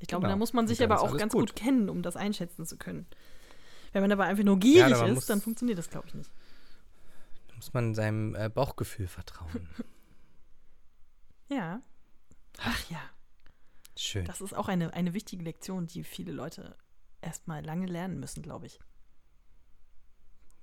Ich 0.00 0.08
glaube, 0.08 0.22
Genau. 0.22 0.34
da 0.34 0.36
muss 0.36 0.52
man 0.52 0.68
sich 0.68 0.82
aber 0.82 1.00
auch 1.00 1.16
ganz 1.16 1.32
gut. 1.32 1.50
gut. 1.50 1.56
kennen, 1.56 1.88
um 1.88 2.02
das 2.02 2.16
einschätzen 2.16 2.66
zu 2.66 2.76
können. 2.76 3.06
Wenn 3.92 4.02
man 4.02 4.12
aber 4.12 4.24
einfach 4.24 4.44
nur 4.44 4.58
gierig 4.58 4.90
man 4.98 5.16
ist, 5.16 5.30
dann 5.30 5.40
funktioniert 5.40 5.78
das, 5.78 5.88
glaube 5.88 6.08
ich, 6.08 6.14
nicht. 6.14 6.30
muss 7.54 7.72
man 7.72 7.94
seinem 7.94 8.34
äh, 8.34 8.50
Bauchgefühl 8.50 9.06
vertrauen. 9.06 9.68
Ja. 11.48 11.80
Ach 12.58 12.90
ja. 12.90 13.00
Schön. 13.96 14.24
Das 14.24 14.40
ist 14.40 14.54
auch 14.54 14.68
eine, 14.68 14.92
eine 14.92 15.14
wichtige 15.14 15.42
Lektion, 15.42 15.86
die 15.86 16.04
viele 16.04 16.32
Leute 16.32 16.76
erstmal 17.22 17.64
lange 17.64 17.86
lernen 17.86 18.20
müssen, 18.20 18.42
glaube 18.42 18.66
ich. 18.66 18.78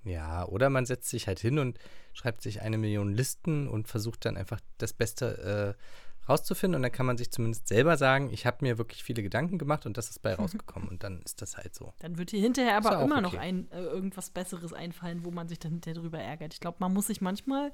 Ja, 0.04 0.46
oder 0.46 0.70
man 0.70 0.86
setzt 0.86 1.10
sich 1.10 1.28
halt 1.28 1.40
hin 1.40 1.60
und 1.60 1.80
schreibt 2.14 2.42
sich 2.42 2.62
eine 2.62 2.78
Million 2.78 3.14
Listen 3.14 3.68
und 3.68 3.88
versucht 3.88 4.26
dann 4.26 4.38
einfach 4.38 4.60
das 4.78 4.94
Beste 4.94 5.78
äh, 5.78 6.30
rauszufinden. 6.30 6.76
Und 6.76 6.84
dann 6.84 6.92
kann 6.92 7.06
man 7.06 7.18
sich 7.18 7.32
zumindest 7.32 7.68
selber 7.68 7.98
sagen, 7.98 8.30
ich 8.32 8.46
habe 8.46 8.58
mir 8.62 8.78
wirklich 8.78 9.04
viele 9.04 9.24
Gedanken 9.24 9.58
gemacht 9.58 9.86
und 9.86 9.98
das 9.98 10.10
ist 10.10 10.22
bei 10.22 10.34
rausgekommen. 10.36 10.90
und 10.90 11.04
dann 11.04 11.22
ist 11.22 11.42
das 11.42 11.58
halt 11.58 11.74
so. 11.74 11.94
Dann 12.00 12.18
wird 12.18 12.32
dir 12.32 12.42
hinterher 12.42 12.78
aber 12.78 13.02
immer 13.02 13.22
noch 13.22 13.34
okay. 13.34 13.42
ein, 13.42 13.72
äh, 13.72 13.82
irgendwas 13.82 14.30
Besseres 14.30 14.74
einfallen, 14.74 15.24
wo 15.24 15.32
man 15.32 15.48
sich 15.48 15.60
dann 15.60 15.72
hinterher 15.72 16.02
drüber 16.02 16.20
ärgert. 16.20 16.54
Ich 16.54 16.60
glaube, 16.60 16.78
man 16.80 16.94
muss 16.94 17.08
sich 17.08 17.22
manchmal, 17.22 17.72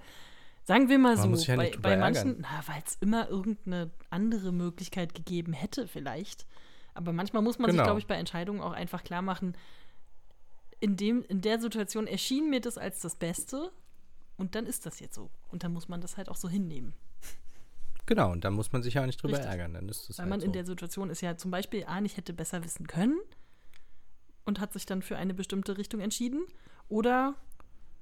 sagen 0.70 0.88
wir 0.88 1.00
mal 1.00 1.16
Man 1.16 1.32
so, 1.32 1.36
sich 1.36 1.48
ja 1.48 1.56
bei, 1.56 1.72
bei 1.82 1.98
manchen, 1.98 2.46
weil 2.68 2.84
es 2.86 2.96
immer 3.02 3.28
irgendeine 3.28 3.90
andere 4.12 4.52
Möglichkeit 4.52 5.16
gegeben 5.16 5.52
hätte, 5.52 5.88
vielleicht. 5.88 6.46
Aber 6.94 7.12
manchmal 7.12 7.42
muss 7.42 7.58
man 7.58 7.72
sich, 7.72 7.78
Genau. 7.78 7.86
glaube 7.86 8.00
ich, 8.00 8.06
bei 8.06 8.14
Entscheidungen 8.14 8.62
auch 8.62 8.74
einfach 8.74 9.04
klar 9.04 9.24
machen, 9.24 9.58
in, 10.80 10.96
dem, 10.96 11.26
in 11.28 11.42
der 11.42 11.60
Situation 11.60 12.06
erschien 12.06 12.52
mir 12.52 12.62
das 12.62 12.78
als 12.78 13.00
das 13.02 13.16
Beste 13.16 13.72
und 14.38 14.54
dann 14.54 14.68
ist 14.68 14.86
das 14.86 15.00
jetzt 15.00 15.16
so. 15.16 15.32
Und 15.48 15.64
dann 15.64 15.74
muss 15.74 15.88
man 15.88 16.02
das 16.02 16.18
halt 16.18 16.30
auch 16.30 16.36
so 16.36 16.48
hinnehmen. 16.48 16.94
Genau, 18.06 18.32
und 18.32 18.44
da 18.46 18.52
muss 18.52 18.72
man 18.72 18.84
sich 18.84 18.94
ja 18.94 19.02
auch 19.02 19.08
nicht 19.08 19.24
drüber 19.24 19.38
Richtig. 19.38 19.50
ärgern. 19.50 19.74
Dann 19.74 19.90
ist 19.90 20.08
das 20.08 20.20
Weil 20.20 20.26
halt 20.26 20.30
man 20.30 20.40
so. 20.42 20.46
in 20.46 20.54
der 20.54 20.68
Situation 20.68 21.10
ist 21.10 21.22
ja 21.22 21.36
zum 21.36 21.50
Beispiel, 21.50 21.84
A, 21.88 22.00
nicht 22.00 22.16
hätte 22.16 22.32
besser 22.34 22.64
wissen 22.64 22.86
können 22.86 23.18
und 24.46 24.60
hat 24.60 24.74
sich 24.74 24.86
dann 24.86 25.02
für 25.02 25.18
eine 25.18 25.34
bestimmte 25.34 25.80
Richtung 25.80 26.00
entschieden. 26.00 26.46
Oder 26.90 27.34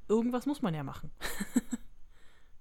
irgendwas 0.09 0.45
muss 0.45 0.61
man 0.61 0.73
ja 0.73 0.83
machen. 0.83 1.11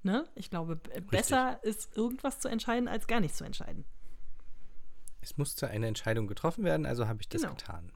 ne? 0.07 0.27
Ich 0.35 0.49
glaube, 0.49 0.77
besser 1.11 1.63
ist 1.63 1.95
irgendwas 1.97 2.39
zu 2.41 2.49
entscheiden, 2.49 2.89
als 2.89 3.07
gar 3.07 3.21
nichts 3.21 3.37
zu 3.37 3.45
entscheiden. 3.45 3.85
es 5.21 5.37
musste 5.37 5.69
eine 5.69 5.89
Entscheidung 5.89 6.29
getroffen 6.29 6.63
werden, 6.65 6.87
also 6.87 7.09
habe 7.09 7.21
ich 7.21 7.29
das 7.29 7.43
Genau. 7.43 7.55
getan. 7.55 7.93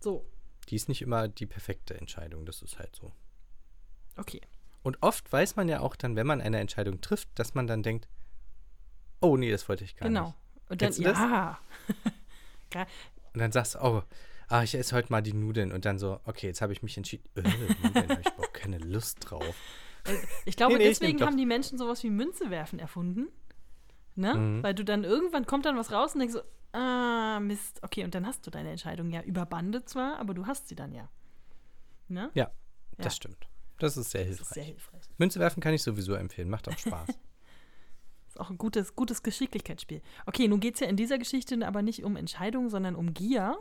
So, 0.00 0.26
Die 0.68 0.76
ist 0.76 0.88
nicht 0.88 1.02
immer 1.02 1.28
die 1.28 1.44
perfekte 1.46 1.94
Entscheidung, 1.94 2.46
das 2.46 2.62
ist 2.62 2.78
halt 2.78 2.96
so. 2.96 3.12
okay. 4.16 4.40
Und 4.82 4.96
oft 5.02 5.30
weiß 5.32 5.54
man 5.56 5.68
ja 5.68 5.78
auch 5.80 5.94
dann, 5.94 6.16
wenn 6.16 6.26
man 6.26 6.40
eine 6.40 6.58
Entscheidung 6.58 7.00
trifft, 7.00 7.28
dass 7.36 7.54
man 7.54 7.66
dann 7.68 7.82
denkt, 7.84 8.08
oh 9.20 9.36
nee, 9.36 9.50
das 9.50 9.68
wollte 9.68 9.84
ich 9.84 9.94
gar 9.94 10.08
genau. 10.08 10.26
nicht. 10.26 10.36
Und 10.70 10.82
dann, 10.82 10.92
ja. 10.94 11.60
Und 13.34 13.38
dann 13.38 13.52
sagst 13.52 13.74
du, 13.74 13.78
oh, 13.84 14.02
ah, 14.48 14.62
ich 14.62 14.74
esse 14.74 14.96
heute 14.96 15.12
mal 15.12 15.22
die 15.22 15.34
Nudeln. 15.34 15.70
Und 15.72 15.84
dann 15.84 15.98
so, 15.98 16.18
okay, 16.24 16.46
jetzt 16.48 16.62
habe 16.62 16.72
ich 16.72 16.82
mich 16.82 16.96
entschieden, 16.96 17.28
äh, 17.36 17.42
Nudeln, 17.42 18.08
habe 18.08 18.20
ich 18.22 18.26
überhaupt 18.32 18.54
keine 18.54 18.78
Lust 18.78 19.18
drauf. 19.20 19.54
Äh, 20.04 20.16
Ich 20.44 20.56
glaube, 20.56 20.74
Nee, 20.74 20.78
nee, 20.84 20.90
ich 20.90 20.98
deswegen 20.98 21.18
doch. 21.18 21.26
haben 21.26 21.36
die 21.36 21.46
Menschen 21.46 21.78
sowas 21.78 22.02
wie 22.02 22.10
Münze 22.10 22.50
werfen 22.50 22.78
erfunden. 22.78 23.28
Ne? 24.14 24.34
Mhm. 24.34 24.62
Weil 24.62 24.74
du 24.74 24.84
dann 24.84 25.04
irgendwann 25.04 25.46
kommt 25.46 25.64
dann 25.66 25.76
was 25.76 25.90
raus 25.92 26.14
und 26.14 26.20
denkst 26.20 26.34
so, 26.34 26.42
ah, 26.78 27.40
Mist. 27.40 27.80
Okay, 27.82 28.04
und 28.04 28.14
dann 28.14 28.26
hast 28.26 28.46
du 28.46 28.50
deine 28.50 28.70
Entscheidung 28.70 29.10
ja 29.10 29.22
über 29.22 29.46
Bande 29.46 29.84
zwar, 29.84 30.18
aber 30.18 30.34
du 30.34 30.46
hast 30.46 30.68
sie 30.68 30.74
dann 30.74 30.92
ja. 30.92 31.08
Ne? 32.08 32.30
Ja, 32.34 32.44
Ja. 32.44 32.50
das 32.98 33.16
stimmt. 33.16 33.48
Das 33.78 33.96
ist 33.96 34.10
sehr 34.10 34.20
Das 34.20 34.28
hilfreich. 34.28 34.46
ist 34.48 34.54
sehr 34.54 34.64
hilfreich. 34.64 35.02
Münze 35.18 35.40
werfen 35.40 35.60
kann 35.60 35.72
ich 35.74 35.82
sowieso 35.82 36.14
empfehlen, 36.14 36.48
macht 36.50 36.68
auch 36.68 36.76
Spaß. 36.78 37.08
Ist 38.28 38.40
auch 38.40 38.48
ein 38.50 38.56
gutes, 38.58 38.94
gutes 38.96 39.22
Geschicklichkeitsspiel. 39.22 40.00
Okay, 40.24 40.48
nun 40.48 40.58
geht 40.60 40.74
es 40.74 40.80
ja 40.80 40.86
in 40.86 40.96
dieser 40.96 41.18
Geschichte 41.18 41.66
aber 41.66 41.82
nicht 41.82 42.02
um 42.04 42.16
Entscheidungen, 42.16 42.70
sondern 42.70 42.94
um 42.96 43.12
Gier. 43.12 43.58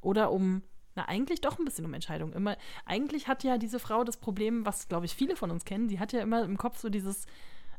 Oder 0.00 0.32
um, 0.32 0.62
na, 0.96 1.06
eigentlich 1.08 1.42
doch 1.42 1.58
ein 1.58 1.64
bisschen 1.64 1.84
um 1.84 1.94
Entscheidungen. 1.94 2.32
Immer, 2.32 2.56
eigentlich 2.86 3.28
hat 3.28 3.44
ja 3.44 3.58
diese 3.58 3.78
Frau 3.78 4.02
das 4.02 4.16
Problem, 4.16 4.64
was, 4.64 4.88
glaube 4.88 5.06
ich, 5.06 5.14
viele 5.14 5.36
von 5.36 5.50
uns 5.50 5.64
kennen, 5.64 5.88
die 5.88 6.00
hat 6.00 6.12
ja 6.12 6.22
immer 6.22 6.42
im 6.42 6.56
Kopf 6.56 6.78
so 6.78 6.88
dieses, 6.88 7.26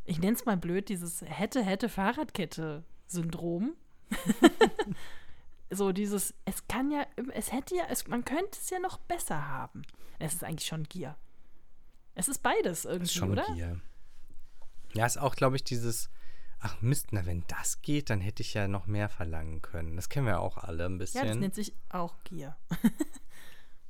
ich 0.05 0.19
nenne 0.19 0.33
es 0.33 0.45
mal 0.45 0.55
blöd, 0.55 0.87
dieses 0.87 1.21
hätte, 1.21 1.63
hätte 1.63 1.89
Fahrradkette-Syndrom. 1.89 3.73
so 5.71 5.91
dieses, 5.91 6.33
es 6.45 6.67
kann 6.67 6.91
ja, 6.91 7.05
es 7.33 7.51
hätte 7.51 7.75
ja, 7.75 7.85
es, 7.89 8.07
man 8.07 8.23
könnte 8.23 8.51
es 8.51 8.69
ja 8.69 8.79
noch 8.79 8.99
besser 8.99 9.47
haben. 9.47 9.81
Es 10.19 10.33
ist 10.33 10.43
eigentlich 10.43 10.67
schon 10.67 10.83
Gier. 10.83 11.17
Es 12.15 12.27
ist 12.27 12.41
beides 12.41 12.85
irgendwie, 12.85 13.03
ist 13.05 13.13
schon 13.13 13.31
oder? 13.31 13.45
Gier. 13.53 13.81
Ja, 14.93 15.05
ist 15.05 15.17
auch, 15.17 15.35
glaube 15.35 15.55
ich, 15.55 15.63
dieses, 15.63 16.09
ach 16.59 16.81
Mist, 16.81 17.07
na, 17.11 17.25
wenn 17.25 17.43
das 17.47 17.81
geht, 17.81 18.09
dann 18.09 18.19
hätte 18.21 18.41
ich 18.41 18.53
ja 18.53 18.67
noch 18.67 18.87
mehr 18.87 19.09
verlangen 19.09 19.61
können. 19.61 19.95
Das 19.95 20.09
kennen 20.09 20.25
wir 20.27 20.39
auch 20.39 20.57
alle 20.57 20.85
ein 20.85 20.93
Ja, 20.93 20.97
das 20.99 21.11
bisschen. 21.13 21.39
nennt 21.39 21.55
sich 21.55 21.73
auch 21.89 22.15
Gier. 22.23 22.55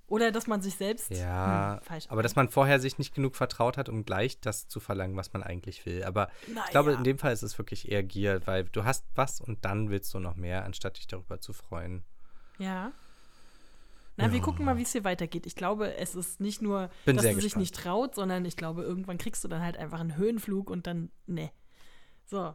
Oder 0.09 0.31
dass 0.31 0.47
man 0.47 0.61
sich 0.61 0.75
selbst 0.75 1.09
Ja, 1.11 1.75
hm, 1.79 1.85
falsch 1.85 2.05
aber 2.09 2.23
dass 2.23 2.37
man 2.37 2.47
vorher 2.47 2.79
sich 2.79 2.97
nicht 2.97 3.13
genug 3.13 3.35
vertraut 3.35 3.75
hat, 3.77 3.89
um 3.89 4.05
gleich 4.05 4.39
das 4.39 4.69
zu 4.69 4.79
verlangen, 4.79 5.17
was 5.17 5.33
man 5.33 5.43
eigentlich 5.43 5.85
will. 5.85 6.05
Aber 6.05 6.29
Na 6.53 6.61
ich 6.63 6.71
glaube, 6.71 6.91
ja. 6.93 6.97
in 6.97 7.03
dem 7.03 7.17
Fall 7.17 7.33
ist 7.33 7.43
es 7.43 7.57
wirklich 7.57 7.91
eher 7.91 8.03
Gier, 8.03 8.41
weil 8.47 8.63
du 8.65 8.85
hast 8.85 9.05
was 9.15 9.41
und 9.41 9.65
dann 9.65 9.89
willst 9.89 10.13
du 10.13 10.19
noch 10.19 10.35
mehr, 10.37 10.63
anstatt 10.63 10.97
dich 10.97 11.07
darüber 11.07 11.41
zu 11.41 11.51
freuen. 11.51 12.05
Ja. 12.57 12.93
Na, 14.15 14.31
wir 14.31 14.37
Ja. 14.39 14.43
gucken 14.45 14.63
mal, 14.65 14.77
wie 14.77 14.83
es 14.83 14.93
hier 14.93 15.03
weitergeht. 15.03 15.45
Ich 15.45 15.55
glaube, 15.55 15.93
es 15.97 16.15
ist 16.15 16.39
nicht 16.39 16.61
nur, 16.61 16.89
Bin 17.05 17.17
dass 17.17 17.25
du 17.25 17.33
sich 17.33 17.43
gespannt. 17.43 17.61
nicht 17.61 17.75
traut, 17.75 18.15
sondern 18.15 18.45
ich 18.45 18.55
glaube, 18.55 18.83
irgendwann 18.83 19.17
kriegst 19.17 19.43
du 19.43 19.49
dann 19.49 19.61
halt 19.61 19.75
einfach 19.77 19.99
einen 19.99 20.15
Höhenflug 20.15 20.69
und 20.69 20.87
dann, 20.87 21.11
ne. 21.25 21.51
So, 22.27 22.53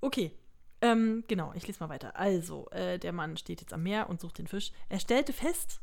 okay. 0.00 0.32
Ähm, 0.80 1.24
genau, 1.28 1.52
ich 1.54 1.66
lese 1.66 1.80
mal 1.80 1.90
weiter. 1.90 2.16
Also, 2.16 2.70
äh, 2.70 2.98
der 2.98 3.12
Mann 3.12 3.36
steht 3.36 3.60
jetzt 3.60 3.74
am 3.74 3.82
Meer 3.82 4.08
und 4.08 4.18
sucht 4.20 4.38
den 4.38 4.46
Fisch. 4.46 4.72
Er 4.88 4.98
stellte 4.98 5.34
fest, 5.34 5.82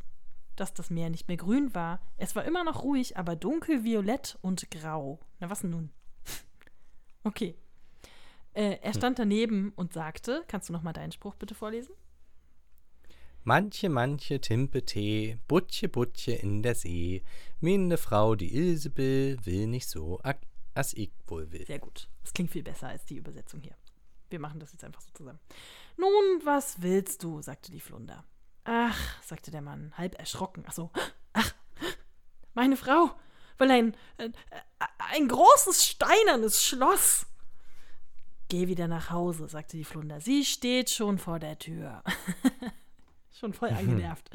dass 0.55 0.73
das 0.73 0.89
Meer 0.89 1.11
nicht 1.11 1.27
mehr 1.27 1.37
grün 1.37 1.75
war. 1.75 1.99
Es 2.17 2.35
war 2.35 2.45
immer 2.45 2.63
noch 2.63 2.81
ruhig, 2.83 3.15
aber 3.15 3.35
dunkelviolett 3.35 4.39
und 4.41 4.71
grau. 4.71 5.19
Na, 5.39 5.49
was 5.51 5.63
nun? 5.63 5.91
Okay. 7.23 7.55
Äh, 8.53 8.77
er 8.81 8.93
stand 8.93 9.19
daneben 9.19 9.71
und 9.75 9.93
sagte, 9.93 10.43
kannst 10.47 10.69
du 10.69 10.73
noch 10.73 10.81
mal 10.81 10.93
deinen 10.93 11.11
Spruch 11.11 11.35
bitte 11.35 11.53
vorlesen? 11.53 11.93
Manche, 13.43 13.89
manche 13.89 14.41
Timpe 14.41 14.83
Tee, 14.83 15.37
Butche, 15.47 15.89
Butche 15.89 16.31
in 16.31 16.63
der 16.63 16.73
See. 16.73 17.23
Mine 17.59 17.97
Frau, 17.97 18.35
die 18.35 18.55
Ilsebill, 18.55 19.37
will 19.43 19.67
nicht 19.67 19.87
so, 19.89 20.19
ak- 20.23 20.41
as 20.77 20.93
ich 20.93 21.11
wohl 21.25 21.51
will. 21.51 21.65
Sehr 21.65 21.79
gut. 21.79 22.07
Das 22.23 22.33
klingt 22.33 22.51
viel 22.51 22.63
besser 22.63 22.87
als 22.87 23.05
die 23.05 23.17
Übersetzung 23.17 23.61
hier. 23.61 23.75
Wir 24.29 24.39
machen 24.39 24.59
das 24.59 24.71
jetzt 24.73 24.83
einfach 24.83 25.01
so 25.01 25.11
zusammen. 25.13 25.39
Nun, 25.95 26.41
was 26.43 26.81
willst 26.81 27.23
du? 27.23 27.41
sagte 27.41 27.71
die 27.71 27.79
Flunder. 27.79 28.23
Ach, 28.65 29.23
sagte 29.23 29.51
der 29.51 29.61
Mann, 29.61 29.93
halb 29.97 30.19
erschrocken. 30.19 30.63
Ach 30.67 30.73
so. 30.73 30.91
Ach, 31.33 31.53
meine 32.53 32.75
Frau 32.75 33.11
will 33.57 33.71
ein, 33.71 33.95
äh, 34.17 34.29
ein 35.13 35.27
großes 35.27 35.85
steinernes 35.85 36.63
Schloss. 36.63 37.25
Geh 38.49 38.67
wieder 38.67 38.87
nach 38.87 39.09
Hause, 39.09 39.47
sagte 39.47 39.77
die 39.77 39.83
Flunder. 39.83 40.21
Sie 40.21 40.45
steht 40.45 40.89
schon 40.89 41.17
vor 41.17 41.39
der 41.39 41.57
Tür. 41.57 42.03
schon 43.31 43.53
voll 43.53 43.69
angenervt. 43.71 44.29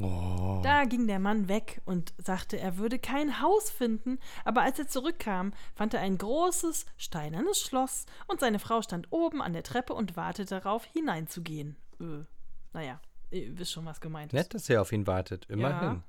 Oh. 0.00 0.60
Da 0.62 0.84
ging 0.84 1.06
der 1.06 1.18
Mann 1.18 1.48
weg 1.48 1.82
und 1.84 2.14
sagte, 2.16 2.58
er 2.58 2.78
würde 2.78 2.98
kein 2.98 3.42
Haus 3.42 3.70
finden, 3.70 4.18
aber 4.44 4.62
als 4.62 4.78
er 4.78 4.88
zurückkam, 4.88 5.52
fand 5.74 5.92
er 5.92 6.00
ein 6.00 6.16
großes, 6.16 6.86
steinernes 6.96 7.60
Schloss 7.60 8.06
und 8.26 8.40
seine 8.40 8.58
Frau 8.58 8.80
stand 8.80 9.08
oben 9.10 9.42
an 9.42 9.52
der 9.52 9.62
Treppe 9.62 9.92
und 9.92 10.16
wartete 10.16 10.60
darauf, 10.60 10.84
hineinzugehen. 10.86 11.76
Äh, 12.00 12.24
naja, 12.72 13.00
ihr 13.30 13.58
wisst 13.58 13.72
schon, 13.72 13.84
was 13.84 14.00
gemeint 14.00 14.32
ist. 14.32 14.38
Nett, 14.38 14.54
dass 14.54 14.70
er 14.70 14.80
auf 14.80 14.92
ihn 14.92 15.06
wartet, 15.06 15.44
immerhin. 15.50 16.02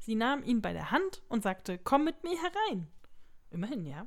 Sie 0.00 0.16
nahm 0.16 0.42
ihn 0.42 0.60
bei 0.60 0.72
der 0.72 0.90
Hand 0.90 1.22
und 1.28 1.42
sagte, 1.42 1.78
komm 1.78 2.04
mit 2.04 2.24
mir 2.24 2.36
herein. 2.36 2.88
Immerhin, 3.50 3.86
ja. 3.86 4.06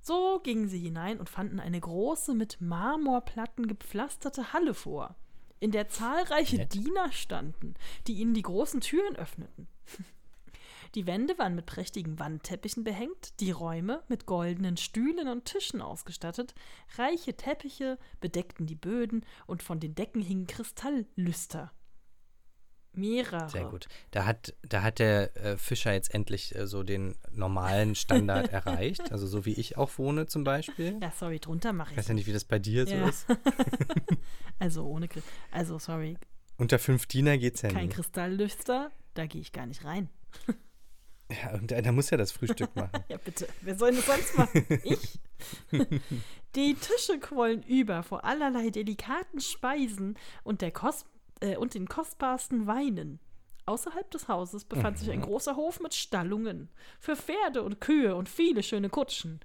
So 0.00 0.40
gingen 0.42 0.68
sie 0.68 0.78
hinein 0.78 1.18
und 1.18 1.28
fanden 1.28 1.60
eine 1.60 1.80
große, 1.80 2.34
mit 2.34 2.60
Marmorplatten 2.60 3.66
gepflasterte 3.66 4.52
Halle 4.52 4.72
vor, 4.72 5.16
in 5.60 5.70
der 5.70 5.88
zahlreiche 5.88 6.56
Nett. 6.56 6.74
Diener 6.74 7.12
standen, 7.12 7.74
die 8.06 8.14
ihnen 8.14 8.34
die 8.34 8.42
großen 8.42 8.80
Türen 8.80 9.16
öffneten. 9.16 9.68
Die 10.94 11.06
Wände 11.06 11.36
waren 11.36 11.54
mit 11.54 11.66
prächtigen 11.66 12.18
Wandteppichen 12.18 12.82
behängt, 12.82 13.38
die 13.40 13.50
Räume 13.50 14.02
mit 14.08 14.24
goldenen 14.24 14.78
Stühlen 14.78 15.28
und 15.28 15.44
Tischen 15.44 15.82
ausgestattet, 15.82 16.54
reiche 16.96 17.36
Teppiche 17.36 17.98
bedeckten 18.20 18.66
die 18.66 18.74
Böden 18.74 19.22
und 19.46 19.62
von 19.62 19.80
den 19.80 19.94
Decken 19.94 20.22
hingen 20.22 20.46
Kristalllüster. 20.46 21.72
Mehrere. 22.98 23.48
Sehr 23.48 23.64
gut. 23.64 23.88
Da 24.10 24.24
hat, 24.26 24.54
da 24.62 24.82
hat 24.82 24.98
der 24.98 25.36
äh, 25.36 25.56
Fischer 25.56 25.92
jetzt 25.92 26.12
endlich 26.14 26.54
äh, 26.54 26.66
so 26.66 26.82
den 26.82 27.14
normalen 27.30 27.94
Standard 27.94 28.48
erreicht. 28.52 29.12
Also 29.12 29.26
so 29.26 29.44
wie 29.46 29.54
ich 29.54 29.76
auch 29.76 29.90
wohne 29.98 30.26
zum 30.26 30.44
Beispiel. 30.44 30.98
Ja, 31.00 31.12
sorry, 31.16 31.38
drunter 31.40 31.72
mache 31.72 31.88
Ich 31.88 31.92
ich. 31.92 31.98
weiß 31.98 32.08
ja 32.08 32.14
nicht, 32.14 32.26
wie 32.26 32.32
das 32.32 32.44
bei 32.44 32.58
dir 32.58 32.86
so 32.86 32.94
Ja. 32.94 33.08
ist. 33.08 33.26
Also 34.60 34.84
ohne 34.86 35.06
Kri- 35.06 35.22
Also 35.52 35.78
sorry, 35.78 36.16
Unter 36.56 36.80
fünf 36.80 37.06
Diener 37.06 37.38
geht's 37.38 37.62
ja 37.62 37.68
kein 37.70 37.86
nicht. 37.86 37.94
Kristalllüster, 37.94 38.90
da 39.14 39.26
gehe 39.26 39.40
ich 39.40 39.52
gar 39.52 39.66
nicht 39.66 39.84
rein. 39.84 40.08
Ja, 41.30 41.52
und 41.52 41.70
einer 41.74 41.92
muss 41.92 42.08
ja 42.08 42.16
das 42.16 42.32
Frühstück 42.32 42.74
machen. 42.74 43.04
Ja, 43.10 43.18
bitte. 43.18 43.46
Wer 43.60 43.76
soll 43.76 43.94
das 43.94 44.06
sonst 44.06 44.38
machen? 44.38 44.64
Ich? 44.82 45.20
Die 46.56 46.74
Tische 46.74 47.18
quollen 47.20 47.62
über 47.64 48.02
vor 48.02 48.24
allerlei 48.24 48.70
delikaten 48.70 49.38
Speisen 49.38 50.16
und, 50.42 50.62
der 50.62 50.70
Kos 50.70 51.04
äh, 51.40 51.56
und 51.56 51.74
den 51.74 51.88
kostbarsten 51.88 52.66
Weinen. 52.66 53.20
Außerhalb 53.68 54.10
des 54.10 54.28
Hauses 54.28 54.64
befand 54.64 54.98
sich 54.98 55.10
ein 55.10 55.20
großer 55.20 55.54
Hof 55.54 55.80
mit 55.80 55.94
Stallungen 55.94 56.70
für 56.98 57.16
Pferde 57.16 57.62
und 57.62 57.82
Kühe 57.82 58.16
und 58.16 58.28
viele 58.28 58.62
schöne 58.62 58.88
Kutschen. 58.88 59.40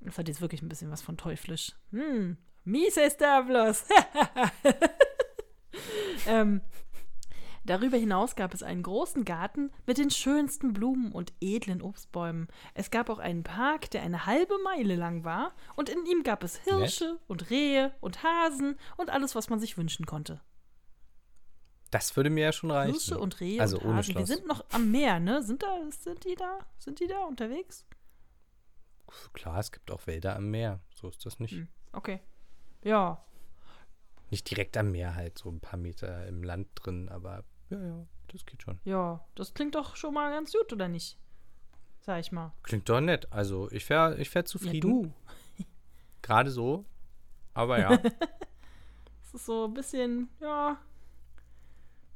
Das 0.00 0.16
hat 0.16 0.28
jetzt 0.28 0.40
wirklich 0.40 0.62
ein 0.62 0.68
bisschen 0.68 0.92
was 0.92 1.02
von 1.02 1.16
teuflisch. 1.16 1.72
Hm, 1.90 2.36
Mises 2.64 3.14
Stavlos. 3.14 3.84
ähm, 6.28 6.60
darüber 7.64 7.96
hinaus 7.96 8.36
gab 8.36 8.54
es 8.54 8.62
einen 8.62 8.84
großen 8.84 9.24
Garten 9.24 9.72
mit 9.86 9.98
den 9.98 10.10
schönsten 10.10 10.72
Blumen 10.72 11.10
und 11.10 11.32
edlen 11.40 11.82
Obstbäumen. 11.82 12.46
Es 12.74 12.92
gab 12.92 13.10
auch 13.10 13.18
einen 13.18 13.42
Park, 13.42 13.90
der 13.90 14.02
eine 14.02 14.24
halbe 14.26 14.54
Meile 14.62 14.94
lang 14.94 15.24
war, 15.24 15.52
und 15.74 15.88
in 15.88 16.06
ihm 16.06 16.22
gab 16.22 16.44
es 16.44 16.58
Hirsche 16.58 17.18
und 17.26 17.50
Rehe 17.50 17.92
und 18.00 18.22
Hasen 18.22 18.78
und 18.96 19.10
alles, 19.10 19.34
was 19.34 19.50
man 19.50 19.58
sich 19.58 19.76
wünschen 19.76 20.06
konnte. 20.06 20.40
Das 21.90 22.14
würde 22.16 22.28
mir 22.30 22.44
ja 22.44 22.52
schon 22.52 22.70
reichen. 22.70 22.92
Hirsche 22.92 23.18
und 23.18 23.40
Rehe 23.40 23.60
Also 23.60 23.78
und 23.78 23.86
ohne 23.86 23.96
Hasen. 23.98 24.08
Wir 24.14 24.26
Schloss. 24.26 24.28
sind 24.28 24.46
noch 24.46 24.64
am 24.72 24.90
Meer, 24.90 25.20
ne? 25.20 25.42
Sind 25.42 25.62
da, 25.62 25.68
sind 25.90 26.24
die 26.24 26.34
da? 26.34 26.58
Sind 26.78 27.00
die 27.00 27.06
da 27.06 27.24
unterwegs? 27.24 27.86
Klar, 29.32 29.58
es 29.58 29.72
gibt 29.72 29.90
auch 29.90 30.06
Wälder 30.06 30.36
am 30.36 30.50
Meer. 30.50 30.80
So 30.94 31.08
ist 31.08 31.24
das 31.24 31.38
nicht. 31.40 31.52
Hm. 31.52 31.68
Okay. 31.92 32.20
Ja, 32.82 33.24
Nicht 34.30 34.48
direkt 34.50 34.76
am 34.76 34.92
Meer 34.92 35.14
halt, 35.14 35.38
so 35.38 35.48
ein 35.50 35.60
paar 35.60 35.78
Meter 35.78 36.26
im 36.26 36.42
Land 36.42 36.68
drin, 36.74 37.08
aber 37.08 37.44
ja, 37.70 37.80
ja, 37.82 38.06
das 38.28 38.44
geht 38.44 38.62
schon. 38.62 38.78
ja. 38.84 39.24
Das 39.34 39.54
klingt 39.54 39.74
doch 39.74 39.96
schon 39.96 40.12
mal 40.14 40.30
ganz 40.30 40.52
gut, 40.52 40.72
oder 40.72 40.88
nicht? 40.88 41.18
Sag 42.00 42.20
ich 42.20 42.30
mal. 42.30 42.52
Klingt 42.62 42.88
doch 42.88 43.00
nett. 43.00 43.26
Also 43.32 43.70
ich 43.72 43.88
wäre 43.88 44.16
ich 44.18 44.32
wär 44.34 44.42
Ja, 44.42 44.46
zufrieden. 44.46 44.80
du. 44.90 45.64
Gerade 46.22 46.50
so. 46.50 46.84
Aber 47.54 47.78
ja, 47.80 47.96
Das 49.22 49.34
ist 49.34 49.46
so 49.46 49.64
ein 49.64 49.74
bisschen, 49.74 50.28
ja, 50.40 50.78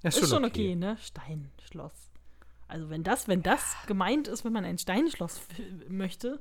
ist, 0.02 0.18
ist 0.18 0.30
schon 0.30 0.44
okay, 0.44 0.74
ne? 0.74 0.96
Steinschloss. 1.00 2.10
Also 2.68 2.88
wenn 2.90 3.02
das, 3.02 3.28
wenn 3.28 3.42
das 3.42 3.76
gemeint 3.86 4.28
ist, 4.28 4.44
wenn 4.44 4.52
man 4.52 4.64
ein 4.64 4.78
Steinschloss 4.78 5.42
möchte, 5.88 6.40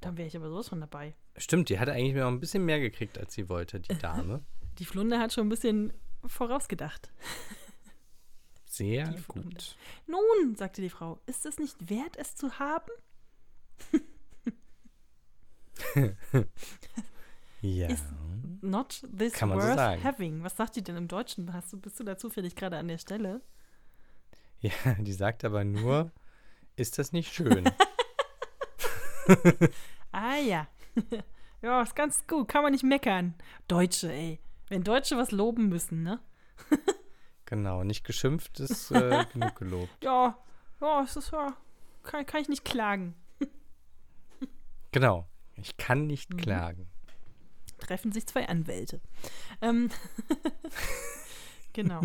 dann 0.00 0.16
wäre 0.18 0.28
ich 0.28 0.36
aber 0.36 0.48
sowas 0.48 0.68
von 0.68 0.80
dabei. 0.80 1.14
Stimmt, 1.36 1.68
die 1.68 1.78
hatte 1.78 1.92
eigentlich 1.92 2.14
noch 2.14 2.28
ein 2.28 2.40
bisschen 2.40 2.64
mehr 2.64 2.80
gekriegt, 2.80 3.18
als 3.18 3.34
sie 3.34 3.48
wollte, 3.48 3.80
die 3.80 3.96
Dame. 3.98 4.44
Die 4.78 4.84
Flunde 4.84 5.18
hat 5.18 5.32
schon 5.32 5.46
ein 5.46 5.50
bisschen 5.50 5.92
vorausgedacht. 6.24 7.10
Sehr 8.66 9.08
Die 9.08 9.22
gut. 9.28 9.76
Nun, 10.06 10.56
sagte 10.56 10.80
die 10.80 10.90
Frau, 10.90 11.20
ist 11.26 11.44
es 11.46 11.58
nicht 11.58 11.90
wert, 11.90 12.16
es 12.16 12.36
zu 12.36 12.58
haben? 12.58 12.90
Ja. 17.62 17.88
Ist- 17.88 18.04
Not 18.60 19.02
this 19.18 19.32
Kann 19.32 19.48
man 19.48 19.60
so 19.60 19.66
worth 19.66 19.76
sagen. 19.76 20.04
having. 20.04 20.42
Was 20.44 20.56
sagt 20.56 20.76
die 20.76 20.84
denn 20.84 20.96
im 20.96 21.08
Deutschen? 21.08 21.52
Hast 21.52 21.72
du, 21.72 21.80
bist 21.80 21.98
du 21.98 22.04
da 22.04 22.16
zufällig 22.16 22.54
gerade 22.54 22.76
an 22.78 22.86
der 22.86 22.98
Stelle? 22.98 23.40
ja, 24.60 24.70
die 24.98 25.12
sagt 25.12 25.44
aber 25.44 25.64
nur, 25.64 26.12
ist 26.76 26.98
das 26.98 27.12
nicht 27.12 27.32
schön? 27.32 27.64
Ah 30.10 30.36
ja. 30.36 30.66
ja, 31.62 31.80
ist 31.82 31.94
ganz 31.96 32.26
gut. 32.26 32.48
Kann 32.48 32.62
man 32.62 32.72
nicht 32.72 32.82
meckern. 32.84 33.34
Deutsche, 33.68 34.12
ey. 34.12 34.40
Wenn 34.68 34.82
Deutsche 34.84 35.16
was 35.16 35.30
loben 35.30 35.68
müssen, 35.68 36.02
ne? 36.02 36.20
genau, 37.46 37.82
nicht 37.84 38.04
geschimpft 38.04 38.60
ist 38.60 38.90
äh, 38.90 39.24
genug 39.32 39.54
gelobt. 39.56 40.04
Ja, 40.04 40.36
ja, 40.80 41.02
es 41.02 41.16
ist 41.16 41.30
ja. 41.32 41.56
Kann, 42.02 42.26
kann 42.26 42.42
ich 42.42 42.48
nicht 42.48 42.64
klagen. 42.64 43.14
Genau. 44.90 45.26
Ich 45.54 45.76
kann 45.76 46.06
nicht 46.06 46.32
Mhm. 46.34 46.36
klagen. 46.38 46.88
Treffen 47.82 48.12
sich 48.12 48.26
zwei 48.26 48.48
Anwälte. 48.48 49.00
Ähm, 49.60 49.90
genau. 51.72 52.00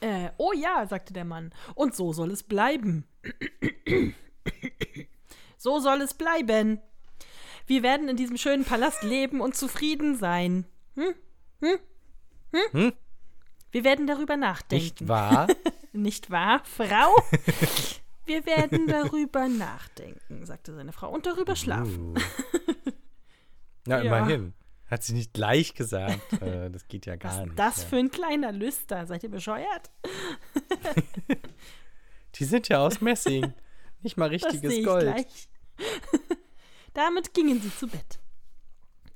äh, 0.00 0.30
oh 0.36 0.52
ja, 0.52 0.86
sagte 0.86 1.12
der 1.12 1.24
Mann. 1.24 1.52
Und 1.74 1.94
so 1.94 2.12
soll 2.12 2.30
es 2.30 2.42
bleiben. 2.42 3.06
so 5.56 5.78
soll 5.80 6.00
es 6.02 6.14
bleiben. 6.14 6.80
Wir 7.66 7.82
werden 7.82 8.08
in 8.08 8.16
diesem 8.16 8.36
schönen 8.36 8.64
Palast 8.64 9.02
leben 9.02 9.40
und 9.40 9.56
zufrieden 9.56 10.16
sein. 10.16 10.66
Hm? 10.96 11.14
Hm? 11.60 11.78
Hm? 12.52 12.60
Hm? 12.72 12.92
Wir 13.70 13.84
werden 13.84 14.06
darüber 14.06 14.36
nachdenken. 14.36 14.84
Nicht 14.84 15.08
wahr? 15.08 15.46
Nicht 15.92 16.30
wahr, 16.30 16.62
Frau? 16.64 17.14
Wir 18.26 18.46
werden 18.46 18.86
darüber 18.86 19.48
nachdenken, 19.48 20.46
sagte 20.46 20.72
seine 20.72 20.92
Frau, 20.92 21.10
und 21.10 21.26
darüber 21.26 21.56
schlafen. 21.56 22.16
Uh. 22.16 22.20
Na, 23.86 23.96
Ja. 24.02 24.02
immerhin. 24.02 24.54
Hat 24.90 25.04
sie 25.04 25.14
nicht 25.14 25.32
gleich 25.32 25.74
gesagt. 25.74 26.20
Äh, 26.40 26.70
das 26.70 26.88
geht 26.88 27.06
ja 27.06 27.16
gar 27.16 27.32
Was 27.32 27.38
ist 27.38 27.44
nicht. 27.46 27.58
das 27.58 27.82
ja. 27.82 27.88
für 27.88 27.96
ein 27.96 28.10
kleiner 28.10 28.52
Lüster? 28.52 29.06
Seid 29.06 29.22
ihr 29.22 29.30
bescheuert? 29.30 29.90
Die 32.36 32.44
sind 32.44 32.68
ja 32.68 32.78
aus 32.78 33.00
Messing. 33.00 33.52
Nicht 34.02 34.16
mal 34.16 34.28
richtiges 34.28 34.84
Gold. 34.84 35.02
gleich. 35.02 35.48
Damit 36.94 37.34
gingen 37.34 37.60
sie 37.60 37.74
zu 37.76 37.86
Bett. 37.88 38.18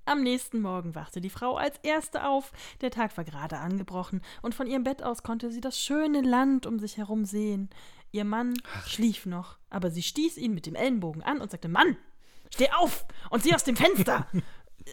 Am 0.06 0.22
nächsten 0.22 0.60
Morgen 0.60 0.94
wachte 0.94 1.22
die 1.22 1.30
Frau 1.30 1.56
als 1.56 1.78
erste 1.82 2.28
auf. 2.28 2.52
Der 2.82 2.90
Tag 2.90 3.16
war 3.16 3.24
gerade 3.24 3.58
angebrochen 3.58 4.20
und 4.42 4.54
von 4.54 4.66
ihrem 4.66 4.84
Bett 4.84 5.02
aus 5.02 5.22
konnte 5.22 5.50
sie 5.50 5.62
das 5.62 5.78
schöne 5.80 6.20
Land 6.20 6.66
um 6.66 6.78
sich 6.78 6.98
herum 6.98 7.24
sehen. 7.24 7.70
Ihr 8.12 8.24
Mann 8.24 8.54
schlief 8.86 9.24
noch, 9.24 9.58
aber 9.70 9.90
sie 9.90 10.02
stieß 10.02 10.36
ihn 10.36 10.52
mit 10.52 10.66
dem 10.66 10.74
Ellenbogen 10.74 11.22
an 11.22 11.40
und 11.40 11.50
sagte: 11.50 11.68
Mann, 11.68 11.96
steh 12.52 12.70
auf 12.70 13.06
und 13.30 13.42
sieh 13.42 13.54
aus 13.54 13.64
dem 13.64 13.76
Fenster. 13.76 14.26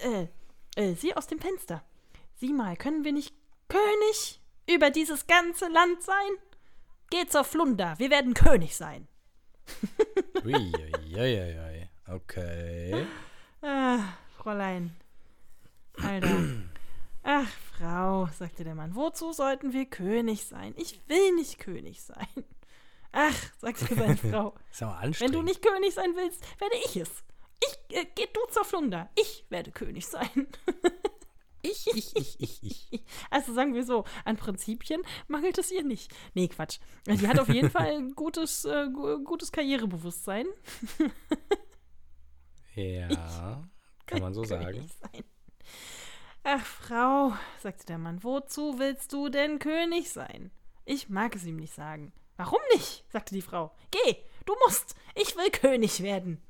äh, 0.04 0.28
äh, 0.76 0.94
sieh 0.96 1.14
aus 1.16 1.28
dem 1.28 1.40
Fenster. 1.40 1.84
Sieh 2.36 2.54
mal, 2.54 2.76
können 2.76 3.04
wir 3.04 3.14
nicht 3.14 3.34
König 3.68 4.42
über 4.70 4.90
dieses 4.90 5.28
ganze 5.28 5.68
Land 5.68 6.02
sein? 6.02 6.32
Geh 7.10 7.26
zur 7.28 7.44
Flunder, 7.44 7.96
wir 7.98 8.10
werden 8.10 8.34
König 8.34 8.76
sein. 8.76 9.08
Uiuiuiui. 10.46 11.90
Okay. 12.08 13.06
Ah, 13.62 14.00
Fräulein. 14.38 14.96
Alter. 16.02 16.38
Ach, 17.24 17.48
Frau, 17.78 18.28
sagte 18.38 18.64
der 18.64 18.76
Mann, 18.76 18.96
wozu 18.96 19.32
sollten 19.34 19.74
wir 19.74 19.86
König 19.86 20.46
sein? 20.46 20.74
Ich 20.78 21.00
will 21.08 21.34
nicht 21.36 21.60
König 21.60 22.02
sein. 22.02 22.28
Ach, 23.12 23.36
sagte 23.60 23.94
seine 23.94 24.18
Frau, 24.32 24.56
Ist 24.72 24.82
wenn 24.82 24.88
anstrengend. 24.90 25.36
du 25.36 25.42
nicht 25.44 25.62
König 25.62 25.94
sein 25.94 26.16
willst, 26.16 26.42
werde 26.60 26.76
ich 26.86 26.96
es. 26.96 27.12
Ich, 27.64 27.96
äh, 27.98 28.06
geh 28.16 28.28
du 28.34 28.40
zur 28.52 28.66
Flunder. 28.66 29.10
Ich 29.16 29.46
werde 29.50 29.72
König 29.72 30.08
sein. 30.08 30.48
Ich, 31.64 31.86
ich, 31.94 32.16
ich, 32.16 32.40
ich, 32.42 32.64
ich. 32.92 33.04
Also 33.30 33.54
sagen 33.54 33.76
wir 33.76 33.84
so, 33.86 34.04
an 34.26 34.36
Prinzipien 34.36 35.04
mangelt 35.28 35.60
es 35.60 35.70
ihr 35.72 35.84
nicht. 35.84 36.12
Nee, 36.34 36.48
Quatsch. 36.48 36.80
Die 37.06 37.28
hat 37.28 37.38
auf 37.40 37.50
jeden 37.50 37.70
Fall 37.70 37.86
ein 37.98 38.16
gutes, 38.16 38.66
äh, 38.66 38.88
gu- 38.92 39.24
gutes 39.24 39.52
Karrierebewusstsein. 39.52 40.48
Ja, 42.76 43.68
kann 44.06 44.22
man 44.22 44.34
so 44.34 44.44
sagen. 44.44 44.90
Sein. 45.02 45.24
Ach, 46.44 46.66
Frau, 46.66 47.34
sagte 47.60 47.86
der 47.86 47.98
Mann, 47.98 48.24
wozu 48.24 48.80
willst 48.80 49.14
du 49.14 49.30
denn 49.30 49.60
König 49.60 50.10
sein? 50.10 50.52
Ich 50.86 51.10
mag 51.10 51.36
es 51.36 51.46
ihm 51.46 51.58
nicht 51.58 51.74
sagen. 51.74 52.12
Warum 52.38 52.60
nicht? 52.74 53.04
sagte 53.12 53.36
die 53.36 53.42
Frau. 53.42 53.72
Geh, 53.92 54.16
du 54.46 54.56
musst. 54.66 54.96
Ich 55.16 55.36
will 55.36 55.52
König 55.52 56.02
werden. 56.02 56.42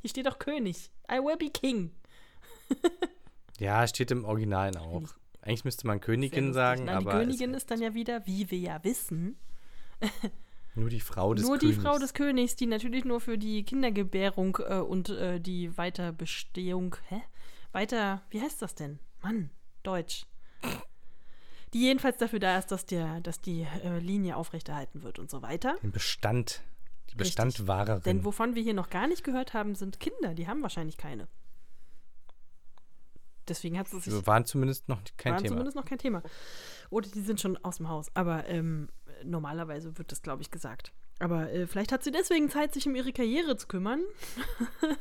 Hier 0.00 0.10
steht 0.10 0.26
doch 0.26 0.38
König. 0.38 0.90
I 1.10 1.16
will 1.16 1.36
be 1.36 1.50
king. 1.50 1.92
Ja, 3.58 3.86
steht 3.86 4.10
im 4.10 4.24
Originalen 4.24 4.78
auch. 4.78 5.02
Eigentlich 5.42 5.64
müsste 5.66 5.86
man 5.86 6.00
Königin 6.00 6.54
sagen, 6.54 6.84
Nein, 6.84 6.96
aber 6.96 7.10
die 7.12 7.18
Königin 7.18 7.52
ist 7.52 7.70
dann 7.70 7.82
ja 7.82 7.92
wieder, 7.92 8.26
wie 8.26 8.50
wir 8.50 8.58
ja 8.58 8.82
wissen, 8.84 9.36
nur 10.74 10.88
die 10.88 11.00
Frau 11.00 11.34
des 11.34 11.44
nur 11.46 11.58
Königs. 11.58 11.76
die 11.76 11.82
Frau 11.82 11.98
des 11.98 12.14
Königs, 12.14 12.56
die 12.56 12.64
natürlich 12.64 13.04
nur 13.04 13.20
für 13.20 13.36
die 13.36 13.62
Kindergebärung 13.62 14.56
äh, 14.66 14.76
und 14.78 15.10
äh, 15.10 15.40
die 15.40 15.76
Weiterbestehung, 15.76 16.96
hä? 17.08 17.20
Weiter, 17.72 18.22
wie 18.30 18.40
heißt 18.40 18.62
das 18.62 18.74
denn? 18.74 18.98
Mann, 19.22 19.50
Deutsch. 19.82 20.24
Die 21.74 21.82
jedenfalls 21.82 22.16
dafür 22.16 22.38
da 22.40 22.56
ist, 22.58 22.72
dass, 22.72 22.86
der, 22.86 23.20
dass 23.20 23.42
die 23.42 23.66
äh, 23.84 23.98
Linie 23.98 24.36
aufrechterhalten 24.36 25.02
wird 25.02 25.18
und 25.18 25.30
so 25.30 25.42
weiter. 25.42 25.76
Den 25.82 25.92
Bestand. 25.92 26.62
Die. 27.12 27.16
Bestandwahrerin. 27.16 28.02
Denn 28.02 28.24
wovon 28.24 28.54
wir 28.54 28.62
hier 28.62 28.74
noch 28.74 28.90
gar 28.90 29.06
nicht 29.06 29.24
gehört 29.24 29.54
haben, 29.54 29.74
sind 29.74 30.00
Kinder. 30.00 30.34
Die 30.34 30.46
haben 30.46 30.62
wahrscheinlich 30.62 30.96
keine. 30.96 31.28
Deswegen 33.48 33.78
hat 33.78 33.92
es 33.92 34.04
sich 34.04 34.12
Wir 34.12 34.26
waren 34.26 34.44
zumindest 34.44 34.88
noch 34.88 35.00
kein 35.16 35.32
waren 35.32 35.42
Thema. 35.42 35.48
zumindest 35.50 35.76
noch 35.76 35.84
kein 35.84 35.98
Thema. 35.98 36.22
Oder 36.88 37.08
die 37.08 37.20
sind 37.20 37.40
schon 37.40 37.56
aus 37.64 37.78
dem 37.78 37.88
Haus. 37.88 38.14
Aber 38.14 38.46
ähm, 38.48 38.88
normalerweise 39.24 39.98
wird 39.98 40.12
das, 40.12 40.22
glaube 40.22 40.42
ich, 40.42 40.50
gesagt. 40.50 40.92
Aber 41.18 41.50
äh, 41.52 41.66
vielleicht 41.66 41.92
hat 41.92 42.04
sie 42.04 42.12
deswegen 42.12 42.48
Zeit, 42.48 42.72
sich 42.72 42.86
um 42.86 42.94
ihre 42.94 43.12
Karriere 43.12 43.56
zu 43.56 43.66
kümmern. 43.66 44.00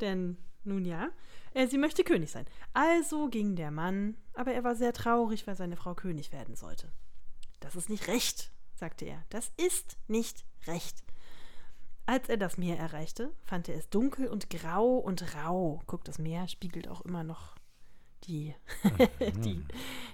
Denn, 0.00 0.36
nun 0.64 0.84
ja, 0.84 1.10
äh, 1.54 1.66
sie 1.66 1.78
möchte 1.78 2.04
König 2.04 2.30
sein. 2.30 2.44
Also 2.74 3.28
ging 3.28 3.56
der 3.56 3.70
Mann, 3.70 4.16
aber 4.34 4.52
er 4.52 4.62
war 4.62 4.76
sehr 4.76 4.92
traurig, 4.92 5.46
weil 5.46 5.56
seine 5.56 5.76
Frau 5.76 5.94
König 5.94 6.32
werden 6.32 6.54
sollte. 6.54 6.92
Das 7.60 7.74
ist 7.74 7.88
nicht 7.88 8.06
recht, 8.08 8.52
sagte 8.74 9.06
er. 9.06 9.24
Das 9.30 9.50
ist 9.56 9.96
nicht 10.06 10.44
recht. 10.66 11.02
Als 12.06 12.28
er 12.28 12.36
das 12.36 12.56
Meer 12.56 12.78
erreichte, 12.78 13.32
fand 13.42 13.68
er 13.68 13.76
es 13.76 13.88
dunkel 13.90 14.28
und 14.28 14.48
grau 14.48 14.96
und 14.96 15.34
rau. 15.34 15.82
Guck, 15.86 16.04
das 16.04 16.18
Meer 16.18 16.46
spiegelt 16.46 16.86
auch 16.86 17.00
immer 17.00 17.24
noch 17.24 17.56
die, 18.24 18.54
die, 19.44 19.64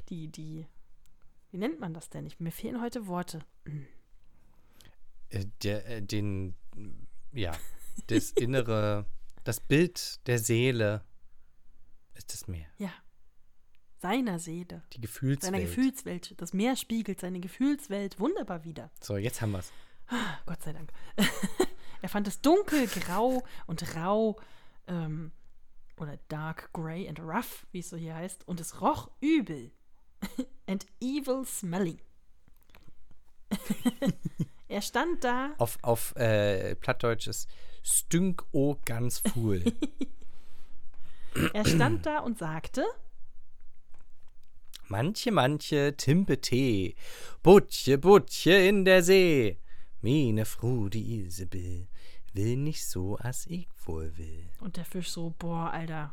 die, 0.09 0.29
die, 0.29 0.67
wie 1.51 1.59
nennt 1.59 1.81
man 1.81 1.93
das 1.93 2.09
denn? 2.09 2.25
Ich, 2.27 2.41
mir 2.41 2.51
fehlen 2.51 2.81
heute 2.81 3.07
Worte. 3.07 3.45
Äh, 5.29 5.45
der, 5.63 5.87
äh, 5.87 6.03
den, 6.03 6.55
ja, 7.33 7.53
das 8.07 8.31
innere, 8.37 9.05
das 9.45 9.61
Bild 9.61 10.27
der 10.27 10.39
Seele 10.39 11.05
ist 12.15 12.33
das 12.33 12.49
Meer. 12.49 12.67
Ja, 12.79 12.93
seiner 13.99 14.39
Seele, 14.39 14.83
Die 14.95 15.01
Gefühlswelt. 15.01 15.43
seiner 15.43 15.61
Gefühlswelt. 15.61 16.41
Das 16.41 16.55
Meer 16.55 16.75
spiegelt 16.77 17.21
seine 17.21 17.39
Gefühlswelt 17.41 18.19
wunderbar 18.19 18.65
wider. 18.65 18.91
So, 19.01 19.19
jetzt 19.19 19.43
haben 19.43 19.53
wir's. 19.53 19.71
Gott 20.47 20.63
sei 20.63 20.73
Dank. 20.73 20.91
er 22.03 22.09
fand 22.09 22.29
es 22.29 22.41
dunkel, 22.41 22.89
grau 22.89 23.45
und 23.67 23.97
rau 23.97 24.39
ähm, 24.89 25.31
oder 25.97 26.19
dark 26.29 26.73
grey 26.73 27.09
and 27.09 27.21
rough, 27.21 27.65
wie 27.71 27.79
es 27.79 27.91
so 27.91 27.97
hier 27.97 28.15
heißt, 28.15 28.47
und 28.47 28.61
es 28.61 28.81
roch 28.81 29.11
übel 29.21 29.71
and 30.67 30.85
evil 31.01 31.45
smelling. 31.47 32.01
er 34.69 34.83
stand 34.83 35.23
da, 35.23 35.55
Auf, 35.59 35.79
auf 35.83 36.17
äh, 36.17 36.75
Plattdeutsch 36.75 37.29
ist 37.29 37.49
Stünk 37.85 38.45
o 38.53 38.79
ganz 38.85 39.21
fuhl. 39.21 39.63
er 41.53 41.65
stand 41.65 42.05
da 42.07 42.19
und 42.21 42.39
sagte, 42.39 42.85
manche, 44.89 45.31
manche 45.31 45.97
Timpe 45.97 46.41
Tee, 46.41 46.97
Butche, 47.43 47.99
Butche 47.99 48.53
in 48.53 48.85
der 48.85 49.03
See. 49.05 49.59
Meine 50.03 50.45
Fru, 50.45 50.89
die 50.89 51.21
Isabel, 51.21 51.87
will 52.33 52.57
nicht 52.57 52.85
so, 52.87 53.19
as 53.19 53.47
ich 53.47 53.69
wohl 53.87 54.17
will. 54.19 54.49
und 54.61 54.77
der 54.77 54.85
Fisch 54.85 55.11
so, 55.11 55.35
boah, 55.39 55.71
Alter, 55.71 56.13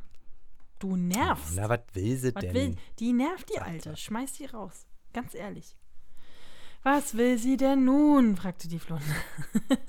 du 0.80 0.96
nervst. 0.96 1.56
Na, 1.56 1.70
was 1.70 1.82
will 1.94 2.18
sie 2.18 2.36
Was 2.36 2.44
denn? 2.44 2.54
will, 2.54 2.76
die 3.00 3.14
nervt 3.14 3.50
die 3.50 3.54
Sagt 3.56 3.68
Alte. 3.68 3.90
er. 3.92 3.96
Schmeiß 3.96 4.36
sie 4.36 4.46
raus. 4.46 4.86
Ganz 5.14 5.34
ehrlich. 5.34 5.76
Was 6.84 7.18
will 7.18 7.38
sie 7.38 7.58
denn 7.58 7.86
nun? 7.86 8.38
fragte 8.38 8.68
die 8.68 8.80
Flunder. 8.80 9.06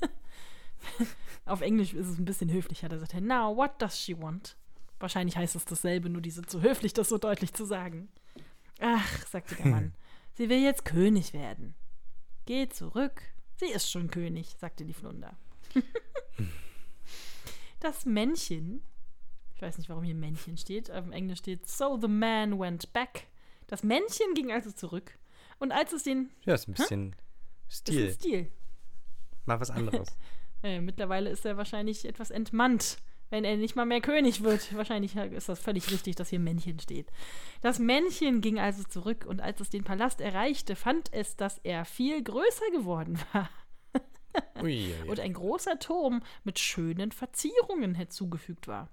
Auf 1.45 1.61
Englisch 1.61 1.93
ist 1.93 2.07
es 2.07 2.17
ein 2.17 2.25
bisschen 2.25 2.51
höflicher. 2.51 2.89
Da 2.89 2.97
sagt 2.99 3.13
er, 3.13 3.21
now, 3.21 3.55
what 3.55 3.81
does 3.81 3.99
she 3.99 4.19
want? 4.19 4.57
Wahrscheinlich 4.99 5.37
heißt 5.37 5.55
es 5.55 5.65
dasselbe, 5.65 6.09
nur 6.09 6.21
die 6.21 6.31
sind 6.31 6.49
zu 6.49 6.61
höflich, 6.61 6.93
das 6.93 7.09
so 7.09 7.17
deutlich 7.17 7.53
zu 7.53 7.65
sagen. 7.65 8.09
Ach, 8.79 9.25
sagte 9.27 9.55
der 9.55 9.67
Mann, 9.67 9.93
sie 10.33 10.49
will 10.49 10.61
jetzt 10.61 10.85
König 10.85 11.33
werden. 11.33 11.75
Geh 12.45 12.67
zurück. 12.69 13.21
Sie 13.61 13.71
ist 13.71 13.89
schon 13.89 14.11
König, 14.11 14.55
sagte 14.59 14.83
die 14.83 14.93
Flunder. 14.93 15.37
das 17.79 18.05
Männchen 18.05 18.81
ich 19.61 19.67
weiß 19.67 19.77
nicht, 19.77 19.89
warum 19.89 20.03
hier 20.03 20.15
Männchen 20.15 20.57
steht. 20.57 20.89
Auf 20.89 21.03
dem 21.03 21.11
Englisch 21.11 21.37
steht, 21.37 21.67
so 21.67 21.95
the 22.01 22.07
man 22.07 22.57
went 22.57 22.91
back. 22.93 23.27
Das 23.67 23.83
Männchen 23.83 24.33
ging 24.33 24.51
also 24.51 24.71
zurück. 24.71 25.19
Und 25.59 25.71
als 25.71 25.93
es 25.93 26.01
den. 26.01 26.31
Ja, 26.45 26.55
ist 26.55 26.67
ein 26.67 26.73
bisschen 26.73 27.15
Ist 27.69 27.87
ein 27.87 27.93
Stil. 27.93 28.11
Stil. 28.13 28.51
Mal 29.45 29.59
was 29.59 29.69
anderes. 29.69 30.07
Äh, 30.63 30.79
mittlerweile 30.79 31.31
ist 31.31 31.43
er 31.43 31.57
wahrscheinlich 31.57 32.05
etwas 32.05 32.29
entmannt, 32.29 32.97
wenn 33.31 33.43
er 33.43 33.57
nicht 33.57 33.75
mal 33.75 33.85
mehr 33.85 34.01
König 34.01 34.43
wird. 34.43 34.73
Wahrscheinlich 34.75 35.15
ist 35.15 35.49
das 35.49 35.59
völlig 35.59 35.89
richtig, 35.91 36.15
dass 36.15 36.29
hier 36.29 36.39
Männchen 36.39 36.79
steht. 36.79 37.11
Das 37.61 37.79
Männchen 37.79 38.41
ging 38.41 38.59
also 38.59 38.83
zurück 38.83 39.25
und 39.27 39.41
als 39.41 39.59
es 39.59 39.69
den 39.71 39.83
Palast 39.83 40.21
erreichte, 40.21 40.75
fand 40.75 41.11
es, 41.11 41.35
dass 41.35 41.57
er 41.59 41.85
viel 41.85 42.23
größer 42.23 42.69
geworden 42.71 43.17
war. 43.33 43.49
Ui, 44.61 44.93
ui, 45.01 45.09
und 45.09 45.19
ein 45.19 45.33
großer 45.33 45.79
Turm 45.79 46.21
mit 46.43 46.59
schönen 46.59 47.11
Verzierungen 47.11 47.95
hinzugefügt 47.95 48.67
war. 48.67 48.89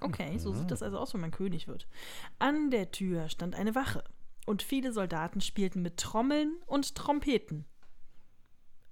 Okay, 0.00 0.36
so 0.38 0.52
sieht 0.52 0.70
das 0.70 0.82
also 0.82 0.98
aus, 0.98 1.14
wenn 1.14 1.20
man 1.20 1.30
König 1.30 1.68
wird. 1.68 1.86
An 2.40 2.70
der 2.70 2.90
Tür 2.90 3.28
stand 3.28 3.54
eine 3.54 3.76
Wache 3.76 4.02
und 4.46 4.62
viele 4.62 4.92
Soldaten 4.92 5.40
spielten 5.40 5.82
mit 5.82 5.96
Trommeln 5.96 6.56
und 6.66 6.96
Trompeten. 6.96 7.66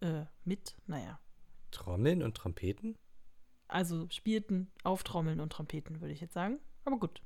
Äh, 0.01 0.27
mit, 0.45 0.77
naja. 0.87 1.19
Trommeln 1.73 2.23
und 2.23 2.37
Trompeten? 2.37 2.97
Also 3.71 4.07
spielten 4.11 4.71
auf 4.85 5.03
Trommeln 5.05 5.41
und 5.41 5.53
Trompeten, 5.53 6.01
würde 6.01 6.13
ich 6.13 6.21
jetzt 6.21 6.35
sagen. 6.35 6.59
Aber 6.85 6.99
gut. 6.99 7.23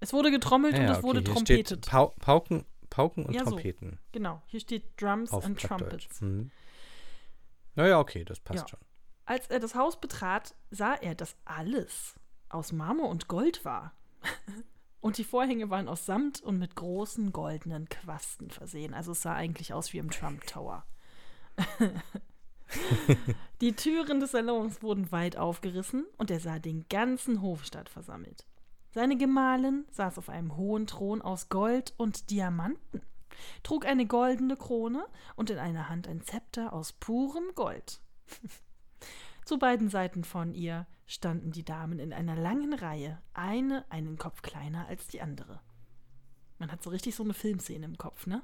Es 0.00 0.12
wurde 0.12 0.30
getrommelt 0.30 0.76
und 0.78 0.84
es 0.84 1.02
wurde 1.02 1.20
hier 1.20 1.32
trompetet. 1.32 1.86
Pau 1.86 2.08
Pauken, 2.20 2.66
Pauken 2.90 3.24
und 3.26 3.34
Ja, 3.34 3.44
so. 3.44 3.50
Trompeten 3.52 3.98
Genau, 4.12 4.42
hier 4.46 4.60
steht 4.60 5.00
Drums 5.00 5.30
auf 5.32 5.44
and. 5.44 5.60
Trumpets. 5.60 6.20
Hm. 6.20 6.50
Naja, 7.74 7.98
okay, 7.98 8.24
das 8.24 8.40
passt 8.40 8.62
Ja. 8.62 8.68
schon. 8.68 8.80
Als 9.24 9.46
er 9.46 9.60
das 9.60 9.74
Haus 9.74 10.00
betrat, 10.00 10.54
sah 10.70 10.94
er, 10.94 11.14
dass 11.14 11.36
alles 11.44 12.14
aus 12.50 12.72
Marmor 12.72 13.08
und 13.08 13.28
Gold 13.28 13.64
war. 13.64 13.94
Und 15.00 15.18
die 15.18 15.24
Vorhänge 15.24 15.68
waren 15.68 15.86
aus 15.88 16.06
Samt 16.06 16.40
und 16.40 16.58
mit 16.58 16.76
großen 16.76 17.30
goldenen 17.30 17.90
Quasten 17.90 18.48
versehen. 18.50 18.94
Also 18.94 19.12
es 19.12 19.20
sah 19.20 19.34
eigentlich 19.34 19.74
aus 19.74 19.92
wie 19.92 19.98
im 19.98 20.10
Trump 20.10 20.46
Tower. 20.46 20.86
die 23.60 23.74
Türen 23.74 24.20
des 24.20 24.32
Salons 24.32 24.82
wurden 24.82 25.10
weit 25.12 25.36
aufgerissen 25.36 26.06
und 26.16 26.30
er 26.30 26.40
sah 26.40 26.58
den 26.58 26.86
ganzen 26.88 27.42
Hofstaat 27.42 27.88
versammelt. 27.88 28.46
Seine 28.90 29.16
Gemahlin 29.16 29.84
saß 29.90 30.18
auf 30.18 30.28
einem 30.28 30.56
hohen 30.56 30.86
Thron 30.86 31.20
aus 31.20 31.48
Gold 31.48 31.94
und 31.96 32.30
Diamanten, 32.30 33.02
trug 33.62 33.86
eine 33.86 34.06
goldene 34.06 34.56
Krone 34.56 35.04
und 35.34 35.50
in 35.50 35.58
einer 35.58 35.88
Hand 35.88 36.06
ein 36.06 36.22
Zepter 36.22 36.72
aus 36.72 36.92
purem 36.92 37.54
Gold. 37.54 38.00
Zu 39.44 39.58
beiden 39.58 39.90
Seiten 39.90 40.24
von 40.24 40.54
ihr 40.54 40.86
standen 41.06 41.52
die 41.52 41.64
Damen 41.64 41.98
in 41.98 42.12
einer 42.12 42.36
langen 42.36 42.72
Reihe, 42.72 43.20
eine 43.34 43.84
einen 43.90 44.16
Kopf 44.16 44.42
kleiner 44.42 44.86
als 44.86 45.08
die 45.08 45.20
andere. 45.20 45.60
Man 46.58 46.70
hat 46.70 46.82
so 46.82 46.90
richtig 46.90 47.14
so 47.14 47.24
eine 47.24 47.34
Filmszene 47.34 47.84
im 47.84 47.98
Kopf, 47.98 48.26
ne? 48.26 48.42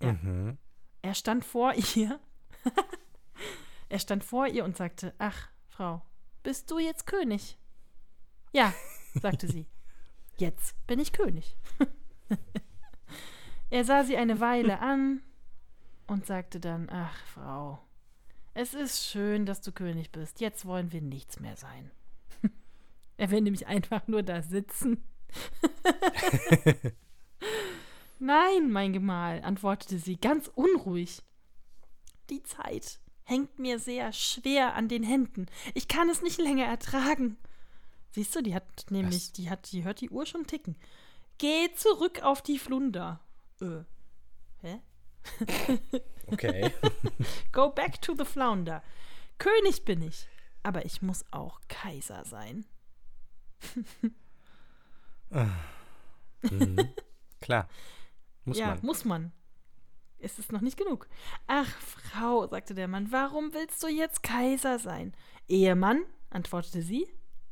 Ja. 0.00 0.12
Mhm. 0.12 0.56
Er 1.02 1.14
stand 1.14 1.44
vor 1.44 1.74
ihr. 1.94 2.20
Er 3.94 4.00
stand 4.00 4.24
vor 4.24 4.48
ihr 4.48 4.64
und 4.64 4.76
sagte: 4.76 5.14
Ach, 5.18 5.50
Frau, 5.68 6.02
bist 6.42 6.68
du 6.68 6.80
jetzt 6.80 7.06
König? 7.06 7.56
Ja, 8.52 8.74
sagte 9.14 9.46
sie. 9.46 9.68
Jetzt 10.36 10.74
bin 10.88 10.98
ich 10.98 11.12
König. 11.12 11.56
er 13.70 13.84
sah 13.84 14.02
sie 14.02 14.16
eine 14.16 14.40
Weile 14.40 14.80
an 14.80 15.22
und 16.08 16.26
sagte 16.26 16.58
dann: 16.58 16.90
Ach, 16.90 17.16
Frau, 17.26 17.78
es 18.52 18.74
ist 18.74 19.06
schön, 19.06 19.46
dass 19.46 19.60
du 19.60 19.70
König 19.70 20.10
bist. 20.10 20.40
Jetzt 20.40 20.66
wollen 20.66 20.90
wir 20.90 21.00
nichts 21.00 21.38
mehr 21.38 21.54
sein. 21.54 21.92
er 23.16 23.30
will 23.30 23.42
nämlich 23.42 23.68
einfach 23.68 24.08
nur 24.08 24.24
da 24.24 24.42
sitzen. 24.42 25.04
Nein, 28.18 28.72
mein 28.72 28.92
Gemahl, 28.92 29.40
antwortete 29.44 29.98
sie 30.00 30.16
ganz 30.16 30.48
unruhig. 30.48 31.22
Die 32.28 32.42
Zeit 32.42 32.98
hängt 33.24 33.58
mir 33.58 33.78
sehr 33.78 34.12
schwer 34.12 34.74
an 34.74 34.88
den 34.88 35.02
Händen. 35.02 35.46
Ich 35.74 35.88
kann 35.88 36.08
es 36.08 36.22
nicht 36.22 36.38
länger 36.38 36.66
ertragen. 36.66 37.36
Siehst 38.10 38.34
du, 38.36 38.42
die 38.42 38.54
hat 38.54 38.86
nämlich, 38.90 39.16
Was? 39.16 39.32
die 39.32 39.50
hat, 39.50 39.72
die 39.72 39.84
hört 39.84 40.00
die 40.00 40.10
Uhr 40.10 40.24
schon 40.24 40.46
ticken. 40.46 40.76
Geh 41.38 41.72
zurück 41.74 42.22
auf 42.22 42.42
die 42.42 42.58
Flunder. 42.58 43.20
Äh. 43.60 43.82
Hä? 44.60 44.80
Okay. 46.26 46.72
Go 47.52 47.70
back 47.70 48.00
to 48.00 48.14
the 48.16 48.24
flounder. 48.24 48.82
König 49.38 49.84
bin 49.84 50.00
ich, 50.00 50.26
aber 50.62 50.86
ich 50.86 51.02
muss 51.02 51.24
auch 51.30 51.60
Kaiser 51.68 52.24
sein. 52.24 52.64
mhm. 56.50 56.88
Klar. 57.40 57.68
Muss 58.44 58.58
ja, 58.58 58.68
man. 58.68 58.80
muss 58.82 59.04
man. 59.04 59.32
Es 60.24 60.38
ist 60.38 60.52
noch 60.52 60.62
nicht 60.62 60.78
genug. 60.78 61.06
Ach, 61.46 61.68
Frau, 61.68 62.46
sagte 62.48 62.74
der 62.74 62.88
Mann, 62.88 63.12
warum 63.12 63.52
willst 63.52 63.82
du 63.82 63.88
jetzt 63.88 64.22
Kaiser 64.22 64.78
sein? 64.78 65.14
Ehemann, 65.48 66.04
antwortete 66.30 66.80
sie, 66.80 67.06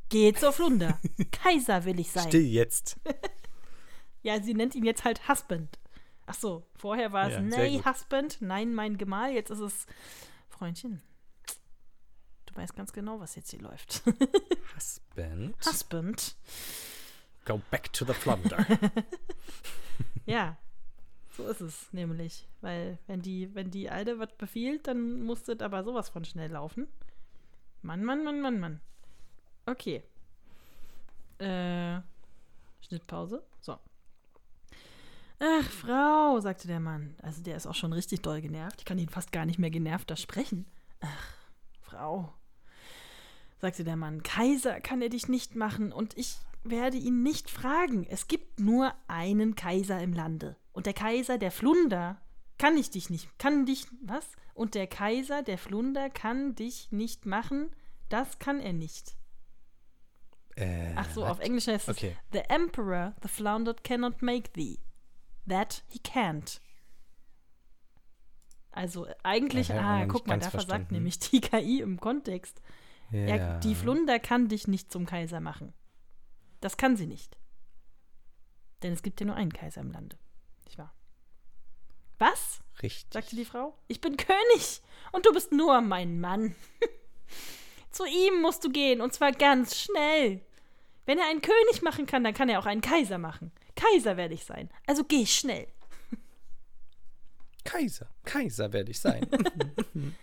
geh 0.09 0.33
zur 0.33 0.51
Flunder. 0.51 0.99
Kaiser 1.31 1.85
will 1.85 1.99
ich 1.99 2.11
sein. 2.11 2.27
Still 2.27 2.45
jetzt. 2.45 2.99
Ja, 4.25 4.41
sie 4.41 4.53
nennt 4.53 4.73
ihn 4.73 4.85
jetzt 4.85 5.03
halt 5.03 5.27
Husband. 5.27 5.77
Ach 6.27 6.33
so, 6.33 6.65
vorher 6.77 7.11
war 7.11 7.27
es 7.27 7.33
Ja, 7.33 7.41
Nay. 7.41 7.81
Husband, 7.85 8.37
nein, 8.39 8.73
mein 8.73 8.97
Gemahl. 8.97 9.33
Jetzt 9.33 9.49
ist 9.49 9.59
es 9.59 9.85
Freundchen. 10.47 11.01
Du 12.45 12.55
weißt 12.55 12.73
ganz 12.73 12.93
genau, 12.93 13.19
was 13.19 13.35
jetzt 13.35 13.51
hier 13.51 13.59
läuft. 13.59 14.01
Husband. 14.77 15.57
Husband. 15.65 16.37
Go 17.43 17.61
back 17.69 17.91
to 17.91 18.05
the 18.05 18.13
plunder. 18.13 18.65
Ja, 20.25 20.57
so 21.35 21.47
ist 21.47 21.61
es 21.61 21.91
nämlich. 21.93 22.47
Weil, 22.61 22.99
wenn 23.07 23.21
die, 23.21 23.53
wenn 23.55 23.71
die 23.71 23.89
Alte 23.89 24.19
was 24.19 24.35
befiehlt, 24.37 24.87
dann 24.87 25.23
muss 25.23 25.43
das 25.43 25.59
aber 25.59 25.83
sowas 25.83 26.09
von 26.09 26.25
schnell 26.25 26.51
laufen. 26.51 26.87
Mann, 27.81 28.03
Mann, 28.03 28.23
Mann, 28.23 28.39
Mann, 28.41 28.59
Mann. 28.59 28.81
Okay. 29.65 30.03
Äh, 31.39 32.01
Schnittpause. 32.81 33.43
So. 33.59 33.77
Ach, 35.39 35.69
Frau, 35.69 36.39
sagte 36.39 36.67
der 36.67 36.79
Mann. 36.79 37.15
Also 37.21 37.41
der 37.41 37.57
ist 37.57 37.67
auch 37.67 37.75
schon 37.75 37.93
richtig 37.93 38.21
doll 38.21 38.41
genervt. 38.41 38.79
Ich 38.79 38.85
kann 38.85 38.99
ihn 38.99 39.09
fast 39.09 39.31
gar 39.31 39.45
nicht 39.45 39.59
mehr 39.59 39.71
genervter 39.71 40.15
sprechen. 40.15 40.65
Ach, 41.01 41.35
Frau, 41.81 42.33
sagte 43.59 43.83
der 43.83 43.97
Mann. 43.97 44.23
Kaiser 44.23 44.79
kann 44.79 45.01
er 45.01 45.09
dich 45.09 45.27
nicht 45.27 45.55
machen 45.55 45.91
und 45.91 46.17
ich 46.17 46.37
werde 46.63 46.97
ihn 46.97 47.23
nicht 47.23 47.49
fragen. 47.49 48.05
Es 48.05 48.27
gibt 48.27 48.59
nur 48.59 48.93
einen 49.07 49.55
Kaiser 49.55 50.01
im 50.01 50.13
Lande. 50.13 50.55
Und 50.73 50.85
der 50.85 50.93
Kaiser 50.93 51.37
der 51.37 51.51
Flunder 51.51 52.19
kann 52.57 52.77
ich 52.77 52.89
dich 52.89 53.09
nicht, 53.09 53.27
kann 53.39 53.65
dich, 53.65 53.87
was? 54.01 54.27
Und 54.53 54.75
der 54.75 54.87
Kaiser 54.87 55.41
der 55.43 55.57
Flunder 55.57 56.09
kann 56.09 56.55
dich 56.55 56.91
nicht 56.91 57.25
machen. 57.25 57.69
Das 58.09 58.39
kann 58.39 58.59
er 58.59 58.73
nicht. 58.73 59.15
Äh, 60.55 60.93
Ach 60.95 61.09
so, 61.11 61.21
was? 61.21 61.31
auf 61.31 61.39
Englisch 61.39 61.67
heißt 61.67 61.89
es 61.89 61.97
Okay. 61.97 62.17
The 62.31 62.41
Emperor, 62.49 63.15
the 63.23 63.27
floundered 63.27 63.83
cannot 63.83 64.21
make 64.21 64.51
thee. 64.53 64.79
That 65.47 65.83
he 65.87 65.99
can't. 65.99 66.59
Also 68.71 69.07
eigentlich, 69.23 69.71
ah, 69.71 70.05
guck 70.07 70.27
mal, 70.27 70.39
da 70.39 70.49
versagt 70.49 70.69
verstanden. 70.69 70.93
nämlich 70.95 71.19
die 71.19 71.41
KI 71.41 71.81
im 71.81 71.99
Kontext. 71.99 72.61
Ja. 73.11 73.19
Er, 73.19 73.59
die 73.59 73.75
Flunder 73.75 74.19
kann 74.19 74.47
dich 74.47 74.67
nicht 74.67 74.91
zum 74.91 75.05
Kaiser 75.05 75.39
machen. 75.39 75.73
Das 76.61 76.77
kann 76.77 76.97
sie 76.97 77.05
nicht. 77.05 77.37
Denn 78.81 78.93
es 78.93 79.03
gibt 79.03 79.19
ja 79.19 79.27
nur 79.27 79.35
einen 79.35 79.53
Kaiser 79.53 79.81
im 79.81 79.91
Lande. 79.91 80.17
Nicht 80.73 80.79
wahr? 80.79 80.93
Was? 82.17 82.61
Richtig. 82.81 83.13
sagte 83.13 83.35
die 83.35 83.45
Frau. 83.45 83.77
Ich 83.87 84.01
bin 84.01 84.17
König 84.17 84.81
und 85.11 85.25
du 85.27 85.31
bist 85.31 85.51
nur 85.51 85.81
mein 85.81 86.19
Mann. 86.19 86.55
Zu 87.91 88.05
ihm 88.07 88.41
musst 88.41 88.63
du 88.63 88.71
gehen 88.71 88.99
und 88.99 89.13
zwar 89.13 89.31
ganz 89.33 89.79
schnell. 89.79 90.41
Wenn 91.05 91.19
er 91.19 91.29
einen 91.29 91.41
König 91.41 91.83
machen 91.83 92.07
kann, 92.07 92.23
dann 92.23 92.33
kann 92.33 92.49
er 92.49 92.57
auch 92.59 92.65
einen 92.65 92.81
Kaiser 92.81 93.19
machen. 93.19 93.51
Kaiser 93.75 94.17
werde 94.17 94.33
ich 94.33 94.45
sein. 94.45 94.69
Also 94.87 95.03
geh 95.03 95.27
schnell. 95.27 95.67
Kaiser. 97.63 98.07
Kaiser 98.25 98.73
werde 98.73 98.89
ich 98.91 98.99
sein. 98.99 99.27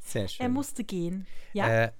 Sehr 0.00 0.28
schön. 0.28 0.44
Er 0.44 0.48
musste 0.50 0.84
gehen. 0.84 1.26
Ja, 1.54 1.84
Äh, 1.84 1.92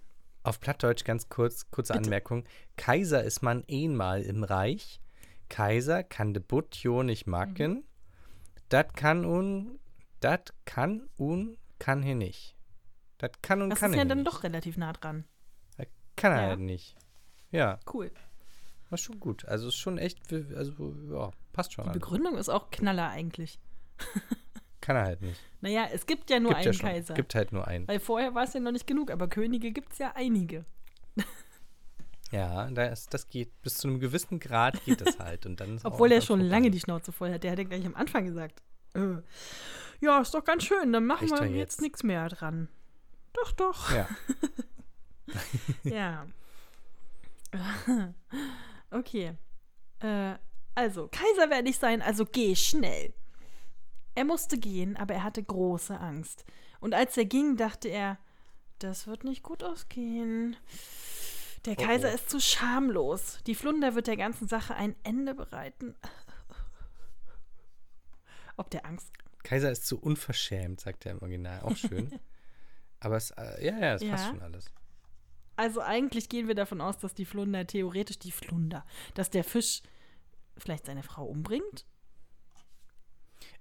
auf 0.42 0.60
Plattdeutsch 0.60 1.04
ganz 1.04 1.30
kurz, 1.30 1.70
kurze 1.70 1.94
Bitte. 1.94 2.04
Anmerkung. 2.04 2.44
Kaiser 2.76 3.24
ist 3.24 3.42
man 3.42 3.64
einmal 3.70 4.20
im 4.22 4.44
Reich. 4.44 5.00
Kaiser 5.48 6.02
kann 6.02 6.34
de 6.34 6.42
Butt 6.42 6.74
jo 6.76 7.02
nicht 7.02 7.26
machen. 7.26 7.72
Mhm. 7.72 7.84
Dat 8.68 8.96
kann 8.96 9.24
un, 9.24 9.78
dat 10.20 10.52
kann 10.64 11.08
un, 11.18 11.56
kann 11.78 12.02
hier 12.02 12.14
nicht. 12.14 12.56
Dat 13.18 13.42
kann 13.42 13.62
und 13.62 13.70
das 13.70 13.80
kann 13.80 13.92
ist 13.92 13.98
ja 13.98 14.04
dann 14.04 14.18
nicht. 14.18 14.26
doch 14.32 14.42
relativ 14.42 14.76
nah 14.76 14.92
dran. 14.92 15.24
Kann 16.16 16.32
er 16.32 16.42
Ja. 16.42 16.48
halt 16.50 16.60
nicht. 16.60 16.96
Ja, 17.50 17.80
Cool. 17.92 18.12
war 18.88 18.98
schon 18.98 19.18
gut. 19.18 19.44
Also 19.46 19.68
ist 19.68 19.76
schon 19.76 19.98
echt, 19.98 20.32
also 20.32 20.94
ja, 21.10 21.30
passt 21.52 21.72
schon. 21.72 21.84
Die 21.84 21.90
alles. 21.90 22.00
Begründung 22.00 22.36
ist 22.38 22.48
auch 22.48 22.70
Knaller 22.70 23.08
eigentlich. 23.10 23.58
Kann 24.80 24.96
er 24.96 25.04
halt 25.04 25.22
nicht. 25.22 25.40
Naja, 25.60 25.88
es 25.92 26.06
gibt 26.06 26.30
ja 26.30 26.38
nur 26.38 26.52
Gibt 26.54 26.66
einen 26.66 26.74
ja. 26.74 26.80
Kaiser. 26.80 27.14
Gibt 27.14 27.34
halt 27.34 27.50
nur 27.52 27.66
einen. 27.66 27.88
Weil 27.88 27.98
vorher 28.00 28.34
war 28.34 28.44
es 28.44 28.52
ja 28.54 28.60
noch 28.60 28.70
nicht 28.72 28.86
genug, 28.86 29.10
aber 29.10 29.26
Könige 29.28 29.72
gibt 29.72 29.92
es 29.92 29.98
ja 29.98 30.12
einige. 30.14 30.64
Ja, 32.34 32.68
das, 32.70 33.06
das 33.06 33.28
geht. 33.28 33.62
Bis 33.62 33.78
zu 33.78 33.88
einem 33.88 34.00
gewissen 34.00 34.40
Grad 34.40 34.84
geht 34.84 35.00
das 35.00 35.18
halt. 35.18 35.46
Und 35.46 35.60
dann 35.60 35.78
Obwohl 35.84 36.10
er 36.10 36.20
schon 36.20 36.40
vorbei. 36.40 36.50
lange 36.50 36.70
die 36.70 36.80
Schnauze 36.80 37.12
voll 37.12 37.32
hat. 37.32 37.44
Der 37.44 37.52
hat 37.52 37.58
ja 37.58 37.64
gleich 37.64 37.86
am 37.86 37.94
Anfang 37.94 38.24
gesagt. 38.24 38.62
Äh, 38.94 39.16
ja, 40.00 40.20
ist 40.20 40.34
doch 40.34 40.44
ganz 40.44 40.64
schön, 40.64 40.92
dann 40.92 41.06
machen 41.06 41.30
Reicht 41.30 41.42
wir 41.42 41.50
jetzt. 41.50 41.80
nichts 41.80 42.02
mehr 42.02 42.28
dran. 42.28 42.68
Doch, 43.32 43.52
doch. 43.52 43.92
Ja. 43.92 44.08
Ja. 45.84 46.26
okay. 48.90 49.32
Äh, 50.00 50.34
also, 50.74 51.08
Kaiser 51.08 51.50
werde 51.50 51.70
ich 51.70 51.78
sein, 51.78 52.02
also 52.02 52.26
geh 52.26 52.54
schnell. 52.54 53.14
Er 54.14 54.24
musste 54.24 54.58
gehen, 54.58 54.96
aber 54.96 55.14
er 55.14 55.24
hatte 55.24 55.42
große 55.42 55.98
Angst. 55.98 56.44
Und 56.80 56.94
als 56.94 57.16
er 57.16 57.24
ging, 57.24 57.56
dachte 57.56 57.88
er, 57.88 58.18
das 58.78 59.06
wird 59.06 59.24
nicht 59.24 59.42
gut 59.42 59.64
ausgehen. 59.64 60.56
Der 61.64 61.74
Oh, 61.78 61.82
Kaiser 61.82 62.10
oh. 62.10 62.14
ist 62.14 62.30
zu 62.30 62.40
schamlos. 62.40 63.38
Die 63.46 63.54
Flunder 63.54 63.94
wird 63.94 64.06
der 64.06 64.16
ganzen 64.16 64.48
Sache 64.48 64.74
ein 64.74 64.94
Ende 65.02 65.34
bereiten. 65.34 65.94
Ob 68.56 68.70
der 68.70 68.84
Angst. 68.86 69.10
Kaiser 69.42 69.70
ist 69.70 69.86
zu 69.86 69.98
unverschämt, 70.00 70.80
sagt 70.80 71.06
er 71.06 71.12
im 71.12 71.22
Original. 71.22 71.60
Auch 71.62 71.76
schön. 71.76 72.18
Aber 73.00 73.16
es, 73.16 73.30
äh, 73.32 73.64
ja, 73.66 73.78
ja, 73.78 73.94
es 73.94 74.08
passt 74.08 74.24
Ja. 74.24 74.30
schon 74.30 74.42
alles. 74.42 74.66
Also 75.56 75.80
eigentlich 75.80 76.28
gehen 76.28 76.48
wir 76.48 76.54
davon 76.54 76.80
aus, 76.80 76.98
dass 76.98 77.14
die 77.14 77.24
Flunder 77.26 77.66
theoretisch 77.66 78.18
die 78.18 78.32
Flunder, 78.32 78.84
dass 79.14 79.30
der 79.30 79.44
Fisch 79.44 79.82
vielleicht 80.56 80.86
seine 80.86 81.02
Frau 81.02 81.24
umbringt. 81.26 81.86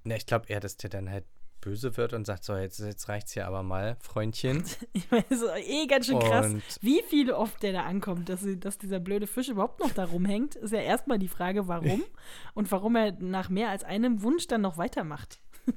Na, 0.04 0.16
ich 0.16 0.26
glaube 0.26 0.48
eher, 0.48 0.60
dass 0.60 0.78
der 0.78 0.90
dann 0.90 1.10
halt 1.10 1.26
böse 1.64 1.96
wird 1.98 2.14
und 2.14 2.26
sagt, 2.26 2.44
so, 2.44 2.56
jetzt, 2.56 2.80
jetzt 2.80 3.08
reicht's 3.10 3.34
hier 3.34 3.48
aber 3.48 3.64
mal, 3.64 3.96
Freundchen. 4.00 4.64
Ich 4.94 5.10
meine, 5.12 5.26
so 5.30 5.48
eh 5.50 5.88
ganz 5.88 6.08
schön 6.08 6.20
krass, 6.20 6.48
Und- 6.48 6.64
wie 6.82 7.02
viel 7.04 7.32
oft 7.32 7.62
der 7.64 7.74
da 7.74 7.84
ankommt, 7.84 8.30
dass, 8.30 8.46
dass 8.60 8.78
dieser 8.78 9.00
blöde 9.00 9.28
Fisch 9.28 9.50
überhaupt 9.50 9.80
noch 9.80 9.92
da 9.92 10.06
rumhängt. 10.06 10.56
Ist 10.56 10.72
ja 10.74 10.82
erstmal 10.82 11.20
die 11.20 11.28
Frage, 11.28 11.68
warum 11.68 12.04
und 12.54 12.72
warum 12.72 12.96
er 12.96 13.12
nach 13.14 13.50
mehr 13.50 13.70
als 13.70 13.84
einem 13.84 14.22
Wunsch 14.24 14.48
dann 14.48 14.62
noch 14.62 14.78
weitermacht. 14.78 15.40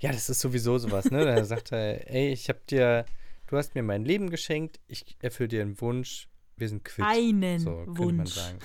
Ja, 0.00 0.12
das 0.12 0.30
ist 0.30 0.38
sowieso 0.40 0.78
sowas, 0.78 1.10
ne? 1.10 1.24
Da 1.24 1.42
sagt 1.44 1.72
er, 1.72 2.08
ey, 2.08 2.28
ich 2.32 2.48
hab 2.48 2.64
dir, 2.68 3.04
du 3.48 3.56
hast 3.56 3.74
mir 3.74 3.82
mein 3.82 4.04
Leben 4.04 4.30
geschenkt, 4.30 4.78
ich 4.86 5.16
erfülle 5.18 5.48
dir 5.48 5.62
einen 5.62 5.80
Wunsch, 5.80 6.28
wir 6.56 6.68
sind 6.68 6.84
quitt. 6.84 7.04
Einen 7.04 7.58
so, 7.58 7.82
Wunsch. 7.88 8.30
sagen. 8.34 8.58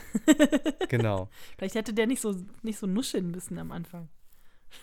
genau. 0.90 1.30
Vielleicht 1.58 1.74
hätte 1.74 1.92
der 1.92 2.06
nicht 2.06 2.22
so, 2.22 2.36
nicht 2.62 2.78
so 2.78 2.86
nuscheln 2.86 3.32
müssen 3.32 3.58
am 3.58 3.72
Anfang. 3.72 4.10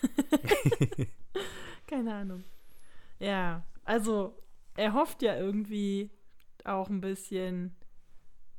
Keine 1.87 2.15
Ahnung. 2.15 2.45
Ja, 3.19 3.65
also 3.85 4.37
er 4.77 4.95
hofft 4.95 5.23
ja 5.23 5.37
irgendwie 5.37 6.11
auch 6.65 6.89
ein 6.89 7.01
bisschen, 7.01 7.75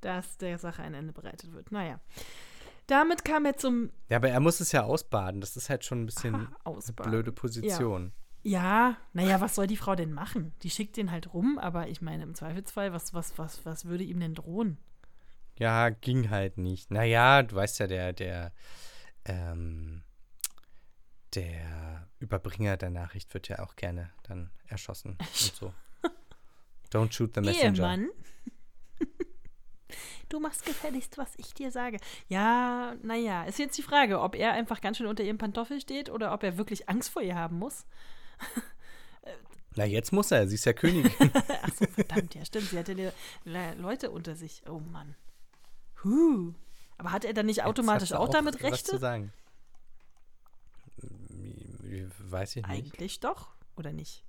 dass 0.01 0.37
der 0.37 0.57
Sache 0.57 0.83
ein 0.83 0.93
Ende 0.93 1.13
bereitet 1.13 1.53
wird. 1.53 1.71
Naja. 1.71 1.99
Damit 2.87 3.23
kam 3.23 3.45
er 3.45 3.55
zum 3.55 3.91
Ja, 4.09 4.17
aber 4.17 4.29
er 4.29 4.39
muss 4.39 4.59
es 4.59 4.71
ja 4.71 4.83
ausbaden. 4.83 5.39
Das 5.39 5.55
ist 5.55 5.69
halt 5.69 5.85
schon 5.85 6.01
ein 6.01 6.05
bisschen 6.07 6.35
eine 6.35 6.47
Ausbaden. 6.65 7.09
blöde 7.09 7.31
Position. 7.31 8.11
Ja, 8.43 8.97
naja, 9.13 9.39
was 9.39 9.55
soll 9.55 9.67
die 9.67 9.77
Frau 9.77 9.95
denn 9.95 10.13
machen? 10.13 10.51
Die 10.63 10.71
schickt 10.71 10.97
den 10.97 11.11
halt 11.11 11.33
rum, 11.33 11.59
aber 11.59 11.87
ich 11.87 12.01
meine, 12.01 12.23
im 12.23 12.33
Zweifelsfall, 12.33 12.91
was, 12.91 13.13
was, 13.13 13.37
was, 13.37 13.65
was 13.65 13.85
würde 13.85 14.03
ihm 14.03 14.19
denn 14.19 14.33
drohen? 14.33 14.77
Ja, 15.59 15.89
ging 15.89 16.31
halt 16.31 16.57
nicht. 16.57 16.89
Naja, 16.89 17.43
du 17.43 17.55
weißt 17.55 17.79
ja, 17.79 17.87
der, 17.87 18.13
der, 18.13 18.51
ähm, 19.25 20.01
der 21.35 22.07
Überbringer 22.19 22.77
der 22.77 22.89
Nachricht 22.89 23.33
wird 23.33 23.47
ja 23.47 23.59
auch 23.59 23.75
gerne 23.75 24.11
dann 24.23 24.51
erschossen 24.67 25.17
und 25.19 25.55
so. 25.55 25.73
Don't 26.91 27.11
shoot 27.11 27.33
the 27.35 27.41
messenger. 27.41 27.83
Ehemann. 27.83 28.09
Du 30.29 30.39
machst 30.39 30.65
gefälligst, 30.65 31.17
was 31.17 31.33
ich 31.35 31.53
dir 31.53 31.71
sage. 31.71 31.97
Ja, 32.29 32.95
naja, 33.03 33.43
ist 33.43 33.59
jetzt 33.59 33.77
die 33.77 33.81
Frage, 33.81 34.21
ob 34.21 34.33
er 34.33 34.53
einfach 34.53 34.79
ganz 34.79 34.95
schön 34.95 35.07
unter 35.07 35.23
ihrem 35.25 35.37
Pantoffel 35.37 35.81
steht 35.81 36.09
oder 36.09 36.33
ob 36.33 36.43
er 36.43 36.57
wirklich 36.57 36.87
Angst 36.87 37.09
vor 37.09 37.21
ihr 37.21 37.35
haben 37.35 37.59
muss. 37.59 37.85
Na, 39.75 39.83
jetzt 39.83 40.13
muss 40.13 40.31
er, 40.31 40.47
sie 40.47 40.55
ist 40.55 40.63
ja 40.65 40.71
Königin. 40.71 41.11
Ach 41.63 41.73
so, 41.73 41.85
verdammt, 41.85 42.33
ja, 42.33 42.45
stimmt. 42.45 42.69
Sie 42.69 42.79
hatte 42.79 42.93
Le 42.93 43.11
Le 43.43 43.73
Leute 43.75 44.09
unter 44.09 44.35
sich. 44.35 44.63
Oh 44.69 44.79
Mann. 44.79 45.15
Huh. 46.03 46.53
Aber 46.97 47.11
hat 47.11 47.25
er 47.25 47.33
dann 47.33 47.45
nicht 47.45 47.63
automatisch 47.63 48.13
auch, 48.13 48.27
du 48.27 48.31
damit 48.33 48.55
Was 48.55 48.71
Rechte? 48.71 48.91
zu 48.91 48.99
sagen. 48.99 49.33
Hm, 51.99 52.11
Weiß 52.19 52.55
ich 52.55 52.67
nicht. 52.67 52.77
Eigentlich 52.77 53.19
doch, 53.19 53.51
oder 53.75 53.91
nicht? 53.91 54.25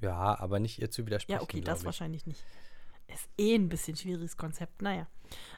Ja, 0.00 0.38
aber 0.38 0.58
nicht 0.60 0.78
ihr 0.78 0.90
zu 0.90 1.06
widersprechen. 1.06 1.38
Ja, 1.38 1.42
okay, 1.42 1.60
das 1.60 1.80
ich. 1.80 1.84
wahrscheinlich 1.84 2.26
nicht. 2.26 2.44
Ist 3.08 3.28
eh 3.38 3.54
ein 3.54 3.68
bisschen 3.68 3.96
schwieriges 3.96 4.36
Konzept, 4.36 4.82
naja. 4.82 5.06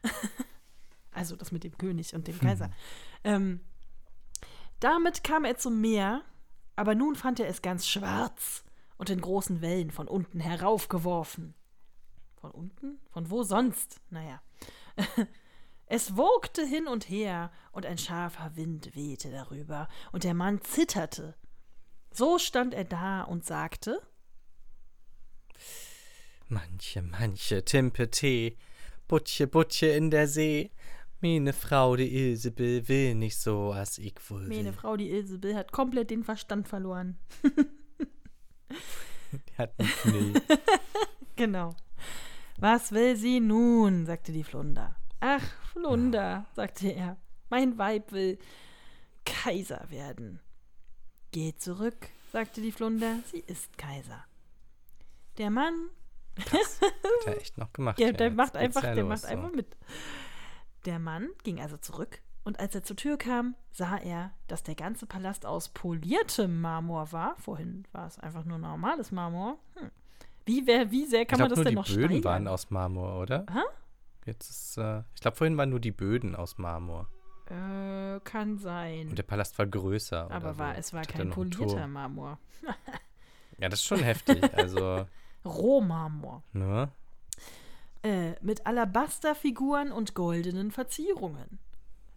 also 1.13 1.35
das 1.37 1.51
mit 1.51 1.65
dem 1.65 1.77
König 1.79 2.15
und 2.15 2.27
dem 2.27 2.39
Kaiser. 2.39 2.71
ähm, 3.25 3.61
damit 4.81 5.25
kam 5.25 5.45
er 5.45 5.57
zum 5.57 5.81
Meer, 5.81 6.23
aber 6.77 6.95
nun 6.95 7.17
fand 7.17 7.41
er 7.41 7.49
es 7.49 7.63
ganz 7.63 7.89
schwarz 7.89 8.65
und 8.97 9.11
in 9.11 9.21
großen 9.21 9.61
Wellen 9.61 9.91
von 9.91 10.07
unten 10.07 10.41
heraufgeworfen. 10.41 11.55
Von 12.37 12.51
unten? 12.53 13.01
Von 13.11 13.31
wo 13.31 13.43
sonst? 13.43 14.01
Naja. 14.11 14.41
Es 15.91 16.17
wogte 16.17 16.67
hin 16.67 16.87
und 16.87 17.09
her, 17.09 17.51
und 17.73 17.87
ein 17.87 17.97
scharfer 17.97 18.57
Wind 18.57 18.95
wehte 18.95 19.31
darüber, 19.31 19.89
und 20.13 20.23
der 20.25 20.35
Mann 20.35 20.61
zitterte. 20.61 21.35
So 22.11 22.39
stand 22.39 22.75
er 22.75 22.85
da 22.85 23.23
und 23.23 23.45
sagte 23.47 24.03
Manche, 26.49 27.03
manche 27.03 27.65
Timpe 27.65 28.11
Tee, 28.11 28.57
Butche, 29.07 29.47
Butche 29.47 29.87
in 29.87 30.11
der 30.11 30.29
See. 30.29 30.71
Meine 31.21 31.53
Frau, 31.53 31.97
die 31.97 32.15
Ilsebill, 32.15 32.87
will 32.89 33.15
nicht 33.15 33.39
so, 33.39 33.73
als 33.73 33.99
ich 33.99 34.15
wohl 34.29 34.49
will. 34.49 34.57
Meine 34.57 34.73
Frau, 34.73 34.97
die 34.97 35.11
Ilsebill, 35.11 35.57
hat 35.57 35.73
komplett 35.73 36.11
den 36.11 36.23
Verstand 36.23 36.69
verloren. 36.69 37.19
Die 39.31 39.59
hat 39.59 39.75
einen 39.79 39.89
Knie. 39.89 40.35
Genau. 41.37 41.77
Was 42.59 42.93
will 42.93 43.15
sie 43.15 43.39
nun? 43.41 44.07
sagte 44.07 44.33
die 44.33 44.43
Flunder. 44.43 44.97
Ach, 45.21 45.43
Flunder, 45.73 46.47
sagte 46.55 46.89
er. 46.89 47.17
Mein 47.51 47.79
Weib 47.79 48.13
will 48.13 48.39
Kaiser 49.25 49.87
werden. 49.91 50.41
Geh 51.33 51.55
zurück, 51.57 52.09
sagte 52.33 52.61
die 52.61 52.73
Flunder. 52.73 53.17
Sie 53.31 53.41
ist 53.41 53.77
Kaiser. 53.79 54.25
Der 55.39 55.51
Mann, 55.51 55.91
Hat 56.39 57.27
er 57.27 57.37
echt 57.37 57.59
noch 57.59 57.73
gemacht. 57.73 57.99
der, 57.99 58.09
ja. 58.09 58.13
der 58.13 58.29
Jetzt 58.29 58.37
macht 58.37 58.57
einfach, 58.57 58.83
ja 58.85 58.95
der 58.95 59.03
los, 59.05 59.09
macht 59.09 59.21
so. 59.23 59.29
einfach 59.29 59.53
mit. 59.53 59.77
Der 60.85 60.99
Mann 60.99 61.29
ging 61.43 61.61
also 61.61 61.77
zurück 61.77 62.21
und 62.45 62.61
als 62.61 62.75
er 62.75 62.83
zur 62.83 62.97
Tür 62.97 63.17
kam, 63.19 63.57
sah 63.73 63.97
er, 63.99 64.33
dass 64.47 64.63
der 64.63 64.75
ganze 64.75 65.07
Palast 65.07 65.45
aus 65.45 65.69
poliertem 65.69 66.61
Marmor 66.61 67.13
war. 67.13 67.37
Vorhin 67.39 67.85
war 67.93 68.07
es 68.07 68.19
einfach 68.19 68.45
nur 68.45 68.59
normales 68.59 69.11
Marmor. 69.11 69.59
Hm. 69.75 69.91
Wie, 70.47 70.67
wer, 70.67 70.91
wie 70.91 71.05
sehr 71.05 71.27
kann 71.27 71.37
ich 71.37 71.41
man 71.41 71.49
glaub, 71.49 71.51
das 71.51 71.57
nur 71.59 71.65
denn 71.65 71.71
die 71.73 71.77
noch 71.77 71.87
Böden 71.89 72.05
steigern? 72.05 72.25
waren 72.25 72.49
aus 72.49 72.71
Marmor, 72.71 73.21
oder? 73.21 73.45
Hä? 73.53 73.61
Jetzt 74.29 74.51
ist, 74.51 74.77
äh, 74.77 75.03
ich 75.15 75.23
glaube, 75.23 75.39
vorhin 75.39 75.57
waren 75.57 75.71
nur 75.71 75.81
die 75.81 75.91
Böden 75.91 76.37
aus 76.37 76.59
Marmor. 76.59 77.09
Äh, 77.47 78.21
kann 78.25 78.59
sein. 78.59 79.09
Und 79.09 79.17
der 79.17 79.23
Palast 79.23 79.59
war 79.59 79.67
größer. 79.67 80.31
Aber 80.31 80.59
war, 80.59 80.75
so. 80.75 80.81
es 80.81 80.93
war 80.93 81.03
kein 81.03 81.31
polierter. 81.31 81.87
Marmor. 81.87 82.39
Ja, 83.59 83.71
das 83.71 83.81
ist 83.81 83.87
schon 83.87 84.03
heftig. 84.03 84.45
Also, 84.55 85.07
Rohmarmor. 85.47 86.43
ne? 86.53 86.93
Äh, 88.03 88.33
mit 88.43 88.67
Alabasterfiguren 88.67 89.93
und 89.93 90.15
goldenen 90.15 90.73
Verzierungen. 90.73 91.59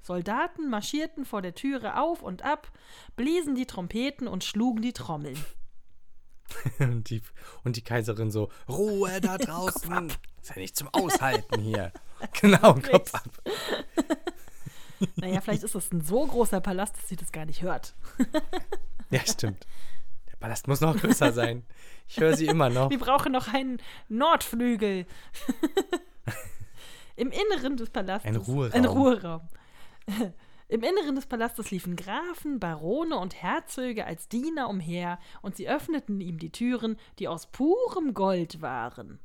Soldaten 0.01 0.69
marschierten 0.69 1.23
vor 1.23 1.41
der 1.41 1.55
Türe 1.55 1.97
auf 1.97 2.23
und 2.23 2.41
ab, 2.41 2.73
bliesen 3.15 3.55
die 3.55 3.67
Trompeten 3.67 4.27
und 4.27 4.43
schlugen 4.43 4.81
die 4.81 4.93
Trommeln. 4.93 5.37
Und 6.79 7.09
die, 7.09 7.21
und 7.63 7.77
die 7.77 7.81
Kaiserin 7.81 8.29
so, 8.29 8.51
Ruhe 8.67 9.21
da 9.21 9.37
draußen. 9.37 10.11
Ist 10.41 10.49
ja 10.49 10.55
nicht 10.57 10.75
zum 10.75 10.89
Aushalten 10.93 11.61
hier. 11.61 11.91
Genau, 12.39 12.75
Kopf 12.75 13.15
ab. 13.15 13.23
Naja, 15.15 15.41
vielleicht 15.41 15.63
ist 15.63 15.73
das 15.73 15.91
ein 15.91 16.01
so 16.01 16.27
großer 16.27 16.61
Palast, 16.61 16.95
dass 16.95 17.09
sie 17.09 17.15
das 17.15 17.31
gar 17.31 17.45
nicht 17.45 17.63
hört. 17.63 17.95
Ja, 19.09 19.25
stimmt. 19.25 19.65
Der 20.29 20.37
Palast 20.37 20.69
muss 20.69 20.79
noch 20.79 20.95
größer 20.95 21.33
sein. 21.33 21.65
Ich 22.07 22.17
höre 22.17 22.37
sie 22.37 22.45
immer 22.45 22.69
noch. 22.69 22.89
Wir 22.91 22.99
brauchen 22.99 23.33
noch 23.33 23.51
einen 23.53 23.81
Nordflügel. 24.07 25.05
Im 27.17 27.31
Inneren 27.31 27.75
des 27.75 27.89
Palastes. 27.89 28.29
Ein 28.29 28.37
Ruheraum. 28.37 28.73
Ein 28.73 28.85
Ruheraum. 28.85 29.49
Im 30.69 30.83
Inneren 30.83 31.15
des 31.15 31.25
Palastes 31.25 31.71
liefen 31.71 31.97
Grafen, 31.97 32.61
Barone 32.61 33.17
und 33.17 33.35
Herzöge 33.35 34.05
als 34.05 34.29
Diener 34.29 34.69
umher 34.69 35.19
und 35.41 35.57
sie 35.57 35.67
öffneten 35.67 36.21
ihm 36.21 36.37
die 36.37 36.51
Türen, 36.51 36.95
die 37.19 37.27
aus 37.27 37.47
purem 37.47 38.13
Gold 38.13 38.61
waren. 38.61 39.19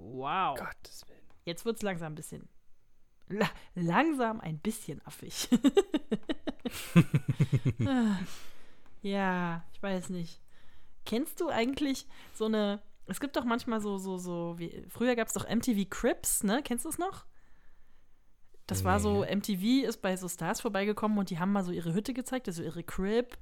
Wow. 0.00 0.58
Gottes 0.58 1.06
Willen. 1.08 1.18
Jetzt 1.44 1.64
wird 1.64 1.76
es 1.76 1.82
langsam 1.82 2.12
ein 2.12 2.16
bisschen. 2.16 2.48
La 3.28 3.48
langsam 3.74 4.40
ein 4.40 4.58
bisschen 4.58 5.00
affig. 5.04 5.48
Ja, 9.02 9.64
ich 9.72 9.82
weiß 9.82 10.10
nicht. 10.10 10.40
Kennst 11.04 11.40
du 11.40 11.48
eigentlich 11.48 12.06
so 12.34 12.46
eine. 12.46 12.82
Es 13.06 13.20
gibt 13.20 13.36
doch 13.36 13.44
manchmal 13.44 13.80
so, 13.80 13.96
so, 13.96 14.18
so. 14.18 14.54
Wie, 14.58 14.84
früher 14.88 15.16
gab 15.16 15.28
es 15.28 15.34
doch 15.34 15.48
MTV 15.48 15.88
Crips, 15.88 16.42
ne? 16.42 16.62
Kennst 16.62 16.84
du 16.84 16.88
es 16.90 16.98
noch? 16.98 17.24
Das 18.66 18.84
war 18.84 19.00
so, 19.00 19.24
Nee. 19.24 19.36
MTV 19.36 19.88
ist 19.88 20.02
bei 20.02 20.14
so 20.16 20.28
Stars 20.28 20.60
vorbeigekommen 20.60 21.16
und 21.16 21.30
die 21.30 21.38
haben 21.38 21.52
mal 21.52 21.64
so 21.64 21.72
ihre 21.72 21.94
Hütte 21.94 22.12
gezeigt, 22.12 22.48
also 22.48 22.62
ihre 22.62 22.82
Crib. 22.82 23.38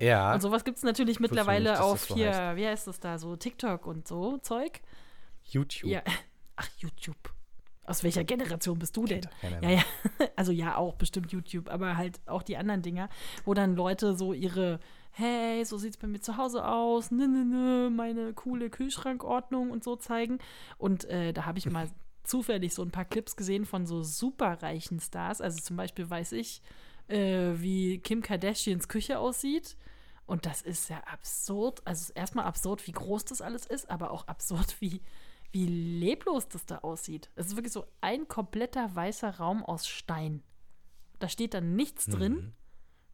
Ja. 0.00 0.32
Und 0.34 0.40
sowas 0.40 0.64
gibt 0.64 0.78
es 0.78 0.82
natürlich 0.82 1.20
mittlerweile 1.20 1.70
nicht, 1.72 1.80
auf 1.80 2.06
so 2.06 2.14
hier, 2.16 2.34
heißt. 2.34 2.56
wie 2.56 2.66
heißt 2.66 2.86
das 2.88 3.00
da, 3.00 3.18
so 3.18 3.36
TikTok 3.36 3.86
und 3.86 4.06
so 4.06 4.38
Zeug. 4.38 4.80
YouTube. 5.48 5.90
Ja. 5.90 6.02
Ach, 6.56 6.68
YouTube. 6.78 7.16
Aus 7.84 8.04
welcher 8.04 8.22
Generation 8.22 8.78
bist 8.78 8.96
du 8.96 9.06
denn? 9.06 9.26
Ja, 9.62 9.70
ja. 9.70 9.82
Also 10.36 10.52
ja, 10.52 10.76
auch 10.76 10.94
bestimmt 10.94 11.32
YouTube, 11.32 11.68
aber 11.68 11.96
halt 11.96 12.20
auch 12.26 12.42
die 12.42 12.56
anderen 12.56 12.82
Dinger, 12.82 13.08
wo 13.44 13.54
dann 13.54 13.74
Leute 13.74 14.14
so 14.14 14.32
ihre, 14.32 14.78
hey, 15.10 15.64
so 15.64 15.78
sieht's 15.78 15.96
bei 15.96 16.06
mir 16.06 16.20
zu 16.20 16.36
Hause 16.36 16.64
aus, 16.66 17.10
ne, 17.10 17.26
ne, 17.26 17.44
ne, 17.44 17.90
meine 17.90 18.34
coole 18.34 18.70
Kühlschrankordnung 18.70 19.70
und 19.70 19.82
so 19.82 19.96
zeigen. 19.96 20.38
Und 20.76 21.06
äh, 21.06 21.32
da 21.32 21.46
habe 21.46 21.58
ich 21.58 21.66
mal 21.70 21.88
zufällig 22.24 22.74
so 22.74 22.82
ein 22.82 22.90
paar 22.90 23.06
Clips 23.06 23.36
gesehen 23.36 23.64
von 23.64 23.86
so 23.86 24.02
superreichen 24.02 25.00
Stars. 25.00 25.40
Also 25.40 25.60
zum 25.60 25.76
Beispiel 25.76 26.08
weiß 26.08 26.32
ich, 26.32 26.62
äh, 27.08 27.54
wie 27.54 27.98
Kim 27.98 28.22
Kardashians 28.22 28.88
Küche 28.88 29.18
aussieht. 29.18 29.76
Und 30.26 30.44
das 30.44 30.60
ist 30.60 30.90
ja 30.90 31.02
absurd. 31.10 31.80
Also 31.86 32.02
es 32.02 32.10
erstmal 32.10 32.44
absurd, 32.44 32.86
wie 32.86 32.92
groß 32.92 33.24
das 33.24 33.40
alles 33.40 33.64
ist, 33.64 33.90
aber 33.90 34.10
auch 34.10 34.28
absurd, 34.28 34.76
wie, 34.80 35.00
wie 35.52 35.66
leblos 35.66 36.48
das 36.48 36.66
da 36.66 36.78
aussieht. 36.78 37.30
Es 37.34 37.46
ist 37.46 37.56
wirklich 37.56 37.72
so 37.72 37.86
ein 38.00 38.28
kompletter 38.28 38.94
weißer 38.94 39.38
Raum 39.38 39.64
aus 39.64 39.86
Stein. 39.86 40.42
Da 41.18 41.28
steht 41.28 41.54
dann 41.54 41.74
nichts 41.74 42.06
drin. 42.06 42.52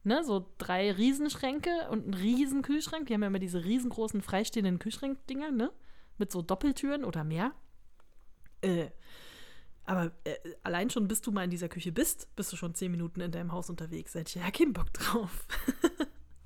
Ne, 0.07 0.23
so 0.23 0.53
drei 0.59 0.93
Riesenschränke 0.93 1.71
und 1.91 2.07
ein 2.07 2.15
riesen 2.15 2.61
Kühlschrank. 2.61 3.07
Die 3.07 3.15
haben 3.15 3.23
ja 3.23 3.29
immer 3.29 3.39
diese 3.39 3.65
riesengroßen 3.65 4.21
freistehenden 4.21 4.79
Kühlschrankdinger, 4.79 5.51
ne? 5.51 5.73
Mit 6.19 6.31
so 6.31 6.43
Doppeltüren 6.43 7.05
oder 7.05 7.25
mehr. 7.25 7.53
Äh, 8.61 8.91
aber 9.85 10.13
äh, 10.25 10.35
allein 10.63 10.91
schon, 10.91 11.09
bis 11.09 11.23
du 11.23 11.33
mal 11.33 11.45
in 11.45 11.51
dieser 11.51 11.71
Küche 11.71 11.91
bist, 11.91 12.35
bist 12.37 12.53
du 12.53 12.57
schon 12.57 12.75
zehn 12.75 12.91
Minuten 12.91 13.21
in 13.21 13.33
deinem 13.33 13.53
Haus 13.53 13.71
unterwegs. 13.71 14.13
Da 14.13 14.19
hätte 14.19 14.39
ich 14.39 14.45
ja 14.45 14.51
keinen 14.51 14.75
Bock 14.75 14.93
drauf. 14.93 15.47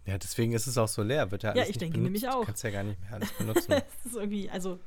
Ja, 0.09 0.17
deswegen 0.17 0.53
ist 0.53 0.67
es 0.67 0.79
auch 0.79 0.89
so 0.89 1.03
leer. 1.03 1.31
Wird 1.31 1.43
ja, 1.43 1.51
alles 1.51 1.65
ich 1.65 1.69
nicht 1.69 1.81
denke 1.83 1.99
benutzt. 1.99 2.23
nämlich 2.23 2.29
auch. 2.29 2.41
Du 2.41 2.47
kannst 2.47 2.65
ja 2.65 2.71
gar 2.71 2.83
nicht 2.83 2.99
mehr 2.99 3.13
alles 3.13 3.31
benutzen. 3.39 3.71
Das 3.71 4.07
ist 4.07 4.17
irgendwie, 4.17 4.49
also 4.49 4.81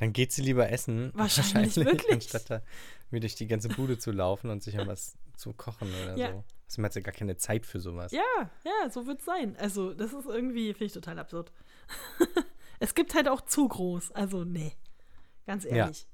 Dann 0.00 0.12
geht 0.12 0.32
sie 0.32 0.42
lieber 0.42 0.68
essen. 0.70 1.12
Wahrscheinlich 1.14 1.76
wirklich. 1.76 2.12
Anstatt 2.12 2.50
da 2.50 2.62
mir 3.10 3.20
durch 3.20 3.36
die 3.36 3.46
ganze 3.46 3.68
Bude 3.68 3.96
zu 3.98 4.10
laufen 4.10 4.50
und 4.50 4.62
sich 4.62 4.76
was 4.76 5.16
zu 5.36 5.52
kochen 5.52 5.88
oder 6.02 6.16
Ja. 6.16 6.32
so. 6.32 6.44
Also 6.66 6.80
man 6.82 6.86
hat 6.88 6.94
ja 6.96 7.00
gar 7.02 7.14
keine 7.14 7.36
Zeit 7.36 7.66
für 7.66 7.80
sowas. 7.80 8.10
Ja, 8.12 8.22
ja, 8.64 8.90
so 8.90 9.06
wird 9.06 9.20
es 9.20 9.24
sein. 9.24 9.56
Also, 9.56 9.92
das 9.94 10.12
ist 10.12 10.26
irgendwie, 10.26 10.72
finde 10.72 10.84
ich 10.86 10.92
total 10.92 11.18
absurd. 11.18 11.52
es 12.80 12.94
gibt 12.94 13.14
halt 13.14 13.28
auch 13.28 13.40
zu 13.42 13.66
groß. 13.68 14.12
Also, 14.12 14.44
nee. 14.44 14.72
Ganz 15.46 15.64
Ja. 15.64 15.70
ehrlich. 15.70 16.06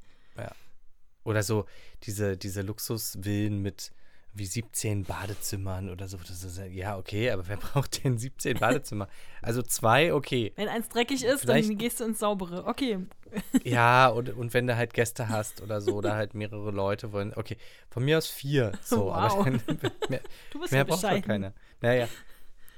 Oder 1.25 1.43
so 1.43 1.67
diese, 2.05 2.37
diese 2.37 2.63
Luxusvillen 2.63 3.61
mit 3.61 3.91
wie 4.39 4.47
17 4.47 5.05
Badezimmern 5.05 5.89
oder 5.91 6.09
so. 6.09 6.17
Das 6.19 6.43
ist, 6.45 6.61
ja- 6.71 6.97
okay, 6.99 7.31
aber 7.31 7.47
wer 7.49 7.57
braucht 7.59 8.05
denn 8.05 8.19
17 8.19 8.59
Badezimmer? 8.59 9.09
Also 9.43 9.63
zwei, 9.63 10.13
okay. 10.15 10.53
Wenn 10.57 10.69
eins 10.69 10.89
dreckig 10.89 11.25
ist, 11.25 11.41
Vielleicht- 11.43 11.69
dann 11.69 11.79
gehst 11.79 12.01
du 12.01 12.05
ins 12.05 12.19
Saubere. 12.19 12.67
Okay. 12.67 12.99
Ja, 13.65 14.07
und, 14.09 14.31
und 14.31 14.55
wenn 14.55 14.67
du 14.67 14.77
halt 14.77 14.95
Gäste 14.95 15.29
hast 15.29 15.61
oder 15.61 15.81
so, 15.81 15.95
oder 15.97 16.15
halt 16.15 16.35
mehrere 16.35 16.71
Leute 16.71 17.13
wollen, 17.13 17.35
okay, 17.35 17.57
von 17.91 18.05
mir 18.05 18.19
aus 18.19 18.29
vier. 18.29 18.73
So, 18.83 19.07
Wow. 19.07 19.15
aber 19.15 19.45
dann, 19.45 19.61
mehr, 20.09 20.21
Du 20.53 20.61
bist 20.61 20.73
mehr 20.73 20.83
ja 20.83 20.85
braucht 20.85 21.03
doch 21.05 21.23
keiner. 21.23 21.53
Naja. 21.81 22.09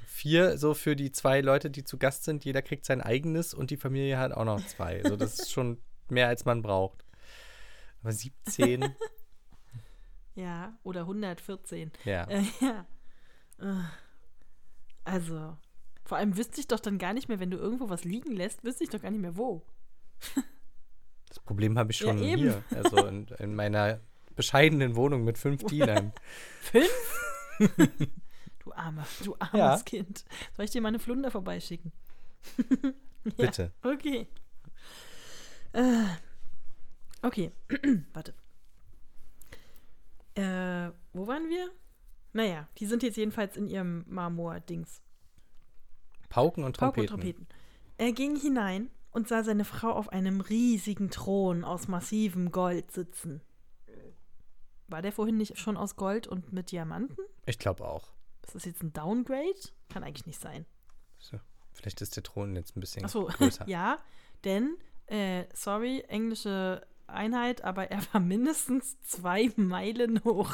Vier 0.06 0.58
so 0.58 0.74
für 0.74 0.96
die 0.96 1.12
zwei 1.12 1.42
Leute, 1.42 1.70
die 1.70 1.84
zu 1.84 1.96
Gast 1.98 2.24
sind. 2.24 2.44
Jeder 2.44 2.62
kriegt 2.62 2.84
sein 2.86 3.00
eigenes 3.00 3.54
und 3.54 3.70
die 3.70 3.76
Familie 3.76 4.18
hat 4.18 4.32
auch 4.32 4.44
noch 4.44 4.64
zwei. 4.66 5.00
So, 5.04 5.16
das 5.16 5.38
ist 5.38 5.52
schon 5.52 5.78
mehr, 6.08 6.26
als 6.28 6.44
man 6.44 6.62
braucht. 6.62 7.04
Aber 8.02 8.10
17, 8.12 8.94
Ja, 10.38 10.78
oder 10.84 11.00
114. 11.00 11.90
ja. 12.04 12.24
Äh, 12.28 12.42
ja. 12.60 12.86
Also, 15.04 15.56
vor 16.04 16.18
allem 16.18 16.36
wüsste 16.36 16.60
ich 16.60 16.68
doch 16.68 16.78
dann 16.78 16.98
gar 16.98 17.12
nicht 17.12 17.28
mehr, 17.28 17.40
wenn 17.40 17.50
du 17.50 17.56
irgendwo 17.58 17.88
was 17.88 18.04
liegen 18.04 18.32
lässt, 18.36 18.62
wüsste 18.62 18.84
ich 18.84 18.90
doch 18.90 19.02
gar 19.02 19.10
nicht 19.10 19.20
mehr 19.20 19.36
wo. 19.36 19.64
Das 21.28 21.40
Problem 21.40 21.76
habe 21.76 21.90
ich 21.90 21.98
Ja, 22.00 22.06
schon 22.08 22.22
eben. 22.22 22.38
hier. 22.38 22.62
Also 22.70 23.04
in, 23.06 23.26
in 23.38 23.54
meiner 23.56 24.00
bescheidenen 24.36 24.94
Wohnung 24.94 25.24
mit 25.24 25.38
fünf 25.38 25.64
Dienern. 25.64 26.12
Fünf? 26.60 27.20
du 28.60 28.72
armer, 28.72 29.06
du 29.24 29.34
armes 29.40 29.52
Ja. 29.58 29.80
Kind. 29.84 30.24
Soll 30.56 30.66
ich 30.66 30.70
dir 30.70 30.80
meine 30.80 31.00
Flunder 31.00 31.32
vorbeischicken? 31.32 31.90
Ja. 33.24 33.46
Bitte. 33.46 33.72
Okay. 33.82 34.28
Äh, 35.72 36.04
okay, 37.22 37.50
warte. 38.12 38.34
Äh, 40.38 40.92
wo 41.12 41.26
waren 41.26 41.48
wir? 41.48 41.70
Naja, 42.32 42.68
die 42.78 42.86
sind 42.86 43.02
jetzt 43.02 43.16
jedenfalls 43.16 43.56
in 43.56 43.66
ihrem 43.66 44.04
Marmor-Dings. 44.06 45.02
Pauken 46.28 46.64
und 46.64 46.78
Pauken 46.78 47.06
Trompeten. 47.06 47.14
und 47.14 47.48
Trompeten. 47.48 47.48
Er 47.96 48.12
ging 48.12 48.36
hinein 48.36 48.90
und 49.10 49.26
sah 49.26 49.42
seine 49.42 49.64
Frau 49.64 49.90
auf 49.90 50.10
einem 50.10 50.40
riesigen 50.40 51.10
Thron 51.10 51.64
aus 51.64 51.88
massivem 51.88 52.52
Gold 52.52 52.92
sitzen. 52.92 53.40
War 54.86 55.02
der 55.02 55.12
vorhin 55.12 55.36
nicht 55.36 55.58
schon 55.58 55.76
aus 55.76 55.96
Gold 55.96 56.26
und 56.26 56.52
mit 56.52 56.70
Diamanten? 56.70 57.24
Ich 57.44 57.58
glaube 57.58 57.84
auch. 57.84 58.12
Ist 58.46 58.54
das 58.54 58.64
jetzt 58.64 58.82
ein 58.82 58.92
Downgrade? 58.92 59.58
Kann 59.88 60.02
eigentlich 60.02 60.26
nicht 60.26 60.40
sein. 60.40 60.64
So. 61.18 61.38
Vielleicht 61.72 62.00
ist 62.00 62.16
der 62.16 62.22
Thron 62.22 62.56
jetzt 62.56 62.76
ein 62.76 62.80
bisschen 62.80 63.04
Achso, 63.04 63.26
größer. 63.26 63.64
ja, 63.68 63.98
denn, 64.44 64.76
äh, 65.06 65.44
sorry, 65.54 66.00
englische 66.08 66.86
Einheit, 67.08 67.62
aber 67.64 67.90
er 67.90 68.00
war 68.12 68.20
mindestens 68.20 69.00
zwei 69.02 69.50
Meilen 69.56 70.22
hoch. 70.24 70.52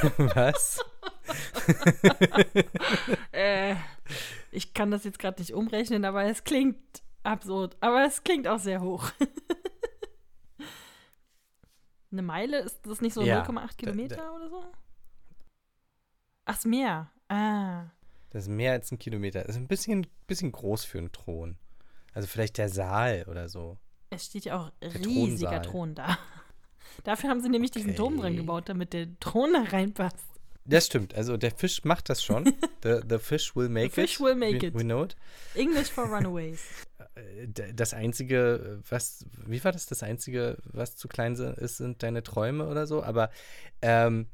Was? 0.18 0.84
Äh, 3.32 3.74
ich 4.52 4.72
kann 4.72 4.90
das 4.90 5.04
jetzt 5.04 5.18
gerade 5.18 5.40
nicht 5.40 5.52
umrechnen, 5.52 6.04
aber 6.04 6.24
es 6.24 6.44
klingt 6.44 6.78
absurd. 7.22 7.76
Aber 7.80 8.04
es 8.06 8.22
klingt 8.22 8.46
auch 8.48 8.58
sehr 8.60 8.80
hoch. 8.80 9.10
Eine 12.12 12.22
Meile, 12.22 12.60
ist 12.60 12.80
das 12.86 13.00
nicht 13.00 13.14
so 13.14 13.22
Ja, 13.22 13.42
0,8 13.44 13.54
da- 13.54 13.66
Kilometer 13.76 14.34
oder 14.34 14.48
so? 14.48 14.64
Ach, 16.44 16.54
das 16.54 16.64
Meer. 16.64 17.10
Ah. 17.28 17.86
Das 18.30 18.44
ist 18.44 18.48
mehr 18.48 18.72
als 18.72 18.90
ein 18.92 18.98
Kilometer. 18.98 19.40
Das 19.42 19.56
ist 19.56 19.60
ein 19.60 19.66
bisschen, 19.68 20.06
bisschen 20.26 20.52
groß 20.52 20.84
für 20.84 20.98
einen 20.98 21.12
Thron. 21.12 21.56
Also 22.14 22.28
vielleicht 22.28 22.56
der 22.58 22.68
Saal 22.68 23.24
oder 23.28 23.48
so. 23.48 23.76
Es 24.10 24.26
steht 24.26 24.44
ja 24.44 24.58
auch 24.60 24.72
riesiger 24.82 25.62
Thronsaal. 25.62 25.62
Thron 25.62 25.94
da. 25.94 26.18
Dafür 27.04 27.30
haben 27.30 27.40
sie 27.40 27.48
nämlich 27.48 27.70
diesen 27.70 27.94
Turm 27.96 28.16
dran 28.16 28.32
Okay. 28.32 28.36
gebaut, 28.36 28.68
damit 28.68 28.92
der 28.92 29.08
Thron 29.20 29.52
da 29.52 29.62
reinpasst. 29.62 30.24
Das 30.64 30.86
stimmt. 30.86 31.14
Also 31.14 31.36
der 31.36 31.52
Fisch 31.52 31.84
macht 31.84 32.08
das 32.08 32.24
schon. 32.24 32.44
The, 32.82 33.00
the 33.08 33.18
fish 33.18 33.54
will 33.54 33.68
make 33.68 33.90
fish 33.90 34.14
it. 34.14 34.20
will 34.20 34.34
make 34.34 34.60
we, 34.62 34.66
it. 34.66 34.74
We 34.74 34.82
know 34.82 35.04
it. 35.04 35.16
English 35.54 35.88
for 35.90 36.04
Runaways. 36.12 36.64
äh, 37.14 37.46
das 37.72 37.94
einzige, 37.94 38.80
was, 38.88 39.24
wie 39.46 39.62
war 39.62 39.72
das? 39.72 39.86
Das 39.86 40.02
einzige, 40.02 40.58
was 40.64 40.96
zu 40.96 41.06
klein 41.08 41.34
ist, 41.34 41.76
sind 41.78 42.02
deine 42.02 42.22
Träume 42.22 42.66
oder 42.66 42.86
so. 42.86 43.02
Aber, 43.02 43.30
ähm, 43.82 44.26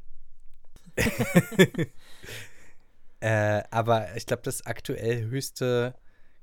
äh, 3.21 3.63
aber 3.71 4.17
ich 4.17 4.27
glaube, 4.27 4.43
das 4.43 4.67
aktuell 4.67 5.25
höchste 5.25 5.95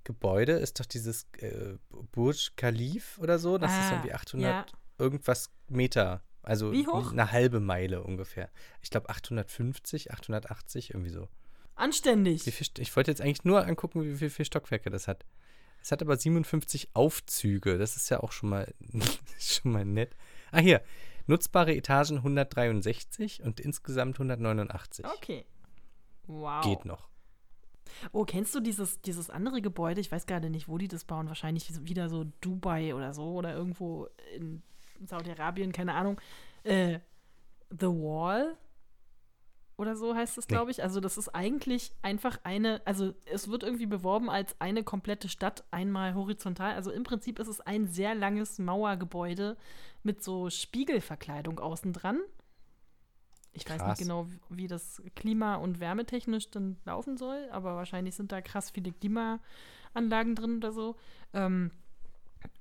Gebäude 0.09 0.53
ist 0.53 0.79
doch 0.79 0.87
dieses 0.87 1.27
äh, 1.37 1.75
Burj 2.13 2.49
Khalif 2.55 3.19
oder 3.19 3.37
so. 3.37 3.59
Das 3.59 3.69
ist 3.71 3.77
Ah, 3.77 3.91
irgendwie 3.91 4.13
800 4.13 4.49
ja. 4.49 4.65
irgendwas 4.97 5.51
Meter. 5.67 6.23
Also 6.41 6.71
Wie 6.71 6.87
hoch? 6.87 7.11
eine 7.11 7.31
halbe 7.31 7.59
Meile 7.59 8.01
ungefähr. 8.01 8.49
Ich 8.81 8.89
glaube 8.89 9.07
850, 9.09 10.11
880, 10.11 10.95
irgendwie 10.95 11.11
so. 11.11 11.27
Anständig. 11.75 12.41
Viel, 12.41 12.67
ich 12.79 12.95
wollte 12.95 13.11
jetzt 13.11 13.21
eigentlich 13.21 13.43
nur 13.43 13.63
angucken, 13.67 14.01
wie 14.03 14.15
viel, 14.15 14.31
viel 14.31 14.45
Stockwerke 14.45 14.89
das 14.89 15.07
hat. 15.07 15.27
Es 15.83 15.91
hat 15.91 16.01
aber 16.01 16.17
57 16.17 16.89
Aufzüge. 16.95 17.77
Das 17.77 17.95
ist 17.95 18.09
ja 18.09 18.19
auch 18.21 18.31
schon 18.31 18.49
mal, 18.49 18.73
schon 19.39 19.71
mal 19.71 19.85
nett. 19.85 20.15
Ah, 20.51 20.57
hier. 20.57 20.81
Nutzbare 21.27 21.75
Etagen 21.75 22.17
163 22.17 23.43
und 23.43 23.59
insgesamt 23.59 24.15
189. 24.15 25.05
Okay. 25.05 25.45
Wow. 26.25 26.63
Geht 26.63 26.85
noch. 26.85 27.09
Oh, 28.11 28.25
kennst 28.25 28.53
du 28.55 28.59
dieses, 28.59 29.01
dieses 29.01 29.29
andere 29.29 29.61
Gebäude? 29.61 30.01
Ich 30.01 30.11
weiß 30.11 30.25
gerade 30.25 30.49
nicht, 30.49 30.67
wo 30.67 30.77
die 30.77 30.87
das 30.87 31.05
bauen. 31.05 31.27
Wahrscheinlich 31.27 31.71
wieder 31.85 32.09
so 32.09 32.25
Dubai 32.41 32.95
oder 32.95 33.13
so 33.13 33.33
oder 33.33 33.53
irgendwo 33.53 34.07
in 34.35 34.61
Saudi-Arabien, 35.05 35.71
keine 35.71 35.93
Ahnung. 35.93 36.19
Äh, 36.63 36.99
The 37.69 37.87
Wall 37.87 38.57
oder 39.79 39.95
so 39.95 40.13
heißt 40.13 40.37
es, 40.37 40.47
glaube 40.47 40.71
ich. 40.71 40.83
Also 40.83 40.99
das 40.99 41.17
ist 41.17 41.29
eigentlich 41.29 41.93
einfach 42.01 42.39
eine, 42.43 42.81
also 42.83 43.13
es 43.25 43.49
wird 43.49 43.63
irgendwie 43.63 43.85
beworben 43.85 44.29
als 44.29 44.59
eine 44.59 44.83
komplette 44.83 45.29
Stadt 45.29 45.63
einmal 45.71 46.15
horizontal. 46.15 46.73
Also 46.73 46.91
im 46.91 47.03
Prinzip 47.03 47.39
ist 47.39 47.47
es 47.47 47.61
ein 47.61 47.87
sehr 47.87 48.13
langes 48.13 48.59
Mauergebäude 48.59 49.55
mit 50.03 50.21
so 50.21 50.49
Spiegelverkleidung 50.49 51.59
außen 51.59 51.93
dran. 51.93 52.19
Ich 53.65 53.69
weiß 53.69 53.77
Krass. 53.79 53.99
nicht 53.99 54.07
genau, 54.07 54.27
wie 54.49 54.67
das 54.67 55.01
klima- 55.15 55.55
und 55.55 55.79
wärmetechnisch 55.79 56.49
dann 56.51 56.77
laufen 56.85 57.17
soll, 57.17 57.47
aber 57.51 57.75
wahrscheinlich 57.75 58.15
sind 58.15 58.31
da 58.31 58.41
krass 58.41 58.71
viele 58.71 58.91
Klimaanlagen 58.91 60.35
drin 60.35 60.57
oder 60.57 60.71
so. 60.71 60.95
Ähm, 61.33 61.71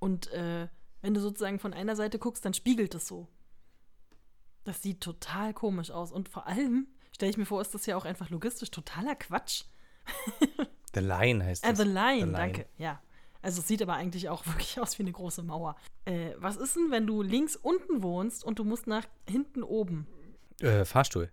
und 0.00 0.30
äh, 0.32 0.68
wenn 1.02 1.14
du 1.14 1.20
sozusagen 1.20 1.58
von 1.58 1.72
einer 1.72 1.96
Seite 1.96 2.18
guckst, 2.18 2.44
dann 2.44 2.54
spiegelt 2.54 2.94
es 2.94 3.06
so. 3.08 3.28
Das 4.64 4.82
sieht 4.82 5.00
total 5.00 5.54
komisch 5.54 5.90
aus. 5.90 6.12
Und 6.12 6.28
vor 6.28 6.46
allem, 6.46 6.88
stelle 7.14 7.30
ich 7.30 7.36
mir 7.38 7.46
vor, 7.46 7.60
ist 7.60 7.74
das 7.74 7.86
ja 7.86 7.96
auch 7.96 8.04
einfach 8.04 8.30
logistisch 8.30 8.70
totaler 8.70 9.14
Quatsch. 9.14 9.64
The 10.94 11.00
Line 11.00 11.44
heißt 11.44 11.64
Äh, 11.64 11.70
das. 11.70 11.78
the 11.78 11.84
Line, 11.84 12.14
The 12.16 12.20
Line. 12.24 12.32
danke. 12.32 12.66
Ja. 12.78 13.00
Also 13.40 13.60
es 13.60 13.68
sieht 13.68 13.80
aber 13.82 13.94
eigentlich 13.94 14.28
auch 14.28 14.44
wirklich 14.46 14.80
aus 14.80 14.98
wie 14.98 15.02
eine 15.04 15.12
große 15.12 15.42
Mauer. 15.42 15.76
Äh, 16.06 16.32
was 16.38 16.56
ist 16.56 16.74
denn, 16.76 16.90
wenn 16.90 17.06
du 17.06 17.22
links 17.22 17.56
unten 17.56 18.02
wohnst 18.02 18.42
und 18.42 18.58
du 18.58 18.64
musst 18.64 18.86
nach 18.86 19.06
hinten 19.28 19.62
oben? 19.62 20.06
Äh, 20.60 20.84
Fahrstuhl. 20.84 21.30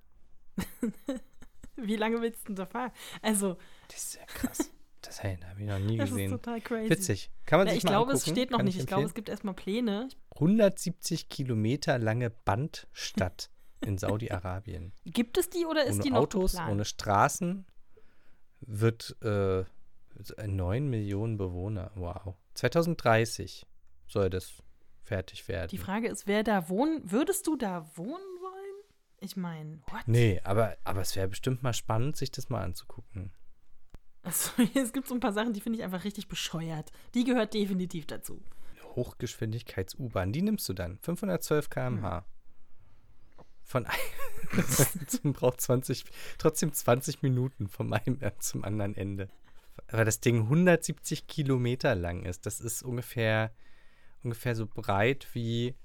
Wie 1.77 1.95
lange 1.97 2.22
willst 2.22 2.43
du 2.43 2.47
denn 2.47 2.56
da 2.56 2.65
fahren? 2.65 2.91
Also, 3.22 3.57
Das 3.89 3.97
ist 4.03 4.15
ja 4.15 4.26
krass. 4.26 4.72
Das 5.02 5.22
hey, 5.22 5.38
habe 5.47 5.61
ich 5.61 5.68
noch 5.68 5.80
nie 5.80 5.97
das 5.97 6.10
ist 6.10 6.15
gesehen. 6.15 6.31
total 6.31 6.61
crazy. 6.61 6.89
Witzig. 6.89 7.31
Kann 7.45 7.60
man 7.60 7.68
Ja, 7.68 7.73
sich 7.73 7.80
ich 7.80 7.84
mal 7.84 7.91
glaube, 7.91 8.14
es 8.14 8.22
angucken. 8.22 8.35
steht 8.35 8.52
noch 8.52 8.57
Kann 8.60 8.65
nicht. 8.65 8.80
Ich 8.80 8.88
glaube, 8.88 9.02
empfehlen. 9.03 9.10
es 9.10 9.14
gibt 9.15 9.30
erstmal 9.30 9.53
Pläne. 9.53 10.10
170 10.35 11.30
Kilometer 11.30 11.99
lange 11.99 12.30
Bandstadt 12.30 13.49
in 13.81 13.97
Saudi-Arabien. 13.97 14.93
Gibt 15.06 15.38
es 15.38 15.49
die 15.49 15.65
oder 15.65 15.84
ist 15.85 15.95
ohne 15.95 16.03
die 16.03 16.10
noch 16.11 16.19
Autos, 16.22 16.52
geplant? 16.53 16.72
ohne 16.72 16.85
Straßen 16.85 17.65
wird 18.61 19.15
äh, 19.22 19.64
9 20.47 20.88
Millionen 20.89 21.38
Bewohner. 21.38 21.91
Wow. 21.95 22.35
2030 22.56 23.68
soll 24.07 24.30
das 24.30 24.53
fertig 25.03 25.47
werden. 25.47 25.68
Die 25.69 25.77
Frage 25.77 26.07
ist, 26.07 26.26
wer 26.26 26.43
da 26.43 26.68
wohnen, 26.69 27.11
würdest 27.11 27.45
du 27.47 27.57
da 27.57 27.88
wohnen? 27.95 28.23
Ich 29.20 29.36
meine, 29.36 29.80
what? 29.88 30.08
nee, 30.08 30.42
aber, 30.44 30.78
aber 30.84 31.02
es 31.02 31.16
wäre 31.16 31.28
bestimmt 31.28 31.64
mal 31.64 31.74
spannend, 31.74 32.18
sich 32.18 32.32
das 32.32 32.50
mal 32.50 32.64
anzugucken. 32.64 33.32
Also, 34.24 34.52
es 34.76 34.92
gibt 34.92 35.08
so 35.08 35.14
ein 35.14 35.20
paar 35.20 35.34
Sachen, 35.34 35.54
die 35.54 35.62
finde 35.62 35.80
ich 35.80 35.86
einfach 35.86 36.04
richtig 36.04 36.28
bescheuert. 36.28 36.92
Die 37.14 37.24
gehört 37.24 37.54
definitiv 37.54 38.08
dazu. 38.08 38.42
Hochgeschwindigkeits-U-Bahn, 38.96 40.32
die 40.32 40.42
nimmst 40.42 40.68
du 40.68 40.74
dann. 40.74 40.98
512 41.00 41.70
km/h. 41.70 42.18
Hm. 42.18 42.24
Von 43.64 43.88
einem 43.88 45.34
braucht 45.34 45.60
20, 45.60 46.06
trotzdem 46.38 46.72
20 46.72 47.24
Minuten 47.24 47.68
vom 47.68 47.94
einen 47.94 48.22
Ende 48.22 48.36
zum 48.40 48.64
anderen 48.64 48.96
Ende. 48.96 49.30
Weil 49.90 50.06
das 50.06 50.20
Ding 50.20 50.44
170 50.44 51.28
Kilometer 51.28 51.96
lang 51.96 52.24
ist. 52.24 52.46
Das 52.46 52.62
ist 52.62 52.84
ungefähr, 52.84 53.54
ungefähr 54.24 54.56
so 54.56 54.68
breit 54.68 55.28
wie 55.34 55.76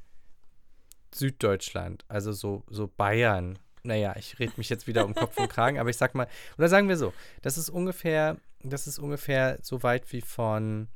Süddeutschland. 1.14 2.04
Also 2.08 2.32
so, 2.32 2.64
so 2.68 2.88
Bayern. 2.88 3.58
Naja, 3.82 4.14
ich 4.18 4.38
rede 4.38 4.52
mich 4.56 4.68
jetzt 4.68 4.86
wieder 4.86 5.04
um 5.06 5.14
Kopf 5.14 5.38
und 5.38 5.48
Kragen, 5.48 5.78
aber 5.78 5.88
ich 5.88 5.96
sag 5.96 6.14
mal, 6.14 6.28
oder 6.58 6.68
sagen 6.68 6.88
wir 6.88 6.96
so, 6.96 7.14
das 7.42 7.56
ist 7.56 7.70
ungefähr, 7.70 8.36
das 8.62 8.86
ist 8.86 8.98
ungefähr 8.98 9.58
so 9.62 9.82
weit 9.82 10.12
wie 10.12 10.20
von, 10.20 10.88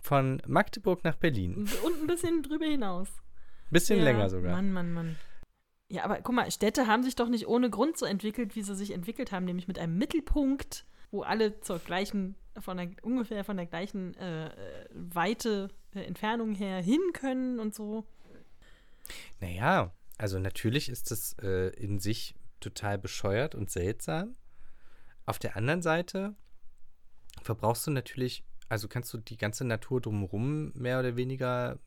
von 0.00 0.40
Magdeburg 0.46 1.04
nach 1.04 1.16
Berlin. 1.16 1.68
Und 1.84 2.02
ein 2.02 2.06
bisschen 2.06 2.42
drüber 2.42 2.64
hinaus. 2.64 3.08
Bisschen 3.70 3.98
Ja, 3.98 4.04
länger 4.04 4.30
sogar. 4.30 4.52
Mann, 4.52 4.72
Mann, 4.72 4.92
Mann. 4.92 5.16
Ja, 5.90 6.04
aber 6.04 6.20
guck 6.22 6.34
mal, 6.34 6.50
Städte 6.50 6.86
haben 6.86 7.02
sich 7.02 7.16
doch 7.16 7.28
nicht 7.28 7.46
ohne 7.46 7.70
Grund 7.70 7.96
so 7.96 8.06
entwickelt, 8.06 8.56
wie 8.56 8.62
sie 8.62 8.74
sich 8.74 8.92
entwickelt 8.92 9.32
haben, 9.32 9.44
nämlich 9.44 9.68
mit 9.68 9.78
einem 9.78 9.96
Mittelpunkt, 9.96 10.84
wo 11.10 11.22
alle 11.22 11.60
zur 11.60 11.78
gleichen, 11.78 12.36
von 12.58 12.76
der, 12.76 12.90
ungefähr 13.02 13.44
von 13.44 13.56
der 13.56 13.66
gleichen 13.66 14.14
äh, 14.16 14.46
äh, 14.46 14.50
Weite, 14.92 15.68
äh, 15.94 16.00
Entfernung 16.00 16.52
her 16.52 16.82
hin 16.82 17.00
können 17.14 17.58
und 17.58 17.74
so. 17.74 18.06
Naja, 19.40 19.92
also 20.16 20.38
natürlich 20.38 20.88
ist 20.88 21.10
das 21.10 21.34
äh, 21.42 21.68
in 21.76 21.98
sich 21.98 22.34
total 22.60 22.98
bescheuert 22.98 23.54
und 23.54 23.70
seltsam. 23.70 24.36
Auf 25.26 25.38
der 25.38 25.56
anderen 25.56 25.82
Seite 25.82 26.34
verbrauchst 27.42 27.86
du 27.86 27.90
natürlich, 27.90 28.44
also 28.68 28.88
kannst 28.88 29.12
du 29.12 29.18
die 29.18 29.36
ganze 29.36 29.64
Natur 29.64 30.00
drumherum 30.00 30.72
mehr 30.74 30.98
oder 30.98 31.16
weniger 31.16 31.78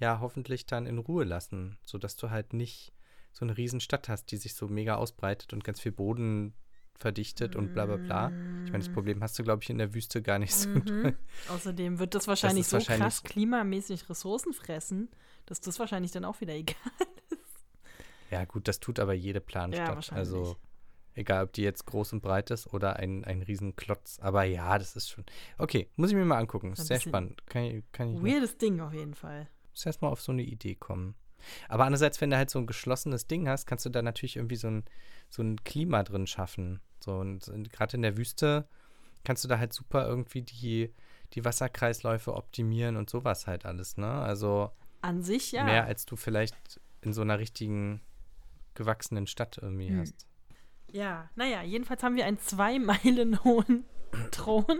ja 0.00 0.20
hoffentlich 0.20 0.66
dann 0.66 0.86
in 0.86 0.98
Ruhe 0.98 1.24
lassen, 1.24 1.78
sodass 1.84 2.16
du 2.16 2.30
halt 2.30 2.52
nicht 2.52 2.92
so 3.32 3.44
eine 3.44 3.56
riesen 3.56 3.80
Stadt 3.80 4.08
hast, 4.08 4.30
die 4.30 4.36
sich 4.36 4.54
so 4.54 4.68
mega 4.68 4.94
ausbreitet 4.96 5.52
und 5.52 5.64
ganz 5.64 5.80
viel 5.80 5.92
Boden 5.92 6.54
verdichtet 6.98 7.54
und 7.56 7.72
bla 7.74 7.86
bla 7.86 7.96
bla. 7.96 8.28
Ich 8.64 8.72
meine, 8.72 8.84
das 8.84 8.92
Problem 8.92 9.22
hast 9.22 9.38
du, 9.38 9.44
glaube 9.44 9.62
ich, 9.62 9.70
in 9.70 9.78
der 9.78 9.94
Wüste 9.94 10.20
gar 10.22 10.38
nicht 10.38 10.54
so. 10.54 10.68
Mhm. 10.68 11.14
Außerdem 11.48 11.98
wird 11.98 12.14
das 12.14 12.26
wahrscheinlich 12.28 12.62
ist 12.62 12.70
so 12.70 12.76
wahrscheinlich- 12.78 13.02
krass 13.02 13.22
klimamäßig 13.22 14.08
Ressourcen 14.10 14.52
fressen, 14.52 15.08
dass 15.46 15.60
das 15.60 15.78
wahrscheinlich 15.78 16.10
dann 16.12 16.24
auch 16.24 16.40
wieder 16.40 16.54
egal 16.54 16.76
Ja, 18.30 18.44
gut, 18.44 18.68
das 18.68 18.80
tut 18.80 18.98
aber 19.00 19.14
jede 19.14 19.40
Planstadt. 19.40 19.94
wahrscheinlich. 19.94 20.28
also 20.28 20.56
egal, 21.14 21.44
ob 21.44 21.52
die 21.52 21.62
jetzt 21.62 21.86
groß 21.86 22.12
und 22.12 22.20
breit 22.20 22.50
ist 22.50 22.72
oder 22.74 22.96
ein, 22.96 23.24
ein 23.24 23.42
Riesenklotz. 23.42 24.18
Aber 24.20 24.44
ja, 24.44 24.78
das 24.78 24.96
ist 24.96 25.08
schon. 25.08 25.24
Okay, 25.56 25.88
muss 25.96 26.10
ich 26.10 26.16
mir 26.16 26.24
mal 26.24 26.38
angucken. 26.38 26.72
Ist 26.72 26.86
sehr 26.86 27.00
spannend. 27.00 27.46
Kann 27.46 27.82
kann 27.92 28.08
ich 28.14 28.20
noch- 28.20 28.24
Weirdes 28.28 28.58
Ding 28.58 28.80
auf 28.80 28.92
jeden 28.92 29.14
Fall. 29.14 29.48
muss 29.70 29.86
erst 29.86 30.02
mal 30.02 30.08
auf 30.08 30.20
so 30.20 30.32
eine 30.32 30.42
Idee 30.42 30.74
kommen. 30.74 31.14
Aber 31.68 31.84
andererseits, 31.84 32.20
wenn 32.20 32.30
du 32.30 32.36
halt 32.36 32.50
so 32.50 32.58
ein 32.58 32.66
geschlossenes 32.66 33.26
Ding 33.28 33.48
hast, 33.48 33.66
kannst 33.66 33.86
du 33.86 33.90
da 33.90 34.02
natürlich 34.02 34.36
irgendwie 34.36 34.56
so 34.56 34.66
ein, 34.68 34.84
so 35.30 35.40
ein 35.42 35.62
Klima 35.64 36.02
drin 36.02 36.26
schaffen. 36.26 36.80
So 37.08 37.16
und, 37.16 37.48
und 37.48 37.72
gerade 37.72 37.96
in 37.96 38.02
der 38.02 38.18
Wüste 38.18 38.68
kannst 39.24 39.42
du 39.42 39.48
da 39.48 39.58
halt 39.58 39.72
super 39.72 40.06
irgendwie 40.06 40.42
die, 40.42 40.92
die 41.32 41.42
Wasserkreisläufe 41.42 42.34
optimieren 42.34 42.96
und 42.98 43.08
sowas 43.08 43.46
halt 43.46 43.64
alles, 43.64 43.96
ne? 43.96 44.10
Also 44.10 44.70
An 45.00 45.22
sich 45.22 45.52
ja. 45.52 45.64
mehr 45.64 45.86
als 45.86 46.04
du 46.04 46.16
vielleicht 46.16 46.54
in 47.00 47.14
so 47.14 47.22
einer 47.22 47.38
richtigen 47.38 48.02
gewachsenen 48.74 49.26
Stadt 49.26 49.56
irgendwie 49.56 49.88
Hm. 49.88 50.00
hast. 50.00 50.26
Ja, 50.92 51.30
naja, 51.34 51.62
jedenfalls 51.62 52.02
haben 52.02 52.16
wir 52.16 52.26
einen 52.26 52.40
zwei 52.40 52.78
Meilen 52.78 53.42
hohen 53.44 53.86
Thron, 54.30 54.78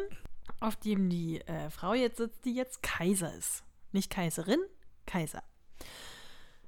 auf 0.60 0.76
dem 0.76 1.08
die 1.08 1.40
äh, 1.40 1.70
Frau 1.70 1.94
jetzt 1.94 2.18
sitzt, 2.18 2.44
die 2.44 2.54
jetzt 2.54 2.82
Kaiser 2.82 3.34
ist. 3.36 3.64
Nicht 3.92 4.10
Kaiserin, 4.10 4.60
Kaiser. 5.06 5.42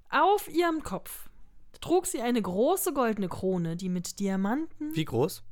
Auf 0.09 0.49
ihrem 0.49 0.83
Kopf 0.83 1.29
trug 1.81 2.07
sie 2.07 2.21
eine 2.21 2.41
große 2.43 2.93
goldene 2.93 3.29
Krone, 3.29 3.77
die 3.77 3.89
mit 3.89 4.21
Diamanten. 4.21 4.95
Wie 4.95 5.05
groß? 5.05 5.43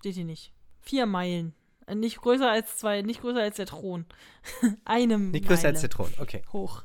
Steht 0.00 0.14
hier 0.14 0.24
nicht. 0.24 0.52
Vier 0.80 1.04
Meilen. 1.06 1.54
Äh, 1.86 1.94
Nicht 1.94 2.20
größer 2.22 2.50
als 2.50 2.78
zwei, 2.78 3.02
nicht 3.02 3.20
größer 3.20 3.42
als 3.42 3.56
der 3.56 3.66
Thron. 3.66 4.06
Eine 4.84 5.18
Nicht 5.18 5.46
größer 5.46 5.62
Meile 5.62 5.68
als 5.74 5.80
der 5.82 5.90
Thron. 5.90 6.12
Okay. 6.18 6.42
hoch. 6.52 6.84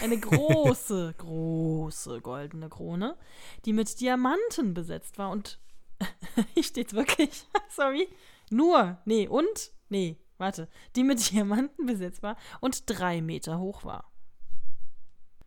Eine 0.00 0.18
große, 0.18 1.14
große 1.18 2.20
goldene 2.20 2.68
Krone, 2.68 3.16
die 3.64 3.72
mit 3.72 4.00
Diamanten 4.00 4.74
besetzt 4.74 5.18
war 5.18 5.30
und 5.30 5.60
hier 6.54 6.64
steht's 6.64 6.94
wirklich, 6.94 7.46
sorry, 7.68 8.08
nur, 8.50 8.98
nee, 9.04 9.28
und, 9.28 9.72
nee, 9.88 10.18
warte, 10.38 10.68
die 10.96 11.04
mit 11.04 11.30
Diamanten 11.30 11.86
besetzt 11.86 12.22
war 12.22 12.36
und 12.60 12.84
drei 12.86 13.20
Meter 13.20 13.60
hoch 13.60 13.84
war. 13.84 14.10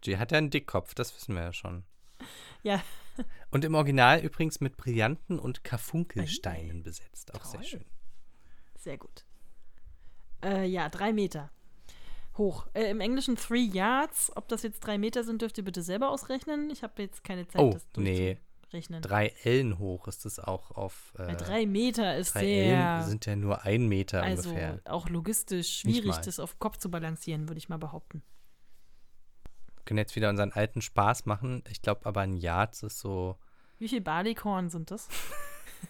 Die 0.06 0.18
hat 0.18 0.32
ja 0.32 0.38
einen 0.38 0.52
Dickkopf, 0.52 0.94
das 0.94 1.14
wissen 1.14 1.36
wir 1.36 1.42
ja 1.42 1.54
schon. 1.54 1.84
Ja, 2.64 2.82
Und 3.52 3.64
im 3.66 3.76
Original 3.76 4.20
übrigens 4.20 4.60
mit 4.62 4.78
Brillanten 4.78 5.40
und 5.40 5.64
Karfunkelsteinen 5.64 6.84
besetzt. 6.84 7.34
Auch 7.36 7.44
sehr 7.46 7.60
Toll. 7.62 7.70
schön. 7.70 7.86
sehr 8.78 8.98
gut. 8.98 9.26
Äh, 10.44 10.66
ja, 10.66 10.90
drei 10.90 11.14
Meter 11.14 11.50
hoch. 12.38 12.68
Äh, 12.74 12.90
Im 12.92 13.00
Englischen 13.00 13.36
three 13.38 13.64
yards. 13.64 14.32
Ob 14.36 14.48
das 14.50 14.64
jetzt 14.64 14.82
drei 14.82 14.98
Meter 14.98 15.24
sind, 15.24 15.42
dürft 15.42 15.58
ihr 15.58 15.64
bitte 15.64 15.82
selber 15.82 16.10
ausrechnen. 16.10 16.70
Ich 16.70 16.84
habe 16.84 17.02
jetzt 17.02 17.24
keine 17.24 17.48
Zeit, 17.48 17.62
Oh, 17.62 17.72
das 17.72 17.86
nee. 17.98 18.38
durchzurechnen. 18.64 19.02
Drei 19.02 19.28
Ellen 19.44 19.80
hoch 19.80 20.08
ist 20.10 20.26
es 20.26 20.38
auch 20.40 20.72
auf. 20.72 21.14
Äh, 21.18 21.28
Weil 21.28 21.38
drei 21.38 21.66
Meter 21.66 22.18
ist 22.18 22.36
drei 22.36 22.42
sehr. 22.42 22.78
Ellen 22.98 23.04
sind 23.10 23.26
ja 23.26 23.36
nur 23.38 23.64
ein 23.64 23.88
Meter 23.88 24.22
also 24.22 24.50
ungefähr. 24.50 24.82
auch 24.86 25.08
logistisch 25.10 25.80
schwierig, 25.80 26.18
das 26.18 26.40
auf 26.40 26.60
Kopf 26.60 26.78
zu 26.78 26.92
balancieren, 26.92 27.48
würde 27.48 27.58
ich 27.60 27.70
mal 27.70 27.78
behaupten. 27.78 28.22
Wir 29.86 29.90
können 29.90 29.98
jetzt 30.00 30.16
wieder 30.16 30.32
unseren 30.32 30.52
alten 30.52 30.82
Spaß 30.82 31.28
machen. 31.28 31.64
Ich 31.70 31.80
glaube 31.84 32.08
aber 32.08 32.22
ein 32.22 32.38
Yard 32.38 32.82
ist 32.82 32.98
so. 32.98 33.38
Wie 33.78 33.88
viel 33.88 34.02
Barleycorn 34.02 34.72
sind 34.72 34.90
das? 34.90 35.08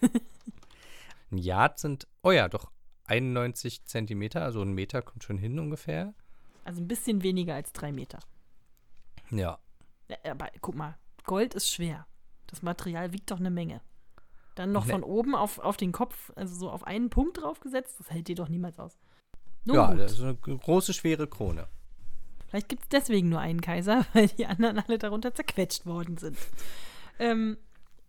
Ein 1.30 1.38
Yard 1.38 1.78
sind. 1.78 2.06
Oh 2.22 2.30
ja, 2.30 2.46
doch 2.50 2.70
91 3.06 3.86
Zentimeter, 3.86 4.42
also 4.42 4.60
ein 4.60 4.72
Meter 4.74 5.00
kommt 5.00 5.24
schon 5.24 5.38
hin 5.38 5.58
ungefähr. 5.58 6.12
Also 6.64 6.82
ein 6.82 6.88
bisschen 6.88 7.22
weniger 7.22 7.54
als 7.54 7.72
drei 7.72 7.90
Meter. 7.90 8.18
Ja. 9.30 9.58
Ja, 10.08 10.16
Aber 10.30 10.50
guck 10.60 10.74
mal, 10.74 10.98
Gold 11.24 11.54
ist 11.54 11.70
schwer. 11.70 12.06
Das 12.48 12.60
Material 12.60 13.14
wiegt 13.14 13.30
doch 13.30 13.40
eine 13.40 13.50
Menge. 13.50 13.80
Dann 14.56 14.72
noch 14.72 14.84
Ne. 14.84 14.92
von 14.92 15.04
oben 15.04 15.34
auf, 15.34 15.58
auf 15.58 15.78
den 15.78 15.92
Kopf, 15.92 16.32
also 16.36 16.54
so 16.54 16.70
auf 16.70 16.84
einen 16.84 17.08
Punkt 17.08 17.40
draufgesetzt, 17.40 17.98
das 17.98 18.10
hält 18.10 18.28
dir 18.28 18.36
doch 18.36 18.50
niemals 18.50 18.78
aus. 18.78 18.98
Nun 19.64 19.76
ja, 19.76 19.90
gut. 19.90 20.00
das 20.00 20.12
ist 20.12 20.20
eine 20.22 20.34
große, 20.36 20.92
schwere 20.92 21.26
Krone. 21.26 21.66
Vielleicht 22.56 22.70
gibt 22.70 22.84
es 22.84 22.88
deswegen 22.88 23.28
nur 23.28 23.40
einen 23.40 23.60
Kaiser, 23.60 24.06
weil 24.14 24.28
die 24.28 24.46
anderen 24.46 24.78
alle 24.78 24.96
darunter 24.96 25.34
zerquetscht 25.34 25.84
worden 25.84 26.16
sind. 26.16 26.38
Ähm, 27.18 27.58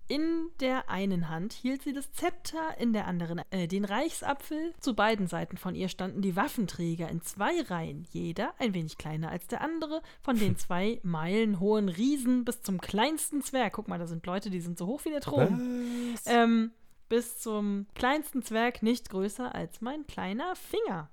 in 0.08 0.48
der 0.62 0.90
einen 0.90 1.28
Hand 1.28 1.52
hielt 1.52 1.82
sie 1.82 1.92
das 1.92 2.14
Zepter, 2.14 2.78
in 2.80 2.94
der 2.94 3.08
anderen 3.08 3.42
äh, 3.50 3.68
den 3.68 3.84
Reichsapfel. 3.84 4.74
Zu 4.80 4.96
beiden 4.96 5.28
Seiten 5.28 5.58
von 5.58 5.76
ihr 5.76 5.90
standen 5.90 6.22
die 6.22 6.38
Waffenträger 6.38 7.10
in 7.10 7.22
zwei 7.24 7.60
Reihen, 7.64 8.08
jeder 8.14 8.54
ein 8.58 8.74
wenig 8.74 8.98
kleiner 8.98 9.32
als 9.32 9.48
der 9.48 9.60
andere, 9.60 10.02
von 10.22 10.40
den 10.40 10.56
zwei 10.58 11.02
Meilen 11.04 11.60
hohen 11.60 11.90
Riesen 11.90 12.46
bis 12.46 12.62
zum 12.62 12.80
kleinsten 12.80 13.42
Zwerg. 13.42 13.74
Guck 13.74 13.90
mal, 13.90 14.00
da 14.00 14.08
sind 14.08 14.26
Leute, 14.26 14.50
die 14.50 14.62
sind 14.62 14.78
so 14.78 14.88
hoch 14.88 15.04
wie 15.04 15.10
der 15.10 15.20
Thron. 15.20 16.16
Ähm, 16.26 16.72
bis 17.10 17.38
zum 17.40 17.86
kleinsten 17.96 18.44
Zwerg 18.44 18.82
nicht 18.82 19.10
größer 19.10 19.54
als 19.54 19.82
mein 19.82 20.08
kleiner 20.08 20.56
Finger. 20.56 21.10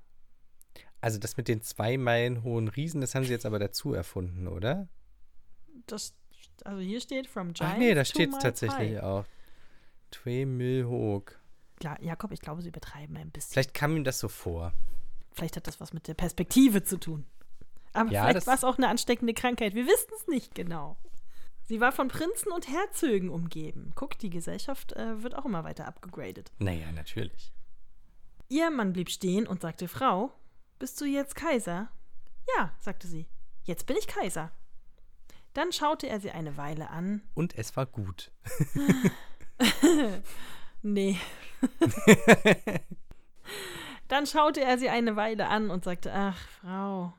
Also 1.05 1.19
das 1.19 1.37
mit 1.37 1.49
den 1.49 1.61
zwei 1.61 1.99
Meilen 1.99 2.45
hohen 2.45 2.67
Riesen, 2.67 3.03
das 3.03 3.15
haben 3.15 3.25
sie 3.27 3.31
jetzt 3.31 3.45
aber 3.45 3.59
dazu 3.59 3.93
erfunden, 3.93 4.49
oder? 4.49 4.89
Das, 5.85 6.15
also 6.65 6.81
hier 6.81 6.99
steht 6.99 7.27
from 7.27 7.53
Giant 7.53 7.75
Ach 7.75 7.79
nee, 7.79 7.93
da 7.93 8.07
steht 8.07 8.33
es 8.33 8.39
tatsächlich 8.39 8.93
pie. 8.93 9.01
auch. 9.01 9.27
Zwei 10.11 10.47
Mil 10.47 10.87
hoch. 10.87 11.25
Klar, 11.79 12.03
Jakob, 12.03 12.33
ich 12.33 12.41
glaube, 12.41 12.63
sie 12.63 12.69
übertreiben 12.69 13.19
ein 13.19 13.31
bisschen. 13.31 13.53
Vielleicht 13.53 13.75
kam 13.75 13.95
ihm 13.99 14.05
das 14.05 14.19
so 14.19 14.29
vor. 14.29 14.73
Vielleicht 15.33 15.57
hat 15.57 15.67
das 15.67 15.79
was 15.79 15.93
mit 15.93 16.09
der 16.09 16.15
Perspektive 16.15 16.83
zu 16.85 16.99
tun. 16.99 17.27
Aber 17.93 18.11
Ja, 18.11 18.27
vielleicht 18.27 18.47
war 18.47 18.55
es 18.55 18.65
auch 18.65 18.79
eine 18.79 18.89
ansteckende 18.89 19.35
Krankheit. 19.35 19.75
Wir 19.75 19.85
wissen 19.85 20.11
es 20.19 20.27
nicht 20.27 20.55
genau. 20.55 20.97
Sie 21.65 21.83
war 21.83 21.93
von 21.93 22.09
Prinzen 22.09 22.51
und 22.51 22.67
Herzögen 22.67 23.29
umgeben. 23.29 23.93
Guck, 23.95 24.19
die 24.21 24.31
Gesellschaft 24.31 24.95
äh, 24.95 25.23
wird 25.23 25.37
auch 25.37 25.45
immer 25.45 25.65
weiter 25.65 25.87
abgegradet. 25.87 26.51
Naja, 26.61 26.91
natürlich. 26.93 27.53
Ihr 28.49 28.71
Mann 28.71 28.95
blieb 28.95 29.11
stehen 29.11 29.47
und 29.47 29.61
sagte, 29.61 29.87
Frau, 29.87 30.33
bist 30.85 31.01
du 31.01 31.07
jetzt 31.07 31.35
Kaiser? 31.35 31.89
Ja, 32.59 32.71
sagte 32.79 33.09
sie. 33.09 33.27
Jetzt 33.63 33.87
bin 33.87 33.97
ich 33.97 34.07
Kaiser. 34.07 34.51
Dann 35.55 35.73
schaute 35.73 36.07
er 36.07 36.21
sie 36.21 36.31
eine 36.31 36.59
Weile 36.59 36.91
an. 36.91 37.23
Und 37.33 37.57
es 37.57 37.75
war 37.75 37.87
gut. 37.87 38.31
Nee. 40.83 41.19
Dann 44.09 44.27
schaute 44.27 44.61
er 44.61 44.77
sie 44.77 44.91
eine 44.91 45.17
Weile 45.17 45.49
an 45.49 45.71
und 45.71 45.85
sagte, 45.85 46.13
ach, 46.13 46.37
Frau, 46.61 47.15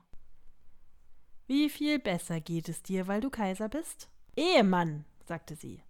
wie 1.48 1.72
viel 1.72 1.98
besser 1.98 2.40
geht 2.42 2.70
es 2.70 2.84
dir, 2.84 3.08
weil 3.08 3.22
du 3.22 3.32
Kaiser 3.32 3.68
bist? 3.68 4.08
Ehemann, 4.36 5.06
sagte 5.24 5.56
sie. 5.56 5.82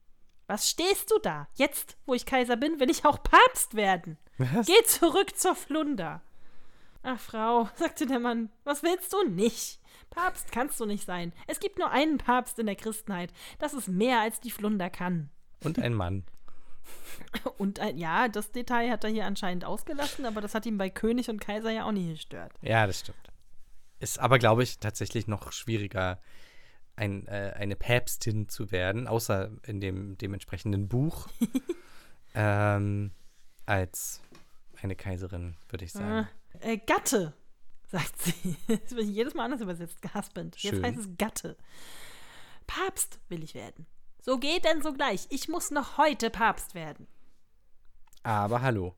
Was 0.48 0.70
stehst 0.70 1.12
du 1.12 1.20
da? 1.20 1.50
Jetzt, 1.56 1.98
wo 2.06 2.14
ich 2.14 2.26
Kaiser 2.26 2.56
bin, 2.56 2.80
will 2.80 2.90
ich 2.90 3.04
auch 3.04 3.22
Papst 3.22 3.76
werden. 3.76 4.18
Was? 4.38 4.66
Geh 4.66 4.82
zurück 4.86 5.36
zur 5.36 5.56
Flunder. 5.56 6.22
Ach, 7.06 7.19
Frau, 7.19 7.69
sagte 7.76 8.07
der 8.07 8.19
Mann, 8.19 8.49
was 8.64 8.82
willst 8.82 9.14
du 9.14 9.23
nicht? 9.30 9.80
Papst 10.10 10.52
kannst 10.52 10.80
du 10.80 10.86
nicht 10.86 11.06
sein. 11.06 11.34
Es 11.48 11.60
gibt 11.60 11.77
nur 11.77 11.91
einen 11.91 12.18
Papst 12.18 12.57
in 12.57 12.65
der 12.65 12.76
Christenheit. 12.76 13.32
Das 13.60 13.73
ist 13.73 13.88
mehr, 13.88 14.22
als 14.22 14.40
die 14.40 14.52
Flunder 14.52 14.90
kann. 14.90 15.30
Und 15.64 15.77
ein 15.77 15.94
Mann. 15.94 16.23
Und 17.57 17.80
ein, 17.80 17.98
ja, 17.98 18.27
das 18.27 18.52
Detail 18.52 18.90
hat 18.90 19.03
er 19.03 19.10
hier 19.10 19.26
anscheinend 19.26 19.65
ausgelassen, 19.65 20.26
aber 20.26 20.41
das 20.41 20.56
hat 20.56 20.65
ihm 20.65 20.77
bei 20.77 20.90
König 20.90 21.30
und 21.30 21.41
Kaiser 21.41 21.72
ja 21.72 21.86
auch 21.86 21.91
nicht 21.91 22.10
gestört. 22.10 22.53
Ja, 22.61 22.86
das 22.86 22.99
stimmt. 22.99 23.32
Ist 23.99 24.19
aber, 24.19 24.40
glaube 24.40 24.64
ich, 24.64 24.80
tatsächlich 24.80 25.27
noch 25.27 25.52
schwieriger, 25.52 26.19
ein, 26.95 27.27
äh, 27.27 27.53
eine 27.56 27.76
Päpstin 27.76 28.49
zu 28.49 28.72
werden, 28.72 29.07
außer 29.07 29.49
in 29.64 29.80
dem 29.80 30.18
dementsprechenden 30.18 30.88
Buch, 30.88 31.27
ähm, 32.36 33.11
als 33.65 34.22
eine 34.82 34.95
Kaiserin, 34.95 35.56
würde 35.69 35.86
ich 35.86 35.94
sagen. 35.94 36.27
Äh, 36.27 36.45
äh, 36.61 36.77
Gatte, 36.77 37.34
sagt 37.88 38.22
sie. 38.22 38.56
Das 38.68 38.95
wird 38.95 39.06
jedes 39.06 39.34
Mal 39.34 39.45
anders 39.45 39.61
übersetzt. 39.61 39.98
Husband. 40.14 40.56
Jetzt 40.57 40.76
Schön. 40.76 40.84
heißt 40.86 40.98
es 40.98 41.10
Gatte. 41.18 41.57
Papst 42.68 43.19
will 43.30 43.44
ich 43.44 43.53
werden. 43.53 43.86
So 44.22 44.38
geht 44.38 44.65
denn 44.65 44.82
sogleich. 44.82 45.27
Ich 45.30 45.49
muss 45.49 45.72
noch 45.72 45.98
heute 45.98 46.30
Papst 46.30 46.73
werden. 46.73 47.07
Aber 48.23 48.61
hallo. 48.61 48.95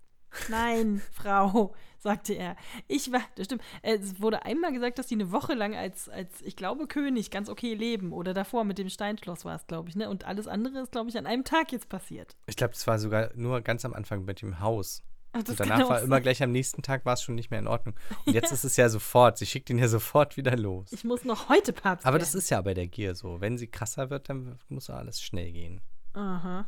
Nein, 0.50 1.02
Frau, 1.12 1.74
sagte 1.98 2.34
er. 2.34 2.56
Ich 2.88 3.12
war, 3.12 3.22
das 3.36 3.46
stimmt. 3.46 3.62
Es 3.82 4.22
wurde 4.22 4.46
einmal 4.46 4.72
gesagt, 4.72 5.00
dass 5.00 5.08
die 5.08 5.16
eine 5.16 5.32
Woche 5.32 5.54
lang 5.54 5.76
als, 5.76 6.10
als 6.10 6.42
ich 6.42 6.56
glaube, 6.56 6.88
König 6.88 7.32
ganz 7.32 7.50
okay 7.50 7.74
leben. 7.74 8.14
Oder 8.14 8.34
davor 8.34 8.64
mit 8.64 8.78
dem 8.78 8.90
Steinschloss 8.90 9.46
war 9.46 9.56
es, 9.56 9.68
glaube 9.68 9.90
ich, 9.90 9.96
ne? 9.96 10.10
Und 10.10 10.26
alles 10.26 10.48
andere 10.48 10.80
ist, 10.80 10.92
glaube 10.92 11.10
ich, 11.10 11.18
an 11.18 11.26
einem 11.26 11.44
Tag 11.44 11.72
jetzt 11.72 11.90
passiert. 11.90 12.36
Ich 12.46 12.56
glaube, 12.56 12.74
das 12.74 12.88
war 12.88 13.00
sogar 13.00 13.32
nur 13.36 13.62
ganz 13.62 13.84
am 13.84 13.94
Anfang 13.94 14.26
mit 14.26 14.42
dem 14.42 14.60
Haus. 14.60 15.04
Ach, 15.46 15.50
Und 15.50 15.60
danach 15.60 15.90
war 15.90 16.02
immer 16.02 16.22
gleich 16.22 16.42
am 16.44 16.52
nächsten 16.52 16.82
Tag 16.82 17.06
war 17.06 17.14
es 17.14 17.22
schon 17.22 17.36
nicht 17.36 17.52
mehr 17.52 17.60
in 17.60 17.68
Ordnung. 17.68 17.96
Und 18.26 18.34
jetzt 18.34 18.52
ist 18.52 18.64
es 18.64 18.76
ja 18.78 18.90
sofort. 18.90 19.38
Sie 19.38 19.46
schickt 19.46 19.70
ihn 19.70 19.78
ja 19.78 19.88
sofort 19.88 20.38
wieder 20.38 20.56
los. 20.56 20.92
Ich 20.92 21.04
muss 21.04 21.24
noch 21.24 21.50
heute 21.50 21.74
Papst 21.74 22.06
Aber 22.06 22.16
werden. 22.16 22.24
das 22.24 22.36
ist 22.36 22.50
ja 22.50 22.62
bei 22.62 22.74
der 22.74 22.88
Gier 22.88 23.16
so. 23.16 23.42
Wenn 23.42 23.58
sie 23.58 23.68
krasser 23.68 24.10
wird, 24.10 24.30
dann 24.30 24.60
muss 24.70 24.90
alles 24.90 25.22
schnell 25.22 25.52
gehen. 25.52 25.82
Aha. 26.14 26.68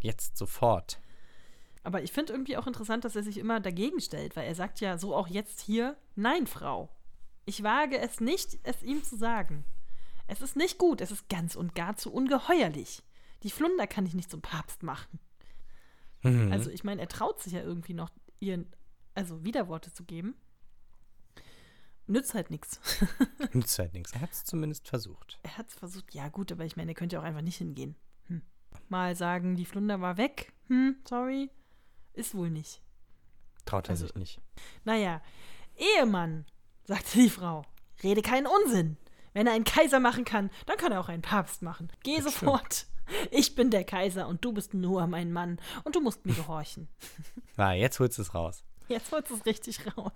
Jetzt 0.00 0.36
sofort. 0.36 1.00
Aber 1.82 2.02
ich 2.02 2.12
finde 2.12 2.32
irgendwie 2.32 2.56
auch 2.56 2.66
interessant, 2.66 3.04
dass 3.04 3.16
er 3.16 3.22
sich 3.22 3.38
immer 3.38 3.60
dagegen 3.60 4.00
stellt, 4.00 4.36
weil 4.36 4.46
er 4.46 4.54
sagt 4.54 4.80
ja 4.80 4.98
so 4.98 5.14
auch 5.14 5.28
jetzt 5.28 5.60
hier, 5.60 5.96
nein, 6.14 6.46
Frau. 6.46 6.90
Ich 7.46 7.62
wage 7.62 7.98
es 7.98 8.20
nicht, 8.20 8.58
es 8.64 8.82
ihm 8.82 9.02
zu 9.02 9.16
sagen. 9.16 9.64
Es 10.26 10.42
ist 10.42 10.56
nicht 10.56 10.78
gut, 10.78 11.00
es 11.00 11.10
ist 11.10 11.28
ganz 11.28 11.56
und 11.56 11.74
gar 11.74 11.96
zu 11.96 12.12
ungeheuerlich. 12.12 13.02
Die 13.42 13.50
Flunder 13.50 13.86
kann 13.86 14.06
ich 14.06 14.14
nicht 14.14 14.30
zum 14.30 14.42
Papst 14.42 14.82
machen. 14.82 15.18
Mhm. 16.22 16.52
Also 16.52 16.70
ich 16.70 16.84
meine, 16.84 17.00
er 17.00 17.08
traut 17.08 17.40
sich 17.42 17.52
ja 17.54 17.62
irgendwie 17.62 17.94
noch, 17.94 18.10
ihren, 18.40 18.66
also 19.14 19.44
Widerworte 19.44 19.92
zu 19.92 20.04
geben. 20.04 20.34
Nützt 22.06 22.34
halt 22.34 22.50
nichts. 22.50 22.80
Nützt 23.52 23.78
halt 23.78 23.92
nichts. 23.94 24.12
Er 24.12 24.20
hat 24.22 24.32
es 24.32 24.44
zumindest 24.44 24.88
versucht. 24.88 25.38
Er 25.42 25.56
hat 25.58 25.68
es 25.68 25.74
versucht, 25.74 26.12
ja 26.14 26.28
gut, 26.28 26.50
aber 26.50 26.64
ich 26.64 26.76
meine, 26.76 26.90
er 26.90 26.94
könnte 26.94 27.14
ja 27.16 27.20
auch 27.20 27.24
einfach 27.24 27.40
nicht 27.42 27.56
hingehen. 27.58 27.94
Hm. 28.26 28.42
Mal 28.88 29.14
sagen, 29.14 29.54
die 29.56 29.64
Flunder 29.64 30.00
war 30.00 30.16
weg. 30.16 30.52
Hm, 30.68 30.96
sorry. 31.08 31.50
Ist 32.12 32.34
wohl 32.34 32.50
nicht. 32.50 32.82
Traut 33.64 33.86
er 33.88 33.90
Also- 33.90 34.06
sich 34.06 34.16
nicht. 34.16 34.40
Naja, 34.84 35.22
Ehemann, 35.76 36.46
sagte 36.84 37.18
die 37.18 37.30
Frau, 37.30 37.64
rede 38.02 38.22
keinen 38.22 38.48
Unsinn. 38.48 38.96
Wenn 39.32 39.46
er 39.46 39.52
einen 39.52 39.64
Kaiser 39.64 40.00
machen 40.00 40.24
kann, 40.24 40.50
dann 40.66 40.76
kann 40.76 40.90
er 40.90 40.98
auch 40.98 41.08
einen 41.08 41.22
Papst 41.22 41.62
machen. 41.62 41.92
Geh 42.02 42.16
Das 42.16 42.24
sofort. 42.24 42.86
Ich 43.30 43.54
bin 43.54 43.70
der 43.70 43.84
Kaiser 43.84 44.28
und 44.28 44.44
du 44.44 44.52
bist 44.52 44.74
nur 44.74 45.06
mein 45.06 45.32
Mann 45.32 45.60
und 45.84 45.96
du 45.96 46.00
musst 46.00 46.24
mir 46.26 46.34
gehorchen. 46.34 46.88
Na, 47.56 47.74
jetzt 47.74 47.98
holst 48.00 48.18
du 48.18 48.22
es 48.22 48.34
raus. 48.34 48.64
Jetzt 48.88 49.12
holst 49.12 49.30
du 49.30 49.36
es 49.36 49.46
richtig 49.46 49.78
raus. 49.96 50.12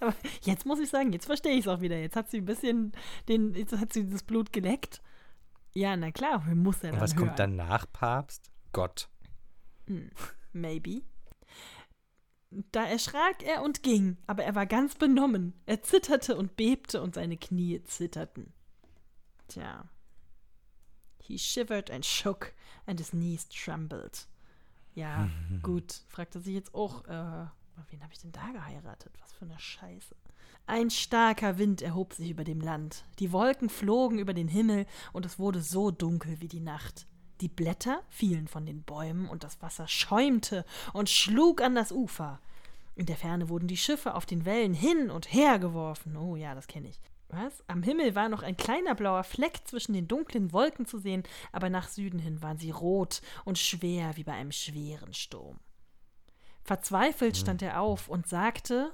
Aber 0.00 0.14
jetzt 0.42 0.66
muss 0.66 0.78
ich 0.78 0.90
sagen, 0.90 1.12
jetzt 1.12 1.26
verstehe 1.26 1.52
ich 1.54 1.60
es 1.60 1.68
auch 1.68 1.80
wieder. 1.80 1.98
Jetzt 1.98 2.16
hat 2.16 2.30
sie 2.30 2.38
ein 2.38 2.44
bisschen 2.44 2.92
den, 3.28 3.54
jetzt 3.54 3.72
hat 3.78 3.92
sie 3.92 4.08
das 4.08 4.22
Blut 4.22 4.52
geleckt. 4.52 5.00
Ja, 5.72 5.96
na 5.96 6.10
klar, 6.10 6.40
muss 6.54 6.82
er 6.82 6.90
Und 6.90 6.94
dann 6.96 7.00
was 7.00 7.14
hören. 7.14 7.26
kommt 7.26 7.38
dann 7.38 7.56
nach 7.56 7.86
Papst? 7.92 8.50
Gott. 8.72 9.08
Maybe. 10.52 11.02
Da 12.72 12.84
erschrak 12.84 13.42
er 13.44 13.62
und 13.62 13.82
ging, 13.84 14.16
aber 14.26 14.42
er 14.44 14.54
war 14.56 14.66
ganz 14.66 14.96
benommen. 14.96 15.54
Er 15.66 15.82
zitterte 15.82 16.36
und 16.36 16.56
bebte 16.56 17.00
und 17.00 17.14
seine 17.14 17.36
Knie 17.36 17.82
zitterten. 17.84 18.52
Tja. 19.48 19.88
He 21.30 21.38
shivered 21.38 21.92
and 21.92 22.04
shook 22.04 22.52
and 22.86 22.98
his 22.98 23.12
knees 23.12 23.48
trembled. 23.48 24.26
Ja, 24.96 25.28
gut, 25.62 26.02
fragte 26.08 26.40
sich 26.40 26.54
jetzt 26.54 26.74
auch, 26.74 27.04
äh, 27.04 27.46
wen 27.88 28.02
habe 28.02 28.12
ich 28.12 28.18
denn 28.18 28.32
da 28.32 28.50
geheiratet? 28.50 29.12
Was 29.20 29.32
für 29.32 29.44
eine 29.44 29.58
Scheiße. 29.58 30.16
Ein 30.66 30.90
starker 30.90 31.56
Wind 31.56 31.82
erhob 31.82 32.14
sich 32.14 32.30
über 32.30 32.42
dem 32.42 32.60
Land. 32.60 33.04
Die 33.20 33.30
Wolken 33.30 33.68
flogen 33.68 34.18
über 34.18 34.34
den 34.34 34.48
Himmel 34.48 34.86
und 35.12 35.24
es 35.24 35.38
wurde 35.38 35.62
so 35.62 35.92
dunkel 35.92 36.40
wie 36.40 36.48
die 36.48 36.60
Nacht. 36.60 37.06
Die 37.40 37.48
Blätter 37.48 38.02
fielen 38.08 38.48
von 38.48 38.66
den 38.66 38.82
Bäumen 38.82 39.28
und 39.28 39.44
das 39.44 39.62
Wasser 39.62 39.86
schäumte 39.86 40.64
und 40.92 41.08
schlug 41.08 41.62
an 41.62 41.76
das 41.76 41.92
Ufer. 41.92 42.40
In 42.96 43.06
der 43.06 43.16
Ferne 43.16 43.48
wurden 43.48 43.68
die 43.68 43.76
Schiffe 43.76 44.16
auf 44.16 44.26
den 44.26 44.44
Wellen 44.44 44.74
hin 44.74 45.10
und 45.10 45.32
her 45.32 45.60
geworfen. 45.60 46.16
Oh 46.16 46.34
ja, 46.34 46.56
das 46.56 46.66
kenne 46.66 46.88
ich. 46.88 47.00
Was? 47.32 47.62
Am 47.68 47.82
Himmel 47.82 48.14
war 48.14 48.28
noch 48.28 48.42
ein 48.42 48.56
kleiner 48.56 48.94
blauer 48.94 49.22
Fleck 49.24 49.60
zwischen 49.64 49.92
den 49.92 50.08
dunklen 50.08 50.52
Wolken 50.52 50.84
zu 50.86 50.98
sehen, 50.98 51.22
aber 51.52 51.70
nach 51.70 51.88
Süden 51.88 52.18
hin 52.18 52.42
waren 52.42 52.58
sie 52.58 52.70
rot 52.70 53.22
und 53.44 53.58
schwer 53.58 54.16
wie 54.16 54.24
bei 54.24 54.32
einem 54.32 54.52
schweren 54.52 55.14
Sturm. 55.14 55.60
Verzweifelt 56.64 57.36
Hm. 57.36 57.40
stand 57.40 57.62
er 57.62 57.80
auf 57.80 58.08
und 58.08 58.26
sagte: 58.28 58.92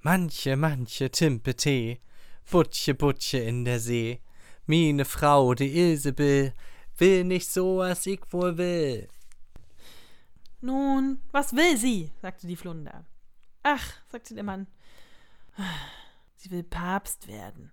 Manche, 0.00 0.56
manche 0.56 1.10
Timpetee, 1.10 2.00
Butche, 2.50 2.94
Butche 2.94 3.38
in 3.38 3.64
der 3.64 3.80
See. 3.80 4.20
Mine 4.66 5.04
Frau, 5.04 5.54
die 5.54 5.76
Ilsebill, 5.76 6.52
will 6.98 7.24
nicht 7.24 7.50
so, 7.50 7.78
was 7.78 8.06
ich 8.06 8.20
wohl 8.30 8.56
will. 8.58 9.08
Nun, 10.60 11.20
was 11.32 11.54
will 11.56 11.76
sie? 11.76 12.12
sagte 12.20 12.46
die 12.46 12.56
Flunder. 12.56 13.04
Ach, 13.64 13.92
sagte 14.08 14.34
der 14.34 14.44
Mann, 14.44 14.66
sie 16.42 16.50
will 16.50 16.64
Papst 16.64 17.28
werden. 17.28 17.72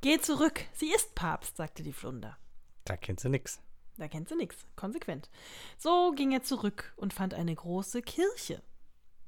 Geh 0.00 0.18
zurück, 0.20 0.64
sie 0.72 0.92
ist 0.92 1.14
Papst, 1.14 1.56
sagte 1.56 1.82
die 1.82 1.92
Flunder. 1.92 2.38
Da 2.84 2.96
kennt 2.96 3.20
sie 3.20 3.28
nix. 3.28 3.60
Da 3.98 4.08
kennt 4.08 4.28
sie 4.28 4.36
nix, 4.36 4.56
konsequent. 4.76 5.28
So 5.76 6.12
ging 6.12 6.32
er 6.32 6.42
zurück 6.42 6.94
und 6.96 7.12
fand 7.12 7.34
eine 7.34 7.54
große 7.54 8.00
Kirche, 8.00 8.62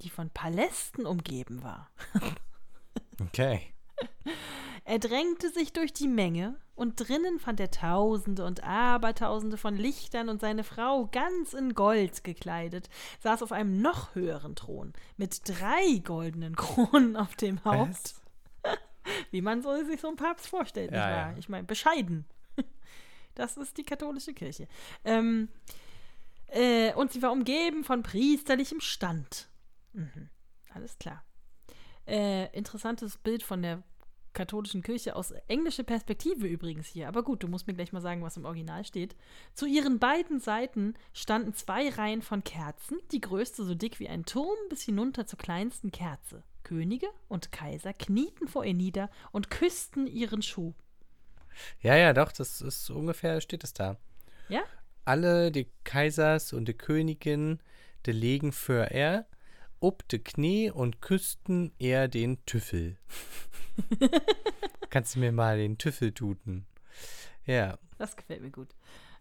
die 0.00 0.10
von 0.10 0.30
Palästen 0.30 1.06
umgeben 1.06 1.62
war. 1.62 1.90
Okay. 3.22 3.74
Er 4.84 4.98
drängte 4.98 5.50
sich 5.50 5.72
durch 5.72 5.92
die 5.92 6.08
Menge, 6.08 6.56
und 6.74 6.96
drinnen 6.96 7.38
fand 7.38 7.60
er 7.60 7.70
Tausende 7.70 8.44
und 8.44 8.64
Abertausende 8.64 9.56
von 9.56 9.76
Lichtern, 9.76 10.28
und 10.28 10.40
seine 10.40 10.64
Frau, 10.64 11.06
ganz 11.06 11.52
in 11.52 11.74
Gold 11.74 12.24
gekleidet, 12.24 12.88
saß 13.20 13.42
auf 13.42 13.52
einem 13.52 13.80
noch 13.80 14.14
höheren 14.14 14.56
Thron, 14.56 14.92
mit 15.16 15.42
drei 15.44 15.98
goldenen 16.02 16.56
Kronen 16.56 17.16
auf 17.16 17.36
dem 17.36 17.64
Haupt. 17.64 18.14
Wie 19.30 19.42
man 19.42 19.62
so 19.62 19.76
sich 19.84 20.00
so 20.00 20.08
einen 20.08 20.16
Papst 20.16 20.48
vorstellt, 20.48 20.92
Ja, 20.92 21.10
ja. 21.10 21.36
Ich 21.38 21.48
meine, 21.48 21.64
bescheiden. 21.64 22.24
Das 23.36 23.56
ist 23.56 23.78
die 23.78 23.84
katholische 23.84 24.34
Kirche. 24.34 24.66
Ähm, 25.04 25.48
äh, 26.48 26.92
und 26.94 27.12
sie 27.12 27.22
war 27.22 27.30
umgeben 27.30 27.84
von 27.84 28.02
priesterlichem 28.02 28.80
Stand. 28.80 29.48
Mhm. 29.92 30.28
Alles 30.74 30.98
klar. 30.98 31.24
Äh, 32.06 32.54
interessantes 32.56 33.16
Bild 33.16 33.44
von 33.44 33.62
der 33.62 33.82
katholischen 34.32 34.82
Kirche 34.82 35.16
aus 35.16 35.32
englischer 35.48 35.82
Perspektive 35.82 36.46
übrigens 36.46 36.86
hier. 36.86 37.08
Aber 37.08 37.22
gut, 37.22 37.42
du 37.42 37.48
musst 37.48 37.66
mir 37.66 37.74
gleich 37.74 37.92
mal 37.92 38.00
sagen, 38.00 38.22
was 38.22 38.36
im 38.36 38.44
Original 38.44 38.84
steht. 38.84 39.16
Zu 39.54 39.66
ihren 39.66 39.98
beiden 39.98 40.40
Seiten 40.40 40.94
standen 41.12 41.54
zwei 41.54 41.88
Reihen 41.88 42.22
von 42.22 42.44
Kerzen, 42.44 42.98
die 43.12 43.20
größte 43.20 43.64
so 43.64 43.74
dick 43.74 44.00
wie 44.00 44.08
ein 44.08 44.24
Turm 44.24 44.58
bis 44.68 44.82
hinunter 44.82 45.26
zur 45.26 45.38
kleinsten 45.38 45.90
Kerze. 45.90 46.42
Könige 46.62 47.08
und 47.28 47.52
Kaiser 47.52 47.92
knieten 47.92 48.46
vor 48.46 48.64
ihr 48.64 48.74
nieder 48.74 49.10
und 49.32 49.50
küssten 49.50 50.06
ihren 50.06 50.42
Schuh. 50.42 50.74
Ja, 51.80 51.96
ja, 51.96 52.12
doch, 52.12 52.32
das 52.32 52.60
ist 52.60 52.90
ungefähr, 52.90 53.40
steht 53.40 53.64
es 53.64 53.72
da. 53.72 53.96
Ja? 54.48 54.62
Alle 55.04 55.50
die 55.50 55.68
Kaisers 55.84 56.52
und 56.52 56.66
die 56.66 56.74
Königin, 56.74 57.60
die 58.06 58.12
legen 58.12 58.52
für 58.52 58.90
er, 58.90 59.26
ob 59.80 60.06
de 60.08 60.18
Knie 60.18 60.70
und 60.70 61.00
küssten 61.00 61.72
er 61.78 62.08
den 62.08 62.44
Tüffel. 62.46 62.98
Kannst 64.90 65.16
du 65.16 65.20
mir 65.20 65.32
mal 65.32 65.56
den 65.58 65.78
Tüffel 65.78 66.12
tuten? 66.12 66.66
Ja, 67.46 67.78
Das 67.98 68.16
gefällt 68.16 68.42
mir 68.42 68.50
gut. 68.50 68.74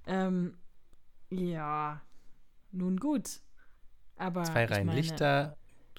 Ähm, 0.05 0.57
ja, 1.29 2.01
nun 2.71 2.97
gut. 2.97 3.41
Aber 4.15 4.43
zwei 4.43 4.65
Reihen 4.65 4.87
meine, 4.87 4.99
Lichter 4.99 5.57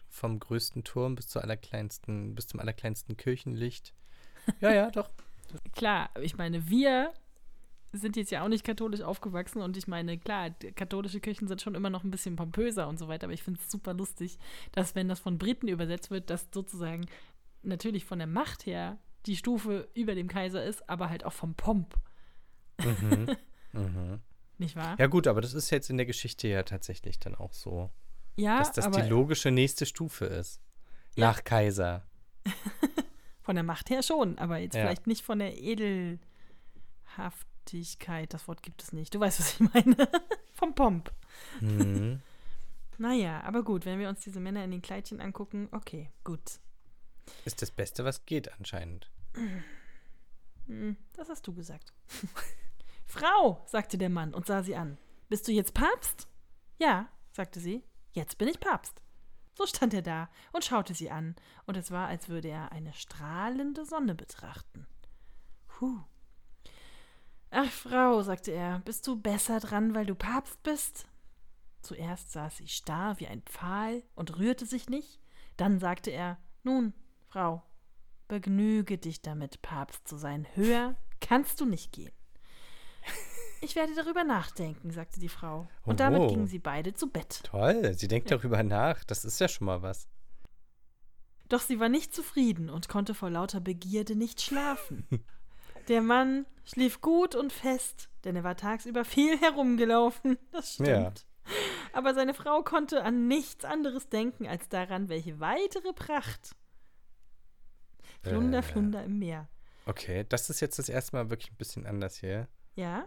vom 0.09 0.39
größten 0.39 0.85
Turm 0.85 1.15
bis 1.15 1.29
zur 1.29 1.43
allerkleinsten, 1.43 2.35
bis 2.35 2.49
zum 2.49 2.61
allerkleinsten 2.61 3.17
Kirchenlicht. 3.17 3.95
Ja, 4.61 4.73
ja, 4.73 4.91
doch. 4.91 5.11
Klar, 5.73 6.11
ich 6.19 6.37
meine, 6.37 6.69
wir 6.71 7.13
sind 7.93 8.17
jetzt 8.17 8.31
ja 8.31 8.45
auch 8.45 8.49
nicht 8.49 8.65
katholisch 8.65 9.01
aufgewachsen 9.01 9.61
und 9.63 9.77
ich 9.77 9.89
meine, 9.89 10.17
klar, 10.19 10.51
katholische 10.77 11.21
Kirchen 11.21 11.49
sind 11.49 11.61
schon 11.61 11.75
immer 11.75 11.91
noch 11.91 12.05
ein 12.05 12.11
bisschen 12.11 12.37
pompöser 12.37 12.87
und 12.89 12.99
so 12.99 13.09
weiter, 13.09 13.25
aber 13.27 13.35
ich 13.35 13.43
finde 13.43 13.61
es 13.61 13.71
super 13.71 13.95
lustig, 13.95 14.39
dass 14.73 14.95
wenn 14.95 15.09
das 15.09 15.19
von 15.21 15.39
Briten 15.39 15.67
übersetzt 15.69 16.11
wird, 16.11 16.31
dass 16.31 16.49
sozusagen 16.55 17.07
natürlich 17.63 18.05
von 18.05 18.19
der 18.19 18.29
Macht 18.29 18.65
her 18.67 18.99
die 19.27 19.37
Stufe 19.37 19.89
über 19.95 20.15
dem 20.15 20.29
Kaiser 20.29 20.65
ist, 20.65 20.89
aber 20.89 21.11
halt 21.11 21.25
auch 21.25 21.33
vom 21.33 21.55
Pomp, 21.55 21.95
Mhm. 22.83 23.37
mhm. 23.73 24.21
nicht 24.57 24.75
wahr? 24.77 24.97
Ja, 24.99 25.07
gut, 25.07 25.27
aber 25.27 25.41
das 25.43 25.53
ist 25.53 25.69
jetzt 25.71 25.91
in 25.91 25.97
der 25.99 26.07
Geschichte 26.07 26.49
ja 26.49 26.63
tatsächlich 26.63 27.19
dann 27.19 27.35
auch 27.35 27.53
so, 27.53 27.91
Ja, 28.37 28.59
dass 28.61 28.73
das 28.73 28.87
aber 28.87 29.03
die 29.03 29.09
logische 29.09 29.51
nächste 29.51 29.85
Stufe 29.85 30.25
ist. 30.25 30.61
Ja. 31.17 31.27
Nach 31.27 31.45
Kaiser. 31.45 32.07
von 33.43 33.55
der 33.57 33.65
Macht 33.65 33.91
her 33.91 34.03
schon, 34.03 34.39
aber 34.39 34.59
jetzt 34.59 34.75
Ja. 34.77 34.83
vielleicht 34.83 35.07
nicht 35.07 35.23
von 35.25 35.41
der 35.41 35.59
Edelhaftigkeit, 37.75 38.33
das 38.33 38.49
Wort 38.49 38.63
gibt 38.63 38.83
es 38.83 38.93
nicht. 38.93 39.15
Du 39.15 39.21
weißt, 39.21 39.41
was 39.41 39.55
ich 39.55 39.61
meine. 39.61 39.97
vom 40.53 40.75
Pomp. 40.75 41.13
Mhm. 41.61 42.21
Naja, 42.99 43.41
aber 43.45 43.63
gut, 43.63 43.87
wenn 43.87 43.99
wir 43.99 44.11
uns 44.11 44.21
diese 44.21 44.41
Männer 44.41 44.63
in 44.63 44.73
den 44.73 44.83
Kleidchen 44.83 45.23
angucken, 45.23 45.71
okay, 45.73 46.11
gut. 46.23 46.61
Ist 47.47 47.63
das 47.63 47.71
Beste, 47.71 48.05
was 48.05 48.27
geht 48.27 48.53
anscheinend. 48.53 49.11
Hm, 50.67 50.99
das 51.15 51.31
hast 51.31 51.47
du 51.47 51.55
gesagt. 51.55 51.95
Frau, 53.07 53.65
sagte 53.65 53.97
der 53.97 54.11
Mann 54.11 54.35
und 54.35 54.45
sah 54.45 54.63
sie 54.63 54.77
an. 54.77 54.99
Bist 55.31 55.49
du 55.49 55.53
jetzt 55.53 55.73
Papst? 55.73 56.29
Ja, 56.79 57.09
sagte 57.33 57.59
sie. 57.59 57.83
Jetzt 58.13 58.37
bin 58.37 58.49
ich 58.49 58.61
Papst. 58.61 59.01
So 59.55 59.65
stand 59.65 59.95
er 59.95 60.03
da 60.03 60.29
und 60.53 60.67
schaute 60.67 60.93
sie 60.93 61.11
an, 61.11 61.37
und 61.65 61.79
es 61.79 61.91
war, 61.91 62.07
als 62.07 62.29
würde 62.29 62.49
er 62.49 62.71
eine 62.71 62.93
strahlende 62.93 63.87
Sonne 63.87 64.15
betrachten. 64.15 64.87
Huh. 65.81 66.03
Ach, 67.51 67.71
Frau, 67.71 68.23
sagte 68.23 68.53
er, 68.53 68.79
bist 68.81 69.07
du 69.07 69.17
besser 69.21 69.59
dran, 69.61 69.95
weil 69.95 70.07
du 70.07 70.15
Papst 70.15 70.63
bist? 70.63 71.07
Zuerst 71.83 72.31
saß 72.33 72.59
sie 72.59 72.69
starr 72.69 73.19
wie 73.19 73.27
ein 73.27 73.43
Pfahl 73.43 74.03
und 74.15 74.39
rührte 74.39 74.67
sich 74.67 74.89
nicht. 74.89 75.19
Dann 75.57 75.79
sagte 75.81 76.11
er, 76.11 76.39
nun, 76.63 76.93
Frau, 77.29 77.63
begnüge 78.29 78.99
dich 78.99 79.23
damit, 79.23 79.63
Papst 79.63 80.07
zu 80.07 80.17
sein. 80.17 80.47
Höher 80.55 80.95
kannst 81.21 81.61
du 81.61 81.65
nicht 81.67 81.93
gehen. 81.93 82.13
Ich 83.63 83.77
werde 83.77 83.95
darüber 83.95 84.25
nachdenken, 84.25 84.91
sagte 84.91 85.21
die 85.21 85.29
Frau. 85.29 85.69
Und 85.85 86.01
damit 86.01 86.23
Oh. 86.23 86.29
gingen 86.29 86.47
sie 86.47 86.59
beide 86.59 86.95
zu 86.95 87.11
Bett. 87.11 87.43
Toll, 87.45 87.93
sie 87.93 88.09
denkt 88.09 88.31
darüber 88.31 88.63
nach. 88.63 89.05
Das 89.05 89.23
ist 89.27 89.39
ja 89.39 89.49
schon 89.49 89.67
mal 89.67 89.83
was. 89.83 90.09
Doch 91.51 91.61
sie 91.61 91.79
war 91.79 91.91
nicht 91.91 92.15
zufrieden 92.15 92.71
und 92.71 92.89
konnte 92.89 93.13
vor 93.13 93.29
lauter 93.29 93.61
Begierde 93.61 94.17
nicht 94.17 94.41
schlafen. 94.41 95.07
Der 95.91 96.01
Mann 96.03 96.47
schlief 96.65 97.01
gut 97.01 97.35
und 97.35 97.53
fest, 97.53 98.09
denn 98.25 98.37
er 98.37 98.45
war 98.45 98.57
tagsüber 98.57 99.05
viel 99.05 99.37
herumgelaufen. 99.39 100.39
Das 100.53 100.75
stimmt. 100.75 101.27
Aber 101.93 102.15
seine 102.15 102.33
Frau 102.33 102.63
konnte 102.63 103.03
an 103.03 103.27
nichts 103.27 103.65
anderes 103.65 104.09
denken 104.09 104.47
als 104.47 104.69
daran, 104.69 105.09
welche 105.09 105.41
weitere 105.41 105.93
Pracht. 105.93 106.55
Flunder, 108.23 108.59
Äh. 108.59 108.63
Flunder 108.63 109.03
im 109.05 109.19
Meer. 109.19 109.49
Okay, 109.85 110.25
das 110.29 110.49
ist 110.49 110.61
jetzt 110.61 110.79
das 110.79 110.89
erste 110.89 111.17
Mal 111.17 111.29
wirklich 111.29 111.51
ein 111.51 111.57
bisschen 111.57 111.87
anders 111.87 112.17
hier. 112.19 112.47
Ja? 112.77 113.07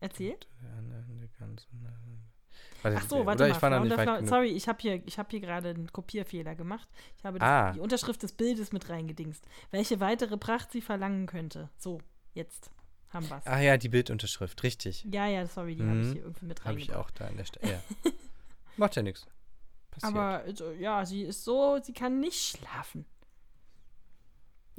Erzähl. 0.00 0.38
Warte, 2.82 2.96
Ach 3.00 3.08
so, 3.08 3.24
warte 3.26 3.44
mal. 3.44 3.50
ich 3.50 3.62
war 3.62 3.70
noch 3.70 3.84
Flau 3.86 3.96
nicht 3.96 4.04
genug. 4.16 4.28
Sorry, 4.28 4.48
ich 4.48 4.66
habe 4.68 4.78
hier, 4.80 5.02
ich 5.06 5.18
hab 5.18 5.30
hier 5.30 5.40
gerade 5.40 5.70
einen 5.70 5.92
Kopierfehler 5.92 6.54
gemacht. 6.54 6.88
Ich 7.16 7.24
habe 7.24 7.40
Ah. 7.40 7.72
die 7.72 7.80
Unterschrift 7.80 8.22
des 8.22 8.32
Bildes 8.32 8.72
mit 8.72 8.88
reingedingst. 8.88 9.44
Welche 9.70 10.00
weitere 10.00 10.36
Pracht 10.36 10.72
sie 10.72 10.80
verlangen 10.80 11.26
könnte. 11.26 11.68
So, 11.78 12.00
jetzt 12.34 12.70
haben 13.10 13.28
wir's. 13.30 13.46
Ah 13.46 13.60
ja, 13.60 13.76
die 13.76 13.88
Bildunterschrift, 13.88 14.62
richtig. 14.62 15.04
Ja, 15.10 15.26
ja, 15.26 15.46
sorry, 15.46 15.76
die 15.76 15.82
habe 15.84 16.00
ich 16.00 16.06
Mhm. 16.08 16.12
hier 16.12 16.22
irgendwie 16.22 16.46
mit 16.46 16.64
Habe 16.64 16.78
ich 16.80 16.92
auch 16.94 17.10
da 17.12 17.26
an 17.26 17.36
der 17.36 17.44
Stelle. 17.44 17.72
Ja. 17.72 17.80
Macht 18.76 18.96
ja 18.96 19.02
nichts. 19.02 19.26
Passiert. 19.90 20.12
Aber 20.16 20.38
also, 20.38 20.70
ja, 20.72 21.04
sie 21.04 21.22
ist 21.22 21.44
so, 21.44 21.78
sie 21.82 21.92
kann 21.92 22.18
nicht 22.20 22.40
schlafen. 22.56 23.04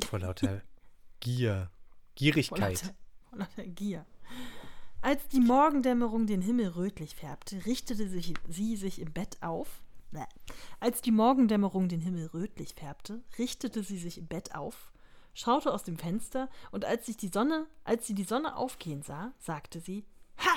Vor 0.07 0.19
lauter 0.19 0.61
Gier. 1.19 1.69
Vor 1.69 1.69
Gierigkeit. 2.15 2.81
lauter, 2.83 2.95
vor 3.29 3.37
lauter 3.39 3.63
Gier. 3.65 4.05
Als 5.03 5.27
die 5.27 5.41
Morgendämmerung 5.41 6.27
den 6.27 6.41
Himmel 6.41 6.69
rötlich 6.69 7.13
färbte, 7.13 7.65
richtete 7.65 8.07
sich, 8.07 8.33
sie 8.47 8.77
sich 8.77 8.99
im 8.99 9.11
Bett 9.11 9.35
auf. 9.41 9.83
Bäh. 10.11 10.23
Als 10.79 11.01
die 11.01 11.11
Morgendämmerung 11.11 11.89
den 11.89 11.99
Himmel 11.99 12.27
rötlich 12.27 12.73
färbte, 12.73 13.21
richtete 13.37 13.83
sie 13.83 13.97
sich 13.97 14.17
im 14.17 14.27
Bett 14.27 14.55
auf, 14.55 14.93
schaute 15.33 15.73
aus 15.73 15.83
dem 15.83 15.97
Fenster 15.97 16.49
und 16.71 16.85
als 16.85 17.05
sich 17.05 17.17
die 17.17 17.27
Sonne, 17.27 17.67
als 17.83 18.07
sie 18.07 18.15
die 18.15 18.23
Sonne 18.23 18.55
aufgehen 18.55 19.01
sah, 19.01 19.33
sagte 19.39 19.81
sie: 19.81 20.05
Ha! 20.37 20.55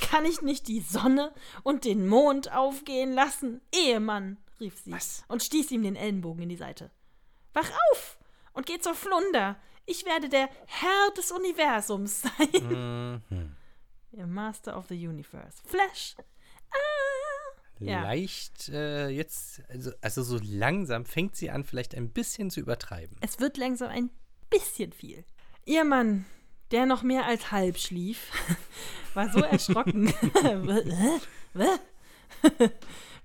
Kann 0.00 0.24
ich 0.24 0.40
nicht 0.40 0.66
die 0.68 0.80
Sonne 0.80 1.34
und 1.62 1.84
den 1.84 2.08
Mond 2.08 2.50
aufgehen 2.50 3.12
lassen? 3.12 3.60
Ehemann, 3.74 4.38
rief 4.60 4.78
sie 4.82 4.92
Was? 4.92 5.24
und 5.28 5.42
stieß 5.42 5.72
ihm 5.72 5.82
den 5.82 5.94
Ellenbogen 5.94 6.44
in 6.44 6.48
die 6.48 6.56
Seite. 6.56 6.90
Wach 7.52 7.70
auf 7.92 8.16
und 8.54 8.64
geh 8.64 8.78
zur 8.78 8.94
Flunder. 8.94 9.56
Ich 9.84 10.06
werde 10.06 10.30
der 10.30 10.48
Herr 10.64 11.10
des 11.18 11.30
Universums 11.32 12.22
sein. 12.22 13.22
Mhm. 13.30 13.57
Der 14.12 14.26
Master 14.26 14.76
of 14.76 14.86
the 14.88 15.08
Universe. 15.08 15.58
Flash. 15.64 16.16
Ah. 16.70 16.74
Ja. 17.80 18.02
leicht 18.02 18.68
äh, 18.70 19.08
jetzt, 19.08 19.62
also, 19.68 19.92
also 20.00 20.22
so 20.22 20.40
langsam 20.42 21.04
fängt 21.04 21.36
sie 21.36 21.50
an, 21.50 21.62
vielleicht 21.62 21.94
ein 21.94 22.10
bisschen 22.10 22.50
zu 22.50 22.58
übertreiben. 22.58 23.16
Es 23.20 23.38
wird 23.38 23.56
langsam 23.56 23.88
ein 23.88 24.10
bisschen 24.50 24.92
viel. 24.92 25.24
Ihr 25.64 25.84
Mann, 25.84 26.24
der 26.72 26.86
noch 26.86 27.02
mehr 27.02 27.26
als 27.26 27.52
halb 27.52 27.78
schlief, 27.78 28.32
war 29.14 29.30
so 29.30 29.40
erschrocken. 29.40 30.08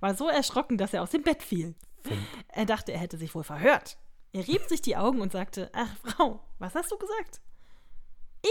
war 0.00 0.14
so 0.14 0.28
erschrocken, 0.28 0.78
dass 0.78 0.94
er 0.94 1.02
aus 1.02 1.10
dem 1.10 1.22
Bett 1.22 1.42
fiel. 1.42 1.74
Er 2.48 2.66
dachte, 2.66 2.92
er 2.92 3.00
hätte 3.00 3.18
sich 3.18 3.34
wohl 3.34 3.44
verhört. 3.44 3.98
Er 4.32 4.46
rieb 4.46 4.62
sich 4.68 4.82
die 4.82 4.96
Augen 4.96 5.20
und 5.20 5.32
sagte: 5.32 5.70
Ach, 5.72 5.96
Frau, 6.02 6.44
was 6.58 6.74
hast 6.74 6.92
du 6.92 6.98
gesagt? 6.98 7.40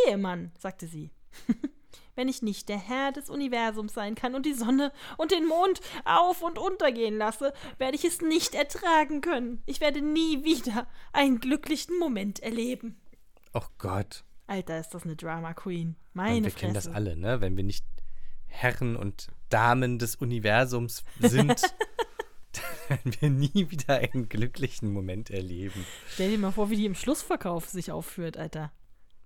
Ehemann, 0.07 0.51
sagte 0.57 0.88
sie. 0.88 1.11
Wenn 2.15 2.27
ich 2.27 2.41
nicht 2.41 2.69
der 2.69 2.77
Herr 2.77 3.11
des 3.11 3.30
Universums 3.30 3.94
sein 3.94 4.15
kann 4.15 4.35
und 4.35 4.45
die 4.45 4.53
Sonne 4.53 4.91
und 5.18 5.31
den 5.31 5.48
Mond 5.48 5.81
auf 6.06 6.41
und 6.41 6.60
untergehen 6.60 7.18
lasse, 7.18 7.53
werde 7.77 7.95
ich 7.95 8.06
es 8.06 8.22
nicht 8.22 8.53
ertragen 8.53 9.22
können. 9.22 9.64
Ich 9.65 9.81
werde 9.81 10.02
nie 10.02 10.44
wieder 10.44 10.88
einen 11.11 11.40
glücklichen 11.40 11.98
Moment 11.98 12.40
erleben. 12.40 13.02
Oh 13.53 13.65
Gott. 13.77 14.23
Alter, 14.48 14.80
ist 14.80 14.94
das 14.94 15.03
eine 15.03 15.15
Drama 15.15 15.53
Queen. 15.53 15.90
Und 15.90 15.98
Meine 16.14 16.44
wir 16.45 16.52
Fresse. 16.52 16.60
kennen 16.60 16.73
das 16.73 16.88
alle, 16.88 17.15
ne? 17.15 17.41
Wenn 17.41 17.57
wir 17.57 17.64
nicht 17.64 17.85
Herren 18.45 18.95
und 18.95 19.27
Damen 19.49 19.98
des 19.98 20.15
Universums 20.15 21.03
sind, 21.19 21.61
dann 21.61 22.65
werden 22.90 23.15
wir 23.19 23.30
nie 23.30 23.72
wieder 23.72 23.98
einen 23.98 24.30
glücklichen 24.30 24.91
Moment 24.91 25.30
erleben. 25.30 25.85
Stell 26.07 26.31
dir 26.31 26.38
mal 26.38 26.52
vor, 26.52 26.69
wie 26.69 26.76
die 26.76 26.85
im 26.85 26.95
Schlussverkauf 26.95 27.69
sich 27.69 27.91
aufführt, 27.91 28.38
Alter. 28.38 28.72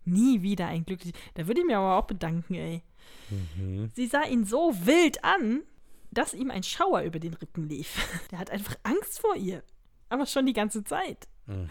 Nie 0.07 0.41
wieder 0.41 0.67
ein 0.67 0.85
glücklich. 0.85 1.13
Da 1.35 1.47
würde 1.47 1.61
ich 1.61 1.67
mir 1.67 1.77
aber 1.77 1.97
auch 1.97 2.07
bedanken, 2.07 2.55
ey. 2.55 2.83
Mhm. 3.29 3.91
Sie 3.93 4.07
sah 4.07 4.23
ihn 4.23 4.45
so 4.45 4.73
wild 4.85 5.23
an, 5.23 5.63
dass 6.11 6.33
ihm 6.33 6.51
ein 6.51 6.63
Schauer 6.63 7.01
über 7.01 7.19
den 7.19 7.33
Rücken 7.33 7.67
lief. 7.67 7.97
Der 8.31 8.39
hat 8.39 8.49
einfach 8.49 8.75
Angst 8.83 9.19
vor 9.19 9.35
ihr. 9.35 9.63
Aber 10.09 10.25
schon 10.25 10.45
die 10.45 10.53
ganze 10.53 10.83
Zeit. 10.83 11.27
Mhm. 11.45 11.69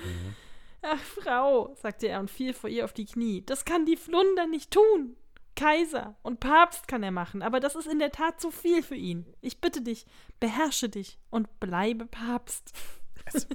Ach, 0.82 1.00
Frau, 1.00 1.74
sagte 1.80 2.08
er 2.08 2.20
und 2.20 2.30
fiel 2.30 2.52
vor 2.52 2.70
ihr 2.70 2.84
auf 2.84 2.92
die 2.92 3.06
Knie. 3.06 3.42
Das 3.44 3.64
kann 3.64 3.86
die 3.86 3.96
Flunder 3.96 4.46
nicht 4.46 4.70
tun. 4.70 5.16
Kaiser 5.56 6.16
und 6.22 6.38
Papst 6.38 6.86
kann 6.86 7.02
er 7.02 7.10
machen, 7.10 7.42
aber 7.42 7.60
das 7.60 7.74
ist 7.74 7.88
in 7.88 7.98
der 7.98 8.12
Tat 8.12 8.40
zu 8.40 8.50
viel 8.50 8.82
für 8.82 8.94
ihn. 8.94 9.24
Ich 9.40 9.62
bitte 9.62 9.80
dich, 9.80 10.04
beherrsche 10.38 10.90
dich 10.90 11.18
und 11.30 11.58
bleibe 11.60 12.06
Papst. 12.06 12.72
Also, 13.34 13.48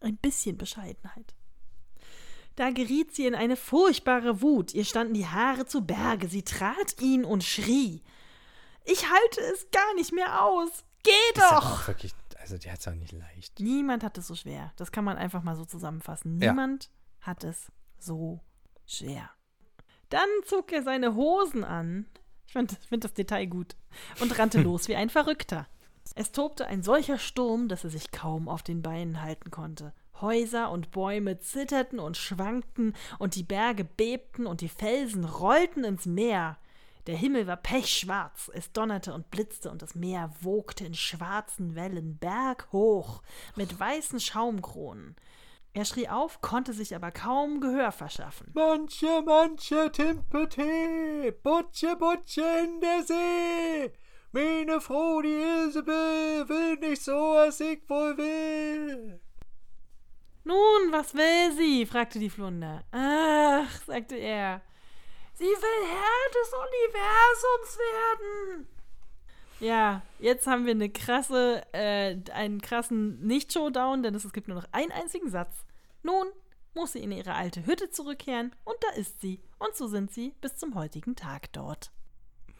Ein 0.00 0.16
bisschen 0.16 0.56
Bescheidenheit. 0.56 1.34
Da 2.56 2.70
geriet 2.70 3.14
sie 3.14 3.26
in 3.26 3.34
eine 3.34 3.56
furchtbare 3.56 4.42
Wut. 4.42 4.74
Ihr 4.74 4.84
standen 4.84 5.14
die 5.14 5.26
Haare 5.26 5.66
zu 5.66 5.84
Berge. 5.86 6.28
Sie 6.28 6.42
trat 6.42 7.00
ihn 7.00 7.24
und 7.24 7.44
schrie. 7.44 8.02
Ich 8.84 9.10
halte 9.10 9.40
es 9.52 9.70
gar 9.70 9.94
nicht 9.94 10.12
mehr 10.12 10.42
aus. 10.42 10.84
Geh 11.02 11.40
doch! 11.40 11.88
wirklich, 11.88 12.12
also 12.40 12.58
die 12.58 12.70
hat 12.70 12.80
es 12.80 12.88
auch 12.88 12.94
nicht 12.94 13.12
leicht. 13.12 13.58
Niemand 13.60 14.04
hat 14.04 14.18
es 14.18 14.26
so 14.26 14.34
schwer. 14.34 14.72
Das 14.76 14.92
kann 14.92 15.04
man 15.04 15.16
einfach 15.16 15.42
mal 15.42 15.56
so 15.56 15.64
zusammenfassen. 15.64 16.40
Ja. 16.40 16.52
Niemand 16.52 16.90
hat 17.20 17.44
es 17.44 17.72
so 17.98 18.40
schwer. 18.86 19.30
Dann 20.08 20.28
zog 20.44 20.72
er 20.72 20.82
seine 20.82 21.14
Hosen 21.14 21.64
an. 21.64 22.06
Ich 22.46 22.52
finde 22.52 22.76
find 22.88 23.04
das 23.04 23.14
Detail 23.14 23.46
gut. 23.46 23.76
Und 24.20 24.38
rannte 24.38 24.60
los 24.62 24.88
wie 24.88 24.96
ein 24.96 25.08
Verrückter. 25.08 25.66
Es 26.14 26.32
tobte 26.32 26.66
ein 26.66 26.82
solcher 26.82 27.18
Sturm, 27.18 27.68
dass 27.68 27.84
er 27.84 27.90
sich 27.90 28.10
kaum 28.10 28.48
auf 28.48 28.62
den 28.62 28.82
Beinen 28.82 29.22
halten 29.22 29.50
konnte. 29.50 29.94
Häuser 30.22 30.70
und 30.70 30.90
Bäume 30.90 31.38
zitterten 31.40 31.98
und 31.98 32.16
schwankten, 32.16 32.94
und 33.18 33.34
die 33.34 33.42
Berge 33.42 33.84
bebten 33.84 34.46
und 34.46 34.62
die 34.62 34.68
Felsen 34.68 35.24
rollten 35.24 35.84
ins 35.84 36.06
Meer. 36.06 36.56
Der 37.08 37.16
Himmel 37.16 37.48
war 37.48 37.56
pechschwarz, 37.56 38.50
es 38.54 38.72
donnerte 38.72 39.12
und 39.12 39.30
blitzte, 39.30 39.70
und 39.70 39.82
das 39.82 39.96
Meer 39.96 40.32
wogte 40.40 40.86
in 40.86 40.94
schwarzen 40.94 41.74
Wellen 41.74 42.16
berghoch 42.16 43.22
mit 43.56 43.78
weißen 43.78 44.20
Schaumkronen. 44.20 45.16
Er 45.74 45.84
schrie 45.84 46.08
auf, 46.08 46.40
konnte 46.42 46.74
sich 46.74 46.94
aber 46.94 47.10
kaum 47.10 47.60
Gehör 47.60 47.92
verschaffen. 47.92 48.50
Manche, 48.54 49.22
manche 49.24 49.90
Timpete, 49.90 51.32
Butsche, 51.42 51.96
Butsche 51.96 52.44
in 52.62 52.80
der 52.80 53.02
See. 53.02 53.92
Meine 54.32 54.80
Frau, 54.80 55.22
die 55.22 55.42
Isabel, 55.66 56.48
will 56.48 56.76
nicht 56.76 57.02
so, 57.02 57.12
was 57.12 57.58
ich 57.60 57.80
wohl 57.88 58.16
will. 58.16 59.20
Nun, 60.44 60.90
was 60.90 61.14
will 61.14 61.56
sie? 61.56 61.86
fragte 61.86 62.18
die 62.18 62.30
Flunder. 62.30 62.82
Ach, 62.90 63.70
sagte 63.86 64.16
er, 64.16 64.60
sie 65.34 65.44
will 65.44 65.86
Herr 65.88 66.30
des 66.30 66.52
Universums 66.52 67.78
werden. 67.78 68.68
Ja, 69.60 70.02
jetzt 70.18 70.48
haben 70.48 70.64
wir 70.66 70.72
eine 70.72 70.90
krasse, 70.90 71.62
äh, 71.72 72.16
einen 72.32 72.60
krassen 72.60 73.24
Nicht-Showdown, 73.24 74.02
denn 74.02 74.14
es 74.14 74.32
gibt 74.32 74.48
nur 74.48 74.56
noch 74.56 74.68
einen 74.72 74.90
einzigen 74.90 75.30
Satz. 75.30 75.64
Nun 76.02 76.26
muss 76.74 76.92
sie 76.92 77.02
in 77.02 77.12
ihre 77.12 77.34
alte 77.34 77.64
Hütte 77.64 77.90
zurückkehren 77.90 78.54
und 78.64 78.76
da 78.80 78.96
ist 78.96 79.20
sie. 79.20 79.40
Und 79.60 79.76
so 79.76 79.86
sind 79.86 80.12
sie 80.12 80.34
bis 80.40 80.56
zum 80.56 80.74
heutigen 80.74 81.14
Tag 81.14 81.52
dort. 81.52 81.92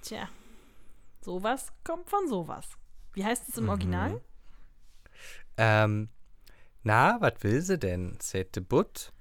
Tja, 0.02 0.28
sowas 1.20 1.72
kommt 1.82 2.08
von 2.08 2.28
sowas. 2.28 2.68
Wie 3.14 3.24
heißt 3.24 3.48
es 3.48 3.58
im 3.58 3.68
Original? 3.68 4.20
Ähm, 5.56 6.08
na, 6.82 7.20
was 7.20 7.34
will 7.42 7.60
sie 7.60 7.78
denn, 7.78 8.16
säte 8.20 8.60
Butt? 8.60 9.12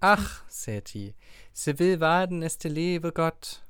Ach, 0.00 0.44
säti, 0.48 1.14
sie 1.52 1.78
will 1.78 2.00
waden, 2.00 2.42
es 2.42 2.58
de 2.58 2.70
lebe 2.70 3.12
Gott. 3.12 3.64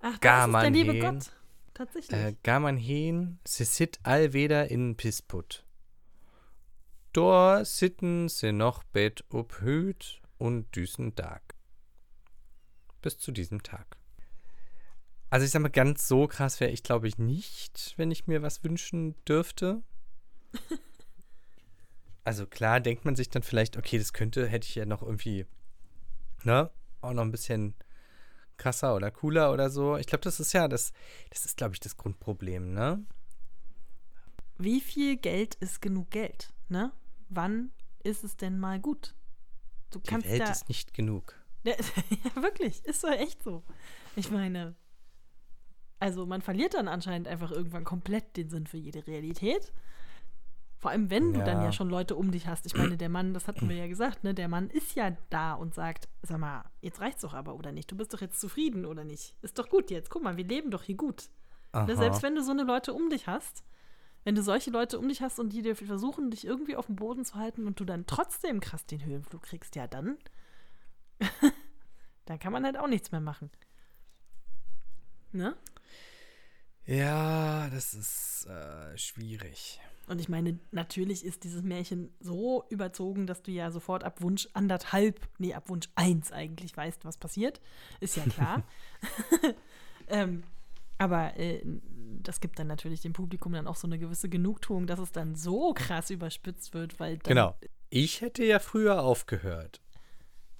Ach, 0.00 0.12
das 0.12 0.20
Gar 0.20 0.46
ist 0.46 0.52
man 0.52 0.62
der 0.62 0.70
liebe 0.70 0.92
hin. 0.92 1.18
Gott. 1.18 1.32
Tatsächlich. 1.74 2.18
Äh, 2.18 2.36
gar 2.42 2.60
man 2.60 2.76
hin, 2.76 3.38
se 3.46 3.64
sit 3.64 4.00
allweder 4.02 4.70
in 4.70 4.96
Pisput. 4.96 5.64
Dor 7.12 7.64
sitten 7.64 8.28
se 8.28 8.52
noch 8.52 8.84
bet 8.84 9.24
ob 9.30 9.60
Hüt 9.60 10.20
und 10.38 10.74
düsen 10.76 11.14
Tag. 11.14 11.54
Bis 13.02 13.18
zu 13.18 13.32
diesem 13.32 13.62
Tag. 13.62 13.96
Also 15.28 15.44
ich 15.44 15.52
sag 15.52 15.62
mal, 15.62 15.68
ganz 15.68 16.06
so 16.06 16.26
krass 16.26 16.60
wäre 16.60 16.70
ich, 16.70 16.82
glaube 16.82 17.08
ich, 17.08 17.18
nicht, 17.18 17.94
wenn 17.96 18.10
ich 18.10 18.26
mir 18.26 18.42
was 18.42 18.62
wünschen 18.64 19.14
dürfte. 19.24 19.82
also 22.30 22.46
klar 22.46 22.78
denkt 22.78 23.04
man 23.04 23.16
sich 23.16 23.28
dann 23.28 23.42
vielleicht, 23.42 23.76
okay, 23.76 23.98
das 23.98 24.12
könnte, 24.12 24.46
hätte 24.46 24.64
ich 24.68 24.76
ja 24.76 24.86
noch 24.86 25.02
irgendwie, 25.02 25.46
ne, 26.44 26.70
auch 27.00 27.12
noch 27.12 27.24
ein 27.24 27.32
bisschen 27.32 27.74
krasser 28.56 28.94
oder 28.94 29.10
cooler 29.10 29.52
oder 29.52 29.68
so. 29.68 29.96
Ich 29.96 30.06
glaube, 30.06 30.22
das 30.22 30.38
ist 30.38 30.52
ja, 30.52 30.68
das, 30.68 30.92
das 31.30 31.44
ist, 31.44 31.56
glaube 31.56 31.74
ich, 31.74 31.80
das 31.80 31.96
Grundproblem, 31.96 32.72
ne? 32.72 33.04
Wie 34.58 34.80
viel 34.80 35.16
Geld 35.16 35.56
ist 35.56 35.82
genug 35.82 36.10
Geld? 36.10 36.52
Ne? 36.68 36.92
Wann 37.30 37.72
ist 38.04 38.22
es 38.22 38.36
denn 38.36 38.60
mal 38.60 38.78
gut? 38.78 39.16
Du 39.90 39.98
Die 39.98 40.08
kannst 40.08 40.28
Welt 40.28 40.38
ja, 40.38 40.52
ist 40.52 40.68
nicht 40.68 40.94
genug. 40.94 41.34
ja. 41.64 41.74
Ja, 42.36 42.42
wirklich, 42.44 42.84
ist 42.84 43.02
doch 43.02 43.10
echt 43.10 43.42
so. 43.42 43.64
Ich 44.14 44.30
meine, 44.30 44.76
also 45.98 46.26
man 46.26 46.42
verliert 46.42 46.74
dann 46.74 46.86
anscheinend 46.86 47.26
einfach 47.26 47.50
irgendwann 47.50 47.82
komplett 47.82 48.36
den 48.36 48.50
Sinn 48.50 48.68
für 48.68 48.76
jede 48.76 49.04
Realität. 49.08 49.72
Vor 50.80 50.90
allem, 50.90 51.10
wenn 51.10 51.34
du 51.34 51.40
dann 51.44 51.58
Ja. 51.58 51.64
ja 51.64 51.72
schon 51.72 51.90
Leute 51.90 52.16
um 52.16 52.30
dich 52.30 52.46
hast. 52.46 52.64
Ich 52.64 52.74
meine, 52.74 52.96
der 52.96 53.10
Mann, 53.10 53.34
das 53.34 53.46
hatten 53.48 53.68
wir 53.68 53.76
ja 53.76 53.86
gesagt, 53.86 54.24
ne? 54.24 54.32
Der 54.32 54.48
Mann 54.48 54.70
ist 54.70 54.94
ja 54.96 55.14
da 55.28 55.52
und 55.52 55.74
sagt, 55.74 56.08
sag 56.22 56.38
mal, 56.38 56.64
jetzt 56.80 57.00
reicht's 57.00 57.20
doch 57.20 57.34
aber, 57.34 57.54
oder 57.54 57.70
nicht? 57.70 57.90
Du 57.90 57.96
bist 57.96 58.14
doch 58.14 58.20
jetzt 58.22 58.40
zufrieden, 58.40 58.86
oder 58.86 59.04
nicht? 59.04 59.36
Ist 59.42 59.58
doch 59.58 59.68
gut 59.68 59.90
jetzt. 59.90 60.08
Guck 60.08 60.22
mal, 60.22 60.38
wir 60.38 60.44
leben 60.46 60.70
doch 60.70 60.82
hier 60.82 60.96
gut. 60.96 61.28
Ne, 61.86 61.96
selbst 61.96 62.22
wenn 62.22 62.34
du 62.34 62.42
so 62.42 62.50
eine 62.50 62.62
Leute 62.64 62.94
um 62.94 63.10
dich 63.10 63.26
hast, 63.26 63.62
wenn 64.24 64.34
du 64.34 64.42
solche 64.42 64.70
Leute 64.70 64.98
um 64.98 65.06
dich 65.06 65.20
hast 65.20 65.38
und 65.38 65.52
die 65.52 65.60
dir 65.62 65.76
versuchen, 65.76 66.30
dich 66.30 66.46
irgendwie 66.46 66.76
auf 66.76 66.86
dem 66.86 66.96
Boden 66.96 67.24
zu 67.26 67.34
halten 67.34 67.66
und 67.66 67.78
du 67.78 67.84
dann 67.84 68.06
trotzdem 68.06 68.60
krass 68.60 68.86
den 68.86 69.04
Höhenflug 69.04 69.42
kriegst, 69.42 69.76
ja 69.76 69.86
dann, 69.86 70.16
dann 72.24 72.38
kann 72.38 72.52
man 72.52 72.64
halt 72.64 72.78
auch 72.78 72.88
nichts 72.88 73.12
mehr 73.12 73.20
machen. 73.20 73.50
Ne? 75.32 75.54
Ja, 76.86 77.68
das 77.70 77.94
ist 77.94 78.46
äh, 78.46 78.96
schwierig. 78.96 79.80
Und 80.10 80.20
ich 80.20 80.28
meine, 80.28 80.58
natürlich 80.72 81.24
ist 81.24 81.44
dieses 81.44 81.62
Märchen 81.62 82.12
so 82.18 82.64
überzogen, 82.68 83.28
dass 83.28 83.42
du 83.42 83.52
ja 83.52 83.70
sofort 83.70 84.02
ab 84.02 84.20
Wunsch 84.20 84.48
anderthalb, 84.54 85.20
nee, 85.38 85.54
ab 85.54 85.68
Wunsch 85.68 85.88
eins 85.94 86.32
eigentlich 86.32 86.76
weißt, 86.76 87.04
was 87.04 87.16
passiert. 87.16 87.60
Ist 88.00 88.16
ja 88.16 88.24
klar. 88.24 88.64
ähm, 90.08 90.42
aber 90.98 91.38
äh, 91.38 91.62
das 92.24 92.40
gibt 92.40 92.58
dann 92.58 92.66
natürlich 92.66 93.02
dem 93.02 93.12
Publikum 93.12 93.52
dann 93.52 93.68
auch 93.68 93.76
so 93.76 93.86
eine 93.86 94.00
gewisse 94.00 94.28
Genugtuung, 94.28 94.88
dass 94.88 94.98
es 94.98 95.12
dann 95.12 95.36
so 95.36 95.74
krass 95.74 96.10
überspitzt 96.10 96.74
wird, 96.74 96.98
weil 96.98 97.18
Genau. 97.18 97.54
Ich 97.88 98.20
hätte 98.20 98.44
ja 98.44 98.58
früher 98.58 99.02
aufgehört. 99.02 99.80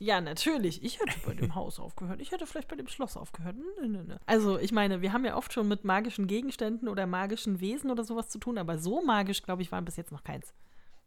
Ja, 0.02 0.20
natürlich. 0.22 0.82
Ich 0.82 0.98
hätte 0.98 1.14
bei 1.26 1.34
dem 1.34 1.54
Haus 1.54 1.78
aufgehört. 1.78 2.20
Ich 2.22 2.32
hätte 2.32 2.46
vielleicht 2.46 2.68
bei 2.68 2.74
dem 2.76 2.88
Schloss 2.88 3.16
aufgehört. 3.18 3.54
Nö, 3.56 3.86
nö, 3.86 4.02
nö. 4.02 4.16
Also, 4.24 4.58
ich 4.58 4.72
meine, 4.72 5.02
wir 5.02 5.12
haben 5.12 5.26
ja 5.26 5.36
oft 5.36 5.52
schon 5.52 5.68
mit 5.68 5.84
magischen 5.84 6.26
Gegenständen 6.26 6.88
oder 6.88 7.06
magischen 7.06 7.60
Wesen 7.60 7.90
oder 7.90 8.02
sowas 8.02 8.30
zu 8.30 8.38
tun, 8.38 8.56
aber 8.56 8.78
so 8.78 9.02
magisch, 9.02 9.42
glaube 9.42 9.60
ich, 9.60 9.70
war 9.70 9.82
bis 9.82 9.96
jetzt 9.96 10.10
noch 10.12 10.24
keins. 10.24 10.52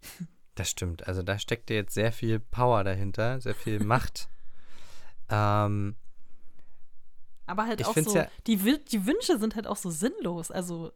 Das 0.55 0.69
stimmt. 0.69 1.07
Also 1.07 1.23
da 1.23 1.39
steckt 1.39 1.71
ja 1.71 1.77
jetzt 1.77 1.95
sehr 1.95 2.11
viel 2.11 2.39
Power 2.39 2.83
dahinter, 2.83 3.41
sehr 3.41 3.55
viel 3.55 3.79
Macht. 3.83 4.29
ähm, 5.31 5.95
Aber 7.47 7.65
halt 7.65 7.81
Ich 7.81 7.87
auch 7.87 7.95
so, 7.97 8.15
ja- 8.15 8.27
die, 8.45 8.57
die 8.57 9.05
Wünsche 9.07 9.39
sind 9.39 9.55
halt 9.55 9.65
auch 9.65 9.77
so 9.77 9.89
sinnlos. 9.89 10.51
Also, 10.51 10.91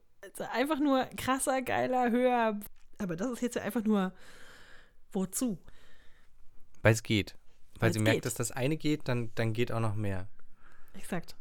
einfach 0.53 0.77
nur 0.79 1.05
krasser, 1.17 1.63
geiler, 1.63 2.11
höher. 2.11 2.59
Aber 2.99 3.15
das 3.15 3.31
ist 3.31 3.41
jetzt 3.41 3.55
ja 3.55 3.63
einfach 3.63 3.83
nur 3.83 4.13
wozu? 5.11 5.57
Weil 6.83 6.93
es 6.93 7.01
geht. 7.01 7.35
Weil 7.79 7.93
sie 7.93 7.99
merkt, 7.99 8.17
geht. 8.17 8.25
dass 8.25 8.33
das 8.33 8.51
eine 8.51 8.77
geht, 8.77 9.07
dann, 9.07 9.31
dann 9.35 9.53
geht 9.53 9.71
auch 9.71 9.79
noch 9.79 9.95
mehr. 9.95 10.27
Exakt. 10.93 11.35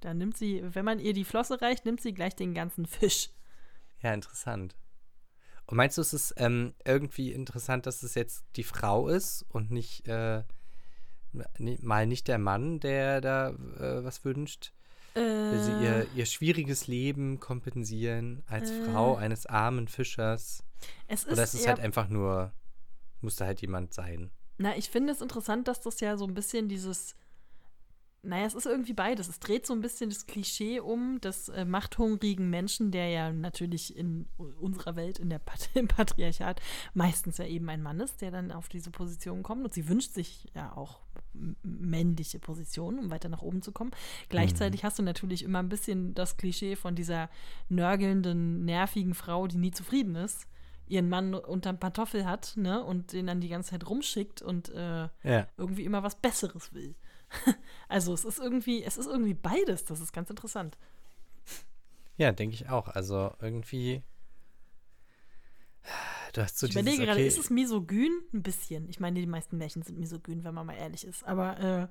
Dann 0.00 0.18
nimmt 0.18 0.36
sie, 0.36 0.62
wenn 0.62 0.84
man 0.84 0.98
ihr 0.98 1.12
die 1.12 1.24
Flosse 1.24 1.60
reicht, 1.60 1.84
nimmt 1.84 2.00
sie 2.00 2.14
gleich 2.14 2.34
den 2.34 2.54
ganzen 2.54 2.86
Fisch. 2.86 3.30
Ja, 4.02 4.14
interessant. 4.14 4.76
Und 5.66 5.76
meinst 5.76 5.98
du, 5.98 6.02
es 6.02 6.12
ist 6.12 6.34
ähm, 6.36 6.74
irgendwie 6.84 7.32
interessant, 7.32 7.86
dass 7.86 8.02
es 8.02 8.14
jetzt 8.14 8.44
die 8.56 8.64
Frau 8.64 9.08
ist 9.08 9.44
und 9.50 9.70
nicht 9.70 10.08
äh, 10.08 10.42
mal 11.32 12.06
nicht 12.06 12.26
der 12.28 12.38
Mann, 12.38 12.80
der 12.80 13.20
da 13.20 13.50
äh, 13.50 14.04
was 14.04 14.24
wünscht? 14.24 14.72
Will 15.14 15.60
sie 15.60 15.72
ihr, 15.84 16.06
ihr 16.14 16.24
schwieriges 16.26 16.86
Leben 16.86 17.40
kompensieren 17.40 18.42
als 18.46 18.70
Äh. 18.70 18.84
Frau 18.84 19.16
eines 19.16 19.44
armen 19.46 19.88
Fischers? 19.88 20.62
es 21.08 21.24
ist 21.24 21.32
Oder 21.32 21.42
ist 21.42 21.54
es 21.54 21.62
eher 21.62 21.70
halt 21.70 21.80
einfach 21.80 22.08
nur, 22.08 22.52
muss 23.20 23.36
da 23.36 23.46
halt 23.46 23.60
jemand 23.60 23.92
sein? 23.92 24.30
Na, 24.60 24.76
ich 24.76 24.90
finde 24.90 25.14
es 25.14 25.22
interessant, 25.22 25.68
dass 25.68 25.80
das 25.80 26.00
ja 26.00 26.18
so 26.18 26.26
ein 26.26 26.34
bisschen 26.34 26.68
dieses. 26.68 27.16
Naja, 28.22 28.44
es 28.44 28.52
ist 28.52 28.66
irgendwie 28.66 28.92
beides. 28.92 29.28
Es 29.28 29.40
dreht 29.40 29.64
so 29.64 29.72
ein 29.72 29.80
bisschen 29.80 30.10
das 30.10 30.26
Klischee 30.26 30.80
um 30.80 31.18
des 31.22 31.48
äh, 31.48 31.64
machthungrigen 31.64 32.50
Menschen, 32.50 32.90
der 32.90 33.08
ja 33.08 33.32
natürlich 33.32 33.96
in 33.96 34.28
unserer 34.60 34.94
Welt, 34.96 35.18
in 35.18 35.30
der 35.30 35.38
Pat 35.38 35.70
im 35.74 35.88
Patriarchat, 35.88 36.60
meistens 36.92 37.38
ja 37.38 37.46
eben 37.46 37.70
ein 37.70 37.82
Mann 37.82 38.00
ist, 38.00 38.20
der 38.20 38.30
dann 38.30 38.52
auf 38.52 38.68
diese 38.68 38.90
Position 38.90 39.42
kommt. 39.42 39.64
Und 39.64 39.72
sie 39.72 39.88
wünscht 39.88 40.12
sich 40.12 40.50
ja 40.54 40.76
auch 40.76 41.00
männliche 41.62 42.38
Positionen, 42.38 42.98
um 42.98 43.10
weiter 43.10 43.30
nach 43.30 43.40
oben 43.40 43.62
zu 43.62 43.72
kommen. 43.72 43.92
Gleichzeitig 44.28 44.84
hast 44.84 44.98
du 44.98 45.02
natürlich 45.02 45.42
immer 45.42 45.60
ein 45.60 45.70
bisschen 45.70 46.14
das 46.14 46.36
Klischee 46.36 46.76
von 46.76 46.94
dieser 46.94 47.30
nörgelnden, 47.70 48.66
nervigen 48.66 49.14
Frau, 49.14 49.46
die 49.46 49.56
nie 49.56 49.70
zufrieden 49.70 50.16
ist, 50.16 50.46
ihren 50.90 51.08
Mann 51.08 51.34
unterm 51.34 51.78
Pantoffel 51.78 52.26
hat, 52.26 52.56
ne, 52.56 52.84
und 52.84 53.12
den 53.12 53.26
dann 53.26 53.40
die 53.40 53.48
ganze 53.48 53.70
Zeit 53.70 53.88
rumschickt 53.88 54.42
und 54.42 54.68
äh, 54.70 55.08
Ja. 55.22 55.46
irgendwie 55.56 55.84
immer 55.84 56.02
was 56.02 56.16
Besseres 56.16 56.74
will. 56.74 56.94
also 57.88 58.12
es 58.12 58.24
ist 58.24 58.38
irgendwie, 58.38 58.82
es 58.82 58.98
ist 58.98 59.06
irgendwie 59.06 59.34
beides. 59.34 59.84
Das 59.84 60.00
ist 60.00 60.12
ganz 60.12 60.30
interessant. 60.30 60.76
Ja, 62.16 62.32
denke 62.32 62.54
ich 62.54 62.68
auch. 62.68 62.88
Also 62.88 63.32
irgendwie. 63.40 64.02
Du 66.32 66.42
hast 66.42 66.58
so 66.58 66.66
ich 66.66 66.72
dieses, 66.72 66.82
überlege 66.82 67.06
gerade, 67.06 67.20
okay, 67.20 67.28
ist 67.28 67.38
es 67.38 67.50
misogyn? 67.50 68.12
Ein 68.32 68.42
bisschen. 68.42 68.88
Ich 68.88 69.00
meine, 69.00 69.18
die 69.20 69.26
meisten 69.26 69.56
Märchen 69.58 69.82
sind 69.82 69.98
misogyn, 69.98 70.44
wenn 70.44 70.54
man 70.54 70.66
mal 70.66 70.74
ehrlich 70.76 71.04
ist. 71.04 71.24
Aber 71.24 71.90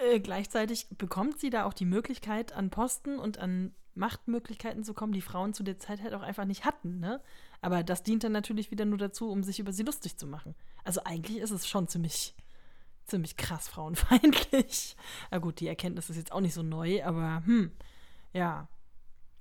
äh, 0.00 0.14
äh, 0.14 0.20
gleichzeitig 0.20 0.88
bekommt 0.90 1.40
sie 1.40 1.50
da 1.50 1.64
auch 1.64 1.72
die 1.72 1.84
Möglichkeit, 1.86 2.52
an 2.52 2.70
Posten 2.70 3.18
und 3.18 3.38
an 3.38 3.74
Machtmöglichkeiten 3.94 4.84
zu 4.84 4.94
kommen, 4.94 5.12
die 5.12 5.20
Frauen 5.22 5.54
zu 5.54 5.62
der 5.62 5.78
Zeit 5.78 6.02
halt 6.02 6.14
auch 6.14 6.22
einfach 6.22 6.44
nicht 6.44 6.64
hatten. 6.64 6.98
Ne? 6.98 7.20
Aber 7.62 7.82
das 7.82 8.02
dient 8.02 8.24
dann 8.24 8.32
natürlich 8.32 8.70
wieder 8.70 8.84
nur 8.84 8.98
dazu, 8.98 9.30
um 9.30 9.42
sich 9.42 9.58
über 9.60 9.72
sie 9.72 9.84
lustig 9.84 10.18
zu 10.18 10.26
machen. 10.26 10.54
Also 10.84 11.02
eigentlich 11.04 11.38
ist 11.38 11.52
es 11.52 11.66
schon 11.66 11.88
ziemlich, 11.88 12.34
ziemlich 13.06 13.36
krass 13.36 13.68
frauenfeindlich. 13.68 14.96
Na 15.30 15.38
gut, 15.38 15.60
die 15.60 15.68
Erkenntnis 15.68 16.10
ist 16.10 16.16
jetzt 16.16 16.32
auch 16.32 16.40
nicht 16.40 16.54
so 16.54 16.62
neu, 16.62 17.02
aber 17.04 17.42
hm, 17.46 17.70
ja. 18.32 18.68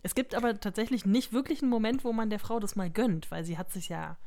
Es 0.03 0.15
gibt 0.15 0.33
aber 0.35 0.59
tatsächlich 0.59 1.05
nicht 1.05 1.33
wirklich 1.33 1.61
einen 1.61 1.69
Moment, 1.69 2.03
wo 2.03 2.13
man 2.13 2.29
der 2.29 2.39
Frau 2.39 2.59
das 2.59 2.75
mal 2.75 2.89
gönnt, 2.89 3.29
weil 3.29 3.43
sie 3.43 3.57
hat 3.57 3.71
sich 3.71 3.89
ja 3.89 4.17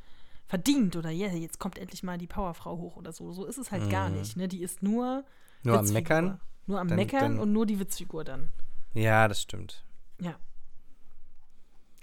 verdient 0.45 0.95
oder 0.95 1.09
ja, 1.09 1.27
jetzt 1.29 1.59
kommt 1.59 1.77
endlich 1.77 2.03
mal 2.03 2.17
die 2.17 2.27
Powerfrau 2.27 2.77
hoch 2.77 2.95
oder 2.97 3.11
so. 3.11 3.31
So 3.33 3.45
ist 3.45 3.57
es 3.57 3.71
halt 3.71 3.89
gar 3.89 4.09
nicht. 4.09 4.37
Ne? 4.37 4.47
Die 4.47 4.61
ist 4.61 4.83
nur 4.83 5.25
nur 5.63 5.75
am 5.79 5.81
Witzfigur. 5.85 6.01
Meckern. 6.01 6.39
Nur 6.67 6.79
am 6.79 6.87
Dann- 6.87 6.95
Meckern 6.97 7.19
dann- 7.19 7.39
und 7.39 7.51
nur 7.53 7.65
die 7.65 7.79
Witzfigur 7.79 8.23
dann. 8.23 8.49
Ja, 8.93 9.27
das 9.27 9.41
stimmt. 9.41 9.83
Ja. 10.19 10.35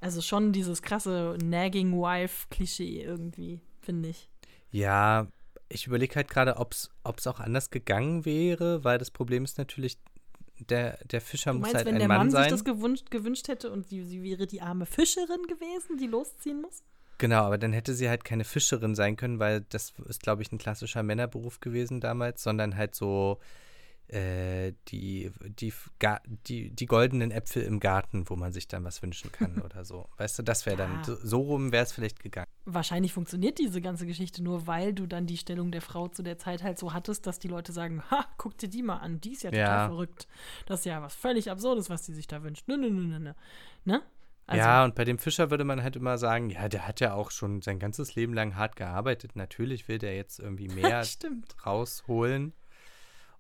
Also 0.03 0.21
schon 0.21 0.53
dieses 0.53 0.83
krasse 0.83 1.39
Nagging 1.45 1.93
Wife-Klischee 1.93 3.03
irgendwie, 3.03 3.61
finde 3.81 4.09
ich. 4.09 4.29
Ja, 4.73 5.29
ich 5.69 5.87
überlege 5.87 6.17
halt 6.17 6.29
gerade, 6.29 6.57
ob 6.57 6.73
es 6.73 7.27
auch 7.27 7.39
anders 7.39 7.71
gegangen 7.71 8.25
wäre, 8.25 8.83
weil 8.83 8.99
das 8.99 9.13
Problem 9.13 9.45
ist 9.45 9.59
natürlich, 9.59 9.99
der, 10.59 10.99
der 11.05 11.21
Fischer 11.21 11.53
Du 11.53 11.59
muss 11.59 11.67
meinst, 11.67 11.77
halt 11.77 11.87
wenn 11.87 11.95
ein 11.95 11.99
der 12.01 12.09
Mann 12.09 12.19
Mann 12.19 12.31
sich 12.31 12.41
sein. 12.41 12.51
das 12.51 12.65
gewünscht, 12.65 13.13
gewünscht 13.13 13.47
hätte 13.47 13.71
und 13.71 13.87
sie, 13.87 14.03
sie 14.03 14.25
wäre 14.25 14.49
die 14.49 14.61
arme 14.61 14.87
Fischerin 14.87 15.43
gewesen, 15.49 15.99
die 15.99 16.09
losziehen 16.09 16.61
muss? 16.61 16.83
Genau, 17.19 17.45
aber 17.45 17.57
dann 17.57 17.73
hätte 17.73 17.95
sie 17.95 18.09
halt 18.09 18.25
keine 18.25 18.43
Fischerin 18.43 18.97
sein 18.97 19.15
können, 19.15 19.39
weil 19.39 19.61
das 19.69 19.93
ist, 20.09 20.21
glaube 20.21 20.43
ich, 20.43 20.51
ein 20.51 20.59
klassischer 20.59 21.05
Männerberuf 21.05 21.61
gewesen 21.61 22.01
damals, 22.01 22.43
sondern 22.43 22.77
halt 22.77 22.97
so 22.97 23.39
äh, 24.13 24.75
die, 24.89 25.31
die, 25.43 25.73
die, 26.47 26.71
die 26.71 26.87
goldenen 26.87 27.31
Äpfel 27.31 27.63
im 27.63 27.81
Garten, 27.81 28.29
wo 28.29 28.37
man 28.37 28.53
sich 28.53 28.69
dann 28.69 28.85
was 28.85 29.03
wünschen 29.03 29.33
kann 29.33 29.61
oder 29.65 29.85
so. 29.85 30.09
Weißt 30.19 30.39
du, 30.39 30.43
das 30.43 30.67
wäre 30.67 30.77
dann, 30.77 30.93
Ja. 30.97 31.05
so, 31.05 31.17
so 31.23 31.41
rum 31.41 31.73
wäre 31.73 31.85
es 31.85 31.93
vielleicht 31.93 32.21
gegangen. 32.21 32.47
Wahrscheinlich 32.65 33.13
funktioniert 33.13 33.59
diese 33.59 33.81
ganze 33.81 34.07
Geschichte 34.07 34.43
nur, 34.43 34.67
weil 34.67 34.93
du 34.93 35.07
dann 35.07 35.27
die 35.27 35.37
Stellung 35.39 35.73
der 35.73 35.81
Frau 35.83 36.09
zu 36.09 36.23
der 36.23 36.39
Zeit 36.39 36.63
halt 36.63 36.79
so 36.79 36.93
hattest, 36.93 37.27
dass 37.27 37.39
die 37.39 37.49
Leute 37.49 37.73
sagen, 37.73 38.03
ha, 38.11 38.27
guck 38.37 38.59
dir 38.59 38.69
die 38.69 38.83
mal 38.83 38.99
an, 38.99 39.21
die 39.21 39.33
ist 39.33 39.43
ja 39.43 39.51
total 39.51 39.67
Ja. 39.79 39.87
verrückt. 39.89 40.29
Das 40.67 40.81
ist 40.81 40.87
ja 40.87 41.01
was 41.03 41.15
völlig 41.15 41.51
Absurdes, 41.51 41.89
was 41.91 42.03
die 42.03 42.13
sich 42.13 42.27
da 42.27 42.43
wünscht. 42.43 42.69
Nö, 42.69 42.77
nö, 42.77 42.91
nö, 42.91 43.19
nö. 43.19 43.33
Ne? 43.85 44.03
Also, 44.47 44.59
ja, 44.59 44.85
und 44.85 44.95
bei 44.97 45.05
dem 45.05 45.19
Fischer 45.19 45.51
würde 45.51 45.65
man 45.65 45.83
halt 45.83 45.95
immer 45.97 46.19
sagen, 46.19 46.51
ja, 46.51 46.69
der 46.69 46.87
hat 46.87 47.01
ja 47.01 47.15
auch 47.15 47.31
schon 47.31 47.63
sein 47.63 47.79
ganzes 47.79 48.17
Leben 48.17 48.35
lang 48.35 48.57
hart 48.57 48.77
gearbeitet. 48.77 49.37
Natürlich 49.37 49.87
will 49.89 49.99
der 49.99 50.17
jetzt 50.17 50.41
irgendwie 50.41 50.69
mehr 50.69 51.05
rausholen. 51.65 52.53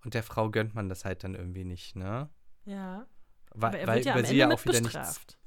Und 0.04 0.14
der 0.14 0.22
Frau 0.22 0.50
gönnt 0.50 0.74
man 0.74 0.88
das 0.88 1.04
halt 1.04 1.24
dann 1.24 1.34
irgendwie 1.34 1.64
nicht, 1.64 1.96
ne? 1.96 2.28
Ja. 2.64 3.06
Weil, 3.54 3.68
Aber 3.70 3.78
er 3.78 3.86
wird 3.94 4.04
ja 4.06 4.14
weil 4.14 4.20
am 4.20 4.26
sie 4.26 4.30
Ende 4.32 4.40
ja 4.40 4.46
mit 4.48 4.58
auch 4.58 4.64
wieder 4.64 4.80
nichts. 4.80 4.84
bestraft. 4.94 5.38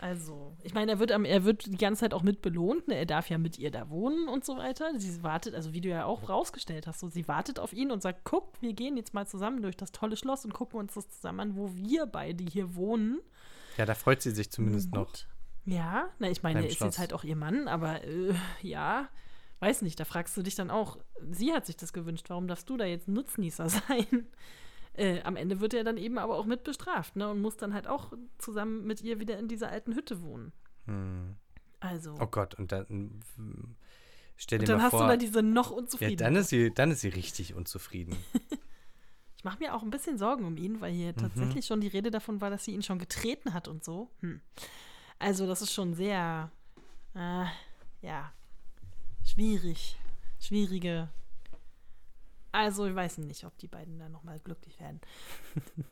Also, 0.00 0.56
ich 0.62 0.74
meine, 0.74 0.92
er 0.92 0.98
wird, 1.00 1.10
am, 1.10 1.24
er 1.24 1.44
wird 1.44 1.66
die 1.66 1.76
ganze 1.76 2.00
Zeit 2.00 2.14
auch 2.14 2.22
mit 2.22 2.40
belohnt. 2.40 2.86
Ne? 2.86 2.94
Er 2.94 3.06
darf 3.06 3.28
ja 3.30 3.38
mit 3.38 3.58
ihr 3.58 3.70
da 3.72 3.90
wohnen 3.90 4.28
und 4.28 4.44
so 4.44 4.56
weiter. 4.56 4.92
Sie 4.96 5.22
wartet, 5.24 5.54
also 5.54 5.72
wie 5.72 5.80
du 5.80 5.88
ja 5.88 6.04
auch 6.04 6.28
rausgestellt 6.28 6.86
hast, 6.86 7.00
so, 7.00 7.08
sie 7.08 7.26
wartet 7.26 7.58
auf 7.58 7.72
ihn 7.72 7.90
und 7.90 8.00
sagt, 8.00 8.20
guck, 8.24 8.52
wir 8.62 8.74
gehen 8.74 8.96
jetzt 8.96 9.12
mal 9.12 9.26
zusammen 9.26 9.60
durch 9.60 9.76
das 9.76 9.90
tolle 9.90 10.16
Schloss 10.16 10.44
und 10.44 10.54
gucken 10.54 10.78
uns 10.78 10.94
das 10.94 11.08
zusammen 11.08 11.40
an, 11.40 11.56
wo 11.56 11.74
wir 11.74 12.06
beide 12.06 12.44
hier 12.44 12.76
wohnen. 12.76 13.20
Ja, 13.76 13.86
da 13.86 13.94
freut 13.94 14.22
sie 14.22 14.30
sich 14.30 14.50
zumindest 14.52 14.92
Nun 14.92 15.00
noch. 15.02 15.08
gut. 15.08 15.26
Ja, 15.64 16.08
na, 16.18 16.30
ich 16.30 16.42
meine, 16.42 16.60
er 16.60 16.66
ist 16.68 16.76
Schloss. 16.76 16.90
jetzt 16.94 16.98
halt 16.98 17.12
auch 17.12 17.24
ihr 17.24 17.36
Mann, 17.36 17.66
aber 17.66 18.04
äh, 18.04 18.34
ja, 18.62 19.08
weiß 19.60 19.82
nicht, 19.82 19.98
da 19.98 20.04
fragst 20.04 20.36
du 20.36 20.42
dich 20.42 20.54
dann 20.54 20.70
auch, 20.70 20.98
sie 21.30 21.52
hat 21.52 21.66
sich 21.66 21.76
das 21.76 21.92
gewünscht, 21.92 22.26
warum 22.28 22.46
darfst 22.48 22.68
du 22.68 22.76
da 22.76 22.84
jetzt 22.84 23.08
Nutznießer 23.08 23.68
sein? 23.88 24.26
Äh, 24.94 25.22
am 25.22 25.36
Ende 25.36 25.60
wird 25.60 25.74
er 25.74 25.84
dann 25.84 25.96
eben 25.96 26.18
aber 26.18 26.36
auch 26.36 26.46
mit 26.46 26.64
bestraft, 26.64 27.14
ne? 27.16 27.28
Und 27.30 27.40
muss 27.40 27.56
dann 27.56 27.72
halt 27.74 27.86
auch 27.86 28.12
zusammen 28.38 28.84
mit 28.86 29.00
ihr 29.02 29.20
wieder 29.20 29.38
in 29.38 29.46
dieser 29.48 29.70
alten 29.70 29.94
Hütte 29.94 30.22
wohnen. 30.22 30.52
Hm. 30.86 31.36
Also. 31.80 32.16
Oh 32.20 32.26
Gott, 32.26 32.56
und 32.56 32.72
dann 32.72 32.84
mm, 33.36 33.76
stell 34.36 34.58
dir 34.58 34.64
und 34.64 34.68
dann 34.70 34.76
mal 34.78 34.82
hast 34.84 34.90
vor. 34.90 35.02
du 35.02 35.06
da 35.06 35.16
diese 35.16 35.42
noch 35.42 35.70
ja, 35.70 35.76
unzufrieden. 35.76 36.16
dann 36.16 36.34
ist, 36.36 36.48
sie, 36.48 36.72
dann 36.74 36.90
ist 36.90 37.00
sie 37.02 37.08
richtig 37.10 37.54
unzufrieden. 37.54 38.16
ich 39.36 39.44
mache 39.44 39.60
mir 39.60 39.72
auch 39.74 39.84
ein 39.84 39.90
bisschen 39.90 40.18
Sorgen 40.18 40.44
um 40.44 40.56
ihn, 40.56 40.80
weil 40.80 40.90
Mhm. 40.92 40.96
hier 40.96 41.14
tatsächlich 41.14 41.64
schon 41.66 41.80
die 41.80 41.86
Rede 41.86 42.10
davon 42.10 42.40
war, 42.40 42.50
dass 42.50 42.64
sie 42.64 42.72
ihn 42.72 42.82
schon 42.82 42.98
getreten 42.98 43.54
hat 43.54 43.68
und 43.68 43.84
so. 43.84 44.10
Hm. 44.20 44.40
Also, 45.20 45.46
das 45.46 45.62
ist 45.62 45.72
schon 45.72 45.94
sehr, 45.94 46.50
äh, 47.14 47.44
ja, 48.02 48.32
schwierig. 49.28 49.96
Schwierige. 50.40 51.08
Also, 52.52 52.86
ich 52.86 52.94
weiß 52.94 53.18
nicht, 53.18 53.44
ob 53.44 53.56
die 53.58 53.68
beiden 53.68 53.98
dann 53.98 54.12
nochmal 54.12 54.40
glücklich 54.40 54.80
werden. 54.80 55.00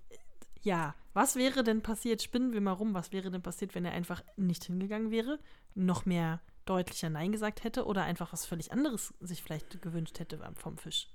ja, 0.63 0.95
was 1.13 1.37
wäre 1.37 1.63
denn 1.63 1.83
passiert? 1.83 2.23
Spinnen 2.23 2.53
wir 2.53 2.61
mal 2.61 2.73
rum. 2.73 2.95
Was 2.95 3.13
wäre 3.13 3.31
denn 3.31 3.43
passiert, 3.43 3.75
wenn 3.75 3.85
er 3.85 3.93
einfach 3.93 4.23
nicht 4.37 4.65
hingegangen 4.65 5.11
wäre, 5.11 5.39
noch 5.75 6.07
mehr 6.07 6.41
deutlicher 6.65 7.11
Nein 7.11 7.33
gesagt 7.33 7.65
hätte 7.65 7.87
oder 7.87 8.05
einfach 8.05 8.33
was 8.33 8.45
völlig 8.47 8.73
anderes 8.73 9.15
sich 9.21 9.43
vielleicht 9.43 9.81
gewünscht 9.83 10.19
hätte 10.19 10.41
vom 10.57 10.79
Fisch? 10.79 11.09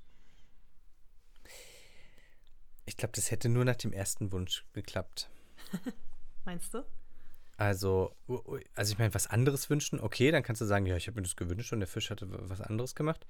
Ich 2.86 2.98
glaube, 2.98 3.14
das 3.16 3.32
hätte 3.32 3.50
nur 3.50 3.66
nach 3.66 3.76
dem 3.76 3.94
ersten 3.94 4.32
Wunsch 4.32 4.66
geklappt. 4.74 5.30
Meinst 6.46 6.74
du? 6.74 6.84
Also, 7.62 8.16
also 8.74 8.92
ich 8.92 8.98
meine, 8.98 9.14
was 9.14 9.28
anderes 9.28 9.70
wünschen, 9.70 10.00
okay, 10.00 10.32
dann 10.32 10.42
kannst 10.42 10.62
du 10.62 10.66
sagen, 10.66 10.88
ja, 10.88 10.96
ich 10.96 11.06
habe 11.06 11.18
mir 11.18 11.22
das 11.22 11.36
gewünscht 11.36 11.72
und 11.72 11.80
der 11.80 11.88
Fisch 11.88 12.10
hatte 12.10 12.26
was 12.28 12.60
anderes 12.60 12.96
gemacht. 12.96 13.28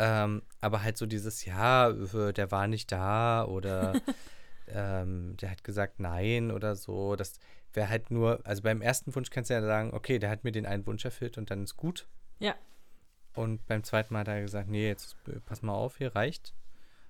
Ähm, 0.00 0.42
aber 0.60 0.82
halt 0.82 0.96
so 0.98 1.06
dieses, 1.06 1.44
ja, 1.44 1.92
der 1.92 2.50
war 2.50 2.66
nicht 2.66 2.90
da 2.90 3.44
oder 3.44 3.92
ähm, 4.66 5.36
der 5.36 5.52
hat 5.52 5.62
gesagt 5.62 6.00
nein 6.00 6.50
oder 6.50 6.74
so. 6.74 7.14
Das 7.14 7.38
wäre 7.72 7.88
halt 7.88 8.10
nur, 8.10 8.40
also 8.42 8.62
beim 8.62 8.82
ersten 8.82 9.14
Wunsch 9.14 9.30
kannst 9.30 9.48
du 9.48 9.54
ja 9.54 9.62
sagen, 9.62 9.94
okay, 9.94 10.18
der 10.18 10.30
hat 10.30 10.42
mir 10.42 10.50
den 10.50 10.66
einen 10.66 10.84
Wunsch 10.88 11.04
erfüllt 11.04 11.38
und 11.38 11.52
dann 11.52 11.62
ist 11.62 11.76
gut. 11.76 12.08
Ja. 12.40 12.56
Und 13.32 13.64
beim 13.68 13.84
zweiten 13.84 14.12
Mal 14.12 14.20
hat 14.20 14.28
er 14.28 14.42
gesagt, 14.42 14.68
nee, 14.70 14.88
jetzt 14.88 15.14
äh, 15.28 15.38
pass 15.38 15.62
mal 15.62 15.74
auf, 15.74 15.98
hier 15.98 16.16
reicht. 16.16 16.52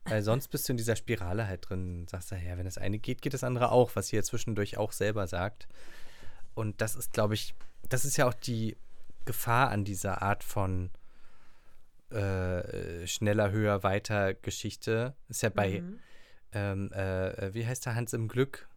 Weil 0.04 0.20
sonst 0.22 0.48
bist 0.48 0.68
du 0.68 0.74
in 0.74 0.76
dieser 0.76 0.96
Spirale 0.96 1.46
halt 1.46 1.70
drin. 1.70 2.06
Sagst 2.10 2.30
du, 2.30 2.34
ja, 2.34 2.58
wenn 2.58 2.66
das 2.66 2.76
eine 2.76 2.98
geht, 2.98 3.22
geht 3.22 3.32
das 3.32 3.42
andere 3.42 3.72
auch, 3.72 3.96
was 3.96 4.10
ja 4.10 4.22
zwischendurch 4.22 4.76
auch 4.76 4.92
selber 4.92 5.26
sagt. 5.26 5.66
Und 6.54 6.80
das 6.80 6.94
ist, 6.94 7.12
glaube 7.12 7.34
ich, 7.34 7.54
das 7.88 8.04
ist 8.04 8.16
ja 8.16 8.26
auch 8.26 8.34
die 8.34 8.76
Gefahr 9.24 9.70
an 9.70 9.84
dieser 9.84 10.22
Art 10.22 10.44
von 10.44 10.90
äh, 12.10 13.06
schneller, 13.06 13.50
höher, 13.50 13.82
weiter 13.82 14.34
Geschichte. 14.34 15.14
Ist 15.28 15.42
ja 15.42 15.48
bei, 15.48 15.80
Mhm. 15.80 15.98
ähm, 16.52 16.92
äh, 16.92 17.54
wie 17.54 17.66
heißt 17.66 17.86
der 17.86 17.94
Hans 17.94 18.12
im 18.12 18.28
Glück? 18.28 18.68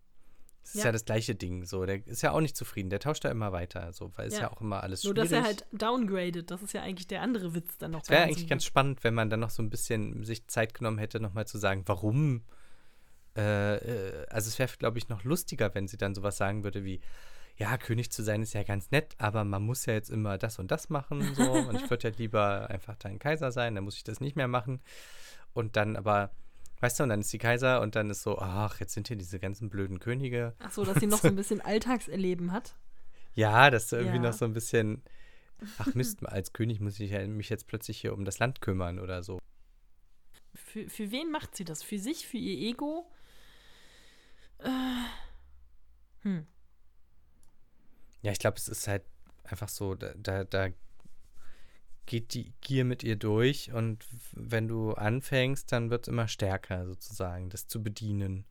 Das 0.65 0.73
ist 0.73 0.83
ja. 0.83 0.91
das 0.91 1.05
gleiche 1.05 1.35
Ding. 1.35 1.63
So, 1.63 1.85
der 1.85 2.07
ist 2.07 2.23
ja 2.23 2.31
auch 2.31 2.41
nicht 2.41 2.57
zufrieden. 2.57 2.89
Der 2.89 2.99
tauscht 2.99 3.23
da 3.23 3.29
immer 3.29 3.51
weiter. 3.51 3.93
So, 3.93 4.11
weil 4.15 4.29
es 4.29 4.33
ja. 4.33 4.41
ja 4.41 4.51
auch 4.51 4.61
immer 4.61 4.81
alles 4.81 5.03
schwierig. 5.03 5.15
Nur, 5.15 5.23
dass 5.23 5.31
er 5.31 5.43
halt 5.43 5.65
downgradet. 5.71 6.49
Das 6.49 6.63
ist 6.63 6.73
ja 6.73 6.81
eigentlich 6.81 7.05
der 7.07 7.21
andere 7.21 7.53
Witz 7.53 7.77
dann 7.77 7.91
noch. 7.91 8.01
Es 8.01 8.09
wäre 8.09 8.23
eigentlich 8.23 8.47
ganz 8.47 8.65
spannend, 8.65 9.03
wenn 9.03 9.13
man 9.13 9.29
dann 9.29 9.41
noch 9.41 9.51
so 9.51 9.61
ein 9.61 9.69
bisschen 9.69 10.23
sich 10.23 10.47
Zeit 10.47 10.73
genommen 10.73 10.97
hätte, 10.97 11.19
nochmal 11.19 11.45
zu 11.45 11.59
sagen, 11.59 11.83
warum. 11.85 12.41
Äh, 13.37 13.75
äh 13.75 14.25
also, 14.29 14.47
es 14.47 14.57
wäre, 14.57 14.71
glaube 14.79 14.97
ich, 14.97 15.07
noch 15.07 15.23
lustiger, 15.23 15.75
wenn 15.75 15.87
sie 15.87 15.97
dann 15.97 16.15
sowas 16.15 16.35
sagen 16.37 16.63
würde 16.63 16.83
wie: 16.83 16.99
Ja, 17.57 17.77
König 17.77 18.11
zu 18.11 18.21
sein 18.21 18.41
ist 18.41 18.53
ja 18.53 18.63
ganz 18.63 18.91
nett, 18.91 19.15
aber 19.17 19.45
man 19.45 19.63
muss 19.63 19.85
ja 19.85 19.93
jetzt 19.93 20.09
immer 20.09 20.37
das 20.37 20.59
und 20.59 20.71
das 20.71 20.89
machen. 20.89 21.33
So. 21.35 21.51
und 21.69 21.75
ich 21.75 21.89
würde 21.89 22.09
ja 22.09 22.15
lieber 22.17 22.69
einfach 22.69 22.95
dein 22.97 23.19
Kaiser 23.19 23.51
sein, 23.51 23.75
dann 23.75 23.83
muss 23.83 23.95
ich 23.95 24.03
das 24.03 24.19
nicht 24.19 24.35
mehr 24.35 24.47
machen. 24.47 24.81
Und 25.53 25.77
dann 25.77 25.95
aber 25.95 26.31
Weißt 26.81 26.99
du, 26.99 27.03
und 27.03 27.09
dann 27.09 27.21
ist 27.21 27.31
die 27.31 27.37
Kaiser 27.37 27.81
und 27.81 27.95
dann 27.95 28.09
ist 28.09 28.21
so, 28.21 28.37
ach, 28.37 28.79
jetzt 28.79 28.93
sind 28.93 29.07
hier 29.07 29.17
diese 29.17 29.39
ganzen 29.39 29.69
blöden 29.69 29.99
Könige. 29.99 30.53
Ach 30.59 30.71
so, 30.71 30.83
dass 30.83 30.99
sie 30.99 31.07
noch 31.07 31.19
so 31.19 31.29
ein 31.29 31.35
bisschen 31.35 31.61
Alltagserleben 31.61 32.51
hat. 32.51 32.75
Ja, 33.33 33.69
dass 33.69 33.87
du 33.87 33.95
irgendwie 33.95 34.17
ja. 34.17 34.23
noch 34.23 34.33
so 34.33 34.45
ein 34.45 34.53
bisschen, 34.53 35.01
ach 35.77 35.93
Mist, 35.95 36.25
als 36.25 36.53
König 36.53 36.81
muss 36.81 36.99
ich 36.99 37.11
mich 37.27 37.49
jetzt 37.49 37.67
plötzlich 37.67 37.99
hier 38.01 38.13
um 38.13 38.25
das 38.25 38.39
Land 38.39 38.61
kümmern 38.61 38.99
oder 38.99 39.23
so. 39.23 39.39
Für, 40.53 40.89
für 40.89 41.11
wen 41.11 41.31
macht 41.31 41.55
sie 41.55 41.65
das? 41.65 41.81
Für 41.81 41.97
sich, 41.97 42.27
für 42.27 42.37
ihr 42.37 42.69
Ego? 42.69 43.09
Äh, 44.59 44.69
hm. 46.21 46.47
Ja, 48.25 48.31
ich 48.31 48.39
glaube, 48.39 48.57
es 48.57 48.67
ist 48.67 48.87
halt 48.87 49.03
einfach 49.43 49.69
so, 49.69 49.93
da, 49.93 50.11
da, 50.15 50.45
da 50.45 50.69
geht 52.07 52.33
die 52.33 52.53
Gier 52.59 52.83
mit 52.83 53.03
ihr 53.03 53.17
durch 53.17 53.71
und 53.71 54.03
wenn 54.31 54.67
du 54.67 54.93
anfängst, 54.93 55.71
dann 55.71 55.91
wird 55.91 56.05
es 56.05 56.07
immer 56.07 56.27
stärker 56.27 56.87
sozusagen, 56.87 57.51
das 57.51 57.67
zu 57.67 57.83
bedienen. 57.83 58.45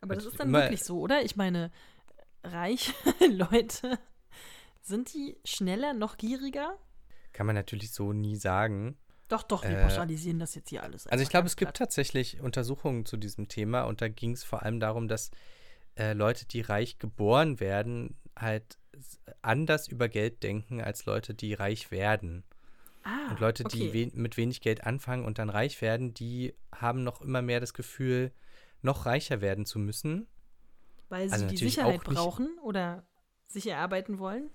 Aber 0.00 0.16
das 0.16 0.24
ist 0.24 0.40
dann 0.40 0.52
wirklich 0.52 0.82
so, 0.82 0.98
oder? 0.98 1.22
Ich 1.22 1.36
meine, 1.36 1.70
reiche 2.42 2.92
Leute, 3.30 4.00
sind 4.82 5.14
die 5.14 5.36
schneller, 5.44 5.94
noch 5.94 6.16
gieriger? 6.16 6.76
Kann 7.32 7.46
man 7.46 7.54
natürlich 7.54 7.92
so 7.92 8.12
nie 8.12 8.34
sagen. 8.34 8.98
Doch, 9.28 9.44
doch, 9.44 9.62
wir 9.62 9.78
äh, 9.78 9.82
pauschalisieren 9.84 10.40
das 10.40 10.56
jetzt 10.56 10.70
hier 10.70 10.82
alles. 10.82 11.06
Also 11.06 11.22
ich 11.22 11.30
glaube, 11.30 11.46
es 11.46 11.54
gibt 11.54 11.76
tatsächlich 11.76 12.40
Untersuchungen 12.40 13.06
zu 13.06 13.16
diesem 13.16 13.46
Thema 13.46 13.82
und 13.82 14.00
da 14.00 14.08
ging 14.08 14.32
es 14.32 14.42
vor 14.42 14.64
allem 14.64 14.80
darum, 14.80 15.06
dass 15.06 15.30
äh, 15.98 16.12
Leute, 16.12 16.46
die 16.46 16.60
reich 16.60 16.98
geboren 16.98 17.60
werden, 17.60 18.16
halt 18.36 18.78
anders 19.42 19.88
über 19.88 20.08
Geld 20.08 20.42
denken 20.42 20.80
als 20.80 21.06
Leute, 21.06 21.34
die 21.34 21.54
reich 21.54 21.90
werden. 21.90 22.44
Ah, 23.02 23.30
und 23.30 23.40
Leute, 23.40 23.64
okay. 23.64 23.90
die 23.90 23.92
we 23.92 24.16
mit 24.16 24.36
wenig 24.36 24.60
Geld 24.60 24.84
anfangen 24.84 25.24
und 25.24 25.38
dann 25.38 25.50
reich 25.50 25.80
werden, 25.80 26.14
die 26.14 26.54
haben 26.74 27.04
noch 27.04 27.20
immer 27.20 27.42
mehr 27.42 27.60
das 27.60 27.74
Gefühl, 27.74 28.32
noch 28.82 29.06
reicher 29.06 29.40
werden 29.40 29.66
zu 29.66 29.78
müssen. 29.78 30.26
Weil 31.08 31.28
sie 31.28 31.34
also 31.34 31.46
die 31.46 31.56
Sicherheit 31.56 32.04
brauchen 32.04 32.58
oder 32.62 33.06
sich 33.46 33.66
erarbeiten 33.66 34.18
wollen? 34.18 34.50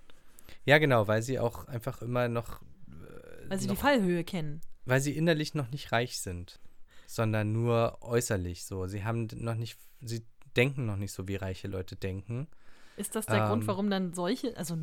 Ja, 0.64 0.78
genau, 0.78 1.08
weil 1.08 1.22
sie 1.22 1.38
auch 1.38 1.66
einfach 1.66 2.00
immer 2.00 2.28
noch. 2.28 2.62
Äh, 2.88 3.50
weil 3.50 3.58
sie 3.58 3.66
noch, 3.66 3.74
die 3.74 3.80
Fallhöhe 3.80 4.24
kennen. 4.24 4.60
Weil 4.84 5.00
sie 5.00 5.16
innerlich 5.16 5.54
noch 5.54 5.70
nicht 5.70 5.90
reich 5.90 6.20
sind, 6.20 6.60
sondern 7.06 7.52
nur 7.52 7.98
äußerlich 8.02 8.64
so. 8.64 8.86
Sie 8.86 9.04
haben 9.04 9.26
noch 9.32 9.56
nicht, 9.56 9.78
sie 10.00 10.24
denken 10.56 10.86
noch 10.86 10.96
nicht 10.96 11.12
so, 11.12 11.28
wie 11.28 11.36
reiche 11.36 11.68
Leute 11.68 11.96
denken. 11.96 12.48
Ist 12.96 13.16
das 13.16 13.26
der 13.26 13.42
ähm, 13.42 13.48
Grund, 13.48 13.66
warum 13.66 13.90
dann 13.90 14.14
solche, 14.14 14.56
also 14.56 14.76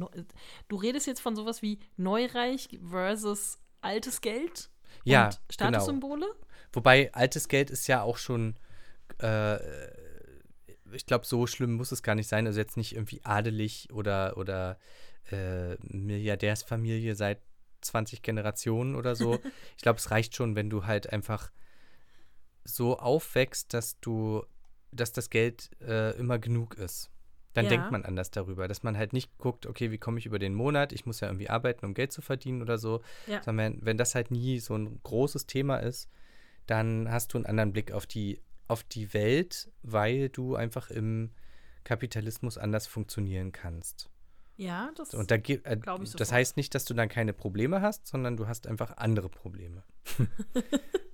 du 0.68 0.76
redest 0.76 1.08
jetzt 1.08 1.22
von 1.22 1.36
sowas 1.36 1.62
wie 1.62 1.80
Neureich 1.98 2.80
versus 2.90 3.60
altes 3.82 4.22
Geld 4.22 4.70
ja, 5.04 5.26
und 5.26 5.42
Statussymbole? 5.50 6.26
Genau. 6.26 6.48
Wobei 6.74 7.14
altes 7.14 7.48
Geld 7.48 7.70
ist 7.70 7.88
ja 7.88 8.02
auch 8.02 8.18
schon, 8.18 8.56
äh, 9.20 9.58
ich 10.94 11.06
glaube, 11.06 11.26
so 11.26 11.48
schlimm 11.48 11.74
muss 11.74 11.92
es 11.92 12.04
gar 12.04 12.16
nicht 12.16 12.28
sein. 12.28 12.48
Also 12.48 12.60
jetzt 12.60 12.78
nicht 12.78 12.96
irgendwie 12.96 13.22
adelig 13.24 13.90
oder, 13.94 14.38
oder 14.38 14.78
äh, 15.32 15.76
Milliardärsfamilie 15.82 17.16
seit 17.16 17.40
20 17.82 18.22
Generationen 18.22 18.96
oder 18.96 19.16
so. 19.16 19.40
ich 19.78 19.84
glaube, 19.84 20.00
es 20.00 20.12
reicht 20.12 20.36
schon, 20.36 20.56
wenn 20.56 20.70
du 20.70 20.86
halt 20.86 21.12
einfach 21.12 21.52
so 22.64 22.98
aufwächst, 22.98 23.74
dass 23.74 24.00
du, 24.00 24.46
dass 24.92 25.12
das 25.12 25.30
Geld 25.30 25.72
äh, 25.82 26.18
immer 26.18 26.40
genug 26.40 26.76
ist. 26.76 27.10
Dann 27.54 27.66
ja. 27.66 27.72
denkt 27.72 27.92
man 27.92 28.06
anders 28.06 28.32
darüber, 28.32 28.68
dass 28.68 28.84
man 28.84 28.98
halt 28.98 29.12
nicht 29.12 29.38
guckt, 29.38 29.66
okay, 29.66 29.92
wie 29.92 29.98
komme 29.98 30.20
ich 30.20 30.26
über 30.26 30.40
den 30.40 30.54
Monat? 30.54 30.94
Ich 30.94 31.06
muss 31.06 31.20
ja 31.20 31.28
irgendwie 31.28 31.50
arbeiten, 31.50 31.86
um 31.86 31.94
Geld 31.94 32.14
zu 32.14 32.22
verdienen 32.22 32.62
oder 32.62 32.78
so. 32.78 33.02
Ja. 33.28 33.44
Sondern 33.44 33.80
wenn 33.82 33.98
das 33.98 34.16
halt 34.16 34.32
nie 34.32 34.60
so 34.60 34.76
ein 34.76 35.02
großes 35.04 35.48
Thema 35.48 35.78
ist, 35.78 36.10
dann 36.66 37.12
hast 37.12 37.34
du 37.34 37.38
einen 37.38 37.46
anderen 37.46 37.74
Blick 37.74 37.92
auf 37.92 38.06
die, 38.06 38.40
auf 38.68 38.84
die 38.84 39.14
Welt, 39.14 39.70
weil 39.84 40.30
du 40.30 40.56
einfach 40.56 40.90
im 40.90 41.32
Kapitalismus 41.84 42.58
anders 42.58 42.88
funktionieren 42.88 43.52
kannst. 43.52 44.10
Ja, 44.56 44.92
das 44.96 45.14
und 45.14 45.32
da 45.32 45.36
äh, 45.36 45.78
Das 46.18 46.32
heißt 46.32 46.56
nicht, 46.56 46.76
dass 46.76 46.86
du 46.86 46.94
dann 46.94 47.10
keine 47.10 47.34
Probleme 47.34 47.82
hast, 47.82 48.08
sondern 48.08 48.38
du 48.38 48.48
hast 48.48 48.68
einfach 48.68 48.98
andere 48.98 49.28
Probleme. 49.28 49.84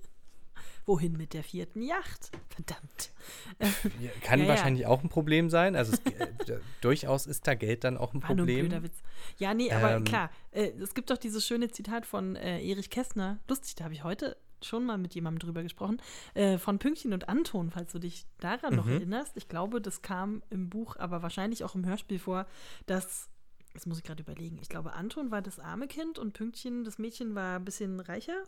Wohin 0.88 1.18
mit 1.18 1.34
der 1.34 1.44
vierten 1.44 1.82
Yacht? 1.82 2.30
Verdammt. 2.48 3.10
Kann 4.22 4.40
ja, 4.40 4.48
wahrscheinlich 4.48 4.84
ja. 4.84 4.88
auch 4.88 5.02
ein 5.02 5.10
Problem 5.10 5.50
sein. 5.50 5.76
Also 5.76 5.92
es, 5.92 6.12
äh, 6.48 6.60
durchaus 6.80 7.26
ist 7.26 7.46
da 7.46 7.54
Geld 7.54 7.84
dann 7.84 7.98
auch 7.98 8.14
ein 8.14 8.22
War 8.22 8.28
Problem. 8.28 8.72
Ein. 8.72 8.90
Ja, 9.36 9.52
nee, 9.52 9.70
aber 9.70 9.96
ähm, 9.96 10.04
klar, 10.04 10.30
äh, 10.50 10.70
es 10.80 10.94
gibt 10.94 11.10
doch 11.10 11.18
dieses 11.18 11.46
schöne 11.46 11.70
Zitat 11.70 12.06
von 12.06 12.36
äh, 12.36 12.66
Erich 12.66 12.88
Kästner. 12.88 13.38
Lustig, 13.48 13.74
da 13.74 13.84
habe 13.84 13.92
ich 13.92 14.02
heute 14.02 14.38
schon 14.62 14.86
mal 14.86 14.96
mit 14.96 15.14
jemandem 15.14 15.40
drüber 15.40 15.62
gesprochen, 15.62 16.00
äh, 16.32 16.56
von 16.56 16.78
Pünktchen 16.78 17.12
und 17.12 17.28
Anton, 17.28 17.70
falls 17.70 17.92
du 17.92 17.98
dich 17.98 18.24
daran 18.40 18.70
mhm. 18.70 18.76
noch 18.78 18.88
erinnerst. 18.88 19.36
Ich 19.36 19.46
glaube, 19.48 19.82
das 19.82 20.00
kam 20.00 20.42
im 20.48 20.70
Buch, 20.70 20.96
aber 20.96 21.20
wahrscheinlich 21.20 21.64
auch 21.64 21.74
im 21.74 21.84
Hörspiel 21.84 22.18
vor, 22.18 22.46
dass 22.86 23.28
Jetzt 23.74 23.86
muss 23.86 23.98
ich 23.98 24.04
gerade 24.04 24.22
überlegen. 24.22 24.58
Ich 24.62 24.70
glaube, 24.70 24.94
Anton 24.94 25.30
war 25.30 25.42
das 25.42 25.60
arme 25.60 25.86
Kind 25.86 26.18
und 26.18 26.32
Pünktchen, 26.32 26.84
das 26.84 26.98
Mädchen, 26.98 27.34
war 27.34 27.56
ein 27.56 27.64
bisschen 27.66 28.00
reicher. 28.00 28.42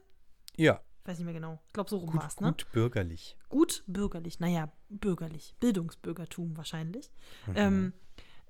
Ja, 0.56 0.80
weiß 1.04 1.18
nicht 1.18 1.24
mehr 1.24 1.34
genau. 1.34 1.58
Ich 1.68 1.72
glaube, 1.72 1.90
so 1.90 1.98
rum 1.98 2.14
war 2.14 2.26
es, 2.26 2.40
ne? 2.40 2.48
Gut 2.48 2.66
bürgerlich. 2.72 3.36
Gut 3.48 3.84
bürgerlich, 3.86 4.40
naja, 4.40 4.72
bürgerlich. 4.88 5.54
Bildungsbürgertum 5.60 6.56
wahrscheinlich. 6.56 7.10
Mhm. 7.46 7.52
Ähm, 7.56 7.92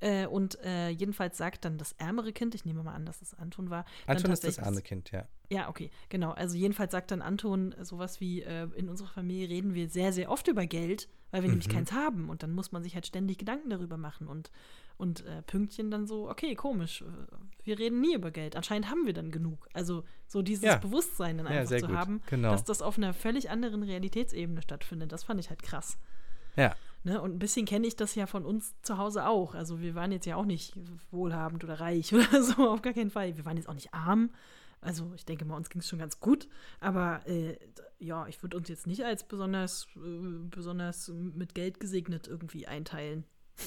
äh, 0.00 0.26
und 0.26 0.58
äh, 0.64 0.88
jedenfalls 0.88 1.38
sagt 1.38 1.64
dann 1.64 1.78
das 1.78 1.92
ärmere 1.92 2.32
Kind, 2.32 2.54
ich 2.54 2.64
nehme 2.64 2.82
mal 2.82 2.94
an, 2.94 3.06
dass 3.06 3.22
es 3.22 3.34
Anton 3.34 3.70
war. 3.70 3.84
Anton 4.06 4.32
ist 4.32 4.44
das 4.44 4.58
arme 4.58 4.82
Kind, 4.82 5.10
ja. 5.10 5.26
Ja, 5.50 5.68
okay, 5.68 5.90
genau. 6.08 6.30
Also 6.32 6.56
jedenfalls 6.56 6.92
sagt 6.92 7.10
dann 7.10 7.22
Anton 7.22 7.74
sowas 7.82 8.20
wie, 8.20 8.42
äh, 8.42 8.68
in 8.76 8.88
unserer 8.88 9.08
Familie 9.08 9.48
reden 9.48 9.74
wir 9.74 9.88
sehr, 9.88 10.12
sehr 10.12 10.30
oft 10.30 10.48
über 10.48 10.66
Geld, 10.66 11.08
weil 11.30 11.42
wir 11.42 11.48
mhm. 11.48 11.54
nämlich 11.54 11.68
keins 11.68 11.92
haben. 11.92 12.28
Und 12.28 12.42
dann 12.42 12.52
muss 12.52 12.72
man 12.72 12.82
sich 12.82 12.94
halt 12.94 13.06
ständig 13.06 13.38
Gedanken 13.38 13.70
darüber 13.70 13.96
machen. 13.96 14.28
Und 14.28 14.50
und 15.00 15.24
äh, 15.24 15.40
Pünktchen 15.40 15.90
dann 15.90 16.06
so, 16.06 16.28
okay, 16.28 16.54
komisch, 16.54 17.00
äh, 17.00 17.06
wir 17.64 17.78
reden 17.78 18.02
nie 18.02 18.14
über 18.14 18.30
Geld. 18.30 18.54
Anscheinend 18.54 18.90
haben 18.90 19.06
wir 19.06 19.14
dann 19.14 19.30
genug. 19.30 19.66
Also 19.72 20.04
so 20.26 20.42
dieses 20.42 20.64
ja. 20.64 20.76
Bewusstsein 20.76 21.38
dann 21.38 21.46
einfach 21.46 21.70
ja, 21.72 21.78
zu 21.78 21.86
gut. 21.86 21.96
haben, 21.96 22.20
genau. 22.26 22.50
dass 22.50 22.64
das 22.64 22.82
auf 22.82 22.98
einer 22.98 23.14
völlig 23.14 23.48
anderen 23.48 23.82
Realitätsebene 23.82 24.60
stattfindet. 24.60 25.10
Das 25.10 25.24
fand 25.24 25.40
ich 25.40 25.48
halt 25.48 25.62
krass. 25.62 25.96
Ja. 26.54 26.76
Ne? 27.02 27.20
Und 27.20 27.34
ein 27.34 27.38
bisschen 27.38 27.64
kenne 27.64 27.86
ich 27.86 27.96
das 27.96 28.14
ja 28.14 28.26
von 28.26 28.44
uns 28.44 28.74
zu 28.82 28.98
Hause 28.98 29.26
auch. 29.26 29.54
Also 29.54 29.80
wir 29.80 29.94
waren 29.94 30.12
jetzt 30.12 30.26
ja 30.26 30.36
auch 30.36 30.44
nicht 30.44 30.74
wohlhabend 31.10 31.64
oder 31.64 31.80
reich 31.80 32.12
oder 32.14 32.42
so, 32.42 32.68
auf 32.68 32.82
gar 32.82 32.92
keinen 32.92 33.10
Fall. 33.10 33.36
Wir 33.36 33.44
waren 33.44 33.56
jetzt 33.56 33.68
auch 33.68 33.74
nicht 33.74 33.94
arm. 33.94 34.30
Also 34.82 35.12
ich 35.14 35.24
denke 35.24 35.44
mal, 35.44 35.56
uns 35.56 35.70
ging 35.70 35.80
es 35.80 35.88
schon 35.88 35.98
ganz 35.98 36.20
gut. 36.20 36.48
Aber 36.80 37.26
äh, 37.26 37.56
ja, 37.98 38.26
ich 38.26 38.42
würde 38.42 38.56
uns 38.56 38.68
jetzt 38.68 38.86
nicht 38.86 39.04
als 39.04 39.24
besonders, 39.24 39.86
äh, 39.96 40.38
besonders 40.50 41.08
mit 41.08 41.54
Geld 41.54 41.80
gesegnet 41.80 42.28
irgendwie 42.28 42.66
einteilen. 42.66 43.24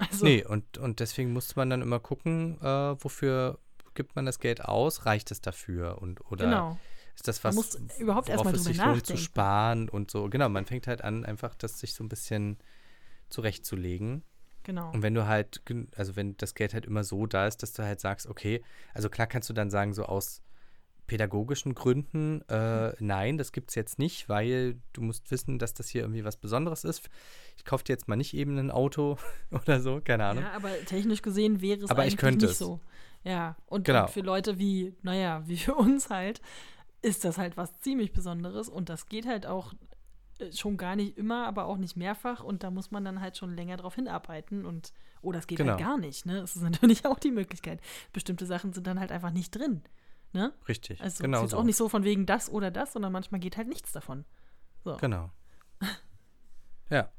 Also. 0.00 0.26
Nee, 0.26 0.44
und, 0.44 0.78
und 0.78 1.00
deswegen 1.00 1.32
musste 1.32 1.54
man 1.56 1.70
dann 1.70 1.82
immer 1.82 1.98
gucken, 1.98 2.56
äh, 2.60 2.94
wofür 3.02 3.58
gibt 3.94 4.14
man 4.14 4.26
das 4.26 4.38
Geld 4.38 4.64
aus? 4.64 5.06
Reicht 5.06 5.32
es 5.32 5.40
dafür? 5.40 6.00
Und, 6.00 6.20
oder 6.30 6.44
genau. 6.44 6.78
Ist 7.18 7.26
das 7.26 7.42
was, 7.42 7.56
man 7.56 7.64
muss 7.64 7.98
überhaupt 7.98 8.28
erstmal 8.28 8.54
es 8.54 8.62
sich 8.62 8.76
lohnt 8.76 9.04
zu 9.04 9.16
sparen 9.16 9.88
und 9.88 10.08
so? 10.08 10.28
Genau, 10.28 10.48
man 10.48 10.66
fängt 10.66 10.86
halt 10.86 11.02
an, 11.02 11.24
einfach 11.24 11.56
das 11.56 11.80
sich 11.80 11.92
so 11.92 12.04
ein 12.04 12.08
bisschen 12.08 12.58
zurechtzulegen. 13.28 14.22
Genau. 14.62 14.92
Und 14.92 15.02
wenn 15.02 15.14
du 15.14 15.26
halt, 15.26 15.60
also 15.96 16.14
wenn 16.14 16.36
das 16.36 16.54
Geld 16.54 16.74
halt 16.74 16.86
immer 16.86 17.02
so 17.02 17.26
da 17.26 17.48
ist, 17.48 17.64
dass 17.64 17.72
du 17.72 17.82
halt 17.82 17.98
sagst, 17.98 18.28
okay, 18.28 18.62
also 18.94 19.08
klar 19.08 19.26
kannst 19.26 19.50
du 19.50 19.52
dann 19.52 19.68
sagen, 19.68 19.94
so 19.94 20.04
aus 20.04 20.42
pädagogischen 21.08 21.74
Gründen, 21.74 22.42
äh, 22.48 22.92
nein, 23.00 23.36
das 23.36 23.50
gibt 23.50 23.70
es 23.70 23.74
jetzt 23.74 23.98
nicht, 23.98 24.28
weil 24.28 24.76
du 24.92 25.02
musst 25.02 25.28
wissen, 25.32 25.58
dass 25.58 25.74
das 25.74 25.88
hier 25.88 26.02
irgendwie 26.02 26.24
was 26.24 26.36
Besonderes 26.36 26.84
ist. 26.84 27.10
Ich 27.56 27.64
kaufe 27.64 27.82
dir 27.82 27.94
jetzt 27.94 28.06
mal 28.06 28.14
nicht 28.14 28.32
eben 28.32 28.56
ein 28.58 28.70
Auto 28.70 29.18
oder 29.50 29.80
so, 29.80 30.00
keine 30.04 30.26
Ahnung. 30.26 30.44
Ja, 30.44 30.52
aber 30.52 30.70
technisch 30.84 31.22
gesehen 31.22 31.60
wäre 31.60 31.80
es 31.80 31.90
aber 31.90 32.02
eigentlich 32.02 32.14
ich 32.14 32.20
könnte 32.20 32.44
nicht 32.44 32.52
es. 32.52 32.58
so. 32.58 32.78
Ja, 33.24 33.56
und, 33.66 33.84
genau. 33.84 34.02
und 34.02 34.10
für 34.10 34.20
Leute 34.20 34.58
wie, 34.58 34.94
naja, 35.02 35.42
wie 35.46 35.56
für 35.56 35.74
uns 35.74 36.10
halt, 36.10 36.40
ist 37.02 37.24
das 37.24 37.38
halt 37.38 37.56
was 37.56 37.78
ziemlich 37.80 38.12
Besonderes 38.12 38.68
und 38.68 38.88
das 38.88 39.06
geht 39.06 39.26
halt 39.26 39.46
auch 39.46 39.72
äh, 40.38 40.52
schon 40.52 40.76
gar 40.76 40.96
nicht 40.96 41.16
immer, 41.16 41.46
aber 41.46 41.66
auch 41.66 41.76
nicht 41.76 41.96
mehrfach 41.96 42.42
und 42.42 42.62
da 42.62 42.70
muss 42.70 42.90
man 42.90 43.04
dann 43.04 43.20
halt 43.20 43.36
schon 43.36 43.54
länger 43.54 43.76
drauf 43.76 43.94
hinarbeiten 43.94 44.64
und 44.64 44.92
oder 45.20 45.38
oh, 45.38 45.40
es 45.40 45.46
geht 45.46 45.58
halt 45.58 45.66
genau. 45.66 45.78
halt 45.78 45.86
gar 45.86 45.98
nicht, 45.98 46.26
ne? 46.26 46.40
Das 46.40 46.56
ist 46.56 46.62
natürlich 46.62 47.06
auch 47.06 47.18
die 47.18 47.30
Möglichkeit. 47.30 47.80
Bestimmte 48.12 48.46
Sachen 48.46 48.72
sind 48.72 48.86
dann 48.86 49.00
halt 49.00 49.12
einfach 49.12 49.30
nicht 49.30 49.50
drin. 49.50 49.82
Ne? 50.32 50.52
Richtig. 50.68 51.00
Also 51.00 51.22
genau 51.22 51.38
es 51.38 51.44
ist 51.44 51.50
so. 51.52 51.56
auch 51.56 51.64
nicht 51.64 51.76
so 51.76 51.88
von 51.88 52.04
wegen 52.04 52.26
das 52.26 52.50
oder 52.50 52.70
das, 52.70 52.92
sondern 52.92 53.12
manchmal 53.12 53.40
geht 53.40 53.56
halt 53.56 53.68
nichts 53.68 53.92
davon. 53.92 54.26
So. 54.84 54.96
Genau. 54.96 55.30
ja. 56.90 57.10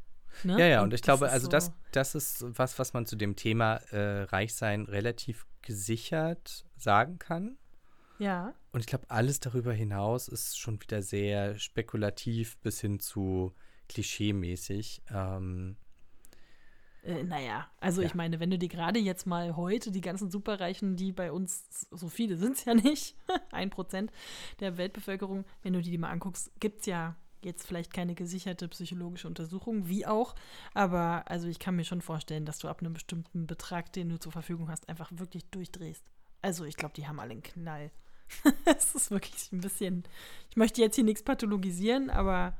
Ne? 0.43 0.59
Ja, 0.59 0.65
ja, 0.67 0.83
und 0.83 0.93
ich 0.93 1.01
glaube, 1.01 1.29
also 1.29 1.45
so- 1.45 1.51
das, 1.51 1.71
das 1.91 2.13
ist 2.13 2.45
was, 2.57 2.77
was 2.77 2.93
man 2.93 3.07
zu 3.07 3.15
dem 3.15 3.35
Thema 3.35 3.77
äh, 3.91 4.23
Reichsein 4.23 4.85
relativ 4.85 5.47
gesichert 5.63 6.65
sagen 6.77 7.17
kann. 7.17 7.57
Ja, 8.19 8.53
Und 8.71 8.81
ich 8.81 8.87
glaube, 8.87 9.09
alles 9.09 9.39
darüber 9.39 9.73
hinaus 9.73 10.27
ist 10.27 10.59
schon 10.59 10.81
wieder 10.81 11.01
sehr 11.01 11.57
spekulativ 11.57 12.57
bis 12.59 12.81
hin 12.81 12.99
zu 12.99 13.53
klischee-mäßig. 13.89 15.01
Ähm, 15.11 15.77
Äh, 17.01 17.23
naja, 17.23 17.69
also 17.79 18.01
Ja. 18.01 18.07
ich 18.07 18.13
meine, 18.13 18.39
wenn 18.39 18.49
du 18.51 18.57
dir 18.57 18.67
gerade 18.67 18.99
jetzt 18.99 19.25
mal 19.25 19.55
heute 19.55 19.91
die 19.91 20.01
ganzen 20.01 20.29
Superreichen, 20.29 20.97
die 20.97 21.13
bei 21.13 21.31
uns, 21.31 21.87
so 21.91 22.09
viele 22.09 22.35
sind 22.37 22.57
es 22.57 22.65
ja 22.65 22.73
nicht, 22.73 23.15
ein 23.51 23.69
Prozent 23.69 24.11
der 24.59 24.77
Weltbevölkerung, 24.77 25.45
wenn 25.61 25.73
du 25.73 25.81
die 25.81 25.97
mal 25.97 26.09
anguckst, 26.11 26.51
gibt 26.59 26.81
es 26.81 26.85
ja 26.87 27.15
jetzt 27.41 27.65
vielleicht 27.65 27.93
keine 27.93 28.15
gesicherte 28.15 28.67
psychologische 28.67 29.27
Untersuchung, 29.29 29.87
wie 29.87 30.05
auch, 30.05 30.35
aber 30.73 31.23
also 31.31 31.47
ich 31.47 31.57
kann 31.57 31.77
mir 31.77 31.85
schon 31.85 32.01
vorstellen, 32.01 32.45
dass 32.45 32.59
du 32.59 32.67
ab 32.67 32.81
einem 32.81 32.91
bestimmten 32.93 33.47
Betrag, 33.47 33.93
den 33.93 34.09
du 34.09 34.19
zur 34.19 34.33
Verfügung 34.33 34.69
hast, 34.69 34.89
einfach 34.89 35.09
wirklich 35.13 35.45
durchdrehst. 35.45 36.03
Also 36.41 36.65
ich 36.65 36.75
glaube, 36.75 36.93
die 36.95 37.07
haben 37.07 37.19
alle 37.21 37.31
einen 37.31 37.43
Knall. 37.43 37.91
Es 38.65 38.95
ist 38.95 39.11
wirklich 39.11 39.51
ein 39.51 39.61
bisschen, 39.61 40.03
ich 40.49 40.57
möchte 40.57 40.81
jetzt 40.81 40.95
hier 40.95 41.03
nichts 41.03 41.23
pathologisieren, 41.23 42.09
aber 42.09 42.57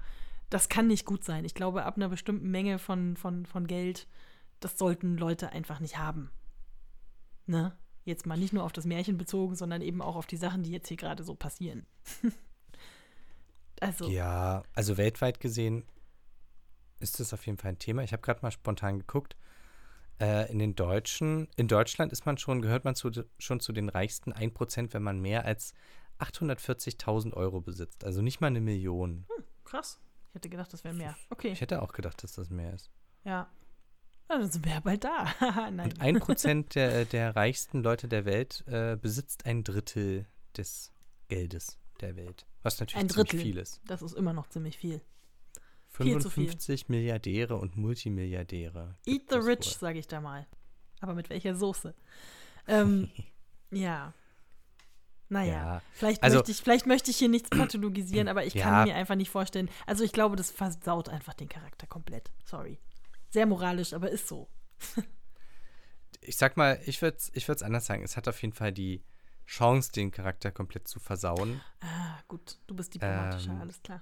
das 0.49 0.69
kann 0.69 0.87
nicht 0.87 1.05
gut 1.05 1.23
sein. 1.23 1.45
Ich 1.45 1.53
glaube, 1.53 1.83
ab 1.83 1.95
einer 1.95 2.09
bestimmten 2.09 2.49
Menge 2.49 2.79
von, 2.79 3.15
von, 3.15 3.45
von 3.45 3.67
Geld, 3.67 4.07
das 4.59 4.77
sollten 4.77 5.17
Leute 5.17 5.51
einfach 5.51 5.79
nicht 5.79 5.97
haben. 5.97 6.31
Ne? 7.45 7.77
Jetzt 8.03 8.25
mal 8.25 8.37
nicht 8.37 8.53
nur 8.53 8.63
auf 8.63 8.71
das 8.71 8.85
Märchen 8.85 9.17
bezogen, 9.17 9.55
sondern 9.55 9.81
eben 9.81 10.01
auch 10.01 10.15
auf 10.15 10.25
die 10.25 10.37
Sachen, 10.37 10.63
die 10.63 10.71
jetzt 10.71 10.87
hier 10.87 10.97
gerade 10.97 11.23
so 11.23 11.35
passieren. 11.35 11.85
also, 13.79 14.09
Ja, 14.09 14.63
also 14.73 14.97
weltweit 14.97 15.39
gesehen 15.39 15.83
ist 16.99 17.19
das 17.19 17.33
auf 17.33 17.45
jeden 17.45 17.57
Fall 17.57 17.71
ein 17.71 17.79
Thema. 17.79 18.03
Ich 18.03 18.11
habe 18.11 18.21
gerade 18.21 18.41
mal 18.41 18.51
spontan 18.51 18.99
geguckt. 18.99 19.35
Äh, 20.19 20.51
in 20.51 20.59
den 20.59 20.75
Deutschen, 20.75 21.47
in 21.55 21.67
Deutschland 21.67 22.11
ist 22.11 22.25
man 22.25 22.37
schon, 22.37 22.61
gehört 22.61 22.83
man 22.85 22.95
zu, 22.95 23.09
schon 23.37 23.59
zu 23.59 23.71
den 23.71 23.87
reichsten 23.89 24.33
1%, 24.33 24.93
wenn 24.93 25.03
man 25.03 25.19
mehr 25.19 25.45
als 25.45 25.73
840.000 26.19 27.33
Euro 27.33 27.61
besitzt. 27.61 28.03
Also 28.03 28.21
nicht 28.21 28.41
mal 28.41 28.47
eine 28.47 28.61
Million. 28.61 29.25
krass. 29.63 29.99
Ich 30.29 30.35
hätte 30.35 30.49
gedacht, 30.49 30.71
das 30.73 30.83
wäre 30.83 30.93
mehr. 30.93 31.15
Okay, 31.31 31.51
Ich 31.51 31.61
hätte 31.61 31.81
auch 31.81 31.91
gedacht, 31.93 32.21
dass 32.23 32.33
das 32.33 32.49
mehr 32.49 32.73
ist. 32.73 32.89
ja. 33.23 33.49
Dann 34.27 34.47
sind 34.47 34.63
wir 34.63 34.73
ja 34.73 34.79
bald 34.79 35.03
da. 35.03 35.25
Nein. 35.71 35.91
Und 35.91 35.99
1% 36.01 36.73
der, 36.75 37.05
der 37.05 37.35
reichsten 37.35 37.81
Leute 37.81 38.07
der 38.07 38.25
Welt 38.25 38.63
äh, 38.67 38.95
besitzt 38.95 39.47
ein 39.47 39.63
Drittel 39.63 40.27
des 40.55 40.91
Geldes 41.29 41.79
der 41.99 42.15
Welt. 42.15 42.45
Was 42.61 42.79
natürlich 42.79 43.01
Ein 43.05 43.09
ziemlich 43.09 43.29
Drittel. 43.31 43.43
viel 43.43 43.57
ist. 43.57 43.81
Das 43.87 44.03
ist 44.03 44.13
immer 44.13 44.33
noch 44.33 44.47
ziemlich 44.47 44.77
viel. 44.77 45.01
Viel 46.05 46.19
zu 46.21 46.29
viel. 46.29 46.45
55 46.45 46.89
Milliardäre 46.89 47.55
und 47.57 47.75
Multimilliardäre. 47.77 48.95
Eat 49.05 49.23
the 49.29 49.37
rich, 49.37 49.77
sage 49.77 49.99
ich 49.99 50.07
da 50.07 50.21
mal. 50.21 50.47
Aber 51.01 51.13
mit 51.13 51.29
welcher 51.29 51.55
Soße? 51.55 51.93
Ähm, 52.67 53.09
ja. 53.71 54.13
Naja, 55.31 55.53
Ja, 55.53 55.81
vielleicht, 55.93 56.23
also- 56.23 56.37
möchte 56.37 56.51
ich, 56.51 56.61
vielleicht 56.61 56.85
möchte 56.87 57.11
ich 57.11 57.17
hier 57.17 57.29
nichts 57.29 57.49
pathologisieren, 57.51 58.27
aber 58.27 58.45
ich 58.45 58.55
Ja. 58.55 58.63
kann 58.63 58.87
mir 58.87 58.95
einfach 58.95 59.15
nicht 59.15 59.29
vorstellen. 59.29 59.69
Also 59.85 60.03
ich 60.03 60.11
glaube, 60.11 60.35
das 60.35 60.49
versaut 60.51 61.07
einfach 61.09 61.35
den 61.35 61.47
Charakter 61.49 61.85
komplett. 61.85 62.31
Sorry. 62.45 62.79
Sehr 63.29 63.45
moralisch, 63.45 63.93
aber 63.93 64.09
ist 64.09 64.27
so. 64.27 64.49
ich 66.21 66.35
sag 66.37 66.57
mal, 66.57 66.79
ich 66.85 67.01
würde 67.01 67.17
es 67.17 67.29
ich 67.33 67.47
würd's 67.47 67.61
anders 67.63 67.85
sagen. 67.85 68.03
Es 68.03 68.17
hat 68.17 68.27
auf 68.27 68.41
jeden 68.41 68.53
Fall 68.53 68.71
die 68.73 69.03
Chance, 69.45 69.91
den 69.91 70.11
Charakter 70.11 70.51
komplett 70.51 70.87
zu 70.87 70.99
versauen. 70.99 71.61
Ah, 71.81 72.19
gut, 72.27 72.57
du 72.67 72.75
bist 72.75 72.93
diplomatischer, 72.93 73.51
Ähm, 73.51 73.61
alles 73.61 73.81
klar. 73.81 74.01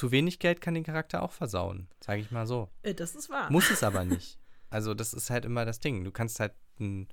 Zu 0.00 0.12
wenig 0.12 0.38
Geld 0.38 0.62
kann 0.62 0.72
den 0.72 0.82
Charakter 0.82 1.22
auch 1.22 1.32
versauen, 1.32 1.86
sage 2.02 2.22
ich 2.22 2.30
mal 2.30 2.46
so. 2.46 2.70
Äh, 2.82 2.94
das 2.94 3.14
ist 3.14 3.28
wahr. 3.28 3.52
Muss 3.52 3.70
es 3.70 3.82
aber 3.82 4.02
nicht. 4.06 4.38
Also 4.70 4.94
das 4.94 5.12
ist 5.12 5.28
halt 5.28 5.44
immer 5.44 5.66
das 5.66 5.78
Ding. 5.78 6.04
Du 6.04 6.10
kannst 6.10 6.40
halt 6.40 6.54
äh, 6.78 7.04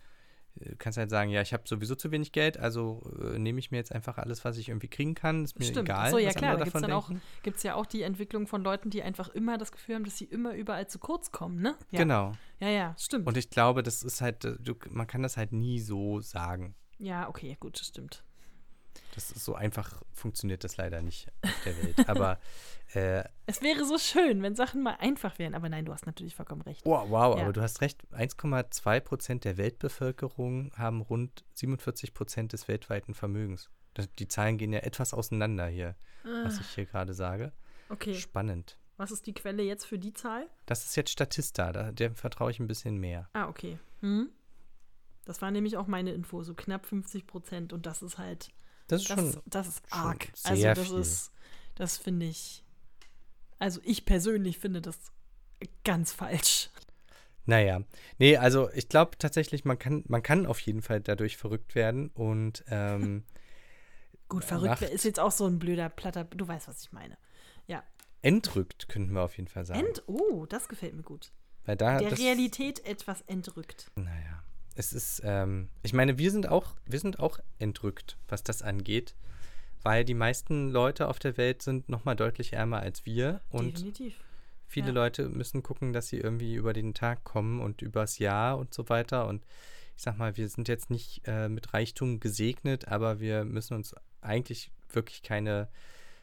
kannst 0.78 0.98
halt 0.98 1.10
sagen, 1.10 1.30
ja, 1.30 1.42
ich 1.42 1.52
habe 1.52 1.64
sowieso 1.66 1.96
zu 1.96 2.12
wenig 2.12 2.32
Geld, 2.32 2.58
also 2.58 3.02
äh, 3.22 3.38
nehme 3.40 3.60
ich 3.60 3.72
mir 3.72 3.78
jetzt 3.78 3.92
einfach 3.92 4.18
alles, 4.18 4.46
was 4.46 4.58
ich 4.58 4.70
irgendwie 4.70 4.88
kriegen 4.88 5.16
kann. 5.16 5.44
Ist 5.44 5.60
mir 5.60 5.66
Stimmt. 5.66 5.90
egal, 5.90 6.06
Achso, 6.06 6.18
ja 6.18 6.32
klar, 6.32 6.54
da 6.54 6.64
gibt 6.64 6.68
es 6.68 6.74
davon 6.82 6.90
dann 6.90 6.98
auch, 6.98 7.12
gibt's 7.44 7.64
ja 7.64 7.76
auch 7.76 7.86
die 7.86 8.04
Entwicklung 8.04 8.48
von 8.48 8.64
Leuten, 8.64 8.90
die 8.90 9.04
einfach 9.04 9.28
immer 9.28 9.58
das 9.58 9.74
Gefühl 9.74 9.96
haben, 9.96 10.06
dass 10.06 10.18
sie 10.18 10.24
immer 10.24 10.56
überall 10.56 10.88
zu 10.88 10.98
kurz 10.98 11.34
kommen, 11.34 11.62
ne? 11.62 11.76
Ja. 11.92 12.00
Genau. 12.00 12.32
Ja, 12.62 12.70
ja, 12.70 12.96
stimmt. 12.98 13.28
Und 13.28 13.36
ich 13.36 13.50
glaube, 13.50 13.84
das 13.84 14.02
ist 14.02 14.22
halt, 14.22 14.46
äh, 14.46 14.56
du, 14.62 14.76
man 14.92 15.08
kann 15.08 15.24
das 15.24 15.36
halt 15.36 15.52
nie 15.52 15.82
so 15.82 16.22
sagen. 16.22 16.74
ja, 17.00 17.28
okay, 17.28 17.58
gut, 17.60 17.78
das 17.80 17.88
stimmt. 17.88 18.24
Das 19.16 19.32
ist 19.32 19.44
so 19.46 19.56
einfach 19.56 20.02
funktioniert 20.14 20.64
das 20.64 20.78
leider 20.78 21.02
nicht 21.02 21.28
auf 21.44 21.64
der 21.66 21.84
Welt. 21.84 21.96
Aber 22.10 22.40
äh, 22.94 23.24
Es 23.46 23.62
wäre 23.62 23.86
so 23.86 23.98
schön, 23.98 24.42
wenn 24.44 24.56
Sachen 24.56 24.82
mal 24.84 24.96
einfach 25.00 25.38
wären, 25.40 25.56
aber 25.56 25.68
nein, 25.70 25.86
du 25.86 25.92
hast 25.94 26.06
natürlich 26.06 26.36
vollkommen 26.36 26.62
recht. 26.62 26.86
wow, 26.86 27.06
wow, 27.10 27.36
Ja. 27.38 27.44
aber 27.44 27.54
du 27.54 27.62
hast 27.62 27.82
recht. 27.82 28.02
1,2 28.14 29.00
Prozent 29.02 29.44
der 29.46 29.58
Weltbevölkerung 29.58 30.72
haben 30.78 31.02
rund 31.02 31.44
47 31.54 32.14
Prozent 32.14 32.54
des 32.54 32.68
weltweiten 32.68 33.14
Vermögens. 33.14 33.70
Die 34.20 34.28
Zahlen 34.28 34.58
gehen 34.58 34.72
ja 34.74 34.80
etwas 34.80 35.14
auseinander 35.14 35.68
hier, 35.68 35.96
was 36.44 36.60
ich 36.60 36.68
hier 36.70 36.86
gerade 36.86 37.14
sage. 37.14 37.52
Ah, 37.90 37.94
Okay, 37.94 38.16
Spannend. 38.16 38.78
was 38.98 39.12
ist 39.12 39.26
die 39.28 39.34
Quelle 39.34 39.64
jetzt 39.64 39.86
für 39.86 39.98
die 39.98 40.14
Zahl? 40.14 40.48
Das 40.66 40.84
ist 40.86 40.96
jetzt 40.98 41.10
Statista, 41.12 41.72
da, 41.72 41.92
dem 41.94 42.16
vertraue 42.16 42.52
ich 42.52 42.60
ein 42.60 42.68
bisschen 42.68 42.98
mehr. 42.98 43.30
Ah, 43.34 43.48
okay. 43.48 43.80
Hm? 44.02 44.30
Das 45.26 45.42
war 45.42 45.52
nämlich 45.52 45.78
auch 45.78 45.88
meine 45.88 46.12
Info, 46.12 46.44
so 46.44 46.54
knapp 46.54 46.86
50 46.86 47.28
Prozent 47.28 47.74
und 47.74 47.86
das 47.86 48.02
ist 48.02 48.18
halt, 48.18 48.50
Das 48.88 49.02
ist 49.02 49.10
das, 49.10 49.20
schon. 49.20 49.42
das 49.46 49.68
ist 49.68 49.84
arg. 49.90 50.28
sehr 50.34 50.52
also 50.52 50.82
das 50.82 50.88
viel. 50.88 51.00
ist, 51.00 51.32
das 51.76 51.98
finde 51.98 52.26
ich, 52.26 52.64
also 53.60 53.82
ich 53.84 54.06
persönlich 54.06 54.60
finde 54.60 54.82
das 54.82 54.98
ganz 55.84 56.12
falsch. 56.14 56.70
Naja, 57.46 57.82
nee, 58.18 58.36
also 58.36 58.70
ich 58.72 58.90
glaube 58.90 59.18
tatsächlich, 59.18 59.64
man 59.64 59.80
kann, 59.80 60.04
man 60.08 60.22
kann 60.22 60.46
auf 60.46 60.60
jeden 60.60 60.82
Fall 60.82 61.00
dadurch 61.00 61.38
verrückt 61.38 61.76
werden 61.76 62.10
und 62.10 62.64
ähm, 62.68 63.24
Gut, 64.30 64.44
verrückt 64.44 64.82
ist 64.82 65.06
jetzt 65.06 65.20
auch 65.20 65.32
so 65.32 65.46
ein 65.46 65.58
blöder 65.58 65.88
Platter, 65.90 66.26
du 66.26 66.46
weißt, 66.46 66.68
was 66.68 66.82
ich 66.82 66.92
meine. 66.92 67.18
Ja. 67.66 67.84
entrückt, 68.22 68.90
könnten 68.90 69.14
wir 69.14 69.22
auf 69.22 69.38
jeden 69.38 69.48
Fall 69.48 69.66
sagen. 69.66 69.86
Ent, 69.86 70.04
oh, 70.08 70.46
das 70.46 70.68
gefällt 70.68 70.96
mir 70.96 71.04
gut. 71.04 71.32
Weil 71.66 71.78
da, 71.78 71.98
Der 71.98 72.18
Realität 72.18 72.86
etwas 72.86 73.22
entrückt. 73.24 73.92
Naja, 73.96 74.44
es 74.78 74.94
ist, 74.94 75.22
ähm, 75.26 75.70
ich 75.82 75.94
meine, 75.94 76.20
wir 76.20 76.30
sind 76.30 76.48
auch, 76.48 76.76
wir 76.86 77.00
sind 77.00 77.20
auch 77.20 77.40
entrückt, 77.58 78.16
was 78.28 78.44
das 78.44 78.62
angeht, 78.62 79.16
weil 79.82 80.06
die 80.06 80.14
meisten 80.14 80.70
Leute 80.70 81.08
auf 81.08 81.18
der 81.18 81.36
Welt 81.38 81.64
sind 81.64 81.90
noch 81.90 82.06
mal 82.06 82.16
deutlich 82.16 82.54
ärmer 82.54 82.80
als 82.80 83.06
wir 83.06 83.42
und 83.50 83.78
Definitiv. 83.78 84.16
viele 84.68 84.88
ja. 84.88 84.94
Leute 84.94 85.30
müssen 85.30 85.64
gucken, 85.64 85.94
dass 85.94 86.10
sie 86.10 86.20
irgendwie 86.20 86.54
über 86.54 86.74
den 86.74 86.94
Tag 86.94 87.24
kommen 87.24 87.60
und 87.60 87.82
übers 87.82 88.20
Jahr 88.20 88.58
und 88.60 88.74
so 88.74 88.88
weiter 88.88 89.28
und 89.28 89.44
ich 89.96 90.04
sag 90.04 90.20
mal, 90.20 90.38
wir 90.38 90.48
sind 90.48 90.68
jetzt 90.68 90.92
nicht 90.92 91.24
äh, 91.26 91.50
mit 91.50 91.74
Reichtum 91.74 92.20
gesegnet, 92.20 92.88
aber 92.88 93.20
wir 93.20 93.46
müssen 93.46 93.74
uns 93.74 93.96
eigentlich 94.22 94.70
wirklich 94.90 95.24
keine 95.24 95.70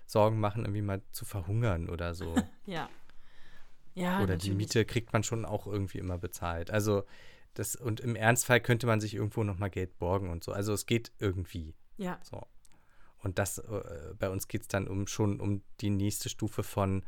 Sorgen 0.06 0.38
machen, 0.38 0.62
irgendwie 0.62 0.82
mal 0.82 1.02
zu 1.10 1.24
verhungern 1.24 1.88
oder 1.88 2.14
so. 2.14 2.34
Ja. 2.66 2.88
Ja, 3.96 4.16
Oder 4.16 4.36
die 4.36 4.48
natürlich. 4.48 4.56
Miete 4.56 4.84
kriegt 4.84 5.12
man 5.12 5.22
schon 5.22 5.44
auch 5.44 5.68
irgendwie 5.68 5.98
immer 5.98 6.18
bezahlt. 6.18 6.72
Also 6.72 7.04
das, 7.54 7.76
und 7.76 8.00
im 8.00 8.16
Ernstfall 8.16 8.60
könnte 8.60 8.86
man 8.86 9.00
sich 9.00 9.14
irgendwo 9.14 9.44
nochmal 9.44 9.70
Geld 9.70 9.98
borgen 9.98 10.30
und 10.30 10.42
so. 10.44 10.52
Also 10.52 10.72
es 10.72 10.86
geht 10.86 11.12
irgendwie. 11.18 11.74
Ja, 11.96 12.18
So. 12.22 12.42
Und 13.22 13.38
das, 13.38 13.58
äh, 13.58 14.14
bei 14.18 14.28
uns 14.28 14.48
geht 14.48 14.62
es 14.62 14.68
dann 14.68 14.86
um 14.86 15.06
schon 15.06 15.40
um 15.40 15.62
die 15.80 15.88
nächste 15.90 16.28
Stufe 16.28 16.62
von, 16.62 17.02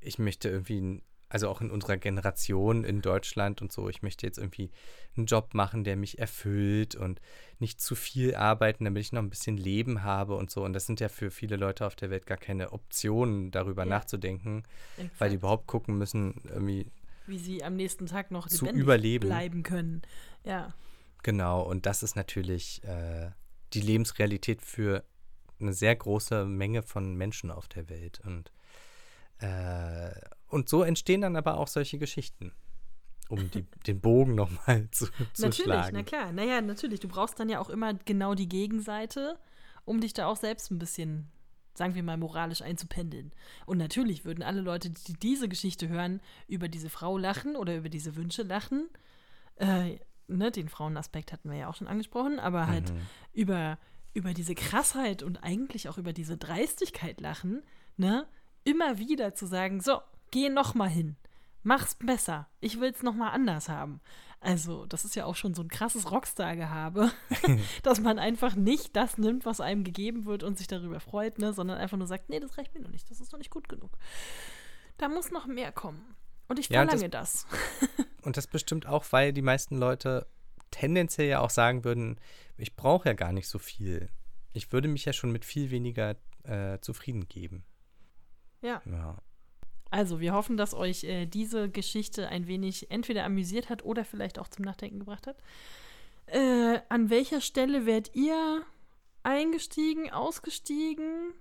ich 0.00 0.18
möchte 0.18 0.50
irgendwie, 0.50 1.02
also 1.30 1.48
auch 1.48 1.62
in 1.62 1.70
unserer 1.70 1.96
Generation 1.96 2.84
in 2.84 3.00
Deutschland 3.00 3.62
und 3.62 3.72
so, 3.72 3.88
ich 3.88 4.02
möchte 4.02 4.26
jetzt 4.26 4.36
irgendwie 4.38 4.70
einen 5.16 5.24
Job 5.26 5.54
machen, 5.54 5.82
der 5.82 5.96
mich 5.96 6.18
erfüllt 6.18 6.94
und 6.94 7.20
nicht 7.58 7.80
zu 7.80 7.94
viel 7.94 8.34
arbeiten, 8.34 8.84
damit 8.84 9.00
ich 9.00 9.12
noch 9.12 9.22
ein 9.22 9.30
bisschen 9.30 9.56
Leben 9.56 10.02
habe 10.02 10.34
und 10.36 10.50
so. 10.50 10.62
Und 10.62 10.74
das 10.74 10.84
sind 10.86 11.00
ja 11.00 11.08
für 11.08 11.30
viele 11.30 11.56
Leute 11.56 11.86
auf 11.86 11.96
der 11.96 12.10
Welt 12.10 12.26
gar 12.26 12.36
keine 12.38 12.72
Optionen, 12.72 13.50
darüber 13.50 13.84
Ja. 13.84 13.88
nachzudenken, 13.90 14.64
weil 14.96 15.06
exakt. 15.06 15.30
die 15.32 15.36
überhaupt 15.36 15.66
gucken 15.66 15.96
müssen, 15.96 16.34
irgendwie, 16.44 16.90
wie 17.26 17.38
sie 17.38 17.64
am 17.64 17.76
nächsten 17.76 18.06
Tag 18.06 18.30
noch 18.30 18.48
zu 18.48 18.66
überleben. 18.66 19.28
bleiben 19.28 19.62
können. 19.62 20.02
Ja, 20.44 20.74
Genau, 21.24 21.62
und 21.62 21.86
das 21.86 22.02
ist 22.02 22.16
natürlich 22.16 22.84
äh, 22.84 23.30
die 23.72 23.80
Lebensrealität 23.80 24.60
für 24.60 25.04
eine 25.58 25.72
sehr 25.72 25.96
große 25.96 26.44
Menge 26.44 26.82
von 26.82 27.16
Menschen 27.16 27.50
auf 27.50 27.66
der 27.66 27.88
Welt. 27.88 28.20
Und, 28.24 28.52
äh, 29.38 30.12
und 30.48 30.68
so 30.68 30.82
entstehen 30.82 31.22
dann 31.22 31.34
aber 31.34 31.56
auch 31.56 31.66
solche 31.66 31.98
Geschichten, 31.98 32.52
um 33.30 33.50
die, 33.50 33.62
den 33.86 34.00
Bogen 34.00 34.34
nochmal 34.34 34.86
zu, 34.90 35.06
zu 35.32 35.42
natürlich, 35.42 35.64
schlagen. 35.64 35.96
na 35.96 36.02
klar. 36.02 36.30
Naja, 36.30 36.60
natürlich. 36.60 37.00
Du 37.00 37.08
brauchst 37.08 37.40
dann 37.40 37.48
ja 37.48 37.58
auch 37.58 37.70
immer 37.70 37.94
genau 37.94 38.34
die 38.34 38.48
Gegenseite, 38.48 39.38
um 39.86 40.02
dich 40.02 40.12
da 40.12 40.26
auch 40.26 40.36
selbst 40.36 40.70
ein 40.70 40.78
bisschen, 40.78 41.30
sagen 41.74 41.94
wir 41.94 42.02
mal, 42.02 42.16
moralisch 42.16 42.62
einzupendeln. 42.62 43.32
Und 43.66 43.78
natürlich 43.78 44.24
würden 44.24 44.42
alle 44.42 44.60
Leute, 44.60 44.90
die 44.90 45.14
diese 45.14 45.48
Geschichte 45.48 45.88
hören, 45.88 46.20
über 46.48 46.68
diese 46.68 46.88
Frau 46.88 47.18
lachen 47.18 47.56
oder 47.56 47.76
über 47.76 47.88
diese 47.88 48.16
Wünsche 48.16 48.42
lachen. 48.42 48.88
Äh, 49.56 49.98
ne, 50.28 50.50
den 50.50 50.68
Frauenaspekt 50.68 51.32
hatten 51.32 51.50
wir 51.50 51.58
ja 51.58 51.68
auch 51.68 51.74
schon 51.74 51.86
angesprochen, 51.88 52.38
aber 52.38 52.66
halt 52.66 52.92
Mhm. 52.92 53.00
über, 53.32 53.78
über 54.14 54.34
diese 54.34 54.54
Krassheit 54.54 55.22
und 55.22 55.42
eigentlich 55.42 55.88
auch 55.88 55.98
über 55.98 56.12
diese 56.12 56.36
Dreistigkeit 56.36 57.20
lachen, 57.20 57.62
ne? 57.96 58.26
Immer 58.64 58.98
wieder 58.98 59.34
zu 59.34 59.46
sagen, 59.46 59.80
so, 59.80 60.00
geh 60.30 60.48
noch 60.48 60.74
mal 60.74 60.88
hin. 60.88 61.16
Mach's 61.64 61.94
besser. 61.94 62.48
Ich 62.60 62.78
will's 62.78 63.02
nochmal 63.02 63.32
anders 63.32 63.68
haben. 63.68 64.00
Also, 64.40 64.84
das 64.84 65.06
ist 65.06 65.16
ja 65.16 65.24
auch 65.24 65.34
schon 65.34 65.54
so 65.54 65.62
ein 65.62 65.68
krasses 65.68 66.10
Rockstar-Gehabe, 66.10 67.10
dass 67.82 68.00
man 68.00 68.18
einfach 68.18 68.54
nicht 68.54 68.94
das 68.94 69.16
nimmt, 69.16 69.46
was 69.46 69.60
einem 69.60 69.84
gegeben 69.84 70.26
wird 70.26 70.42
und 70.42 70.58
sich 70.58 70.66
darüber 70.66 71.00
freut, 71.00 71.38
ne, 71.38 71.54
sondern 71.54 71.78
einfach 71.78 71.96
nur 71.96 72.06
sagt, 72.06 72.28
nee, 72.28 72.38
das 72.38 72.58
reicht 72.58 72.74
mir 72.74 72.82
noch 72.82 72.90
nicht, 72.90 73.10
das 73.10 73.20
ist 73.20 73.32
noch 73.32 73.38
nicht 73.38 73.50
gut 73.50 73.70
genug. 73.70 73.96
Da 74.98 75.08
muss 75.08 75.30
noch 75.30 75.46
mehr 75.46 75.72
kommen. 75.72 76.14
Und 76.46 76.58
ich 76.58 76.68
Ja, 76.68 76.82
und 76.82 76.90
verlange 76.90 77.08
das. 77.08 77.46
Und 78.22 78.36
das 78.36 78.46
bestimmt 78.46 78.86
auch, 78.86 79.04
weil 79.10 79.32
die 79.32 79.42
meisten 79.42 79.76
Leute 79.76 80.26
tendenziell 80.70 81.28
ja 81.28 81.40
auch 81.40 81.50
sagen 81.50 81.84
würden, 81.84 82.18
ich 82.56 82.74
brauche 82.74 83.08
ja 83.08 83.14
gar 83.14 83.32
nicht 83.32 83.48
so 83.48 83.58
viel. 83.58 84.08
Ich 84.52 84.72
würde 84.72 84.88
mich 84.88 85.04
ja 85.04 85.12
schon 85.12 85.30
mit 85.30 85.44
viel 85.44 85.70
weniger 85.70 86.16
äh, 86.44 86.78
zufrieden 86.80 87.28
geben. 87.28 87.64
Ja. 88.62 88.80
Ja. 88.86 89.18
Also, 89.94 90.18
wir 90.18 90.32
hoffen, 90.32 90.56
dass 90.56 90.74
euch 90.74 91.04
äh, 91.04 91.24
diese 91.24 91.70
Geschichte 91.70 92.28
ein 92.28 92.48
wenig 92.48 92.90
entweder 92.90 93.22
amüsiert 93.22 93.70
hat 93.70 93.84
oder 93.84 94.04
vielleicht 94.04 94.40
auch 94.40 94.48
zum 94.48 94.64
Nachdenken 94.64 94.98
gebracht 94.98 95.28
hat. 95.28 95.36
Äh, 96.26 96.80
an 96.88 97.10
welcher 97.10 97.40
Stelle 97.40 97.86
wärt 97.86 98.10
ihr 98.16 98.64
eingestiegen, 99.22 100.10
ausgestiegen? 100.10 101.32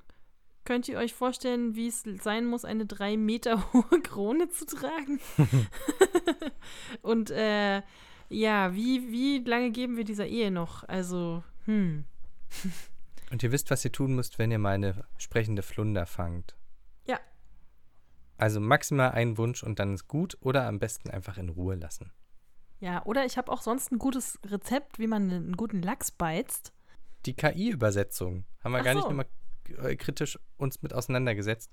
Könnt 0.65 0.87
ihr 0.87 0.99
euch 0.99 1.15
vorstellen, 1.15 1.73
wie 1.73 1.87
es 1.87 2.03
sein 2.21 2.45
muss, 2.45 2.63
eine 2.63 2.85
drei 2.85 3.17
Meter 3.17 3.73
hohe 3.73 4.01
Krone 4.03 4.47
zu 4.49 4.67
tragen? 4.67 5.19
Und 7.01 7.31
äh, 7.31 7.81
ja, 8.29 8.75
wie, 8.75 9.11
wie 9.11 9.39
lange 9.39 9.71
geben 9.71 9.97
wir 9.97 10.03
dieser 10.03 10.27
Ehe 10.27 10.51
noch? 10.51 10.87
Also, 10.87 11.43
hm. 11.65 12.05
Und 13.31 13.41
ihr 13.41 13.51
wisst, 13.51 13.71
was 13.71 13.83
ihr 13.83 13.91
tun 13.91 14.13
müsst, 14.13 14.37
wenn 14.37 14.51
ihr 14.51 14.59
mal 14.59 14.75
eine 14.75 15.07
sprechende 15.17 15.63
Flunder 15.63 16.05
fangt. 16.05 16.55
Ja. 17.07 17.19
Also 18.37 18.59
maximal 18.59 19.11
einen 19.11 19.37
Wunsch 19.37 19.63
und 19.63 19.79
dann 19.79 19.93
ist 19.93 20.07
gut 20.07 20.37
oder 20.41 20.67
am 20.67 20.79
besten 20.79 21.09
einfach 21.09 21.37
in 21.37 21.49
Ruhe 21.49 21.75
lassen. 21.75 22.11
Ja, 22.79 23.05
oder 23.05 23.25
ich 23.25 23.37
habe 23.37 23.51
auch 23.51 23.61
sonst 23.61 23.91
ein 23.91 23.99
gutes 23.99 24.39
Rezept, 24.45 24.99
wie 24.99 25.07
man 25.07 25.31
einen 25.31 25.55
guten 25.55 25.81
Lachs 25.81 26.11
beizt. 26.11 26.73
Die 27.25 27.33
KI-Übersetzung 27.35 28.45
haben 28.63 28.73
wir 28.73 28.79
Ach 28.79 28.83
gar 28.83 28.93
nicht 28.95 29.03
so. 29.03 29.09
nochmal 29.09 29.27
äh, 29.81 29.95
kritisch 29.95 30.37
uns 30.57 30.81
mit 30.81 30.93
auseinandergesetzt. 30.93 31.71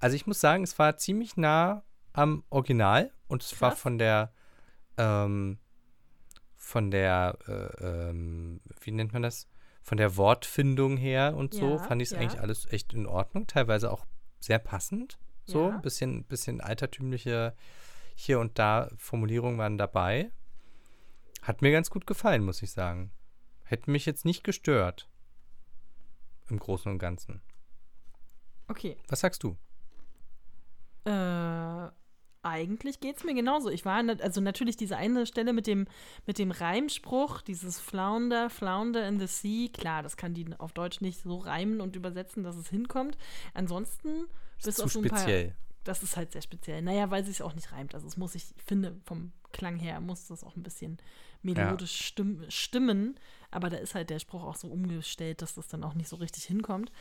Also 0.00 0.16
ich 0.16 0.26
muss 0.26 0.40
sagen, 0.40 0.64
es 0.64 0.76
war 0.78 0.96
ziemlich 0.96 1.36
nah 1.36 1.84
am 2.12 2.42
Original 2.50 3.12
und 3.28 3.42
es 3.44 3.60
war 3.60 3.70
Krass. 3.70 3.80
von 3.80 3.98
der 3.98 4.32
ähm, 4.96 5.58
von 6.56 6.90
der 6.90 7.38
äh, 7.46 8.08
ähm, 8.10 8.60
wie 8.80 8.90
nennt 8.90 9.12
man 9.12 9.22
das? 9.22 9.46
Von 9.82 9.96
der 9.98 10.16
Wortfindung 10.16 10.96
her 10.96 11.34
und 11.36 11.54
so 11.54 11.76
Ja, 11.76 11.78
fand 11.78 12.02
ich 12.02 12.08
es 12.08 12.12
ja. 12.12 12.18
eigentlich 12.18 12.40
alles 12.40 12.66
echt 12.72 12.92
in 12.92 13.06
Ordnung, 13.06 13.46
teilweise 13.46 13.92
auch 13.92 14.06
sehr 14.40 14.58
passend. 14.58 15.18
So, 15.48 15.68
Ja. 15.68 15.74
ein 15.76 15.82
bisschen, 15.82 16.24
bisschen 16.24 16.60
altertümliche 16.60 17.54
hier 18.14 18.38
und 18.40 18.58
da 18.58 18.90
Formulierungen 18.96 19.58
waren 19.58 19.78
dabei. 19.78 20.30
Hat 21.42 21.62
mir 21.62 21.72
ganz 21.72 21.88
gut 21.90 22.06
gefallen, 22.06 22.44
muss 22.44 22.62
ich 22.62 22.70
sagen. 22.72 23.10
Hätte 23.64 23.90
mich 23.90 24.06
jetzt 24.06 24.24
nicht 24.24 24.44
gestört. 24.44 25.08
Im 26.48 26.58
Großen 26.58 26.90
und 26.90 26.98
Ganzen. 26.98 27.40
Okay. 28.68 28.96
Was 29.08 29.20
sagst 29.20 29.42
du? 29.42 29.56
Äh, 31.04 31.88
eigentlich 32.42 33.00
geht 33.00 33.16
es 33.16 33.24
mir 33.24 33.34
genauso. 33.34 33.70
Ich 33.70 33.84
war, 33.84 34.02
also 34.20 34.40
natürlich 34.40 34.76
diese 34.76 34.96
eine 34.96 35.26
Stelle 35.26 35.52
mit 35.52 35.66
dem, 35.66 35.86
mit 36.26 36.38
dem 36.38 36.50
Reimspruch, 36.50 37.40
dieses 37.42 37.80
Flounder, 37.80 38.50
Flounder 38.50 39.06
in 39.08 39.18
the 39.18 39.26
Sea, 39.26 39.68
klar, 39.72 40.02
das 40.02 40.16
kann 40.16 40.34
die 40.34 40.46
auf 40.58 40.72
Deutsch 40.72 41.00
nicht 41.00 41.20
so 41.20 41.38
reimen 41.38 41.80
und 41.80 41.96
übersetzen, 41.96 42.42
dass 42.44 42.56
es 42.56 42.68
hinkommt. 42.68 43.16
Ansonsten, 43.54 44.26
Ist 44.58 44.64
bis 44.64 44.76
zu 44.76 44.84
auf 44.84 44.92
so 44.92 45.00
ein 45.00 45.08
paar, 45.08 45.18
speziell. 45.18 45.54
das 45.84 46.02
ist 46.02 46.16
halt 46.16 46.32
sehr 46.32 46.42
speziell. 46.42 46.82
Naja, 46.82 47.10
weil 47.10 47.24
sie 47.24 47.30
es 47.30 47.40
auch 47.40 47.54
nicht 47.54 47.72
reimt. 47.72 47.94
Also 47.94 48.06
es 48.06 48.16
muss, 48.16 48.34
ich 48.34 48.46
finde, 48.64 48.96
vom 49.04 49.32
Klang 49.52 49.76
her 49.76 50.00
muss 50.00 50.26
das 50.26 50.44
auch 50.44 50.56
ein 50.56 50.62
bisschen 50.62 50.98
melodisch 51.42 52.04
stimm, 52.04 52.44
stimmen. 52.48 53.18
Aber 53.50 53.70
da 53.70 53.78
ist 53.78 53.94
halt 53.94 54.10
der 54.10 54.18
Spruch 54.18 54.44
auch 54.44 54.56
so 54.56 54.68
umgestellt, 54.68 55.42
dass 55.42 55.54
das 55.54 55.68
dann 55.68 55.84
auch 55.84 55.94
nicht 55.94 56.08
so 56.08 56.16
richtig 56.16 56.44
hinkommt. 56.44 56.92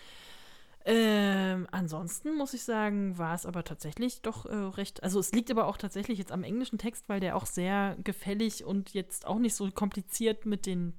Ähm, 0.89 1.67
ansonsten 1.71 2.37
muss 2.37 2.53
ich 2.53 2.63
sagen, 2.63 3.17
war 3.17 3.35
es 3.35 3.45
aber 3.45 3.65
tatsächlich 3.65 4.21
doch 4.21 4.45
äh, 4.45 4.55
recht. 4.55 5.03
Also 5.03 5.19
es 5.19 5.33
liegt 5.33 5.51
aber 5.51 5.67
auch 5.67 5.75
tatsächlich 5.75 6.17
jetzt 6.17 6.31
am 6.31 6.45
englischen 6.45 6.77
Text, 6.77 7.09
weil 7.09 7.19
der 7.19 7.35
auch 7.35 7.45
sehr 7.45 7.97
gefällig 8.05 8.63
und 8.63 8.93
jetzt 8.93 9.27
auch 9.27 9.37
nicht 9.37 9.53
so 9.53 9.69
kompliziert 9.69 10.45
mit 10.45 10.65
den 10.65 10.93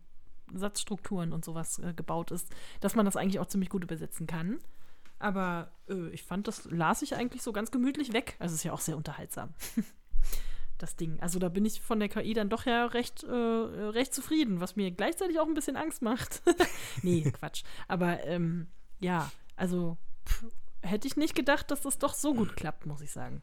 Satzstrukturen 0.52 1.32
und 1.32 1.43
sowas 1.43 1.78
äh, 1.78 1.94
gebaut 1.94 2.32
ist, 2.32 2.51
dass 2.80 2.97
man 2.97 3.06
das 3.06 3.16
eigentlich 3.16 3.40
auch 3.40 3.47
ziemlich 3.47 3.70
gut 3.70 3.82
übersetzen 3.82 4.26
kann. 4.26 4.59
Aber 5.19 5.73
äh, 5.89 6.09
ich 6.11 6.23
fand, 6.23 6.47
das 6.49 6.65
las 6.66 7.03
ich 7.03 7.15
eigentlich 7.15 7.43
so 7.43 7.53
ganz 7.53 7.70
gemütlich 7.70 8.12
weg. 8.12 8.36
Also 8.39 8.53
es 8.55 8.61
ist 8.61 8.65
ja 8.65 8.73
auch 8.73 8.81
sehr 8.81 8.97
unterhaltsam. 8.97 9.55
das 10.78 10.95
Ding. 10.97 11.19
Also 11.20 11.39
da 11.39 11.49
bin 11.49 11.65
ich 11.65 11.81
von 11.81 11.99
der 11.99 12.09
KI 12.09 12.35
dann 12.35 12.49
doch 12.49 12.65
ja 12.66 12.86
recht, 12.86 13.24
äh, 13.24 13.28
recht 13.32 14.15
zufrieden, 14.15 14.61
was 14.61 14.77
mir 14.77 14.90
gleichzeitig 14.93 15.40
auch 15.40 15.47
ein 15.47 15.55
bisschen 15.55 15.77
Angst 15.77 16.03
macht. 16.03 16.43
nee, 17.03 17.23
Quatsch. 17.32 17.65
Aber 17.89 18.24
ähm, 18.24 18.69
ja, 19.01 19.31
also 19.57 19.97
pff, 20.27 20.45
hätte 20.82 21.09
ich 21.09 21.16
nicht 21.16 21.35
gedacht, 21.35 21.70
dass 21.73 21.81
das 21.82 21.99
doch 21.99 22.15
so 22.15 22.32
gut 22.35 22.57
klappt, 22.57 22.86
muss 22.86 23.01
ich 23.01 23.11
sagen. 23.11 23.43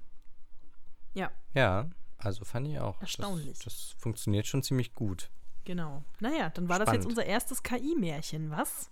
Ja, 1.13 1.29
Ja, 1.53 1.89
also 2.17 2.45
fand 2.45 2.67
ich 2.69 2.79
auch. 2.79 2.99
Erstaunlich. 3.01 3.57
Das, 3.59 3.63
das 3.65 3.95
funktioniert 3.97 4.47
schon 4.47 4.63
ziemlich 4.63 4.93
gut. 4.93 5.29
genau. 5.65 6.03
Naja, 6.21 6.49
dann 6.49 6.69
war 6.69 6.79
das 6.79 6.87
jetzt 6.87 7.03
Spannend. 7.03 7.09
unser 7.17 7.25
erstes 7.25 7.63
KI-Märchen, 7.63 8.49
was? 8.51 8.89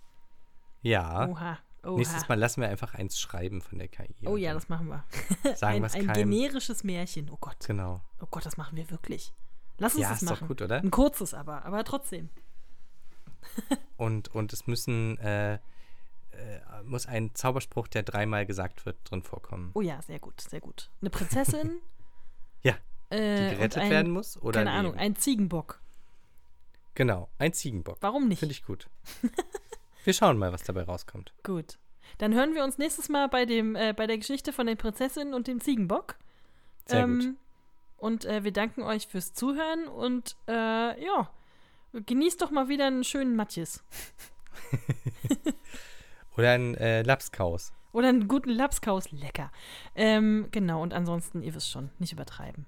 Ja. 0.82 1.26
Oha. 1.28 1.58
Oha. 1.86 1.96
Nächstes 1.96 2.28
Mal 2.28 2.38
lassen 2.38 2.60
wir 2.60 2.68
einfach 2.68 2.94
eins 2.94 3.18
schreiben 3.20 3.60
von 3.60 3.78
der 3.78 3.88
KI. 3.88 4.14
Oh 4.26 4.36
ja, 4.36 4.50
dann 4.50 4.56
das 4.58 4.68
machen 4.68 4.88
wir. 4.88 5.04
sagen 5.56 5.84
ein 5.84 5.90
ein 5.90 6.06
keinem. 6.06 6.30
generisches 6.30 6.84
Märchen. 6.84 7.30
Oh 7.30 7.36
Gott. 7.40 7.66
Genau. 7.66 8.00
Oh 8.20 8.26
Gott, 8.30 8.46
das 8.46 8.56
machen 8.56 8.76
wir 8.76 8.90
wirklich. 8.90 9.32
Lass 9.78 9.94
uns 9.94 10.02
Ja, 10.02 10.10
das 10.10 10.22
ist 10.22 10.30
doch 10.30 10.36
machen. 10.36 10.48
gut, 10.48 10.62
oder? 10.62 10.76
Ein 10.76 10.90
kurzes 10.90 11.34
aber, 11.34 11.64
aber 11.64 11.84
trotzdem. 11.84 12.30
Und, 13.96 14.34
und 14.34 14.52
es 14.52 14.66
müssen, 14.66 15.18
äh, 15.18 15.54
äh, 15.54 15.58
muss 16.84 17.06
ein 17.06 17.34
Zauberspruch, 17.34 17.86
der 17.88 18.02
dreimal 18.02 18.46
gesagt 18.46 18.86
wird, 18.86 18.96
drin 19.04 19.22
vorkommen. 19.22 19.70
Oh 19.74 19.82
ja, 19.82 20.00
sehr 20.02 20.18
gut, 20.18 20.40
sehr 20.40 20.60
gut. 20.60 20.90
Eine 21.00 21.10
Prinzessin. 21.10 21.78
Ja, 22.62 22.74
äh, 23.10 23.50
Die 23.50 23.56
gerettet 23.56 23.82
ein, 23.82 23.90
werden 23.90 24.12
muss? 24.12 24.40
Oder 24.40 24.60
Keine? 24.64 24.70
Ahnung, 24.72 24.94
ein 24.94 25.14
Ziegenbock. 25.16 25.78
Genau, 26.94 27.28
ein 27.38 27.52
Ziegenbock. 27.52 27.98
Warum 28.00 28.26
nicht? 28.28 28.38
Finde 28.38 28.52
ich 28.54 28.64
gut. 28.64 28.88
Wir 30.04 30.12
schauen 30.12 30.38
mal, 30.38 30.52
was 30.52 30.62
dabei 30.62 30.82
rauskommt. 30.82 31.32
Gut. 31.42 31.78
Dann 32.18 32.34
hören 32.34 32.54
wir 32.54 32.64
uns 32.64 32.78
nächstes 32.78 33.08
Mal 33.08 33.28
bei, 33.28 33.46
dem, 33.46 33.76
äh, 33.76 33.92
bei 33.96 34.06
der 34.06 34.18
Geschichte 34.18 34.52
von 34.52 34.66
der 34.66 34.76
Prinzessin 34.76 35.34
und 35.34 35.46
dem 35.46 35.60
Ziegenbock. 35.60 36.16
Sehr 36.86 37.06
gut. 37.06 37.34
Und 37.96 38.24
äh, 38.26 38.44
wir 38.44 38.52
danken 38.52 38.82
euch 38.82 39.06
fürs 39.06 39.32
Zuhören 39.32 39.88
und 39.88 40.36
äh, 40.46 41.02
ja, 41.02 41.30
genießt 41.92 42.42
doch 42.42 42.50
mal 42.50 42.68
wieder 42.68 42.86
einen 42.86 43.04
schönen 43.04 43.34
Matjes. 43.36 43.82
Oder 46.36 46.50
ein 46.50 46.74
äh, 46.74 47.02
Lapskaus. 47.02 47.72
Oder 47.92 48.08
einen 48.08 48.28
guten 48.28 48.50
Lapskaus. 48.50 49.10
Lecker. 49.12 49.50
Ähm, 49.94 50.48
genau, 50.50 50.82
und 50.82 50.92
ansonsten, 50.92 51.42
ihr 51.42 51.54
wisst 51.54 51.70
schon, 51.70 51.90
nicht 51.98 52.12
übertreiben. 52.12 52.66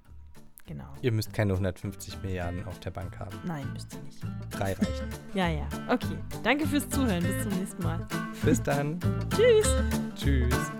Genau. 0.67 0.83
Ihr 1.01 1.13
müsst 1.13 1.33
keine 1.33 1.53
150 1.53 2.21
Milliarden 2.21 2.65
auf 2.65 2.79
der 2.81 2.91
Bank 2.91 3.17
haben. 3.19 3.39
Nein, 3.45 3.71
müsst 3.71 3.93
ihr 3.93 4.01
nicht. 4.01 4.21
Drei 4.51 4.73
reichen. 4.73 5.07
Ja, 5.33 5.47
ja. 5.47 5.65
Okay. 5.87 6.17
Danke 6.43 6.67
fürs 6.67 6.87
Zuhören. 6.89 7.23
Bis 7.23 7.43
zum 7.43 7.57
nächsten 7.57 7.83
Mal. 7.83 8.05
Bis 8.43 8.61
dann. 8.61 8.99
Tschüss. 9.33 9.75
Tschüss. 10.15 10.71